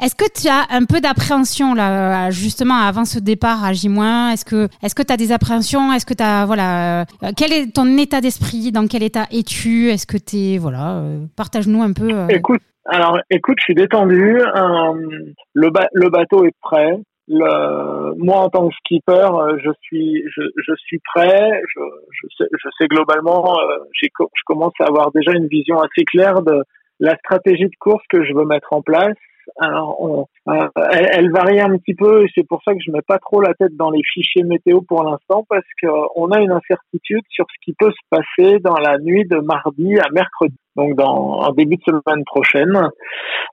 Est-ce 0.00 0.14
que 0.14 0.26
tu 0.32 0.46
as 0.48 0.66
un 0.70 0.84
peu 0.84 1.00
d'appréhension 1.00 1.74
là, 1.74 2.30
justement 2.30 2.74
avant 2.76 3.04
ce 3.04 3.18
départ 3.18 3.64
à 3.64 3.72
J-? 3.72 3.88
Est-ce 4.32 4.44
que 4.44 4.68
est-ce 4.82 4.94
que 4.94 5.02
tu 5.02 5.12
as 5.12 5.16
des 5.16 5.32
appréhensions? 5.32 5.92
Est-ce 5.92 6.06
que 6.06 6.14
tu 6.14 6.22
as 6.22 6.46
voilà 6.46 7.00
euh, 7.00 7.04
quel 7.36 7.52
est 7.52 7.74
ton 7.74 7.86
état 7.98 8.20
d'esprit? 8.20 8.70
Dans 8.70 8.86
quel 8.86 9.02
état 9.02 9.24
es-tu? 9.32 9.90
Est-ce 9.90 10.06
que 10.06 10.18
tu 10.18 10.36
es 10.36 10.58
voilà 10.58 10.98
euh, 10.98 11.24
partage-nous 11.36 11.82
un 11.82 11.92
peu. 11.92 12.08
euh. 12.12 12.28
Écoute, 12.28 12.60
alors 12.86 13.18
écoute, 13.28 13.56
je 13.58 13.64
suis 13.64 13.74
détendu. 13.74 14.40
Euh, 14.40 14.92
le, 15.54 15.70
ba- 15.70 15.88
le 15.92 16.10
bateau 16.10 16.44
est 16.44 16.54
prêt. 16.62 17.00
Le, 17.28 18.14
moi, 18.16 18.38
en 18.38 18.48
tant 18.48 18.68
que 18.68 18.74
skipper, 18.76 19.12
euh, 19.12 19.56
je 19.64 19.70
suis, 19.82 20.24
je, 20.34 20.42
je 20.56 20.74
suis 20.76 20.98
prêt. 21.14 21.62
Je, 21.74 21.80
je, 22.10 22.26
sais, 22.36 22.50
je 22.52 22.68
sais 22.78 22.88
globalement, 22.88 23.58
euh, 23.58 23.78
j'ai, 23.92 24.08
je 24.18 24.42
commence 24.44 24.74
à 24.80 24.86
avoir 24.86 25.12
déjà 25.12 25.32
une 25.32 25.46
vision 25.46 25.80
assez 25.80 26.04
claire 26.04 26.42
de 26.42 26.62
la 27.00 27.16
stratégie 27.16 27.68
de 27.68 27.76
course 27.78 28.04
que 28.08 28.24
je 28.24 28.32
veux 28.34 28.44
mettre 28.44 28.72
en 28.72 28.82
place. 28.82 29.16
Alors, 29.58 30.00
on, 30.00 30.26
euh, 30.48 30.68
elle, 30.76 31.30
varie 31.30 31.60
un 31.60 31.76
petit 31.78 31.94
peu 31.94 32.24
et 32.24 32.28
c'est 32.34 32.46
pour 32.46 32.62
ça 32.64 32.72
que 32.72 32.80
je 32.84 32.90
mets 32.90 33.02
pas 33.02 33.18
trop 33.18 33.40
la 33.40 33.54
tête 33.54 33.76
dans 33.76 33.90
les 33.90 34.02
fichiers 34.02 34.44
météo 34.44 34.80
pour 34.82 35.02
l'instant 35.04 35.44
parce 35.48 35.66
que 35.80 35.86
euh, 35.86 36.32
a 36.32 36.40
une 36.40 36.52
incertitude 36.52 37.24
sur 37.28 37.44
ce 37.48 37.64
qui 37.64 37.74
peut 37.78 37.90
se 37.90 38.08
passer 38.08 38.58
dans 38.60 38.76
la 38.76 38.98
nuit 38.98 39.24
de 39.26 39.38
mardi 39.38 39.98
à 39.98 40.08
mercredi, 40.12 40.56
donc 40.76 40.94
dans 40.96 41.40
en 41.40 41.52
début 41.52 41.76
de 41.76 41.82
semaine 41.84 42.24
prochaine. 42.24 42.88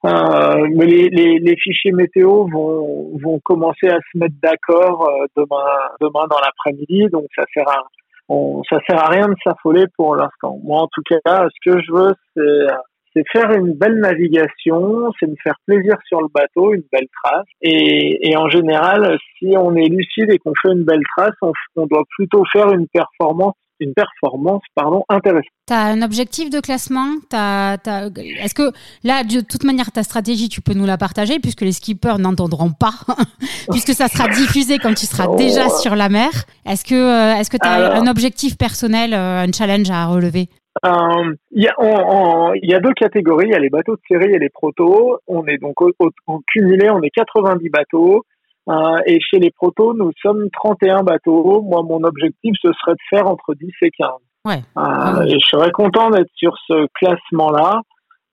Euh, 0.05 0.67
mais 0.75 0.85
les, 0.85 1.09
les, 1.09 1.39
les 1.39 1.55
fichiers 1.57 1.91
météo 1.91 2.47
vont, 2.47 3.17
vont 3.21 3.39
commencer 3.43 3.89
à 3.89 3.97
se 3.97 4.17
mettre 4.17 4.35
d'accord 4.41 5.09
euh, 5.09 5.25
demain, 5.35 5.65
demain 5.99 6.25
dans 6.29 6.39
l'après-midi, 6.39 7.07
donc 7.11 7.25
ça 7.35 7.43
sert 7.53 7.67
à 7.67 7.83
on, 8.29 8.61
ça 8.69 8.77
sert 8.87 9.03
à 9.03 9.09
rien 9.09 9.27
de 9.27 9.35
s'affoler 9.43 9.85
pour 9.97 10.15
l'instant. 10.15 10.59
Moi, 10.63 10.79
en 10.79 10.87
tout 10.87 11.01
cas, 11.09 11.47
ce 11.49 11.71
que 11.71 11.81
je 11.81 11.91
veux, 11.91 12.13
c'est 12.35 12.73
c'est 13.15 13.23
faire 13.31 13.51
une 13.51 13.73
belle 13.73 13.99
navigation, 13.99 15.11
c'est 15.19 15.25
me 15.25 15.35
faire 15.43 15.55
plaisir 15.65 15.95
sur 16.07 16.21
le 16.21 16.27
bateau, 16.33 16.73
une 16.73 16.83
belle 16.91 17.07
trace. 17.23 17.47
Et, 17.61 18.29
et 18.29 18.37
en 18.37 18.47
général, 18.49 19.17
si 19.37 19.55
on 19.57 19.75
est 19.75 19.89
lucide 19.89 20.31
et 20.31 20.37
qu'on 20.37 20.53
fait 20.61 20.71
une 20.71 20.83
belle 20.83 21.01
trace, 21.17 21.33
on, 21.41 21.51
on 21.75 21.87
doit 21.87 22.03
plutôt 22.17 22.43
faire 22.53 22.71
une 22.71 22.87
performance 22.87 23.55
une 23.79 23.93
performance 23.93 24.61
pardon 24.75 25.03
intéressante. 25.09 25.45
Tu 25.67 25.73
as 25.73 25.81
un 25.81 26.01
objectif 26.01 26.49
de 26.49 26.59
classement? 26.59 27.15
Est-ce 27.31 28.53
que 28.53 28.71
là, 29.03 29.23
de 29.23 29.41
toute 29.41 29.63
manière, 29.63 29.91
ta 29.91 30.03
stratégie, 30.03 30.49
tu 30.49 30.61
peux 30.61 30.73
nous 30.73 30.85
la 30.85 30.97
partager 30.97 31.39
puisque 31.39 31.61
les 31.61 31.71
skippers 31.71 32.19
n'entendront 32.19 32.71
pas, 32.71 32.93
puisque 33.71 33.93
ça 33.93 34.07
sera 34.07 34.27
diffusé 34.29 34.77
quand 34.79 34.93
tu 34.93 35.05
seras 35.05 35.27
oh. 35.29 35.35
déjà 35.35 35.69
sur 35.69 35.95
la 35.95 36.09
mer. 36.09 36.29
Est-ce 36.65 36.83
que 36.83 37.57
tu 37.57 37.67
as 37.67 37.93
un 37.93 38.07
objectif 38.07 38.57
personnel, 38.57 39.13
euh, 39.13 39.43
un 39.43 39.51
challenge 39.51 39.89
à 39.89 40.07
relever? 40.07 40.49
Euh, 40.85 41.33
il 41.51 41.63
y, 41.63 41.67
a, 41.67 41.73
y 42.61 42.73
a 42.73 42.79
deux 42.79 42.93
catégories, 42.93 43.47
il 43.47 43.51
y 43.51 43.55
a 43.55 43.59
les 43.59 43.69
bateaux 43.69 43.95
de 43.95 44.01
série 44.07 44.33
et 44.33 44.39
les 44.39 44.49
protos. 44.49 45.19
On 45.27 45.45
est 45.47 45.57
donc 45.57 45.75
en 45.81 46.39
cumulé, 46.47 46.89
on 46.89 47.01
est 47.01 47.09
90 47.09 47.69
bateaux. 47.69 48.23
Euh, 48.69 48.97
et 49.07 49.19
chez 49.19 49.39
les 49.39 49.51
protos, 49.51 49.93
nous 49.93 50.11
sommes 50.21 50.49
31 50.51 51.03
bateaux. 51.03 51.61
Moi, 51.61 51.81
mon 51.83 52.03
objectif, 52.03 52.53
ce 52.61 52.71
serait 52.73 52.93
de 52.93 53.09
faire 53.09 53.27
entre 53.27 53.55
10 53.55 53.71
et 53.81 53.91
15. 53.91 54.09
Ouais. 54.45 54.61
Euh, 54.77 55.23
et 55.25 55.39
je 55.39 55.45
serais 55.47 55.71
content 55.71 56.09
d'être 56.11 56.31
sur 56.35 56.55
ce 56.67 56.85
classement-là. 56.93 57.81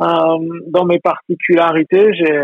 Euh, 0.03 0.61
dans 0.69 0.85
mes 0.85 0.99
particularités, 0.99 2.13
j'ai 2.15 2.43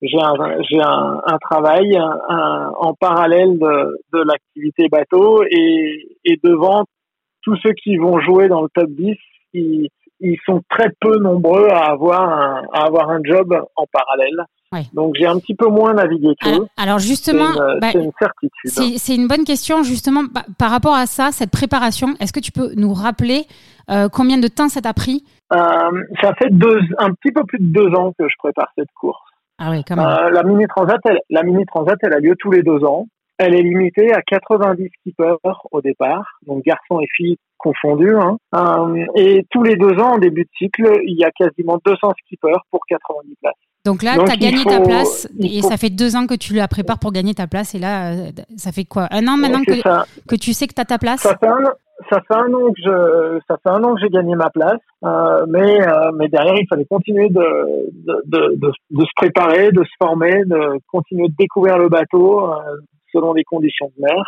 j'ai 0.00 0.18
un, 0.20 0.34
un, 0.38 1.20
un 1.26 1.38
travail 1.38 1.96
un, 1.96 2.72
en 2.78 2.94
parallèle 2.94 3.58
de, 3.58 3.98
de 4.12 4.22
l'activité 4.22 4.88
bateau 4.88 5.42
et, 5.50 6.06
et 6.24 6.38
devant 6.44 6.84
tous 7.42 7.56
ceux 7.62 7.72
qui 7.72 7.96
vont 7.96 8.20
jouer 8.20 8.46
dans 8.48 8.62
le 8.62 8.68
top 8.74 8.90
10, 8.90 9.16
ils, 9.54 9.88
ils 10.20 10.38
sont 10.44 10.62
très 10.68 10.90
peu 11.00 11.18
nombreux 11.18 11.68
à 11.70 11.90
avoir 11.90 12.28
un, 12.28 12.62
à 12.72 12.86
avoir 12.86 13.10
un 13.10 13.20
job 13.24 13.54
en 13.76 13.84
parallèle. 13.90 14.44
Donc 14.92 15.14
j'ai 15.18 15.26
un 15.26 15.38
petit 15.38 15.54
peu 15.54 15.68
moins 15.68 15.94
navigué 15.94 16.34
qu'eux. 16.40 16.66
Alors, 16.76 16.98
justement, 16.98 17.54
bah, 17.80 17.90
c'est 17.92 18.02
une, 18.02 18.12
certitude. 18.18 18.98
C'est 18.98 19.14
une 19.14 19.26
bonne 19.26 19.44
question 19.44 19.82
justement 19.82 20.24
bah, 20.30 20.44
par 20.58 20.70
rapport 20.70 20.94
à 20.94 21.06
ça, 21.06 21.30
cette 21.32 21.50
préparation. 21.50 22.08
Est-ce 22.20 22.32
que 22.32 22.40
tu 22.40 22.52
peux 22.52 22.72
nous 22.76 22.92
rappeler 22.92 23.46
euh, 23.90 24.08
combien 24.12 24.38
de 24.38 24.48
temps 24.48 24.68
ça 24.68 24.80
t'a 24.80 24.92
pris? 24.92 25.24
Euh, 25.52 25.56
Ça 26.20 26.34
fait 26.34 26.50
deux, 26.50 26.80
un 26.98 27.12
petit 27.12 27.32
peu 27.32 27.44
plus 27.44 27.58
de 27.58 27.72
deux 27.72 27.88
ans 27.94 28.12
que 28.18 28.28
je 28.28 28.34
prépare 28.38 28.70
cette 28.76 28.92
course. 29.00 29.20
Ah 29.58 29.70
oui, 29.70 29.82
quand 29.86 29.96
même. 29.96 30.06
Euh, 30.06 30.30
la 30.30 30.42
mini 30.42 30.66
transat, 30.68 31.00
elle, 31.04 31.20
la 31.30 31.42
mini 31.42 31.64
transat, 31.66 31.98
elle 32.02 32.12
a 32.12 32.20
lieu 32.20 32.34
tous 32.38 32.50
les 32.50 32.62
deux 32.62 32.84
ans. 32.84 33.06
Elle 33.38 33.54
est 33.54 33.62
limitée 33.62 34.12
à 34.12 34.20
90 34.22 34.88
skippers 34.98 35.36
au 35.70 35.80
départ, 35.80 36.38
donc 36.46 36.64
garçons 36.64 37.00
et 37.00 37.06
filles 37.16 37.38
confondus. 37.56 38.16
Hein. 38.16 38.36
Euh, 38.54 39.04
et 39.14 39.46
tous 39.50 39.62
les 39.62 39.76
deux 39.76 39.98
ans, 40.00 40.14
en 40.14 40.18
début 40.18 40.42
de 40.42 40.50
cycle, 40.58 41.00
il 41.04 41.16
y 41.18 41.24
a 41.24 41.30
quasiment 41.30 41.78
200 41.84 42.12
skippers 42.24 42.60
pour 42.70 42.80
90 42.88 43.36
places. 43.40 43.54
Donc 43.88 44.02
là, 44.02 44.16
tu 44.16 44.30
as 44.30 44.36
gagné 44.36 44.64
ta 44.64 44.82
place 44.82 45.26
et 45.40 45.62
ça 45.62 45.78
fait 45.78 45.88
deux 45.88 46.14
ans 46.14 46.26
que 46.26 46.34
tu 46.34 46.52
la 46.52 46.68
prépares 46.68 46.98
pour 46.98 47.10
gagner 47.10 47.32
ta 47.32 47.46
place. 47.46 47.74
Et 47.74 47.78
là, 47.78 48.12
euh, 48.12 48.30
ça 48.58 48.70
fait 48.70 48.84
quoi? 48.84 49.08
Un 49.10 49.26
an 49.28 49.38
maintenant 49.38 49.64
que, 49.64 49.80
que, 50.28 50.36
tu 50.36 50.52
sais 50.52 50.66
que 50.66 50.74
tu 50.74 50.82
as 50.82 50.84
ta 50.84 50.98
place? 50.98 51.20
Ça 51.20 51.34
fait, 51.40 51.48
un, 51.48 51.64
ça 52.10 52.20
fait 52.28 52.34
un 52.34 52.52
an 52.52 52.68
que 52.70 52.82
je, 52.84 53.38
ça 53.48 53.56
fait 53.62 53.70
un 53.70 53.82
an 53.84 53.94
que 53.94 54.00
j'ai 54.02 54.10
gagné 54.10 54.34
ma 54.36 54.50
place, 54.50 54.82
euh, 55.06 55.46
mais 55.48 55.78
mais 56.18 56.28
derrière 56.28 56.56
il 56.58 56.66
fallait 56.68 56.84
continuer 56.84 57.30
de 57.30 57.46
de, 58.04 58.22
de, 58.26 58.72
de 58.90 59.04
se 59.04 59.14
préparer, 59.16 59.72
de 59.72 59.82
se 59.84 59.94
former, 60.04 60.44
de 60.44 60.78
continuer 60.92 61.28
de 61.28 61.34
découvrir 61.38 61.78
le 61.78 61.88
bateau, 61.88 62.52
selon 63.10 63.32
les 63.32 63.44
conditions 63.44 63.90
de 63.96 64.02
mer 64.02 64.22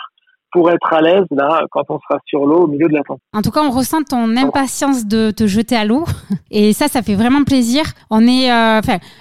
pour 0.52 0.70
être 0.70 0.92
à 0.92 1.00
l'aise 1.00 1.26
là 1.30 1.62
quand 1.70 1.84
on 1.88 1.98
sera 2.00 2.18
sur 2.26 2.46
l'eau 2.46 2.64
au 2.64 2.66
milieu 2.66 2.88
de 2.88 2.94
la 2.94 3.02
tempête. 3.02 3.22
En 3.32 3.42
tout 3.42 3.50
cas, 3.50 3.62
on 3.62 3.70
ressent 3.70 4.02
ton 4.02 4.36
impatience 4.36 5.06
de 5.06 5.30
te 5.30 5.46
jeter 5.46 5.76
à 5.76 5.84
l'eau 5.84 6.04
et 6.50 6.72
ça, 6.72 6.88
ça 6.88 7.02
fait 7.02 7.14
vraiment 7.14 7.44
plaisir. 7.44 7.84
On 8.10 8.26
est, 8.26 8.50
euh, 8.50 8.80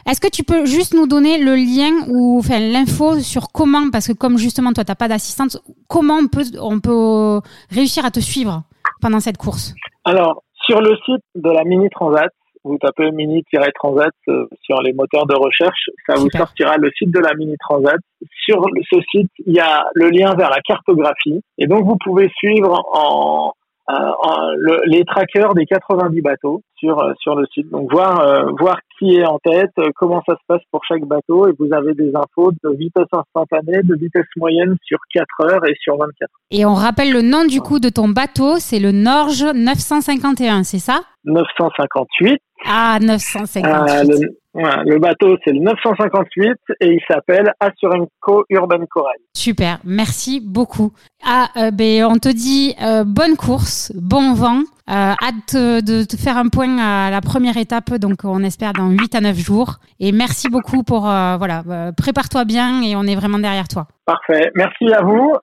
est-ce 0.10 0.22
que 0.22 0.30
tu 0.30 0.44
peux 0.44 0.66
juste 0.66 0.94
nous 0.94 1.08
donner 1.08 1.38
le 1.38 1.56
lien 1.56 1.92
ou 2.10 2.40
enfin 2.40 2.60
l'info 2.60 3.20
sur 3.20 3.52
comment, 3.52 3.90
parce 3.92 4.08
que 4.08 4.14
comme 4.14 4.38
justement 4.38 4.74
toi 4.74 4.84
t'as 4.84 4.96
pas 4.96 5.08
d'assistante, 5.08 5.58
comment 5.88 6.16
on 6.16 6.28
peut 6.28 6.44
on 6.62 6.80
peut 6.80 7.42
réussir 7.72 8.06
à 8.06 8.12
te 8.12 8.20
suivre 8.20 8.64
pendant 9.02 9.20
cette 9.20 9.38
course? 9.38 9.74
Alors 10.06 10.44
sur 10.66 10.82
le 10.82 10.96
site 11.06 11.24
de 11.36 11.50
la 11.50 11.64
Mini 11.64 11.90
Transat, 11.90 12.32
vous 12.64 12.78
tapez 12.78 13.12
mini-transat 13.12 14.14
euh, 14.28 14.48
sur 14.62 14.82
les 14.82 14.94
moteurs 14.94 15.26
de 15.26 15.36
recherche, 15.36 15.90
ça 16.08 16.16
vous 16.16 16.30
sortira 16.30 16.78
le 16.78 16.92
site 16.98 17.12
de 17.12 17.20
la 17.20 17.34
mini 17.36 17.56
transat. 17.60 18.00
Sur 18.46 18.66
ce 18.92 19.00
site, 19.12 19.32
il 19.46 19.54
y 19.54 19.60
a 19.60 19.86
le 19.94 20.10
lien 20.10 20.34
vers 20.36 20.50
la 20.50 20.62
cartographie 20.62 21.42
et 21.58 21.68
donc 21.68 21.86
vous 21.86 21.98
pouvez 22.04 22.30
suivre 22.36 22.84
en, 22.94 23.54
euh, 23.90 24.78
les 24.86 25.04
trackers 25.04 25.56
des 25.56 25.66
90 25.66 26.22
bateaux 26.22 26.62
sur 26.76 27.02
euh, 27.02 27.14
sur 27.20 27.36
le 27.36 27.48
site. 27.52 27.70
Donc 27.72 27.92
voir 27.92 28.20
euh, 28.20 28.52
voir 28.60 28.78
qui 28.98 29.16
est 29.16 29.26
en 29.26 29.40
tête, 29.40 29.74
comment 29.96 30.22
ça 30.28 30.36
se 30.36 30.42
passe 30.48 30.62
pour 30.72 30.82
chaque 30.86 31.04
bateau 31.06 31.48
et 31.48 31.54
vous 31.58 31.74
avez 31.74 31.96
des 31.96 32.12
infos 32.14 32.52
de 32.52 32.78
vitesse 32.78 33.08
instantanée, 33.12 33.82
de 33.84 33.96
vitesse 33.96 34.28
moyenne 34.38 34.76
sur 34.84 35.00
4 35.14 35.26
heures 35.46 35.66
et 35.66 35.74
sur 35.82 35.98
24. 35.98 36.30
Et 36.52 36.66
on 36.66 36.76
rappelle 36.76 37.12
le 37.12 37.24
nom 37.24 37.46
du 37.46 37.62
coup 37.62 37.80
de 37.80 37.90
ton 37.90 38.10
bateau, 38.10 38.58
c'est 38.60 38.80
le 38.80 38.92
Norge 38.92 39.44
951, 39.56 40.64
c'est 40.64 40.78
ça? 40.78 41.00
958. 41.26 42.40
Ah 42.66 42.98
958. 43.02 44.28
le 44.54 45.00
bateau, 45.00 45.38
c'est 45.44 45.52
le 45.52 45.60
958 45.62 46.58
et 46.82 46.88
il 46.88 47.02
s'appelle 47.10 47.52
Assurenco 47.60 48.46
Urban 48.50 48.86
Corail. 48.90 49.18
Super, 49.36 49.80
merci 49.86 50.42
beaucoup. 50.42 50.92
Ah, 51.26 51.48
euh, 51.58 51.72
ben, 51.72 52.06
on 52.06 52.18
te 52.18 52.30
dit 52.30 52.76
euh, 52.82 53.04
bonne 53.06 53.36
course, 53.36 53.92
bon 53.96 54.34
vent. 54.34 54.64
Euh, 54.90 55.14
hâte 55.22 55.56
de 55.56 56.04
te 56.04 56.18
faire 56.18 56.38
un 56.38 56.48
point 56.50 56.78
à 56.80 57.12
la 57.12 57.22
première 57.22 57.58
étape, 57.58 57.94
donc 57.96 58.24
on 58.24 58.44
espère 58.44 58.74
dans 58.74 58.90
8 58.90 59.16
à 59.16 59.22
9 59.22 59.38
jours. 59.38 59.76
Et 60.00 60.12
merci 60.12 60.50
beaucoup 60.50 60.84
pour, 60.84 61.02
voilà, 61.02 61.64
prépare-toi 61.96 62.44
bien 62.46 62.82
et 62.82 62.96
on 62.96 63.04
est 63.04 63.16
vraiment 63.16 63.38
derrière 63.38 63.68
toi. 63.68 63.86
Parfait, 64.06 64.52
merci 64.56 64.92
à 64.92 65.04
vous. 65.04 65.36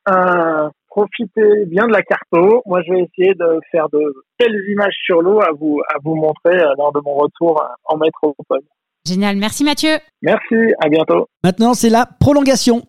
Profitez 0.97 1.67
bien 1.67 1.87
de 1.87 1.93
la 1.93 2.03
carto. 2.03 2.63
Moi, 2.65 2.81
je 2.87 2.93
vais 2.93 3.01
essayer 3.01 3.35
de 3.35 3.61
faire 3.71 3.89
de 3.93 4.01
belles 4.39 4.63
images 4.71 4.95
sur 5.05 5.21
l'eau 5.21 5.41
à 5.41 5.51
vous, 5.59 5.81
à 5.95 5.99
vous 6.03 6.15
montrer 6.15 6.57
lors 6.79 6.93
de 6.93 7.01
mon 7.05 7.15
retour 7.15 7.63
en 7.85 7.99
métropole. 7.99 8.63
Génial, 9.07 9.37
merci 9.37 9.63
Mathieu. 9.63 9.99
Merci, 10.23 10.57
à 10.83 10.89
bientôt. 10.89 11.29
Maintenant, 11.45 11.75
c'est 11.75 11.91
la 11.91 12.07
prolongation. 12.07 12.83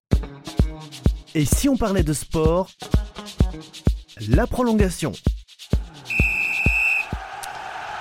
Et 1.36 1.46
si 1.46 1.70
on 1.70 1.76
parlait 1.76 2.04
de 2.04 2.14
sport, 2.14 2.70
la 4.34 4.48
prolongation. 4.48 5.12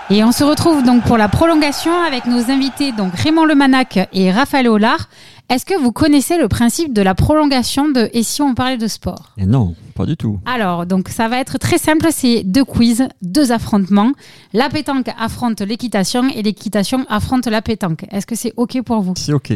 Et 0.09 0.23
on 0.23 0.31
se 0.31 0.45
retrouve 0.45 0.85
donc 0.85 1.03
pour 1.03 1.19
la 1.19 1.29
prolongation 1.29 1.93
avec 1.93 2.27
nos 2.27 2.49
invités 2.51 2.93
donc 2.93 3.13
Raymond 3.13 3.45
Lemanac 3.45 4.09
et 4.13 4.31
Raphaël 4.31 4.69
Hollard. 4.69 5.09
Est-ce 5.49 5.65
que 5.65 5.81
vous 5.81 5.93
connaissez 5.93 6.39
le 6.39 6.49
principe 6.49 6.93
de 6.93 7.03
la 7.03 7.15
prolongation 7.15 7.89
de 7.89 8.11
Et 8.13 8.25
si 8.25 8.43
on 8.43 8.55
parlait 8.55 8.79
de 8.79 8.89
sport? 8.89 9.33
Et 9.39 9.47
Non, 9.47 9.77
pas 9.95 10.05
du 10.05 10.17
tout. 10.17 10.41
Alors, 10.45 10.87
donc 10.87 11.09
ça 11.09 11.29
va 11.29 11.39
être 11.39 11.57
très 11.59 11.79
simple, 11.79 12.09
c'est 12.11 12.43
deux 12.43 12.65
quiz, 12.65 13.07
deux 13.23 13.53
affrontements. 13.53 14.11
La 14.53 14.69
pétanque 14.69 15.09
affronte 15.17 15.61
l'équitation 15.61 16.29
et 16.35 16.43
l'équitation 16.43 17.07
affronte 17.09 17.47
la 17.47 17.63
pétanque. 17.63 18.07
Est-ce 18.11 18.27
que 18.27 18.35
c'est 18.35 18.55
OK 18.57 18.83
pour 18.83 19.03
vous? 19.03 19.15
C'est 19.17 19.33
OK. 19.33 19.53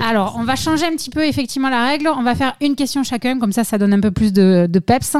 Alors, 0.00 0.36
on 0.38 0.44
va 0.44 0.56
changer 0.56 0.86
un 0.86 0.92
petit 0.92 1.10
peu 1.10 1.24
effectivement 1.26 1.68
la 1.68 1.84
règle. 1.84 2.08
On 2.08 2.22
va 2.22 2.34
faire 2.34 2.54
une 2.60 2.76
question 2.76 3.02
chacun, 3.02 3.38
comme 3.38 3.52
ça, 3.52 3.64
ça 3.64 3.78
donne 3.78 3.92
un 3.92 4.00
peu 4.00 4.10
plus 4.10 4.32
de, 4.32 4.66
peps. 4.78 5.16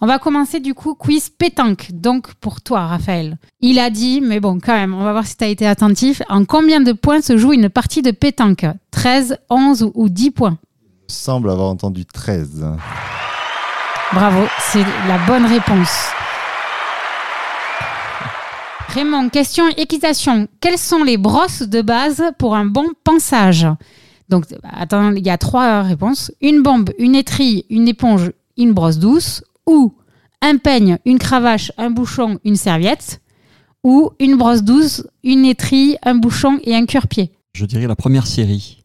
On 0.00 0.06
va 0.06 0.18
commencer 0.18 0.60
du 0.60 0.74
coup 0.74 0.94
quiz 0.94 1.30
pétanque. 1.30 1.88
Donc, 1.92 2.34
pour 2.34 2.60
toi, 2.60 2.86
Raphaël, 2.86 3.38
il 3.60 3.78
a 3.78 3.90
dit, 3.90 4.20
mais 4.20 4.40
bon, 4.40 4.58
quand 4.60 4.74
même, 4.74 4.94
on 4.94 5.04
va 5.04 5.12
voir 5.12 5.26
si 5.26 5.36
tu 5.36 5.44
as 5.44 5.48
été 5.48 5.66
attentif. 5.66 6.22
En 6.28 6.44
combien 6.44 6.80
de 6.80 6.92
points 6.92 7.20
se 7.20 7.36
joue 7.36 7.52
une 7.52 7.68
partie 7.68 8.02
de 8.02 8.10
pétanque? 8.10 8.66
13, 8.90 9.38
11 9.50 9.90
ou 9.94 10.08
10 10.08 10.30
points? 10.30 10.58
Semble 11.08 11.50
avoir 11.50 11.68
entendu 11.68 12.06
13. 12.06 12.64
Bravo, 14.12 14.44
c'est 14.60 14.84
la 15.08 15.18
bonne 15.26 15.46
réponse. 15.46 16.08
Raymond, 18.94 19.28
question 19.28 19.68
équitation. 19.76 20.46
Quelles 20.60 20.78
sont 20.78 21.02
les 21.02 21.16
brosses 21.16 21.62
de 21.62 21.82
base 21.82 22.22
pour 22.38 22.54
un 22.54 22.64
bon 22.64 22.86
pensage? 23.02 23.66
Donc, 24.28 24.46
attends, 24.62 25.12
il 25.12 25.24
y 25.24 25.30
a 25.30 25.38
trois 25.38 25.82
réponses. 25.82 26.32
Une 26.40 26.62
bombe, 26.62 26.90
une 26.98 27.14
étrille, 27.14 27.64
une 27.70 27.88
éponge, 27.88 28.32
une 28.56 28.72
brosse 28.72 28.98
douce. 28.98 29.42
Ou 29.66 29.94
un 30.42 30.56
peigne, 30.58 30.98
une 31.04 31.18
cravache, 31.18 31.72
un 31.78 31.90
bouchon, 31.90 32.38
une 32.44 32.56
serviette. 32.56 33.20
Ou 33.82 34.10
une 34.18 34.36
brosse 34.36 34.62
douce, 34.62 35.06
une 35.22 35.44
étrille, 35.44 35.98
un 36.02 36.14
bouchon 36.14 36.58
et 36.64 36.74
un 36.74 36.86
cure-pied. 36.86 37.32
Je 37.52 37.66
dirais 37.66 37.86
la 37.86 37.96
première 37.96 38.26
série. 38.26 38.84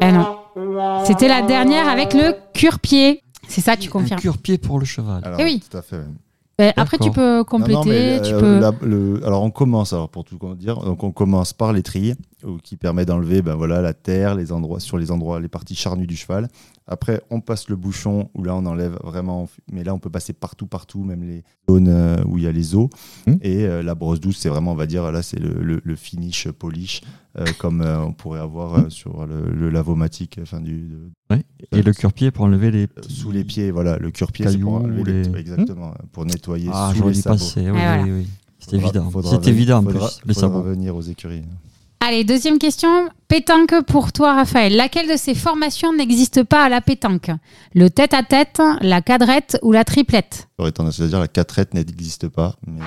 Eh 0.00 0.12
non. 0.12 1.04
C'était 1.04 1.28
la 1.28 1.42
dernière 1.42 1.88
avec 1.88 2.14
le 2.14 2.34
cure-pied. 2.52 3.22
C'est 3.48 3.60
ça, 3.60 3.76
tu 3.76 3.90
confirmes. 3.90 4.18
Un 4.18 4.22
cure-pied 4.22 4.58
pour 4.58 4.78
le 4.78 4.84
cheval. 4.84 5.22
Alors, 5.24 5.40
eh 5.40 5.44
oui. 5.44 5.62
Tout 5.68 5.76
à 5.76 5.82
fait. 5.82 6.00
Ben, 6.56 6.72
après, 6.76 6.98
tu 6.98 7.10
peux 7.10 7.42
compléter. 7.42 8.20
tu 8.22 8.32
euh, 8.32 8.70
peux... 8.72 9.20
alors, 9.26 9.42
on 9.42 9.50
commence, 9.50 9.92
alors 9.92 10.08
pour 10.08 10.24
tout 10.24 10.38
dire, 10.54 10.78
donc 10.78 11.02
on 11.02 11.10
commence 11.10 11.52
par 11.52 11.72
l'étrier 11.72 12.14
ou 12.44 12.58
qui 12.58 12.76
permet 12.76 13.04
d'enlever 13.06 13.42
ben 13.42 13.54
voilà, 13.54 13.80
la 13.80 13.94
terre 13.94 14.34
les 14.34 14.52
endroits, 14.52 14.78
sur 14.78 14.98
les 14.98 15.10
endroits, 15.10 15.40
les 15.40 15.48
parties 15.48 15.74
charnues 15.74 16.06
du 16.06 16.16
cheval. 16.16 16.48
Après, 16.86 17.22
on 17.30 17.40
passe 17.40 17.68
le 17.68 17.76
bouchon 17.76 18.28
où 18.34 18.44
là, 18.44 18.54
on 18.54 18.66
enlève 18.66 18.98
vraiment. 19.02 19.48
Mais 19.72 19.84
là, 19.84 19.94
on 19.94 19.98
peut 19.98 20.10
passer 20.10 20.32
partout, 20.34 20.66
partout, 20.66 21.02
même 21.02 21.24
les 21.24 21.42
zones 21.68 21.88
euh, 21.88 22.16
où 22.26 22.36
il 22.38 22.44
y 22.44 22.46
a 22.46 22.52
les 22.52 22.74
os. 22.76 22.88
Mmh. 23.26 23.32
Et 23.40 23.64
euh, 23.64 23.82
la 23.82 23.94
brosse 23.94 24.20
douce, 24.20 24.36
c'est 24.38 24.50
vraiment, 24.50 24.72
on 24.72 24.76
va 24.76 24.86
dire, 24.86 25.10
là, 25.10 25.22
c'est 25.22 25.40
le, 25.40 25.54
le- 25.62 25.80
le 25.82 25.96
finish 25.96 26.48
polish, 26.50 27.00
euh, 27.38 27.44
comme 27.58 27.80
euh, 27.82 27.98
on 28.00 28.12
pourrait 28.12 28.40
avoir 28.40 28.78
euh, 28.78 28.88
sur 28.90 29.26
le, 29.26 29.50
le 29.50 29.70
lavomatique. 29.70 30.38
Enfin, 30.42 30.60
du, 30.60 30.78
de- 30.88 31.10
Ouais. 31.30 31.42
Et 31.72 31.82
le 31.82 31.92
cure-pied 31.92 32.30
pour 32.30 32.44
enlever 32.44 32.70
les. 32.70 32.86
sous 33.08 33.32
les 33.32 33.44
pieds, 33.44 33.70
voilà. 33.70 33.96
Le 33.98 34.10
cure-pied, 34.10 34.46
c'est 34.48 34.58
pour 34.58 34.74
enlever 34.74 35.02
les- 35.04 35.22
les- 35.24 35.38
exactement, 35.40 35.94
pour 36.12 36.24
nettoyer 36.26 36.70
Ah, 36.72 36.90
sous 36.92 36.98
j'aurais 36.98 37.10
les 37.10 37.16
dû 37.16 37.22
sabots. 37.22 37.36
passer. 37.36 37.60
Oui, 37.62 37.70
voilà. 37.70 38.02
oui, 38.02 38.10
oui. 38.12 38.26
C'est 38.58 38.80
Faudra- 38.80 38.86
évident. 38.88 39.10
venir- 39.10 39.48
évident 39.48 39.78
en 39.78 39.82
faudra- 39.82 40.08
plus. 40.08 40.20
Les 40.26 40.34
sabots. 40.34 40.62
revenir 40.62 40.94
aux 40.96 41.02
écuries. 41.02 41.42
Allez, 42.00 42.22
deuxième 42.24 42.58
question. 42.58 43.08
Pétanque 43.28 43.74
pour 43.86 44.12
toi, 44.12 44.34
Raphaël. 44.34 44.76
Laquelle 44.76 45.08
de 45.10 45.16
ces 45.16 45.34
formations 45.34 45.94
n'existe 45.94 46.42
pas 46.42 46.64
à 46.64 46.68
la 46.68 46.82
pétanque? 46.82 47.30
Le 47.74 47.88
tête-à-tête, 47.88 48.60
la 48.82 49.00
cadrette 49.00 49.58
ou 49.62 49.72
la 49.72 49.84
triplette? 49.84 50.48
J'aurais 50.58 50.72
tendance 50.72 51.00
à 51.00 51.06
dire 51.06 51.18
la 51.18 51.28
quatrette 51.28 51.72
n'existe 51.72 52.28
pas. 52.28 52.56
Mais 52.66 52.80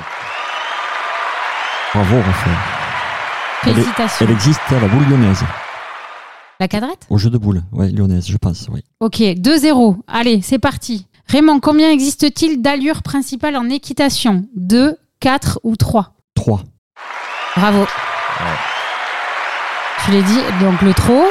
Bravo, 1.94 2.18
Raphaël. 2.18 2.87
Elle, 3.68 3.72
est- 3.72 3.82
Félicitations. 3.82 4.26
elle 4.26 4.32
existe 4.34 4.62
à 4.70 4.80
la 4.80 4.88
boule 4.88 5.04
lyonnaise. 5.10 5.44
La 6.60 6.68
cadrette 6.68 7.06
Au 7.10 7.18
jeu 7.18 7.30
de 7.30 7.38
boule. 7.38 7.62
Ouais, 7.72 7.90
lyonnaise, 7.92 8.28
je 8.28 8.38
pense. 8.38 8.68
Oui. 8.72 8.84
Ok, 9.00 9.20
2-0. 9.20 9.98
Allez, 10.08 10.42
c'est 10.42 10.58
parti. 10.60 11.06
Raymond, 11.28 11.60
combien 11.60 11.92
existe-t-il 11.92 12.62
d'allures 12.62 13.04
principales 13.04 13.56
en 13.58 13.70
équitation? 13.70 14.46
2, 14.56 14.98
4 15.20 15.60
ou 15.64 15.76
3 15.76 16.14
3. 16.36 16.62
Bravo. 17.58 17.86
Tu 20.06 20.12
l'as 20.12 20.22
dit, 20.22 20.40
donc 20.62 20.82
le 20.82 20.94
trot, 20.94 21.26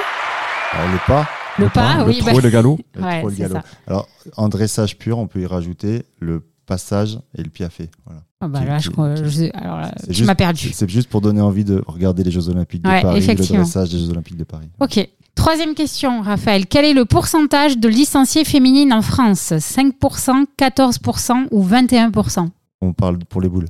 Alors, 0.72 0.89
le 0.93 0.99
pas, 1.07 1.26
le, 1.59 1.68
pas, 1.68 1.95
le 1.99 2.05
oui. 2.05 2.18
trot 2.18 2.39
et 2.39 2.43
le 2.43 2.51
galop. 2.51 2.78
le 2.95 3.03
Ouais, 3.03 3.20
trot, 3.20 3.28
le 3.30 3.34
c'est 3.34 3.43
galop. 3.43 3.55
ça. 3.55 3.62
Alors, 3.87 4.09
en 4.37 4.49
dressage 4.49 4.99
pur, 4.99 5.18
on 5.18 5.26
peut 5.28 5.41
y 5.41 5.47
rajouter 5.47 6.05
le 6.20 6.43
passage 6.66 7.18
et 7.36 7.42
le 7.42 7.48
piafé. 7.50 7.88
Voilà. 8.04 8.22
Ah 8.40 8.48
bah 8.48 8.60
Qui- 8.60 8.66
là, 8.66 8.76
qui- 8.78 8.84
je 8.84 8.90
qui- 8.90 9.24
je 9.24 9.28
sais- 9.30 9.52
alors 9.54 9.78
là, 9.80 9.92
C'est 9.98 10.08
tu 10.08 10.12
juste- 10.14 10.26
m'as 10.26 10.34
perdu. 10.34 10.70
C'est 10.74 10.88
juste 10.90 11.08
pour 11.08 11.20
donner 11.20 11.40
envie 11.40 11.64
de 11.64 11.82
regarder 11.86 12.22
les 12.24 12.30
Jeux 12.30 12.48
Olympiques 12.48 12.82
de 12.82 12.88
Paris, 12.88 13.26
le 13.26 13.34
dressage 13.34 13.88
des 13.90 13.98
Jeux 13.98 14.10
Olympiques 14.10 14.36
de 14.36 14.44
Paris. 14.44 14.68
Ok. 14.80 15.08
Troisième 15.34 15.74
question, 15.74 16.22
Raphaël. 16.22 16.66
Quel 16.66 16.84
est 16.86 16.94
le 16.94 17.04
pourcentage 17.04 17.76
de 17.78 17.88
licenciés 17.88 18.44
féminines 18.44 18.92
en 18.92 19.02
France? 19.02 19.52
5%, 19.58 20.46
14% 20.56 21.46
ou 21.50 21.62
21% 21.62 22.50
On 22.80 22.92
parle 22.92 23.18
pour 23.18 23.40
les 23.40 23.48
boules. 23.48 23.66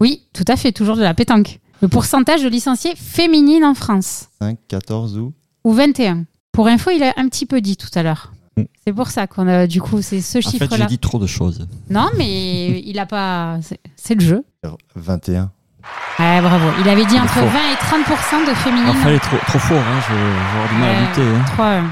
Oui, 0.00 0.22
tout 0.32 0.44
à 0.48 0.56
fait, 0.56 0.72
toujours 0.72 0.96
de 0.96 1.02
la 1.02 1.14
pétanque. 1.14 1.60
Le 1.82 1.88
pourcentage 1.88 2.42
de 2.42 2.48
licenciés 2.48 2.94
féminines 2.96 3.64
en 3.64 3.74
France? 3.74 4.26
5, 4.40 4.58
14 4.68 5.16
ou 5.18 5.32
ou 5.64 5.72
21. 5.72 6.24
Pour 6.52 6.66
info, 6.68 6.90
il 6.90 7.02
a 7.02 7.14
un 7.16 7.28
petit 7.28 7.46
peu 7.46 7.60
dit 7.60 7.76
tout 7.76 7.88
à 7.94 8.02
l'heure. 8.02 8.32
Mm. 8.56 8.62
C'est 8.86 8.92
pour 8.92 9.08
ça 9.08 9.26
qu'on 9.26 9.48
a 9.48 9.66
du 9.66 9.80
coup 9.80 10.00
c'est 10.02 10.20
ce 10.20 10.38
En 10.38 10.40
fait, 10.42 10.50
j'ai 10.50 10.58
chiffre-là. 10.58 10.86
dit 10.86 10.98
trop 10.98 11.18
de 11.18 11.26
choses. 11.26 11.66
Non, 11.90 12.08
mais 12.16 12.80
il 12.86 12.98
a 12.98 13.06
pas. 13.06 13.58
c'est- 13.96 14.14
le 14.14 14.20
jeu. 14.20 14.44
21. 14.94 15.50
Ouais, 16.18 16.40
bravo. 16.40 16.66
Il 16.80 16.88
avait 16.88 17.04
dit 17.04 17.14
Il 17.16 17.20
entre 17.20 17.34
fort. 17.34 17.44
20 17.48 17.58
et 17.72 17.74
30% 17.74 18.48
de 18.50 18.54
féminines. 18.54 18.86
Raphaël 18.88 19.16
est 19.16 19.18
trop, 19.18 19.36
trop 19.46 19.58
fort. 19.58 19.78
Hein, 19.78 20.00
je, 20.08 20.14
vais 20.14 20.20
avoir 20.20 20.68
du 20.70 20.74
mal 20.76 20.90
à 20.96 21.00
lutter. 21.00 21.22
hein. 21.22 21.82
3-1. 21.82 21.84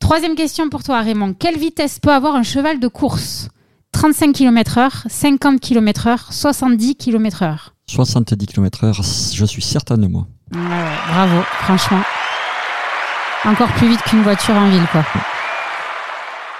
Troisième 0.00 0.34
question 0.34 0.68
pour 0.68 0.82
toi, 0.82 1.00
Raymond. 1.02 1.34
Quelle 1.34 1.56
vitesse 1.58 1.98
peut 2.00 2.12
avoir 2.12 2.34
un 2.34 2.42
cheval 2.42 2.80
de 2.80 2.88
course? 2.88 3.48
35 3.92 4.32
km/h, 4.32 5.04
50 5.08 5.58
km/h, 5.60 6.18
70 6.32 6.96
km/h 6.96 7.70
70 7.88 8.46
km/h, 8.46 8.92
je 9.36 9.44
suis 9.46 9.62
certain 9.62 9.96
de 9.96 10.06
moi. 10.06 10.26
Ouais, 10.52 10.58
ouais, 10.60 10.66
Bravo, 11.08 11.40
franchement. 11.62 12.02
Encore 13.44 13.68
plus 13.74 13.88
vite 13.88 14.02
qu'une 14.02 14.22
voiture 14.22 14.54
en 14.54 14.68
ville, 14.68 14.84
quoi. 14.92 15.04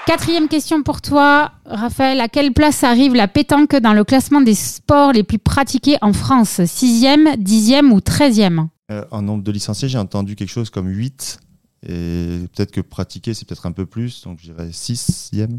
Quatrième 0.06 0.46
question 0.46 0.84
pour 0.84 1.02
toi, 1.02 1.50
Raphaël. 1.64 2.20
À 2.20 2.28
quelle 2.28 2.52
place 2.52 2.84
arrive 2.84 3.16
la 3.16 3.26
pétanque 3.26 3.74
dans 3.74 3.92
le 3.92 4.04
classement 4.04 4.40
des 4.40 4.54
sports 4.54 5.10
les 5.10 5.24
plus 5.24 5.40
pratiqués 5.40 5.96
en 6.00 6.12
France? 6.12 6.64
Sixième, 6.64 7.34
dixième 7.36 7.92
ou 7.92 8.00
treizième? 8.00 8.68
Euh, 8.92 9.04
en 9.10 9.20
nombre 9.20 9.42
de 9.42 9.50
licenciés, 9.50 9.88
j'ai 9.88 9.98
entendu 9.98 10.36
quelque 10.36 10.52
chose 10.52 10.70
comme 10.70 10.86
8. 10.86 11.40
Et 11.88 12.38
peut-être 12.54 12.70
que 12.70 12.80
pratiquer, 12.80 13.34
c'est 13.34 13.48
peut-être 13.48 13.66
un 13.66 13.72
peu 13.72 13.84
plus. 13.84 14.22
Donc, 14.22 14.38
je 14.40 14.52
dirais 14.52 14.68
6e. 14.68 15.58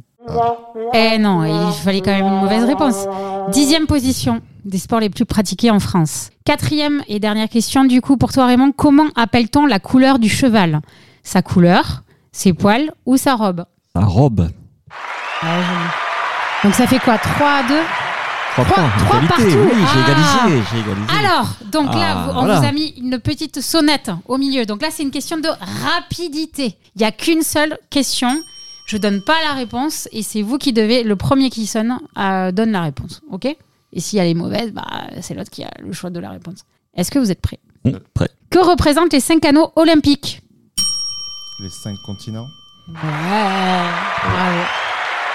Eh 0.94 1.18
non, 1.18 1.44
il 1.44 1.74
fallait 1.84 2.02
quand 2.02 2.16
même 2.16 2.26
une 2.26 2.40
mauvaise 2.40 2.64
réponse. 2.64 3.06
Dixième 3.52 3.86
position 3.86 4.42
des 4.64 4.78
sports 4.78 5.02
les 5.02 5.10
plus 5.10 5.26
pratiqués 5.26 5.72
en 5.72 5.82
France. 5.82 6.30
Quatrième 6.46 7.04
et 7.10 7.20
dernière 7.20 7.50
question 7.50 7.84
du 7.84 8.00
coup 8.00 8.16
pour 8.16 8.32
toi 8.32 8.46
Raymond. 8.46 8.72
Comment 8.72 9.08
appelle-t-on 9.16 9.66
la 9.66 9.80
couleur 9.80 10.20
du 10.20 10.30
cheval? 10.30 10.82
Sa 11.24 11.42
couleur, 11.42 12.04
ses 12.32 12.54
poils 12.54 12.94
ou 13.06 13.18
sa 13.18 13.36
robe? 13.36 13.66
La 14.00 14.06
robe. 14.06 14.50
Joli. 15.42 15.54
Donc 16.64 16.74
ça 16.74 16.88
fait 16.88 17.00
quoi? 17.00 17.18
3 17.18 17.48
à 17.48 17.64
2 17.68 17.76
3 18.54 18.66
Trois- 18.66 18.76
points. 18.76 18.90
trois 19.06 19.18
Égalité. 19.20 19.28
partout. 19.28 19.70
Oui, 19.76 19.84
Ah. 19.86 20.46
égalisé. 20.48 20.64
J'ai 20.72 20.80
égalisé. 20.80 21.08
Alors, 21.26 21.48
donc 21.72 21.94
là, 21.94 22.08
Ah, 22.10 22.24
vous- 22.26 22.30
on 22.32 22.34
voilà. 22.46 22.60
vous 22.60 22.66
a 22.66 22.72
mis 22.72 22.88
une 22.98 23.20
petite 23.20 23.62
sonnette 23.62 24.10
au 24.28 24.38
milieu. 24.40 24.66
Donc 24.66 24.82
là, 24.82 24.88
c'est 24.92 25.04
une 25.04 25.12
question 25.12 25.38
de 25.38 25.50
rapidité. 25.86 26.76
Il 26.96 27.00
n'y 27.00 27.06
a 27.06 27.12
qu'une 27.12 27.44
seule 27.44 27.78
question. 27.92 28.42
Je 28.88 28.98
donne 28.98 29.22
pas 29.22 29.36
la 29.46 29.54
réponse 29.54 30.08
et 30.12 30.24
c'est 30.24 30.42
vous 30.42 30.58
qui 30.58 30.74
devez, 30.74 31.04
le 31.04 31.16
premier 31.16 31.50
qui 31.52 31.68
sonne, 31.68 32.00
euh, 32.18 32.52
donne 32.52 32.72
la 32.72 32.82
réponse. 32.82 33.22
OK? 33.32 33.46
Et 33.46 34.00
si 34.00 34.18
elle 34.18 34.28
est 34.28 34.34
mauvaise, 34.34 34.72
bah, 34.74 34.86
c'est 35.22 35.34
l'autre 35.36 35.52
qui 35.52 35.64
a 35.64 35.70
le 35.80 35.92
choix 35.94 36.10
de 36.10 36.20
la 36.20 36.30
réponse. 36.32 36.60
Est-ce 36.96 37.12
que 37.12 37.20
vous 37.20 37.30
êtes 37.32 37.42
prêts? 37.42 37.60
Prêt. 38.14 38.30
Que 38.50 38.60
représentent 38.60 39.14
les 39.14 39.20
cinq 39.20 39.46
anneaux 39.46 39.72
olympiques? 39.76 40.42
Les 41.60 41.70
5 41.70 41.96
continents. 42.06 42.48
Ouais, 42.88 42.94
bravo. 44.24 44.62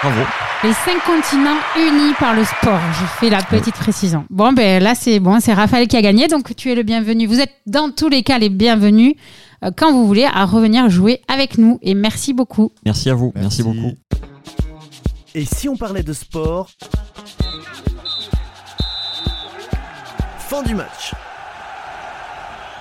Bravo. 0.01 0.21
Les 0.63 0.73
cinq 0.73 1.03
continents 1.05 1.59
unis 1.77 2.13
par 2.19 2.33
le 2.33 2.43
sport. 2.43 2.79
Je 2.99 3.05
fais 3.19 3.29
la 3.29 3.43
petite 3.43 3.75
précision. 3.75 4.25
Bon, 4.29 4.53
ben 4.53 4.81
là, 4.81 4.95
c'est 4.95 5.19
bon, 5.19 5.39
c'est 5.39 5.53
Raphaël 5.53 5.87
qui 5.87 5.95
a 5.95 6.01
gagné, 6.01 6.27
donc 6.27 6.55
tu 6.55 6.71
es 6.71 6.75
le 6.75 6.83
bienvenu. 6.83 7.27
Vous 7.27 7.39
êtes 7.39 7.53
dans 7.67 7.91
tous 7.91 8.09
les 8.09 8.23
cas 8.23 8.39
les 8.39 8.49
bienvenus 8.49 9.13
euh, 9.63 9.71
quand 9.75 9.91
vous 9.91 10.07
voulez 10.07 10.25
à 10.25 10.45
revenir 10.45 10.89
jouer 10.89 11.21
avec 11.27 11.57
nous. 11.57 11.79
Et 11.81 11.93
merci 11.93 12.33
beaucoup. 12.33 12.71
Merci 12.85 13.09
à 13.09 13.13
vous. 13.13 13.31
Merci, 13.35 13.61
beaucoup. 13.61 13.93
Et 15.35 15.45
si 15.45 15.69
on 15.69 15.75
parlait 15.75 16.03
de 16.03 16.13
sport? 16.13 16.69
Fin 20.39 20.63
du 20.63 20.75
match. 20.75 21.13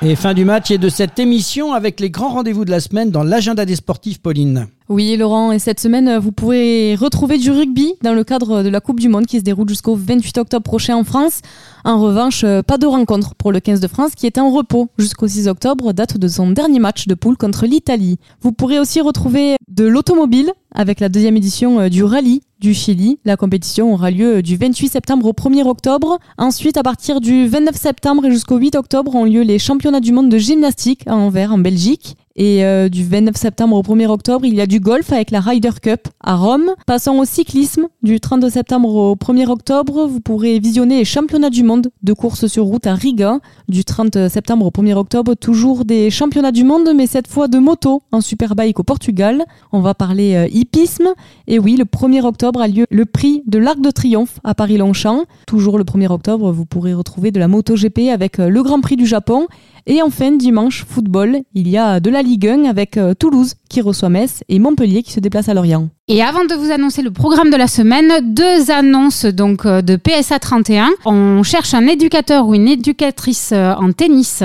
Et 0.05 0.17
fin 0.17 0.35
du 0.35 0.45
match 0.45 0.73
et 0.73 0.79
de 0.79 0.89
cette 0.89 1.21
émission 1.21 1.75
avec 1.75 2.01
les 2.01 2.11
grands 2.11 2.31
rendez-vous 2.31 2.65
de 2.65 2.73
la 2.73 2.81
semaine 2.81 3.13
dans 3.13 3.23
l'agenda 3.23 3.65
des 3.65 3.77
sportifs, 3.77 4.21
Pauline. 4.21 4.67
Oui, 4.89 5.17
Laurent, 5.17 5.53
et 5.53 5.59
cette 5.61 5.79
semaine, 5.79 6.09
euh, 6.09 6.19
vous 6.19 6.33
pourrez 6.33 6.97
retrouver 6.97 7.39
du 7.39 7.51
rugby 7.51 7.95
dans 8.03 8.15
le 8.15 8.25
cadre 8.25 8.63
de 8.65 8.69
la 8.69 8.81
Coupe 8.81 8.99
du 8.99 9.09
Monde 9.09 9.27
qui 9.27 9.39
se 9.39 9.45
déroule 9.45 9.69
jusqu'au 9.69 9.95
28 9.95 10.39
octobre 10.39 10.65
prochain 10.65 10.97
en 10.97 11.05
France. 11.05 11.41
En 11.85 12.01
revanche, 12.01 12.43
euh, 12.43 12.63
pas 12.63 12.79
de 12.79 12.87
rencontre 12.87 13.35
pour 13.37 13.53
le 13.53 13.61
15 13.61 13.81
de 13.81 13.87
France 13.87 14.13
qui 14.17 14.27
est 14.27 14.39
en 14.39 14.51
repos 14.51 14.89
jusqu'au 14.99 15.29
6 15.29 15.47
octobre, 15.47 15.93
date 15.93 16.19
de 16.19 16.27
son 16.27 16.51
dernier 16.51 16.81
match 16.81 17.07
de 17.07 17.15
poule 17.15 17.37
contre 17.37 17.67
l'Italie. 17.67 18.19
Vous 18.41 18.53
pourrez 18.53 18.81
aussi 18.81 19.01
retrouver 19.01 19.57
de 19.69 19.85
l'automobile 19.85 20.53
avec 20.75 20.99
la 21.01 21.09
deuxième 21.09 21.37
édition 21.37 21.81
euh, 21.81 21.89
du 21.89 22.03
rallye 22.03 22.43
du 22.61 22.75
Chili. 22.75 23.19
La 23.25 23.37
compétition 23.37 23.93
aura 23.93 24.11
lieu 24.11 24.43
du 24.43 24.57
28 24.57 24.89
septembre 24.89 25.27
au 25.27 25.33
1er 25.33 25.65
octobre. 25.65 26.19
Ensuite, 26.39 26.77
à 26.77 26.83
partir 26.83 27.21
du 27.21 27.47
29 27.47 27.77
septembre 27.77 28.25
et 28.27 28.31
jusqu'au 28.31 28.57
8 28.57 28.77
octobre, 28.77 29.15
ont 29.15 29.25
lieu 29.25 29.43
les 29.43 29.59
championnats 29.59 30.01
du 30.01 30.13
monde 30.13 30.29
de 30.29 30.39
gymnastique 30.39 31.03
à 31.07 31.15
Anvers, 31.15 31.53
en 31.53 31.59
Belgique. 31.59 32.17
Et 32.37 32.65
euh, 32.65 32.89
du 32.89 33.05
29 33.05 33.37
septembre 33.37 33.77
au 33.77 33.83
1er 33.83 34.07
octobre, 34.07 34.45
il 34.45 34.55
y 34.55 34.61
a 34.61 34.67
du 34.67 34.81
golf 34.81 35.13
avec 35.13 35.31
la 35.31 35.41
Ryder 35.41 35.71
Cup 35.83 36.09
à 36.23 36.37
Rome. 36.37 36.71
Passons 36.87 37.19
au 37.19 37.25
cyclisme. 37.25 37.89
Du 38.03 38.21
32 38.21 38.51
septembre 38.51 38.95
au 38.95 39.15
1er 39.15 39.49
octobre, 39.49 40.07
vous 40.07 40.21
pourrez 40.21 40.59
visionner 40.59 40.99
les 40.99 41.05
championnats 41.05 41.51
du 41.51 41.63
monde 41.63 41.89
de 42.03 42.13
course 42.13 42.47
sur 42.47 42.65
route 42.65 42.87
à 42.87 42.95
Riga. 42.95 43.39
Du 43.69 43.85
30 43.85 44.29
septembre 44.29 44.67
au 44.67 44.71
1er 44.71 44.95
octobre, 44.95 45.35
toujours 45.35 45.85
des 45.85 46.11
championnats 46.11 46.53
du 46.53 46.65
monde, 46.65 46.91
mais 46.95 47.07
cette 47.07 47.29
fois 47.29 47.49
de 47.49 47.59
moto 47.59 48.03
en 48.13 48.21
superbike 48.21 48.81
au 48.81 48.83
Portugal. 48.83 49.45
On 49.73 49.81
va 49.81 49.95
parler 49.95 50.35
euh, 50.35 50.49
hippisme. 50.51 51.09
Et 51.47 51.59
oui, 51.59 51.77
le 51.77 51.85
1er 51.85 52.23
octobre 52.23 52.61
a 52.61 52.69
lieu 52.69 52.87
le 52.91 53.05
prix 53.05 53.43
de 53.47 53.59
l'Arc 53.59 53.81
de 53.81 53.91
Triomphe 53.91 54.39
à 54.45 54.55
Paris-Longchamp. 54.55 55.25
Toujours 55.47 55.79
le 55.79 55.85
1er 55.85 56.11
octobre, 56.11 56.51
vous 56.53 56.65
pourrez 56.65 56.95
retrouver 56.95 57.31
de 57.31 57.39
la 57.39 57.49
MotoGP 57.49 58.11
avec 58.13 58.39
euh, 58.39 58.49
le 58.49 58.63
Grand 58.63 58.81
Prix 58.81 58.97
du 58.97 59.07
Japon. 59.07 59.47
Et 59.87 60.01
enfin, 60.01 60.33
dimanche, 60.33 60.85
football, 60.85 61.41
il 61.55 61.69
y 61.69 61.77
a 61.77 61.99
de 61.99 62.09
la 62.09 62.23
Ligue 62.23 62.47
1 62.47 62.65
avec 62.65 62.97
euh, 62.97 63.15
Toulouse 63.15 63.55
qui 63.69 63.81
reçoit 63.81 64.11
Metz 64.11 64.45
et 64.49 64.59
Montpellier 64.59 65.03
qui 65.03 65.13
se 65.13 65.21
déplace 65.21 65.49
à 65.49 65.55
Lorient. 65.55 65.89
Et 66.15 66.21
avant 66.21 66.45
de 66.45 66.55
vous 66.55 66.71
annoncer 66.71 67.01
le 67.01 67.11
programme 67.11 67.49
de 67.49 67.57
la 67.57 67.67
semaine, 67.67 68.13
deux 68.35 68.71
annonces 68.71 69.25
donc 69.25 69.65
euh, 69.65 69.81
de 69.81 69.97
PSA 69.97 70.39
31. 70.39 70.91
On 71.07 71.43
cherche 71.43 71.73
un 71.73 71.87
éducateur 71.87 72.47
ou 72.47 72.55
une 72.55 72.69
éducatrice 72.69 73.49
euh, 73.55 73.73
en 73.73 73.93
tennis 73.93 74.43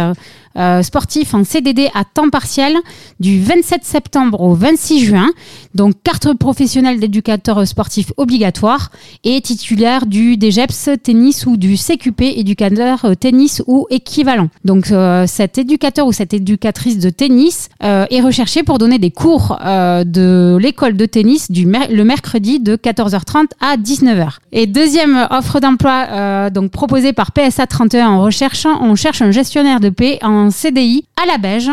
euh, 0.57 0.81
sportif 0.81 1.33
en 1.33 1.43
CDD 1.43 1.89
à 1.93 2.03
temps 2.03 2.29
partiel 2.29 2.73
du 3.19 3.41
27 3.41 3.83
septembre 3.83 4.41
au 4.41 4.53
26 4.55 5.05
juin. 5.05 5.29
Donc 5.75 5.95
carte 6.03 6.33
professionnelle 6.35 7.01
d'éducateur 7.01 7.67
sportif 7.67 8.13
obligatoire 8.15 8.89
et 9.25 9.39
titulaire 9.41 10.05
du 10.05 10.37
DGEPS 10.39 11.01
tennis 11.03 11.45
ou 11.45 11.57
du 11.57 11.75
CQP 11.75 12.21
éducateur 12.37 13.05
tennis 13.19 13.61
ou 13.67 13.85
équivalent. 13.91 14.49
Donc 14.65 14.87
cet 15.27 15.59
éducateur 15.59 16.07
ou 16.07 16.11
cette 16.11 16.33
éducatrice 16.33 16.97
de 16.97 17.11
tennis 17.11 17.69
est 17.81 18.21
recherché 18.21 18.63
pour 18.63 18.79
donner 18.79 18.97
des 18.97 19.11
cours 19.11 19.59
de 19.59 20.57
l'école 20.59 20.97
de 20.97 21.05
tennis 21.05 21.51
du 21.51 21.56
le 21.65 22.03
mercredi 22.03 22.59
de 22.59 22.75
14h30 22.75 23.47
à 23.59 23.77
19h. 23.77 24.37
Et 24.51 24.67
deuxième 24.67 25.27
offre 25.29 25.59
d'emploi 25.59 26.49
donc 26.49 26.71
proposée 26.71 27.13
par 27.13 27.31
PSA 27.31 27.67
31 27.67 28.09
en 28.09 28.21
recherche, 28.21 28.65
on 28.65 28.95
cherche 28.95 29.21
un 29.21 29.31
gestionnaire 29.31 29.79
de 29.79 29.89
paix 29.89 30.19
en 30.21 30.49
CDI 30.49 31.05
à 31.21 31.25
la 31.25 31.37
Beige 31.37 31.69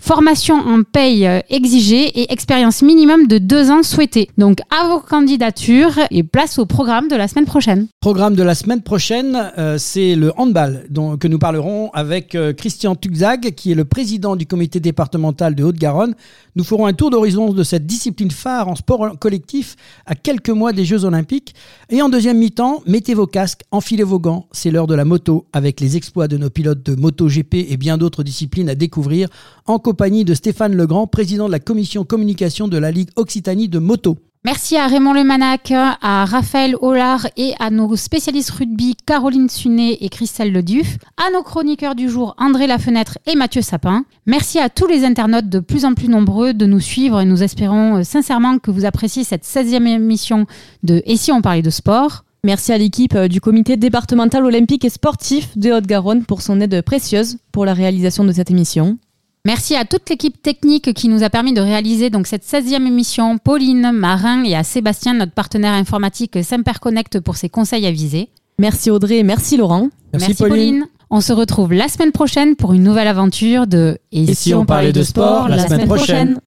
formation 0.00 0.56
en 0.56 0.82
paye 0.82 1.26
euh, 1.26 1.40
exigée 1.50 2.06
et 2.20 2.32
expérience 2.32 2.82
minimum 2.82 3.26
de 3.26 3.38
deux 3.38 3.70
ans 3.70 3.82
souhaitée. 3.82 4.28
Donc 4.38 4.58
à 4.70 4.88
vos 4.88 5.00
candidatures 5.00 5.98
et 6.10 6.22
place 6.22 6.58
au 6.58 6.66
programme 6.66 7.08
de 7.08 7.16
la 7.16 7.28
semaine 7.28 7.44
prochaine. 7.44 7.86
Programme 8.00 8.34
de 8.34 8.42
la 8.42 8.54
semaine 8.54 8.82
prochaine, 8.82 9.52
euh, 9.58 9.78
c'est 9.78 10.14
le 10.14 10.32
handball 10.36 10.86
que 11.18 11.28
nous 11.28 11.38
parlerons 11.38 11.90
avec 11.92 12.34
euh, 12.34 12.52
Christian 12.52 12.94
Tugzag, 12.94 13.54
qui 13.54 13.72
est 13.72 13.74
le 13.74 13.84
président 13.84 14.36
du 14.36 14.46
comité 14.46 14.80
départemental 14.80 15.54
de 15.54 15.64
Haute-Garonne. 15.64 16.14
Nous 16.56 16.64
ferons 16.64 16.86
un 16.86 16.92
tour 16.92 17.10
d'horizon 17.10 17.52
de 17.52 17.62
cette 17.62 17.86
discipline 17.86 18.30
phare 18.30 18.68
en 18.68 18.76
sport 18.76 19.18
collectif 19.18 19.76
à 20.06 20.14
quelques 20.14 20.50
mois 20.50 20.72
des 20.72 20.84
Jeux 20.84 21.04
Olympiques. 21.04 21.54
Et 21.90 22.02
en 22.02 22.08
deuxième 22.08 22.38
mi-temps, 22.38 22.82
mettez 22.86 23.14
vos 23.14 23.26
casques, 23.26 23.62
enfilez 23.70 24.04
vos 24.04 24.18
gants, 24.18 24.46
c'est 24.52 24.70
l'heure 24.70 24.86
de 24.86 24.94
la 24.94 25.04
moto 25.04 25.46
avec 25.52 25.80
les 25.80 25.96
exploits 25.96 26.28
de 26.28 26.36
nos 26.36 26.50
pilotes 26.50 26.82
de 26.84 26.94
MotoGP 26.94 27.54
et 27.68 27.76
bien 27.76 27.98
d'autres 27.98 28.22
disciplines 28.22 28.68
à 28.68 28.74
découvrir 28.74 29.28
en 29.66 29.78
compagnie 29.84 30.24
de 30.24 30.32
Stéphane 30.32 30.74
Legrand, 30.74 31.06
président 31.06 31.46
de 31.46 31.52
la 31.52 31.60
commission 31.60 32.04
communication 32.04 32.68
de 32.68 32.78
la 32.78 32.90
Ligue 32.90 33.10
Occitanie 33.16 33.68
de 33.68 33.78
moto. 33.78 34.16
Merci 34.46 34.76
à 34.76 34.86
Raymond 34.86 35.12
Lemanac, 35.12 35.72
à 35.72 36.24
Raphaël 36.24 36.74
Hollard 36.80 37.26
et 37.36 37.52
à 37.60 37.70
nos 37.70 37.94
spécialistes 37.96 38.50
rugby 38.50 38.94
Caroline 39.06 39.50
Sunet 39.50 39.98
et 40.00 40.08
Christelle 40.08 40.52
Leduf, 40.52 40.96
à 41.18 41.30
nos 41.32 41.42
chroniqueurs 41.42 41.94
du 41.94 42.08
jour 42.08 42.34
André 42.38 42.66
Lafenêtre 42.66 43.18
et 43.26 43.36
Mathieu 43.36 43.60
Sapin. 43.60 44.04
Merci 44.26 44.58
à 44.58 44.70
tous 44.70 44.86
les 44.86 45.04
internautes 45.04 45.50
de 45.50 45.60
plus 45.60 45.84
en 45.84 45.92
plus 45.92 46.08
nombreux 46.08 46.54
de 46.54 46.66
nous 46.66 46.80
suivre 46.80 47.20
et 47.20 47.26
nous 47.26 47.42
espérons 47.42 47.98
euh, 47.98 48.02
sincèrement 48.04 48.58
que 48.58 48.70
vous 48.70 48.86
appréciez 48.86 49.22
cette 49.22 49.44
16e 49.44 49.86
émission 49.86 50.46
de 50.82 51.02
Et 51.04 51.16
si 51.16 51.30
on 51.30 51.42
parlait 51.42 51.62
de 51.62 51.70
sport? 51.70 52.24
Merci 52.42 52.72
à 52.72 52.78
l'équipe 52.78 53.14
euh, 53.14 53.28
du 53.28 53.40
comité 53.42 53.76
départemental 53.76 54.44
olympique 54.44 54.84
et 54.84 54.90
sportif 54.90 55.56
de 55.56 55.72
Haute-Garonne 55.72 56.24
pour 56.24 56.42
son 56.42 56.60
aide 56.60 56.82
précieuse 56.82 57.36
pour 57.52 57.64
la 57.66 57.74
réalisation 57.74 58.24
de 58.24 58.32
cette 58.32 58.50
émission. 58.50 58.98
Merci 59.46 59.76
à 59.76 59.84
toute 59.84 60.08
l'équipe 60.08 60.40
technique 60.40 60.94
qui 60.94 61.08
nous 61.08 61.22
a 61.22 61.28
permis 61.28 61.52
de 61.52 61.60
réaliser 61.60 62.08
donc 62.08 62.26
cette 62.26 62.44
16e 62.44 62.86
émission, 62.86 63.36
Pauline, 63.36 63.92
Marin 63.92 64.42
et 64.42 64.56
à 64.56 64.64
Sébastien, 64.64 65.12
notre 65.12 65.32
partenaire 65.32 65.74
informatique 65.74 66.38
Connect 66.80 67.20
pour 67.20 67.36
ses 67.36 67.50
conseils 67.50 67.86
avisés. 67.86 68.30
Merci 68.58 68.90
Audrey, 68.90 69.22
merci 69.22 69.58
Laurent. 69.58 69.90
Merci, 70.14 70.34
Pauline. 70.34 70.86
On 71.10 71.20
se 71.20 71.34
retrouve 71.34 71.74
la 71.74 71.88
semaine 71.88 72.10
prochaine 72.10 72.56
pour 72.56 72.72
une 72.72 72.82
nouvelle 72.82 73.06
aventure 73.06 73.66
de 73.66 73.98
Et, 74.12 74.32
si, 74.32 74.54
on, 74.54 74.64
parlait 74.64 74.92
de 74.92 75.02
sport, 75.02 75.48
la, 75.48 75.68
semaine, 75.68 75.86
prochaine? 75.88 76.40